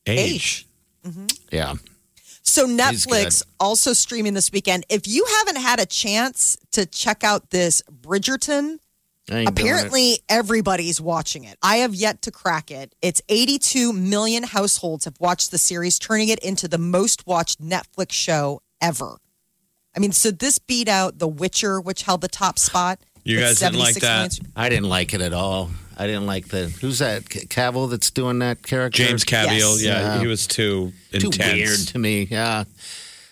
age. 0.05 0.67
Yeah. 1.51 1.73
So 2.47 2.65
Netflix 2.65 3.43
also 3.59 3.91
streaming 3.93 4.33
this 4.33 4.51
weekend. 4.51 4.85
If 4.89 5.07
you 5.07 5.25
haven't 5.39 5.57
had 5.61 5.79
a 5.79 5.85
chance 5.85 6.57
to 6.71 6.85
check 6.85 7.23
out 7.23 7.49
this 7.49 7.81
Bridgerton, 8.01 8.77
I 9.29 9.39
ain't 9.39 9.53
doing 9.55 9.67
it. 9.67 9.71
apparently 9.73 10.19
everybody's 10.29 11.01
watching 11.01 11.43
it. 11.43 11.57
I 11.61 11.77
have 11.77 11.93
yet 11.93 12.21
to 12.21 12.31
crack 12.31 12.71
it. 12.71 12.95
It's 13.01 13.21
82 13.27 13.91
million 13.91 14.43
households 14.43 15.03
have 15.05 15.15
watched 15.19 15.51
the 15.51 15.57
series, 15.57 15.99
turning 15.99 16.29
it 16.29 16.39
into 16.39 16.69
the 16.69 16.77
most 16.77 17.27
watched 17.27 17.61
Netflix 17.61 18.13
show 18.13 18.61
ever. 18.81 19.17
I 19.95 19.99
mean, 19.99 20.13
so 20.13 20.31
this 20.31 20.57
beat 20.57 20.87
out 20.87 21.19
The 21.19 21.27
Witcher, 21.27 21.81
which 21.81 22.03
held 22.03 22.21
the 22.21 22.27
top 22.29 22.57
spot. 22.59 22.99
You 23.25 23.39
guys 23.39 23.59
didn't 23.59 23.79
like 23.79 23.95
that? 23.95 24.31
million- 24.39 24.53
I 24.55 24.69
didn't 24.69 24.87
like 24.87 25.13
it 25.13 25.19
at 25.19 25.33
all. 25.33 25.69
I 25.97 26.05
didn't 26.07 26.27
like 26.27 26.47
the 26.49 26.67
who's 26.69 26.99
that 26.99 27.31
C- 27.31 27.47
Cavill 27.47 27.89
that's 27.89 28.11
doing 28.11 28.39
that 28.39 28.61
character. 28.63 29.03
James 29.05 29.25
Cavill, 29.25 29.57
Yes. 29.77 29.83
yeah, 29.83 29.99
Yeah. 30.15 30.19
he 30.21 30.27
was 30.27 30.45
too 30.47 30.93
Too 31.11 31.27
intense. 31.27 31.53
weird 31.53 31.79
to 31.89 31.99
me. 31.99 32.27
Yeah. 32.29 32.65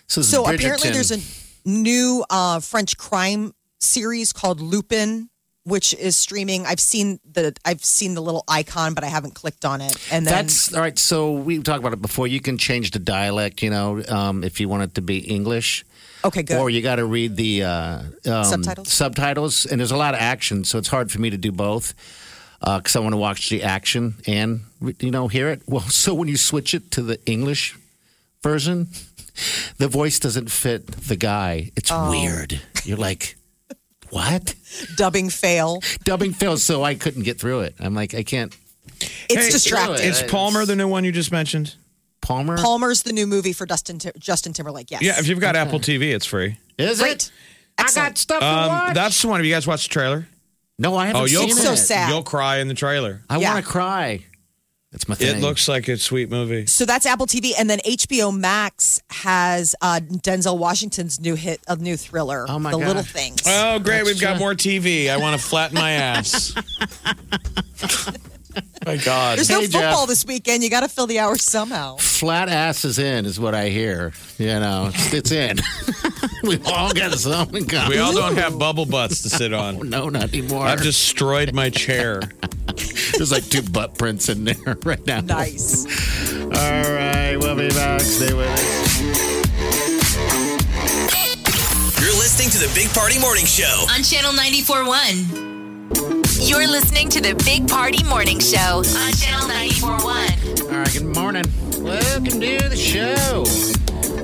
So, 0.08 0.22
So 0.22 0.44
Bridgerton- 0.44 0.54
apparently, 0.56 0.90
there's 0.90 1.10
a 1.12 1.20
new 1.64 2.24
uh, 2.30 2.60
French 2.60 2.96
crime 2.96 3.52
series 3.80 4.32
called 4.32 4.60
Lupin, 4.60 5.28
which 5.64 5.94
is 5.94 6.16
streaming. 6.16 6.64
I've 6.66 6.80
seen 6.80 7.18
the 7.30 7.54
I've 7.64 7.84
seen 7.84 8.14
the 8.14 8.20
little 8.20 8.44
icon, 8.48 8.94
but 8.94 9.04
I 9.04 9.08
haven't 9.08 9.34
clicked 9.34 9.64
on 9.64 9.80
it. 9.80 9.96
And 10.12 10.26
then 10.26 10.34
That's 10.34 10.72
all 10.74 10.80
right. 10.80 10.98
So 10.98 11.32
we 11.32 11.58
talked 11.60 11.80
about 11.80 11.92
it 11.92 12.02
before. 12.02 12.26
You 12.26 12.40
can 12.40 12.56
change 12.58 12.92
the 12.92 12.98
dialect, 13.00 13.62
you 13.62 13.70
know, 13.70 14.02
um, 14.08 14.44
if 14.44 14.60
you 14.60 14.68
want 14.68 14.82
it 14.84 14.94
to 14.94 15.02
be 15.02 15.18
English. 15.18 15.84
okay, 16.24 16.42
good. 16.42 16.58
Or 16.58 16.70
you 16.70 16.82
got 16.82 16.96
to 16.96 17.04
read 17.06 17.36
the 17.36 17.62
uh, 17.64 17.98
um, 18.26 18.44
Subtitles? 18.44 18.92
Subtitles, 18.92 19.66
and 19.66 19.80
there's 19.80 19.92
a 19.92 19.96
lot 19.96 20.14
of 20.14 20.20
action, 20.20 20.64
so 20.64 20.78
it's 20.78 20.88
hard 20.88 21.10
for 21.12 21.20
me 21.20 21.30
to 21.30 21.36
do 21.38 21.52
both 21.52 21.94
because 22.60 22.96
I 22.96 23.00
want 23.00 23.12
to 23.12 23.18
watch 23.18 23.48
the 23.50 23.62
action 23.62 24.14
and 24.26 24.60
you 25.00 25.10
know 25.10 25.28
hear 25.28 25.48
it. 25.48 25.62
Well, 25.66 25.80
so 25.88 26.14
when 26.14 26.28
you 26.28 26.36
switch 26.36 26.74
it 26.74 26.90
to 26.92 27.02
the 27.02 27.18
English 27.26 27.76
version, 28.42 28.88
the 29.78 29.88
voice 29.88 30.18
doesn't 30.18 30.50
fit 30.50 30.86
the 30.86 31.16
guy. 31.16 31.70
It's 31.76 31.90
Oh. 31.92 32.10
weird. 32.10 32.60
You're 32.84 32.96
like, 32.98 33.36
what? 34.10 34.54
Dubbing 34.96 35.30
fail. 35.30 35.80
Dubbing 36.04 36.32
fails, 36.32 36.62
so 36.62 36.82
I 36.84 36.94
couldn't 36.94 37.22
get 37.24 37.38
through 37.40 37.60
it. 37.60 37.74
I'm 37.80 37.94
like, 37.94 38.14
I 38.14 38.22
can't. 38.22 38.54
It's 39.28 39.34
Hey, 39.46 39.50
distracting. 39.50 40.06
Is 40.08 40.22
Palmer 40.22 40.64
the 40.64 40.76
new 40.76 40.88
one 40.88 41.04
you 41.04 41.12
just 41.12 41.32
mentioned? 41.32 41.74
Palmer 42.22 42.56
Palmer's 42.56 43.02
the 43.02 43.12
new 43.12 43.26
movie 43.26 43.52
for 43.52 43.66
Dustin 43.66 43.98
Tim- 43.98 44.12
Justin 44.18 44.52
Timberlake. 44.52 44.90
Yes. 44.90 45.02
Yeah, 45.02 45.18
if 45.18 45.28
you've 45.28 45.38
got 45.40 45.54
Apple 45.54 45.78
TV, 45.80 46.12
it's 46.14 46.24
free. 46.26 46.56
is 46.78 46.98
Great. 47.00 47.12
it? 47.26 47.30
I 47.78 47.92
got 47.94 48.16
stuff 48.18 48.40
to 48.40 48.46
Um, 48.46 48.68
watch. 48.68 48.94
that's 48.94 49.20
the 49.20 49.28
one. 49.28 49.38
Have 49.38 49.44
you 49.46 49.52
guys 49.52 49.66
watched 49.66 49.88
the 49.88 49.92
trailer? 49.92 50.26
No, 50.78 50.96
I 50.96 51.06
haven't 51.06 51.22
Oh, 51.22 51.24
you'll 51.24 51.42
seen 51.48 51.54
So 51.56 51.72
it. 51.72 51.76
sad. 51.78 52.08
You'll 52.10 52.22
cry 52.22 52.58
in 52.58 52.68
the 52.68 52.74
trailer. 52.74 53.22
I 53.30 53.38
Yeah. 53.38 53.54
want 53.54 53.64
to 53.64 53.70
cry. 53.70 54.20
That's 54.92 55.08
my 55.08 55.14
thing. 55.14 55.36
It 55.36 55.40
looks 55.42 55.68
like 55.68 55.88
a 55.88 55.98
sweet 55.98 56.30
movie. 56.30 56.64
So 56.66 56.86
that's 56.86 57.04
Apple 57.04 57.26
TV, 57.26 57.52
and 57.58 57.68
then 57.68 57.80
HBO 57.84 58.30
Max 58.34 59.02
has 59.10 59.74
uh, 59.82 60.00
Denzel 60.00 60.56
Washington's 60.56 61.20
new 61.20 61.34
hit, 61.34 61.60
a 61.68 61.76
new 61.76 61.96
thriller, 61.98 62.46
Oh, 62.48 62.58
my 62.58 62.70
The 62.70 62.78
gosh. 62.78 62.86
Little 62.86 63.02
Things. 63.02 63.42
Oh, 63.46 63.78
great. 63.78 64.04
We've 64.06 64.20
got 64.20 64.38
more 64.38 64.54
TV. 64.54 65.10
I 65.10 65.18
want 65.18 65.38
to 65.38 65.46
flatten 65.46 65.74
my 65.76 65.90
ass. 65.92 66.54
my 68.86 68.96
God. 68.96 69.36
There's 69.38 69.50
no 69.50 69.60
Hey, 69.60 69.66
Jeff. 69.66 69.82
football 69.82 70.06
this 70.06 70.24
weekend. 70.24 70.62
You 70.62 70.70
got 70.70 70.80
to 70.80 70.88
fill 70.88 71.06
the 71.06 71.18
hours 71.18 71.42
somehow. 71.44 71.96
Flat 71.96 72.48
ass 72.48 72.84
is 72.84 72.98
in, 72.98 73.24
is 73.26 73.38
what 73.40 73.54
I 73.54 73.68
hear. 73.68 74.12
You 74.38 74.46
know, 74.46 74.90
it's, 74.94 75.12
it's 75.12 75.32
in. 75.32 75.58
we 76.42 76.58
all 76.66 76.92
got 76.92 77.12
something 77.18 77.62
in 77.62 77.68
common. 77.68 77.90
We 77.90 77.98
all 77.98 78.12
don't 78.14 78.36
have 78.36 78.58
bubble 78.58 78.86
butts 78.86 79.22
to 79.22 79.28
sit 79.30 79.52
on. 79.52 79.88
No, 79.90 80.08
not 80.08 80.24
anymore. 80.34 80.66
I've 80.66 80.82
destroyed 80.82 81.52
my 81.54 81.70
chair. 81.70 82.20
There's 83.16 83.30
like 83.32 83.44
two 83.48 83.62
butt 83.62 83.96
prints 83.98 84.28
in 84.28 84.44
there 84.44 84.76
right 84.84 85.04
now. 85.06 85.20
Nice. 85.20 85.86
All 86.42 86.50
right, 86.50 87.36
we'll 87.36 87.56
be 87.56 87.68
back. 87.68 88.00
Stay 88.00 88.32
with 88.34 88.48
us. 88.48 89.00
You're 92.00 92.14
listening 92.18 92.50
to 92.50 92.58
the 92.58 92.70
Big 92.74 92.88
Party 92.90 93.18
Morning 93.18 93.44
Show. 93.46 93.86
On 93.94 94.02
Channel 94.02 94.32
94.1. 94.32 95.55
You're 95.94 96.66
listening 96.66 97.08
to 97.10 97.20
the 97.20 97.34
Big 97.44 97.68
Party 97.68 98.02
Morning 98.04 98.40
Show 98.40 98.78
on 98.78 99.12
Channel 99.12 99.48
94.1. 99.48 100.62
All 100.72 100.78
right, 100.78 100.92
good 100.92 101.04
morning. 101.16 101.44
Welcome 101.80 102.40
to 102.40 102.68
the 102.68 102.76
show. 102.76 103.44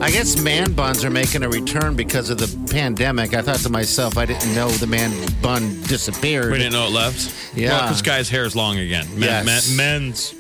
I 0.01 0.11
guess 0.11 0.41
man 0.41 0.73
buns 0.73 1.05
are 1.05 1.11
making 1.11 1.45
a 1.45 1.49
return 1.49 1.95
because 1.95 2.31
of 2.31 2.39
the 2.39 2.67
pandemic. 2.73 3.35
I 3.35 3.43
thought 3.43 3.61
to 3.61 3.69
myself, 3.69 4.19
I 4.19 4.27
didn't 4.27 4.53
know 4.57 4.69
the 4.71 4.89
man 4.89 5.13
bun 5.41 5.81
disappeared. 5.83 6.51
We 6.51 6.59
didn't 6.59 6.73
know 6.73 6.87
it 6.87 6.93
left. 6.93 7.57
Yeah. 7.57 7.79
Well, 7.79 7.91
this 7.91 8.03
guy's 8.03 8.29
hair 8.29 8.45
is 8.45 8.57
long 8.57 8.79
again. 8.79 9.07
Men, 9.17 9.47
Yes. 9.47 9.69
men- 9.69 9.77
men's. 9.77 10.35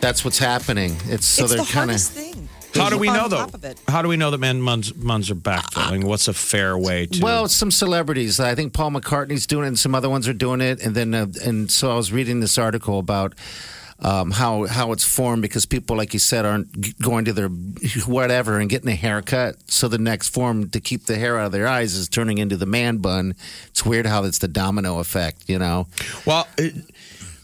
That's 0.00 0.24
what's 0.26 0.38
happening. 0.38 0.94
It's 1.06 1.26
so 1.26 1.44
it's 1.44 1.54
they're 1.54 1.64
the 1.64 1.70
kind 1.72 1.90
of. 1.90 1.96
hardest 1.96 2.12
thing. 2.12 2.48
How 2.74 2.90
do 2.90 2.98
we 2.98 3.08
know 3.08 3.28
though? 3.28 3.38
top 3.38 3.54
of 3.54 3.64
it. 3.64 3.80
How 3.88 4.02
do 4.02 4.08
we 4.08 4.16
know 4.16 4.30
that 4.30 4.38
men 4.38 4.60
muns, 4.60 4.92
muns 4.92 5.30
are 5.30 5.34
backfilling? 5.34 6.04
What's 6.04 6.28
a 6.28 6.32
fair 6.32 6.76
way 6.78 7.06
to? 7.06 7.22
Well, 7.22 7.48
some 7.48 7.70
celebrities. 7.70 8.40
I 8.40 8.54
think 8.54 8.72
Paul 8.72 8.92
McCartney's 8.92 9.46
doing 9.46 9.64
it, 9.64 9.68
and 9.68 9.78
some 9.78 9.94
other 9.94 10.08
ones 10.08 10.28
are 10.28 10.32
doing 10.32 10.60
it. 10.60 10.80
And 10.84 10.94
then, 10.94 11.14
uh, 11.14 11.26
and 11.44 11.70
so 11.70 11.90
I 11.90 11.96
was 11.96 12.12
reading 12.12 12.40
this 12.40 12.58
article 12.58 12.98
about 12.98 13.34
um, 14.02 14.30
how 14.30 14.66
how 14.66 14.92
it's 14.92 15.04
formed 15.04 15.42
because 15.42 15.66
people, 15.66 15.96
like 15.96 16.14
you 16.14 16.20
said, 16.20 16.46
aren't 16.46 17.00
going 17.00 17.26
to 17.26 17.32
their 17.32 17.48
whatever 18.06 18.58
and 18.58 18.70
getting 18.70 18.88
a 18.88 18.94
haircut. 18.94 19.56
So 19.70 19.88
the 19.88 19.98
next 19.98 20.30
form 20.30 20.70
to 20.70 20.80
keep 20.80 21.04
the 21.06 21.16
hair 21.16 21.38
out 21.38 21.46
of 21.46 21.52
their 21.52 21.68
eyes 21.68 21.94
is 21.94 22.08
turning 22.08 22.38
into 22.38 22.56
the 22.56 22.66
man 22.66 22.98
bun. 22.98 23.34
It's 23.68 23.84
weird 23.84 24.06
how 24.06 24.24
it's 24.24 24.38
the 24.38 24.48
domino 24.48 25.00
effect, 25.00 25.48
you 25.48 25.58
know. 25.58 25.86
Well, 26.24 26.48
it, 26.56 26.74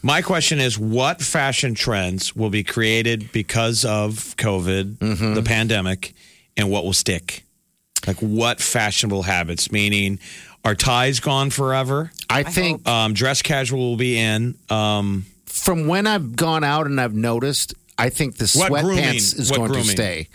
my 0.07 0.21
question 0.21 0.59
is 0.59 0.79
what 0.79 1.21
fashion 1.21 1.75
trends 1.75 2.33
will 2.33 2.49
be 2.49 2.63
created 2.63 3.29
because 3.33 3.83
of 3.83 4.35
COVID, 4.37 4.97
Mm-hmm. 4.97 5.33
the 5.33 5.43
pandemic, 5.43 6.13
and 6.55 6.69
what 6.71 6.85
will 6.85 6.93
stick? 6.93 7.43
Like 8.07 8.17
what 8.19 8.61
fashionable 8.61 9.23
habits? 9.23 9.69
Meaning, 9.69 10.19
are 10.63 10.75
ties 10.75 11.19
gone 11.19 11.49
forever? 11.49 12.09
I 12.29 12.43
think 12.43 12.87
Um, 12.87 13.13
dress 13.13 13.41
casual 13.41 13.79
will 13.89 13.97
be 13.97 14.17
in. 14.17 14.55
Um, 14.69 15.25
from 15.45 15.87
when 15.87 16.07
I've 16.07 16.35
gone 16.37 16.63
out 16.63 16.85
and 16.87 17.01
I've 17.01 17.13
noticed, 17.15 17.73
I 17.97 18.09
think 18.09 18.37
the 18.37 18.45
sweatpants 18.45 19.37
is 19.37 19.51
What 19.51 19.57
going 19.57 19.73
to 19.73 19.83
stay. 19.83 20.29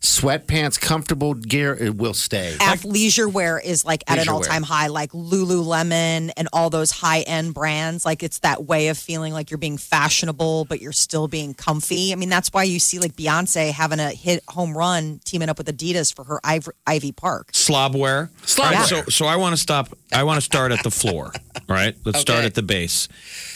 Sweatpants, 0.00 0.80
comfortable 0.80 1.34
gear, 1.34 1.74
it 1.74 1.96
will 1.96 2.14
stay. 2.14 2.54
Athleisure 2.60 3.30
wear 3.30 3.58
is 3.58 3.84
like 3.84 4.04
at 4.06 4.18
an 4.18 4.28
all 4.28 4.40
time 4.40 4.62
high, 4.62 4.86
like 4.86 5.10
Lululemon 5.12 6.30
and 6.36 6.48
all 6.52 6.70
those 6.70 6.90
high 6.90 7.20
end 7.22 7.54
brands. 7.54 8.04
Like 8.04 8.22
it's 8.22 8.38
that 8.40 8.64
way 8.64 8.88
of 8.88 8.98
feeling 8.98 9.32
like 9.32 9.50
you're 9.50 9.58
being 9.58 9.76
fashionable, 9.76 10.66
but 10.66 10.80
you're 10.80 10.92
still 10.92 11.28
being 11.28 11.52
comfy. 11.54 12.12
I 12.12 12.16
mean, 12.16 12.28
that's 12.28 12.52
why 12.52 12.62
you 12.62 12.78
see 12.78 12.98
like 12.98 13.14
Beyonce 13.14 13.72
having 13.72 13.98
a 13.98 14.10
hit 14.10 14.42
home 14.48 14.76
run 14.76 15.20
teaming 15.24 15.48
up 15.48 15.58
with 15.58 15.66
Adidas 15.66 16.14
for 16.14 16.24
her 16.24 16.40
Iv- 16.48 16.68
Ivy 16.86 17.12
Park. 17.12 17.52
slobwear. 17.52 18.30
Slobwear. 18.42 18.64
All 18.64 18.72
right, 18.72 18.86
so, 18.86 19.02
so 19.04 19.26
I 19.26 19.36
want 19.36 19.54
to 19.56 19.60
stop. 19.60 19.88
I 20.12 20.22
want 20.22 20.36
to 20.36 20.42
start 20.42 20.72
at 20.72 20.82
the 20.84 20.90
floor. 20.90 21.32
All 21.34 21.62
right, 21.68 21.96
let's 22.04 22.20
start 22.20 22.44
at 22.44 22.54
the 22.54 22.62
base. 22.62 23.08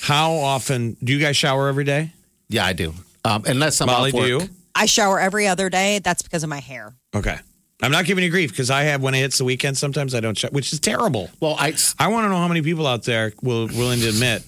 How 0.02 0.32
often 0.32 0.96
do 1.02 1.12
you 1.12 1.20
guys 1.20 1.36
shower 1.36 1.68
every 1.68 1.84
day? 1.84 2.12
Yeah, 2.48 2.66
I 2.66 2.72
do. 2.72 2.94
Um, 3.24 3.44
unless 3.46 3.80
I'm 3.80 3.86
Molly, 3.86 4.10
off 4.10 4.18
do 4.18 4.26
you? 4.26 4.48
I 4.74 4.86
shower 4.86 5.20
every 5.20 5.46
other 5.46 5.68
day. 5.70 5.98
That's 5.98 6.22
because 6.22 6.42
of 6.42 6.48
my 6.50 6.60
hair. 6.60 6.94
Okay. 7.14 7.38
I'm 7.82 7.90
not 7.90 8.04
giving 8.04 8.22
you 8.22 8.30
grief 8.30 8.50
because 8.50 8.70
I 8.70 8.84
have 8.84 9.02
when 9.02 9.14
it 9.14 9.18
hits 9.18 9.38
the 9.38 9.44
weekend. 9.44 9.76
Sometimes 9.76 10.14
I 10.14 10.20
don't 10.20 10.38
shower, 10.38 10.50
which 10.52 10.72
is 10.72 10.78
terrible. 10.80 11.30
Well, 11.40 11.56
I 11.58 11.74
I 11.98 12.08
want 12.08 12.24
to 12.24 12.28
know 12.28 12.36
how 12.36 12.46
many 12.48 12.62
people 12.62 12.86
out 12.86 13.02
there 13.02 13.32
will 13.42 13.66
willing 13.66 14.00
to 14.00 14.08
admit 14.08 14.44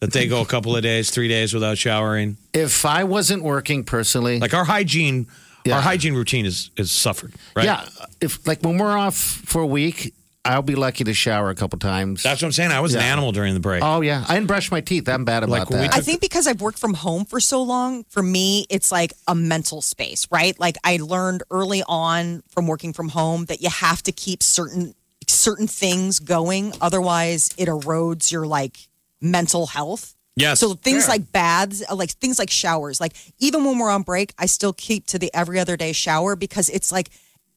that 0.00 0.12
they 0.12 0.26
go 0.28 0.42
a 0.42 0.46
couple 0.46 0.76
of 0.76 0.82
days, 0.82 1.10
three 1.10 1.26
days 1.28 1.54
without 1.54 1.78
showering. 1.78 2.36
if 2.52 2.84
I 2.84 3.04
wasn't 3.04 3.42
working 3.42 3.82
personally, 3.82 4.38
Like 4.40 4.52
our 4.52 4.64
hygiene, 4.66 5.26
Yeah. 5.64 5.76
our 5.76 5.80
hygiene 5.80 6.12
routine 6.14 6.44
is 6.44 6.70
is 6.76 6.90
suffered. 6.90 7.32
Right? 7.54 7.64
yeah, 7.64 7.86
if 8.20 8.46
like 8.46 8.60
when 8.60 8.76
we're 8.76 8.96
off 8.98 9.16
for 9.16 9.62
a 9.62 9.66
week, 9.66 10.12
I'll 10.48 10.62
be 10.62 10.74
lucky 10.74 11.04
to 11.04 11.14
shower 11.14 11.50
a 11.50 11.54
couple 11.54 11.78
times. 11.78 12.22
that's 12.22 12.40
what 12.42 12.46
I'm 12.48 12.52
saying. 12.52 12.70
I 12.72 12.80
was 12.80 12.94
an 12.94 13.00
Yeah. 13.00 13.12
animal 13.12 13.32
during 13.32 13.54
the 13.54 13.60
break. 13.60 13.82
oh 13.82 14.00
yeah, 14.00 14.24
I 14.28 14.34
didn't 14.34 14.46
brush 14.46 14.70
my 14.70 14.80
teeth. 14.80 15.08
I'm 15.08 15.24
bad 15.24 15.48
Like 15.48 15.62
about 15.62 15.70
when 15.72 15.80
we 15.82 15.88
that. 15.88 15.96
I 15.96 16.00
think 16.00 16.20
because 16.20 16.46
I've 16.46 16.60
worked 16.60 16.78
from 16.78 16.94
home 16.94 17.24
for 17.24 17.40
so 17.40 17.62
long, 17.62 18.04
for 18.08 18.22
me, 18.22 18.66
it's 18.70 18.90
like 18.92 19.12
a 19.26 19.34
mental 19.34 19.82
space, 19.82 20.26
right? 20.30 20.58
Like 20.58 20.76
I 20.84 20.98
learned 21.02 21.42
early 21.50 21.82
on 21.86 22.42
from 22.48 22.66
working 22.66 22.92
from 22.92 23.08
home 23.10 23.44
that 23.46 23.60
you 23.60 23.70
have 23.70 24.02
to 24.04 24.12
keep 24.12 24.42
certain 24.42 24.94
certain 25.28 25.66
things 25.66 26.20
going, 26.20 26.72
otherwise 26.80 27.50
it 27.58 27.68
erodes 27.68 28.30
your 28.30 28.46
like 28.46 28.76
mental 29.20 29.66
health. 29.66 30.14
yes. 30.36 30.60
So 30.60 30.74
things 30.74 31.06
Fair. 31.06 31.16
like 31.16 31.32
baths, 31.32 31.82
uh, 31.90 31.94
like 31.96 32.10
things 32.10 32.38
like 32.38 32.50
showers, 32.50 33.00
like 33.00 33.12
even 33.38 33.64
when 33.64 33.78
we're 33.78 33.90
on 33.90 34.02
break, 34.02 34.32
I 34.38 34.46
still 34.46 34.72
keep 34.72 35.06
to 35.08 35.18
the 35.18 35.30
every 35.34 35.58
other 35.58 35.76
day 35.76 35.92
shower 35.92 36.36
because 36.36 36.68
it's 36.68 36.92
like 36.92 37.10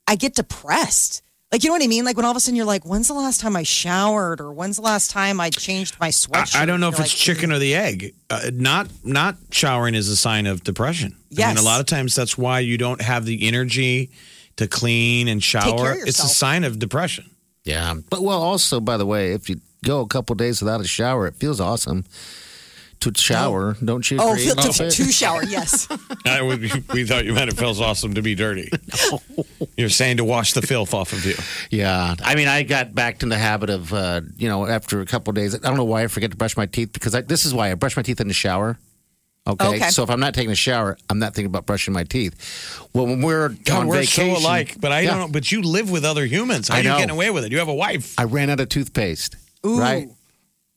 I 0.08 0.16
get 0.16 0.34
depressed. 0.36 1.22
Like 1.52 1.64
you 1.64 1.70
know 1.70 1.74
what 1.74 1.84
I 1.84 1.88
mean? 1.88 2.06
Like 2.06 2.16
when 2.16 2.26
all 2.26 2.32
of 2.32 2.38
a 2.38 2.40
sudden 2.40 2.56
you're 2.56 2.66
like, 2.66 2.86
when's 2.86 3.08
the 3.08 3.16
last 3.16 3.42
time 3.42 3.56
I 3.56 3.64
showered, 3.64 4.40
or 4.40 4.52
when's 4.54 4.76
the 4.76 4.84
last 4.84 5.10
time 5.10 5.40
I 5.42 5.50
changed 5.50 6.00
my 6.00 6.10
sweatshirt? 6.10 6.56
I 6.56 6.66
don't 6.68 6.80
know 6.80 6.90
if 6.90 6.94
it's 7.00 7.00
like, 7.02 7.10
chicken 7.10 7.52
or 7.52 7.58
the 7.58 7.74
egg. 7.74 8.14
Uh, 8.30 8.52
not 8.54 8.88
not 9.04 9.36
showering 9.52 9.96
is 9.96 10.10
a 10.10 10.16
sign 10.16 10.46
of 10.46 10.64
depression. 10.64 11.16
I 11.20 11.26
Yes. 11.32 11.56
mean, 11.56 11.64
a 11.64 11.66
lot 11.68 11.80
of 11.80 11.88
times 11.88 12.14
that's 12.16 12.38
why 12.38 12.60
you 12.60 12.78
don't 12.78 13.02
have 13.02 13.26
the 13.26 13.48
energy 13.48 14.12
to 14.58 14.68
clean 14.68 15.28
and 15.28 15.42
shower. 15.44 15.76
care 15.78 16.02
of 16.04 16.08
It's 16.08 16.24
a 16.24 16.28
sign 16.28 16.64
of 16.64 16.78
depression. 16.78 17.30
yeah, 17.64 17.96
but 18.12 18.22
well, 18.22 18.42
also 18.42 18.80
by 18.80 18.98
the 18.98 19.06
way, 19.08 19.32
if 19.34 19.50
you 19.50 19.60
go 19.84 20.02
a 20.02 20.08
couple 20.08 20.36
days 20.36 20.62
without 20.62 20.82
a 20.82 20.88
shower, 20.88 21.26
it 21.26 21.36
feels 21.36 21.60
awesome 21.60 22.06
to 23.02 23.14
shower. 23.16 23.76
Don't 23.84 24.10
you? 24.10 24.18
Oh, 24.20 24.34
agree 24.34 24.46
feel 24.46 24.56
to, 24.56 24.90
to 24.90 25.12
shower, 25.12 25.44
yes. 25.44 25.88
I 26.26 26.42
would, 26.42 26.62
we 26.94 27.06
thought 27.06 27.26
you 27.26 27.34
meant 27.34 27.50
it 27.50 27.58
feels 27.58 27.80
awesome 27.80 28.14
to 28.16 28.22
be 28.22 28.36
dirty. 28.36 28.70
You're 29.78 29.90
saying 29.90 30.18
to 30.18 30.26
wash 30.26 30.54
the 30.54 30.62
filth 30.62 30.94
off 30.94 31.14
of 31.14 31.26
you. 31.26 31.36
Yeah, 31.70 32.16
I 32.24 32.36
mean, 32.36 32.48
I 32.48 32.64
got 32.64 32.94
back 32.94 33.24
in 33.24 33.30
the 33.30 33.38
habit 33.38 33.70
of, 33.70 33.94
uh, 33.94 34.22
you 34.38 34.50
know, 34.50 34.66
after 34.68 35.02
a 35.02 35.06
couple 35.06 35.32
of 35.32 35.36
days. 35.36 35.56
I 35.56 35.60
don't 35.60 35.78
know 35.78 35.84
why 35.86 36.04
I 36.04 36.08
forget 36.08 36.32
to 36.32 36.38
brush 36.38 36.58
my 36.58 36.66
teeth 36.66 36.92
because 36.94 37.16
I, 37.16 37.22
this 37.22 37.46
is 37.46 37.54
why 37.54 37.72
I 37.72 37.76
brush 37.76 37.96
my 37.96 38.04
teeth 38.04 38.20
in 38.20 38.28
the 38.28 38.34
shower. 38.34 38.78
Okay? 39.48 39.68
Okay. 39.68 39.90
so 39.90 40.04
if 40.04 40.10
I'm 40.12 40.20
not 40.20 40.34
taking 40.34 40.52
a 40.52 40.56
shower, 40.56 40.98
I'm 41.10 41.18
not 41.18 41.34
thinking 41.34 41.48
about 41.48 41.66
brushing 41.66 41.94
my 41.94 42.04
teeth. 42.04 42.88
Well, 42.94 43.08
when 43.08 43.22
we're 43.22 43.50
God, 43.50 43.80
on 43.82 43.88
we're 43.88 43.96
vacation, 44.02 44.36
so 44.36 44.42
alike. 44.42 44.76
But 44.80 44.92
I 44.92 45.02
Yeah. 45.02 45.12
don't 45.12 45.20
know. 45.20 45.28
But 45.30 45.52
you 45.52 45.62
live 45.62 45.90
with 45.90 46.06
other 46.06 46.26
humans. 46.26 46.68
How 46.68 46.76
I 46.76 46.80
are 46.80 46.84
you 46.84 46.90
know. 46.90 46.98
getting 46.98 47.16
away 47.16 47.30
with 47.32 47.46
it? 47.46 47.52
You 47.52 47.58
have 47.60 47.68
a 47.68 47.74
wife. 47.74 48.14
I 48.20 48.26
ran 48.26 48.50
out 48.50 48.60
of 48.60 48.70
toothpaste, 48.70 49.38
Ooh. 49.66 49.80
right? 49.80 50.10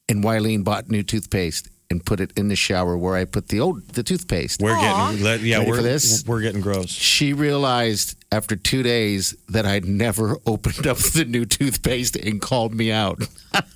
And 0.08 0.24
Wileen 0.24 0.64
bought 0.64 0.88
new 0.90 1.02
toothpaste, 1.02 1.68
and 1.92 2.04
put 2.04 2.18
it 2.18 2.32
in 2.36 2.48
the 2.48 2.56
shower 2.56 2.96
where 2.96 3.14
I 3.14 3.24
put 3.24 3.46
the 3.48 3.60
old 3.60 3.86
the 3.90 4.02
toothpaste. 4.02 4.60
We're 4.60 4.74
getting, 4.80 5.22
let- 5.22 5.40
yeah, 5.40 5.58
Ready 5.58 5.70
we're 5.70 5.76
for 5.76 5.82
this? 5.82 6.24
we're 6.26 6.40
getting 6.40 6.60
gross. 6.60 6.88
She 6.90 7.32
realized 7.32 8.16
after 8.32 8.56
two 8.56 8.82
days 8.82 9.36
that 9.50 9.64
I'd 9.66 9.84
never 9.84 10.36
opened 10.46 10.86
up 10.88 10.96
the 10.96 11.24
new 11.24 11.44
toothpaste 11.44 12.16
and 12.16 12.40
called 12.40 12.74
me 12.74 12.90
out. 12.90 13.22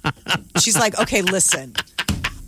She's 0.61 0.77
like, 0.77 0.99
okay, 0.99 1.23
listen. 1.23 1.75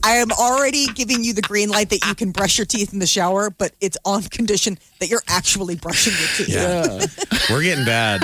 I 0.05 0.12
am 0.19 0.31
already 0.31 0.86
giving 0.86 1.24
you 1.24 1.32
the 1.35 1.43
green 1.43 1.70
light 1.70 1.90
that 1.90 2.07
you 2.07 2.15
can 2.15 2.31
brush 2.31 2.57
your 2.57 2.65
teeth 2.65 2.93
in 2.93 3.01
the 3.01 3.07
shower, 3.07 3.51
but 3.51 3.73
it's 3.81 3.99
on 4.05 4.23
condition 4.23 4.78
that 5.01 5.09
you're 5.09 5.24
actually 5.28 5.74
brushing 5.74 6.12
your 6.12 6.28
teeth. 6.36 6.49
Yeah. 6.49 7.05
We're 7.55 7.62
getting 7.65 7.85
bad. 7.85 8.23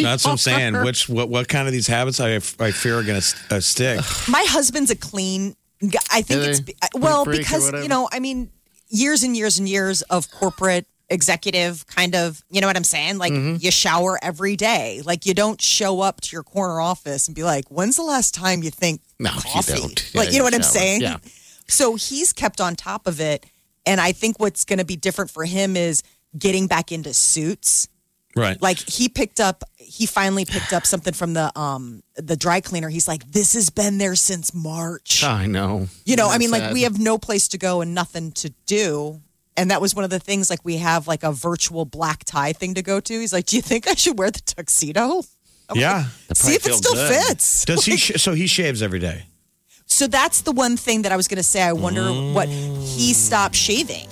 That's 0.00 0.24
what 0.24 0.30
I'm 0.32 0.36
saying. 0.38 0.82
Which 0.82 1.10
what 1.10 1.28
what 1.28 1.46
kind 1.46 1.68
of 1.68 1.72
these 1.72 1.86
habits 1.86 2.20
I 2.20 2.36
I 2.36 2.70
fear 2.72 2.98
are 2.98 3.02
going 3.02 3.20
to 3.20 3.36
uh, 3.56 3.60
stick? 3.60 4.00
My 4.28 4.44
husband's 4.48 4.90
a 4.90 4.96
clean 4.96 5.50
guy. 5.50 5.56
I 6.10 6.22
think 6.22 6.42
it's 6.44 6.60
well 6.94 7.24
because 7.24 7.72
you 7.72 7.88
know, 7.88 8.08
I 8.12 8.20
mean, 8.20 8.50
years 8.88 9.22
and 9.22 9.36
years 9.36 9.58
and 9.58 9.68
years 9.68 10.02
of 10.02 10.30
corporate 10.30 10.86
executive 11.08 11.86
kind 11.88 12.14
of, 12.14 12.42
you 12.50 12.60
know 12.60 12.66
what 12.68 12.76
I'm 12.76 12.84
saying? 12.84 13.18
Like 13.18 13.32
Mm-hmm. 13.32 13.56
you 13.60 13.70
shower 13.70 14.18
every 14.22 14.56
day. 14.56 15.02
Like 15.04 15.26
you 15.26 15.34
don't 15.34 15.60
show 15.60 16.00
up 16.00 16.20
to 16.22 16.36
your 16.36 16.42
corner 16.44 16.80
office 16.80 17.26
and 17.28 17.34
be 17.34 17.42
like, 17.42 17.64
"When's 17.68 17.96
the 17.96 18.02
last 18.04 18.32
time 18.34 18.62
you 18.62 18.70
think 18.70 19.00
No, 19.18 19.30
you 19.32 19.40
coffee?" 19.40 19.72
don't. 19.72 20.10
Like 20.14 20.26
Yeah, 20.28 20.32
you 20.32 20.38
know 20.38 20.44
what 20.44 20.54
I'm 20.54 20.62
saying? 20.62 21.00
Yeah. 21.00 21.16
So 21.68 21.96
he's 21.96 22.32
kept 22.32 22.60
on 22.60 22.76
top 22.76 23.06
of 23.06 23.20
it, 23.20 23.46
and 23.86 24.00
I 24.00 24.12
think 24.12 24.38
what's 24.38 24.64
going 24.64 24.78
to 24.80 24.84
be 24.84 24.96
different 24.96 25.30
for 25.30 25.44
him 25.44 25.76
is 25.76 26.02
getting 26.38 26.66
back 26.66 26.92
into 26.92 27.12
suits 27.14 27.88
Right. 28.36 28.60
like 28.62 28.78
he 28.78 29.08
picked 29.08 29.40
up 29.40 29.64
he 29.76 30.06
finally 30.06 30.44
picked 30.44 30.72
up 30.72 30.86
something 30.86 31.12
from 31.12 31.34
the 31.34 31.50
um 31.58 32.02
the 32.14 32.36
dry 32.36 32.60
cleaner 32.60 32.88
he's 32.88 33.08
like 33.08 33.28
this 33.32 33.54
has 33.54 33.70
been 33.70 33.98
there 33.98 34.14
since 34.14 34.54
march 34.54 35.24
I 35.24 35.46
know. 35.46 35.88
you 36.04 36.14
know 36.14 36.26
i 36.26 36.38
That's 36.38 36.38
mean 36.38 36.50
like 36.52 36.72
we 36.72 36.82
have 36.82 36.98
no 37.00 37.18
place 37.18 37.48
to 37.48 37.58
go 37.58 37.80
and 37.80 37.92
nothing 37.92 38.30
to 38.32 38.50
do 38.66 39.20
and 39.56 39.72
that 39.72 39.80
was 39.80 39.96
one 39.96 40.04
of 40.04 40.10
the 40.10 40.20
things 40.20 40.48
like 40.48 40.64
we 40.64 40.76
have 40.76 41.08
like 41.08 41.24
a 41.24 41.32
virtual 41.32 41.84
black 41.84 42.22
tie 42.24 42.52
thing 42.52 42.74
to 42.74 42.82
go 42.82 43.00
to 43.00 43.18
he's 43.20 43.32
like 43.32 43.46
do 43.46 43.56
you 43.56 43.62
think 43.62 43.88
i 43.88 43.94
should 43.94 44.16
wear 44.16 44.30
the 44.30 44.40
tuxedo 44.42 45.22
I'm 45.68 45.76
yeah. 45.76 46.04
like, 46.28 46.36
see 46.36 46.54
if 46.54 46.66
it 46.66 46.74
still 46.74 46.94
good. 46.94 47.12
fits 47.28 47.64
Does 47.64 47.84
he? 47.84 47.96
Sh- 47.96 48.12
so 48.16 48.32
he 48.32 48.46
shaves 48.48 48.80
every 48.82 48.98
day. 48.98 49.24
so 49.86 50.06
that's 50.06 50.42
the 50.42 50.52
one 50.52 50.76
thing 50.76 51.02
that 51.02 51.12
I 51.12 51.16
was 51.16 51.28
going 51.28 51.36
to 51.36 51.44
say. 51.44 51.62
I 51.62 51.72
wonder 51.72 52.10
what 52.32 52.48
he 52.48 53.12
stopped 53.12 53.54
shaving. 53.54 54.08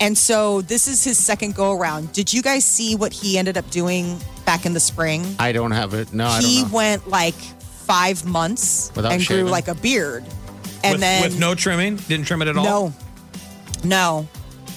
And 0.00 0.16
so 0.16 0.62
this 0.62 0.88
is 0.88 1.04
his 1.04 1.18
second 1.18 1.54
go 1.54 1.72
around. 1.72 2.12
Did 2.12 2.32
you 2.32 2.42
guys 2.42 2.64
see 2.64 2.96
what 2.96 3.12
he 3.12 3.36
ended 3.38 3.58
up 3.58 3.68
doing 3.70 4.18
back 4.46 4.64
in 4.64 4.72
the 4.72 4.80
spring? 4.80 5.36
I 5.38 5.52
don't 5.52 5.72
have 5.72 5.92
it. 5.94 6.12
No, 6.14 6.26
I 6.26 6.40
he 6.40 6.62
don't 6.62 6.70
know. 6.70 6.76
went 6.76 7.08
like 7.08 7.34
five 7.34 8.24
months 8.24 8.90
Without 8.96 9.12
and 9.12 9.22
shaving? 9.22 9.44
grew 9.44 9.50
like 9.52 9.68
a 9.68 9.74
beard. 9.74 10.24
And 10.82 10.92
with, 10.94 11.00
then 11.00 11.22
with 11.22 11.38
no 11.38 11.54
trimming, 11.54 11.96
didn't 11.96 12.26
trim 12.26 12.40
it 12.40 12.48
at 12.48 12.56
all. 12.56 12.64
no, 12.64 12.92
no, 13.84 14.28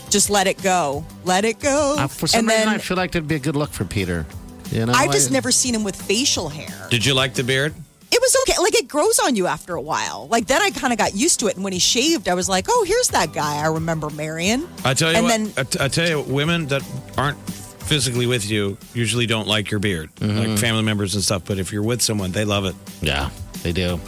just 0.10 0.30
let 0.30 0.48
it 0.48 0.62
go, 0.62 1.06
let 1.24 1.46
it 1.46 1.60
go. 1.60 1.96
Uh, 1.98 2.08
for 2.08 2.28
some 2.28 2.40
and 2.40 2.48
reason, 2.50 2.66
then 2.66 2.76
I 2.76 2.78
feel 2.80 2.98
like 2.98 3.14
that'd 3.14 3.28
be 3.28 3.36
a 3.36 3.40
good 3.40 3.56
look 3.56 3.72
for 3.72 3.86
Peter. 3.86 4.26
You 4.72 4.86
know, 4.86 4.94
I've 4.94 5.12
just 5.12 5.30
I- 5.30 5.34
never 5.34 5.52
seen 5.52 5.74
him 5.74 5.84
with 5.86 5.96
facial 5.96 6.50
hair. 6.50 6.88
Did 6.90 7.06
you 7.06 7.14
like 7.14 7.34
the 7.36 7.44
beard? 7.44 7.74
It 8.14 8.22
was 8.22 8.38
okay. 8.48 8.62
Like 8.62 8.76
it 8.76 8.88
grows 8.88 9.18
on 9.18 9.36
you 9.36 9.48
after 9.48 9.74
a 9.74 9.82
while. 9.82 10.28
Like 10.30 10.46
then 10.46 10.62
I 10.62 10.70
kind 10.70 10.94
of 10.94 11.00
got 11.00 11.16
used 11.16 11.40
to 11.40 11.48
it. 11.48 11.56
And 11.56 11.64
when 11.64 11.74
he 11.74 11.80
shaved, 11.80 12.30
I 12.30 12.36
was 12.36 12.48
like, 12.48 12.68
oh, 12.70 12.86
here's 12.88 13.08
that 13.08 13.34
guy 13.34 13.58
I 13.58 13.68
remember 13.68 14.12
marrying. 14.12 14.68
I 14.86 14.94
tell 14.94 15.12
you 15.12 15.18
And 15.18 15.26
what. 15.26 15.30
then- 15.32 15.54
I, 15.58 15.64
t- 15.64 15.80
I 15.82 15.88
tell 15.88 16.08
you, 16.08 16.22
women 16.22 16.68
that 16.68 16.84
aren't 17.18 17.40
physically 17.40 18.28
with 18.28 18.50
you 18.50 18.78
usually 18.94 19.26
don't 19.26 19.48
like 19.48 19.72
your 19.72 19.80
beard, 19.80 20.10
like 20.22 20.30
mm-hmm. 20.30 20.56
family 20.58 20.84
members 20.84 21.16
and 21.16 21.24
stuff. 21.24 21.44
But 21.46 21.58
if 21.58 21.74
you're 21.74 21.84
with 21.84 22.02
someone, 22.02 22.32
they 22.32 22.46
love 22.46 22.66
it. 22.66 22.76
Yeah, 23.02 23.30
they 23.64 23.72
do. 23.74 24.00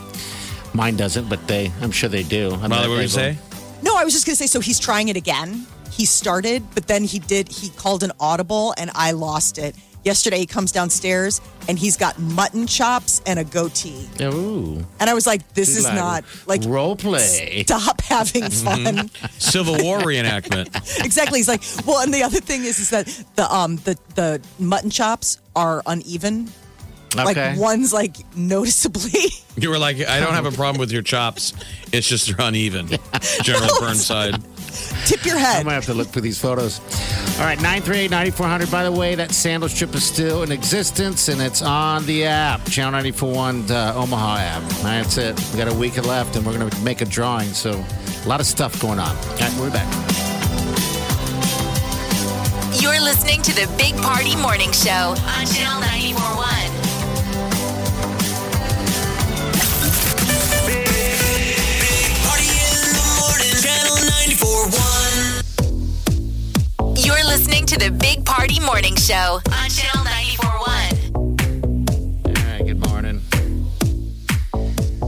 Mine 0.73 0.97
doesn't, 0.97 1.27
but 1.27 1.47
they. 1.47 1.71
I'm 1.81 1.91
sure 1.91 2.09
they 2.09 2.23
do. 2.23 2.51
I'm 2.51 2.69
Molly, 2.69 2.87
what 2.87 2.95
were 2.95 3.01
you 3.01 3.07
say? 3.07 3.37
No, 3.81 3.95
I 3.95 4.03
was 4.03 4.13
just 4.13 4.25
gonna 4.25 4.35
say. 4.35 4.47
So 4.47 4.59
he's 4.59 4.79
trying 4.79 5.07
it 5.09 5.17
again. 5.17 5.65
He 5.91 6.05
started, 6.05 6.63
but 6.75 6.87
then 6.87 7.03
he 7.05 7.19
did. 7.19 7.47
He 7.47 7.69
called 7.69 8.03
an 8.03 8.11
audible, 8.19 8.73
and 8.77 8.91
I 8.93 9.11
lost 9.11 9.57
it. 9.57 9.75
Yesterday, 10.05 10.37
he 10.37 10.45
comes 10.45 10.71
downstairs 10.71 11.41
and 11.67 11.79
he's 11.79 11.97
got 11.97 12.19
mutton 12.19 12.67
chops 12.67 13.23
and 13.25 13.39
a 13.39 13.43
goatee, 13.43 14.07
Ooh, 14.21 14.85
and 14.99 15.09
I 15.09 15.15
was 15.15 15.25
like, 15.25 15.55
"This 15.55 15.75
is 15.75 15.85
like 15.85 15.95
not 15.95 16.23
like 16.45 16.61
role 16.65 16.95
play. 16.95 17.63
stop 17.63 18.01
having 18.01 18.49
fun." 18.51 19.09
Civil 19.39 19.77
War 19.83 19.97
reenactment. 19.97 20.67
exactly. 21.03 21.39
He's 21.39 21.47
like, 21.47 21.63
well, 21.87 22.01
and 22.03 22.13
the 22.13 22.21
other 22.21 22.39
thing 22.39 22.65
is, 22.65 22.77
is 22.77 22.91
that 22.91 23.07
the 23.35 23.51
um 23.51 23.77
the 23.77 23.97
the 24.13 24.41
mutton 24.59 24.91
chops 24.91 25.39
are 25.55 25.81
uneven. 25.87 26.49
Okay. 27.17 27.23
Like 27.23 27.57
one's 27.59 27.91
like 27.93 28.17
noticeably. 28.35 29.31
You 29.57 29.69
were 29.69 29.79
like, 29.79 29.97
I 30.05 30.19
don't 30.19 30.33
have 30.33 30.45
a 30.45 30.51
problem 30.51 30.79
with 30.79 30.91
your 30.91 31.01
chops. 31.01 31.53
It's 31.93 32.07
just 32.07 32.27
they're 32.27 32.45
uneven. 32.45 32.87
General 33.41 33.69
Burnside. 33.79 34.35
Tip 35.05 35.25
your 35.25 35.37
head. 35.37 35.45
I 35.45 35.53
head. 35.57 35.65
might 35.65 35.73
have 35.73 35.85
to 35.85 35.93
look 35.93 36.07
for 36.07 36.21
these 36.21 36.39
photos. 36.39 36.79
All 37.37 37.45
right, 37.45 37.57
938-9400. 37.59 38.71
By 38.71 38.83
the 38.83 38.91
way, 38.91 39.15
that 39.15 39.31
Sandals 39.31 39.73
trip 39.73 39.93
is 39.93 40.03
still 40.03 40.43
in 40.43 40.51
existence, 40.51 41.27
and 41.27 41.41
it's 41.41 41.61
on 41.61 42.05
the 42.05 42.25
app, 42.25 42.63
Channel 42.65 42.91
941 42.91 43.71
uh, 43.71 43.93
Omaha 43.95 44.37
app. 44.37 44.63
That's 44.81 45.17
it. 45.17 45.39
We 45.51 45.57
got 45.57 45.67
a 45.67 45.73
week 45.73 45.97
left, 46.05 46.35
and 46.35 46.45
we're 46.45 46.57
going 46.57 46.69
to 46.69 46.81
make 46.81 47.01
a 47.01 47.05
drawing. 47.05 47.49
So 47.49 47.71
a 47.71 48.27
lot 48.27 48.39
of 48.39 48.45
stuff 48.45 48.81
going 48.81 48.99
on. 48.99 49.15
All 49.15 49.35
right, 49.37 49.53
we're 49.59 49.71
back. 49.71 49.87
You're 52.81 53.01
listening 53.01 53.41
to 53.43 53.53
the 53.53 53.73
Big 53.77 53.95
Party 53.97 54.35
Morning 54.35 54.71
Show 54.71 54.91
on 54.91 55.45
Channel 55.45 55.81
941. 55.81 56.84
You're 67.05 67.23
listening 67.23 67.67
to 67.67 67.77
the 67.77 67.91
Big 67.91 68.25
Party 68.25 68.59
Morning 68.59 68.95
Show 68.95 69.39
on 69.51 69.69
Channel 69.69 70.03
941. 70.03 71.13
All 72.25 72.33
right, 72.49 72.65
good 72.65 72.79
morning. 72.89 73.21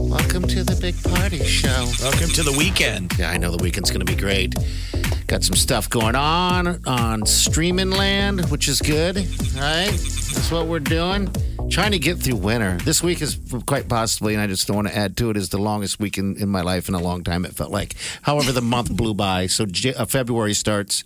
Welcome 0.08 0.44
to 0.46 0.62
the 0.62 0.78
big 0.80 0.94
party 1.02 1.42
show. 1.42 1.86
Welcome 2.00 2.28
to 2.28 2.44
the 2.44 2.54
weekend. 2.56 3.18
Yeah, 3.18 3.30
I 3.30 3.36
know 3.36 3.50
the 3.50 3.60
weekend's 3.60 3.90
going 3.90 4.06
to 4.06 4.12
be 4.12 4.14
great. 4.14 4.54
Got 5.26 5.42
some 5.42 5.56
stuff 5.56 5.90
going 5.90 6.14
on 6.14 6.80
on 6.86 7.26
streaming 7.26 7.90
land, 7.90 8.48
which 8.48 8.68
is 8.68 8.80
good. 8.80 9.16
Right? 9.56 9.90
That's 9.90 10.52
what 10.52 10.68
we're 10.68 10.78
doing. 10.78 11.28
Trying 11.68 11.90
to 11.90 11.98
get 11.98 12.18
through 12.18 12.36
winter. 12.36 12.78
This 12.84 13.02
week 13.02 13.20
is 13.20 13.40
quite 13.66 13.88
possibly, 13.88 14.34
and 14.34 14.40
I 14.42 14.46
just 14.46 14.68
don't 14.68 14.76
want 14.76 14.86
to 14.88 14.96
add 14.96 15.16
to 15.16 15.30
it, 15.30 15.36
is 15.36 15.48
the 15.48 15.58
longest 15.58 15.98
week 15.98 16.16
in, 16.16 16.36
in 16.36 16.48
my 16.48 16.60
life 16.62 16.88
in 16.88 16.94
a 16.94 17.00
long 17.00 17.24
time. 17.24 17.44
It 17.44 17.56
felt 17.56 17.72
like. 17.72 17.96
However, 18.22 18.52
the 18.52 18.62
month 18.62 18.96
blew 18.96 19.14
by. 19.14 19.48
So 19.48 19.66
J- 19.66 19.94
uh, 19.94 20.04
February 20.06 20.54
starts, 20.54 21.02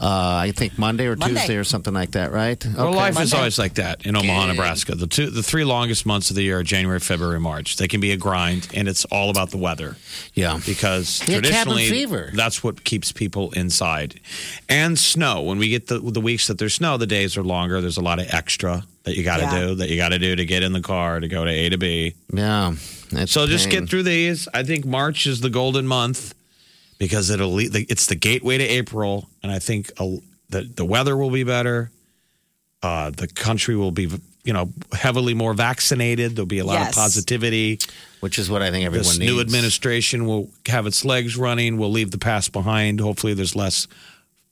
uh, 0.00 0.06
I 0.48 0.52
think 0.56 0.78
Monday 0.78 1.06
or 1.06 1.14
Monday. 1.16 1.34
Tuesday 1.40 1.56
or 1.56 1.64
something 1.64 1.92
like 1.92 2.12
that, 2.12 2.32
right? 2.32 2.64
Well, 2.74 2.88
Okay. 2.88 2.96
life 2.96 3.20
is 3.20 3.34
always 3.34 3.58
like 3.58 3.74
that 3.74 4.06
in 4.06 4.16
Omaha, 4.16 4.46
Nebraska. 4.46 4.94
The 4.94 5.06
two, 5.06 5.28
the 5.28 5.42
three 5.42 5.64
longest 5.64 6.06
months 6.06 6.30
of 6.30 6.36
the 6.36 6.42
year 6.42 6.58
are 6.60 6.62
January, 6.62 7.00
February, 7.00 7.38
March. 7.40 7.76
They 7.76 7.86
can 7.88 8.00
be 8.00 8.12
a 8.12 8.16
grind, 8.16 8.68
and 8.72 8.88
it's 8.88 9.04
all 9.06 9.28
about 9.30 9.50
the 9.50 9.58
weather 9.58 9.96
Yeah. 10.34 10.58
because 10.64 11.20
Yeah, 11.28 11.34
traditionally 11.40 11.88
fever. 11.90 12.30
that's 12.34 12.64
what 12.64 12.82
keeps 12.84 13.12
people 13.12 13.50
inside. 13.52 14.18
And 14.68 14.98
snow. 14.98 15.42
When 15.42 15.58
we 15.58 15.68
get 15.68 15.88
the 15.88 15.98
the 16.00 16.20
weeks 16.20 16.46
that 16.46 16.56
there's 16.58 16.74
snow, 16.74 16.96
the 16.96 17.06
days 17.06 17.36
are 17.36 17.44
longer. 17.44 17.80
There's 17.82 17.98
a 17.98 18.02
lot 18.02 18.18
of 18.18 18.26
extra 18.32 18.84
that 19.04 19.16
you 19.16 19.22
got 19.22 19.36
to 19.38 19.42
Yeah. 19.44 19.60
do 19.68 19.74
that 19.76 19.90
you 19.90 19.96
got 19.96 20.10
to 20.10 20.18
do 20.18 20.34
to 20.36 20.44
get 20.46 20.62
in 20.62 20.72
the 20.72 20.80
car 20.80 21.20
to 21.20 21.28
go 21.28 21.44
to 21.44 21.50
A 21.50 21.68
to 21.68 21.76
B. 21.78 22.14
Yeah. 22.32 22.74
That's 23.10 23.32
So 23.32 23.46
just 23.46 23.68
pain. 23.68 23.80
get 23.80 23.90
through 23.90 24.04
these. 24.04 24.46
I 24.54 24.62
think 24.62 24.84
March 24.86 25.26
is 25.26 25.40
the 25.40 25.50
golden 25.50 25.86
month 25.86 26.32
because 27.00 27.30
it'll 27.30 27.52
lead, 27.54 27.74
it's 27.74 28.06
the 28.06 28.14
gateway 28.14 28.58
to 28.58 28.64
April, 28.64 29.28
and 29.42 29.50
I 29.50 29.58
think 29.58 29.90
uh, 29.98 30.06
the 30.50 30.62
the 30.62 30.84
weather 30.84 31.16
will 31.16 31.30
be 31.30 31.42
better. 31.42 31.90
Uh, 32.82 33.10
the 33.10 33.26
country 33.26 33.74
will 33.74 33.90
be 33.90 34.08
you 34.44 34.52
know 34.52 34.70
heavily 34.92 35.34
more 35.34 35.52
vaccinated. 35.54 36.36
There'll 36.36 36.46
be 36.46 36.60
a 36.60 36.64
lot 36.64 36.74
Yes. 36.74 36.90
of 36.90 36.94
positivity. 36.94 37.78
Which 38.20 38.38
is 38.38 38.48
what 38.50 38.62
I 38.62 38.70
think 38.70 38.84
everyone 38.86 39.04
This 39.08 39.18
needs. 39.18 39.32
new 39.32 39.40
administration 39.40 40.26
will 40.26 40.50
have 40.66 40.86
its 40.86 41.04
legs 41.04 41.36
running. 41.36 41.76
We'll 41.78 41.90
leave 41.90 42.10
the 42.12 42.18
past 42.18 42.52
behind. 42.52 43.00
Hopefully, 43.00 43.34
there's 43.34 43.56
less 43.56 43.88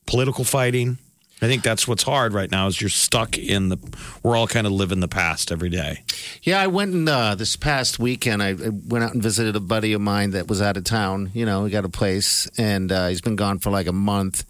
political 0.07 0.43
fighting. 0.45 0.99
I 1.41 1.47
think 1.47 1.63
that's 1.63 1.87
what's 1.87 2.03
hard 2.03 2.33
right 2.33 2.51
now 2.51 2.67
is 2.67 2.81
you're 2.81 2.91
stuck 2.91 3.39
in 3.39 3.69
the. 3.69 3.79
We're 4.23 4.37
all 4.37 4.49
kind 4.49 4.67
of 4.67 4.73
living 4.73 4.99
the 5.01 5.09
past 5.09 5.53
every 5.53 5.69
day. 5.69 6.03
Yeah, 6.43 6.61
I 6.61 6.67
went 6.67 6.93
and 6.95 7.09
uh, 7.09 7.37
this 7.37 7.55
past 7.55 7.99
weekend. 8.01 8.43
I, 8.43 8.49
I 8.51 8.71
went 8.71 9.05
out 9.05 9.15
and 9.15 9.23
visited 9.23 9.55
a 9.55 9.61
buddy 9.61 9.93
of 9.93 10.01
mine 10.01 10.31
that 10.33 10.49
was 10.49 10.61
out 10.61 10.77
of 10.77 10.83
town. 10.85 11.31
You 11.35 11.47
know, 11.47 11.65
he 11.65 11.71
got 11.71 11.85
a 11.85 11.89
place, 11.89 12.49
and 12.59 12.91
uh, 12.91 13.07
he's 13.09 13.21
been 13.21 13.37
gone 13.37 13.61
for 13.61 13.71
like 13.71 13.87
a 13.87 13.93
month. 13.93 14.45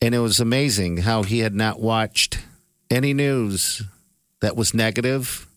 And 0.00 0.14
it 0.14 0.18
was 0.20 0.38
amazing 0.38 0.98
how 0.98 1.22
he 1.24 1.40
had 1.40 1.54
not 1.54 1.80
watched 1.80 2.38
any 2.90 3.12
news 3.14 3.82
that 4.40 4.54
was 4.56 4.72
negative 4.74 5.48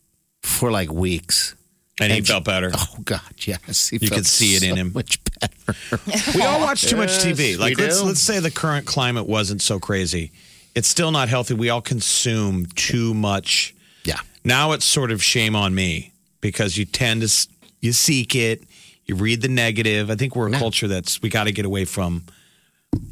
for 0.41 0.71
like 0.71 0.91
weeks. 0.91 1.53
And 1.99 2.11
he 2.13 2.21
felt 2.21 2.45
better. 2.45 2.71
Oh 2.73 2.95
God, 3.03 3.21
yes, 3.39 3.89
he 3.89 3.97
You 3.99 4.07
felt 4.07 4.19
could 4.19 4.25
see 4.27 4.55
it 4.55 4.63
in 4.63 4.69
so 4.69 4.75
him. 4.75 4.91
Much 4.93 5.19
better. 5.39 5.99
We 6.35 6.41
all 6.43 6.61
watch 6.61 6.83
too 6.83 6.95
much 6.95 7.09
TV. 7.09 7.57
Like 7.59 7.77
let's 7.77 7.99
do. 7.99 8.05
let's 8.07 8.21
say 8.21 8.39
the 8.39 8.51
current 8.51 8.85
climate 8.85 9.27
wasn't 9.27 9.61
so 9.61 9.79
crazy. 9.79 10.31
It's 10.77 10.87
still 10.87 11.09
not 11.09 11.27
healthy. 11.27 11.55
We 11.55 11.69
all 11.71 11.81
consume 11.81 12.67
too 12.67 13.15
much. 13.15 13.73
yeah, 14.03 14.19
Now 14.43 14.73
it's 14.73 14.85
sort 14.85 15.09
of 15.09 15.23
shame 15.23 15.55
on 15.55 15.73
me 15.73 16.11
because 16.39 16.77
you 16.77 16.85
tend 16.85 17.23
to 17.23 17.47
you 17.81 17.93
seek 17.93 18.35
it, 18.35 18.63
You 19.07 19.15
read 19.15 19.41
the 19.41 19.47
negative. 19.47 20.11
I 20.11 20.15
think 20.15 20.35
we're 20.35 20.49
a 20.49 20.51
culture 20.51 20.87
that's 20.87 21.19
we 21.21 21.29
got 21.29 21.45
to 21.45 21.51
get 21.51 21.65
away 21.65 21.85
from 21.85 22.23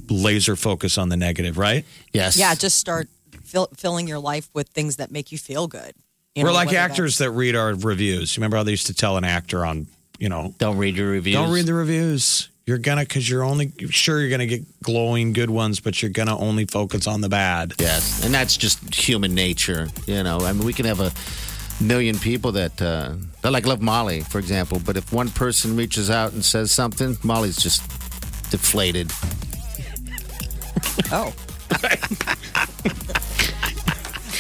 laser 0.10 0.56
focus 0.56 0.98
on 1.00 1.10
the 1.10 1.18
negative, 1.18 1.58
right? 1.58 1.86
Yes. 2.14 2.38
Yeah, 2.38 2.54
just 2.54 2.78
start 2.78 3.08
fill, 3.44 3.68
filling 3.76 4.08
your 4.08 4.20
life 4.20 4.48
with 4.54 4.70
things 4.70 4.98
that 4.98 5.10
make 5.10 5.32
you 5.32 5.38
feel 5.40 5.68
good. 5.68 5.94
You 6.36 6.44
we're 6.44 6.50
know, 6.50 6.54
like 6.56 6.74
actors 6.74 7.18
that 7.18 7.32
read 7.32 7.56
our 7.56 7.74
reviews. 7.74 8.36
You 8.36 8.42
remember 8.42 8.58
how 8.58 8.64
they 8.64 8.72
used 8.72 8.88
to 8.88 8.94
tell 8.94 9.18
an 9.18 9.24
actor 9.24 9.66
on, 9.66 9.88
you 10.20 10.30
know, 10.30 10.54
Don't 10.60 10.78
read 10.78 10.96
your 10.98 11.10
reviews. 11.10 11.36
don't 11.36 11.52
read 11.52 11.66
the 11.66 11.74
reviews. 11.74 12.50
You're 12.68 12.80
gonna 12.80 13.02
because 13.02 13.30
you're 13.30 13.44
only 13.44 13.72
sure 13.92 14.20
you're 14.20 14.30
gonna 14.30 14.48
get 14.48 14.82
glowing 14.82 15.34
good 15.34 15.52
ones, 15.52 15.80
but 15.80 16.02
you're 16.02 16.12
gonna 16.12 16.38
only 16.38 16.66
focus 16.66 17.06
on 17.06 17.22
the 17.22 17.30
bad. 17.30 17.74
Yes, 17.80 18.26
and 18.26 18.34
that's 18.34 18.58
just 18.58 18.94
human 18.94 19.36
nature. 19.36 19.88
You 20.08 20.24
know, 20.24 20.40
I 20.40 20.52
mean, 20.52 20.66
we 20.66 20.74
can 20.74 20.86
have 20.86 21.00
a 21.00 21.12
million 21.84 22.18
people 22.18 22.52
that 22.54 22.82
uh, 22.82 23.14
that 23.44 23.52
like 23.52 23.68
love 23.68 23.82
Molly, 23.82 24.22
for 24.22 24.40
example, 24.40 24.82
but 24.84 24.98
if 24.98 25.14
one 25.14 25.30
person 25.30 25.76
reaches 25.76 26.10
out 26.10 26.34
and 26.34 26.44
says 26.44 26.72
something, 26.72 27.18
Molly's 27.24 27.58
just 27.58 27.82
deflated. 28.50 29.12
Oh. 31.12 31.34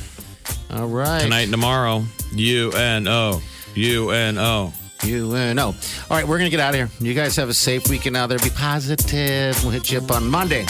All 0.71 0.87
right. 0.87 1.23
tonight 1.23 1.45
and 1.45 1.51
tomorrow. 1.51 2.05
UNO. 2.39 3.41
UNO. 3.75 4.73
You 5.03 5.33
uh, 5.33 5.53
know. 5.55 5.69
All 5.69 5.75
right, 6.11 6.29
we're 6.29 6.37
going 6.37 6.51
to 6.51 6.55
get 6.55 6.61
out 6.61 6.75
of 6.75 6.75
here. 6.75 6.91
You 7.01 7.15
guys 7.15 7.37
have 7.37 7.49
a 7.49 7.55
safe 7.55 7.89
weekend 7.89 8.19
out 8.19 8.29
there. 8.29 8.39
Be 8.39 8.51
positive. 8.51 9.63
We'll 9.65 9.73
hit 9.73 9.91
you 9.91 9.97
up 9.99 10.11
on 10.11 10.29
Monday. 10.29 10.67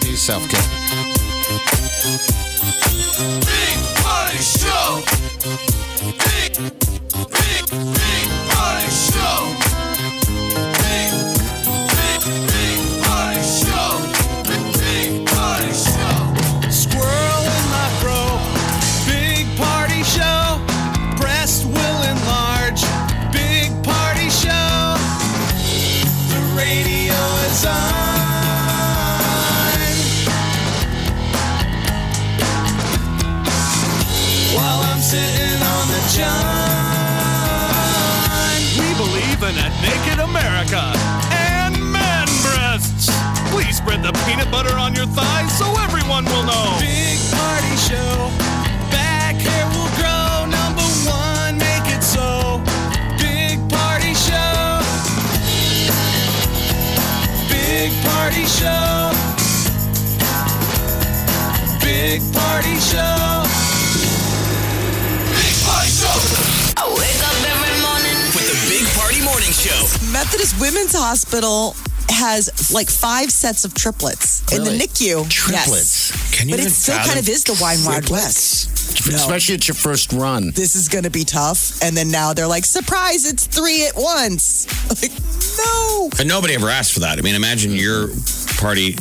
Do 0.00 0.10
yourself 0.10 0.50
good. 0.50 0.64
Big 3.44 3.76
Party 4.02 4.38
Show. 4.38 5.75
The 44.06 44.12
peanut 44.24 44.48
butter 44.52 44.76
on 44.78 44.94
your 44.94 45.06
thighs 45.06 45.58
so 45.58 45.66
everyone 45.82 46.24
will 46.26 46.44
know. 46.44 46.76
Big 46.78 47.18
party 47.34 47.74
show. 47.88 48.30
Back 48.90 49.34
hair 49.34 49.66
will 49.74 49.90
grow. 49.98 50.46
Number 50.46 50.86
one, 51.10 51.58
make 51.58 51.86
it 51.90 52.02
so. 52.02 52.62
Big 53.18 53.58
party 53.66 54.14
show. 54.14 54.78
Big 57.50 57.90
party 58.06 58.46
show. 58.46 59.10
Big 61.82 62.22
party 62.30 62.78
show. 62.78 63.42
Big 65.34 65.52
Party 65.66 65.90
Show. 65.90 66.14
I 66.78 66.86
wake 66.94 67.22
up 67.26 67.38
every 67.42 67.76
morning. 67.82 68.18
With 68.34 68.46
the 68.46 68.58
Big 68.70 68.86
Party 68.94 69.20
Morning 69.24 69.50
Show. 69.50 70.12
Methodist 70.12 70.60
Women's 70.60 70.94
Hospital 70.94 71.74
has 72.08 72.72
like 72.72 72.88
five 72.88 73.30
sets 73.30 73.64
of 73.64 73.74
triplets 73.74 74.40
in 74.52 74.64
the 74.64 74.70
NICU. 74.70 75.28
Triplets. 75.28 76.10
Yes. 76.10 76.36
Can 76.36 76.48
you 76.48 76.56
But 76.56 76.64
it 76.64 76.70
still 76.70 76.98
kind 76.98 77.18
of 77.18 77.28
is 77.28 77.44
the 77.44 77.58
Wine 77.60 77.78
Wild 77.84 78.10
West. 78.10 78.72
Especially 79.08 79.54
at 79.54 79.68
your 79.68 79.74
first 79.74 80.12
run. 80.12 80.50
This 80.52 80.74
is 80.74 80.88
going 80.88 81.04
to 81.04 81.10
be 81.10 81.24
tough. 81.24 81.82
And 81.82 81.96
then 81.96 82.10
now 82.10 82.32
they're 82.32 82.46
like, 82.46 82.64
surprise, 82.64 83.24
it's 83.30 83.46
three 83.46 83.86
at 83.86 83.94
once. 83.96 84.66
Like, 84.96 85.12
no. 85.58 86.10
And 86.20 86.28
nobody 86.28 86.54
ever 86.54 86.68
asked 86.68 86.92
for 86.92 87.00
that. 87.00 87.18
I 87.18 87.22
mean, 87.22 87.34
imagine 87.34 87.72
your 87.72 88.08
party 88.56 88.92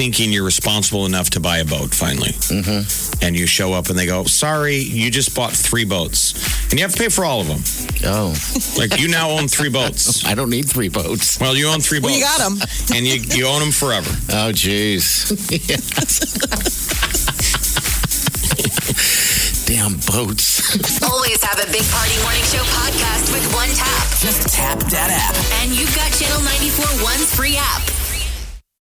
thinking 0.00 0.32
you're 0.32 0.46
responsible 0.46 1.04
enough 1.04 1.28
to 1.28 1.40
buy 1.40 1.58
a 1.58 1.64
boat 1.64 1.92
finally. 1.92 2.32
Mm-hmm. 2.48 3.22
And 3.22 3.36
you 3.36 3.46
show 3.46 3.74
up 3.74 3.90
and 3.90 3.98
they 3.98 4.06
go, 4.06 4.24
sorry, 4.24 4.76
you 4.76 5.10
just 5.10 5.36
bought 5.36 5.52
three 5.52 5.84
boats. 5.84 6.32
And 6.70 6.80
you 6.80 6.86
have 6.86 6.94
to 6.94 6.98
pay 6.98 7.10
for 7.10 7.26
all 7.26 7.42
of 7.42 7.48
them. 7.48 7.60
Oh, 8.06 8.32
Like 8.78 8.98
you 8.98 9.08
now 9.08 9.28
own 9.28 9.46
three 9.46 9.68
boats. 9.68 10.24
I 10.24 10.34
don't 10.34 10.48
need 10.48 10.70
three 10.70 10.88
boats. 10.88 11.38
Well, 11.38 11.54
you 11.54 11.68
own 11.68 11.80
three 11.80 12.00
boats. 12.00 12.16
Well, 12.16 12.48
you 12.48 12.56
them, 12.56 12.66
And 12.96 13.06
you, 13.06 13.20
you 13.36 13.44
own 13.44 13.60
them 13.60 13.72
forever. 13.72 14.08
Oh, 14.32 14.52
jeez. 14.56 15.28
Damn 19.68 20.00
boats. 20.08 21.04
Always 21.04 21.44
have 21.44 21.60
a 21.60 21.68
Big 21.70 21.84
Party 21.92 22.16
Morning 22.24 22.44
Show 22.48 22.64
podcast 22.72 23.36
with 23.36 23.44
one 23.52 23.68
tap. 23.76 24.08
Just 24.16 24.48
tap 24.48 24.78
that 24.96 25.12
app. 25.12 25.36
And 25.60 25.76
you've 25.76 25.92
got 25.94 26.08
Channel 26.16 26.40
94 26.40 27.04
One's 27.04 27.28
free 27.36 27.58
app. 27.60 27.84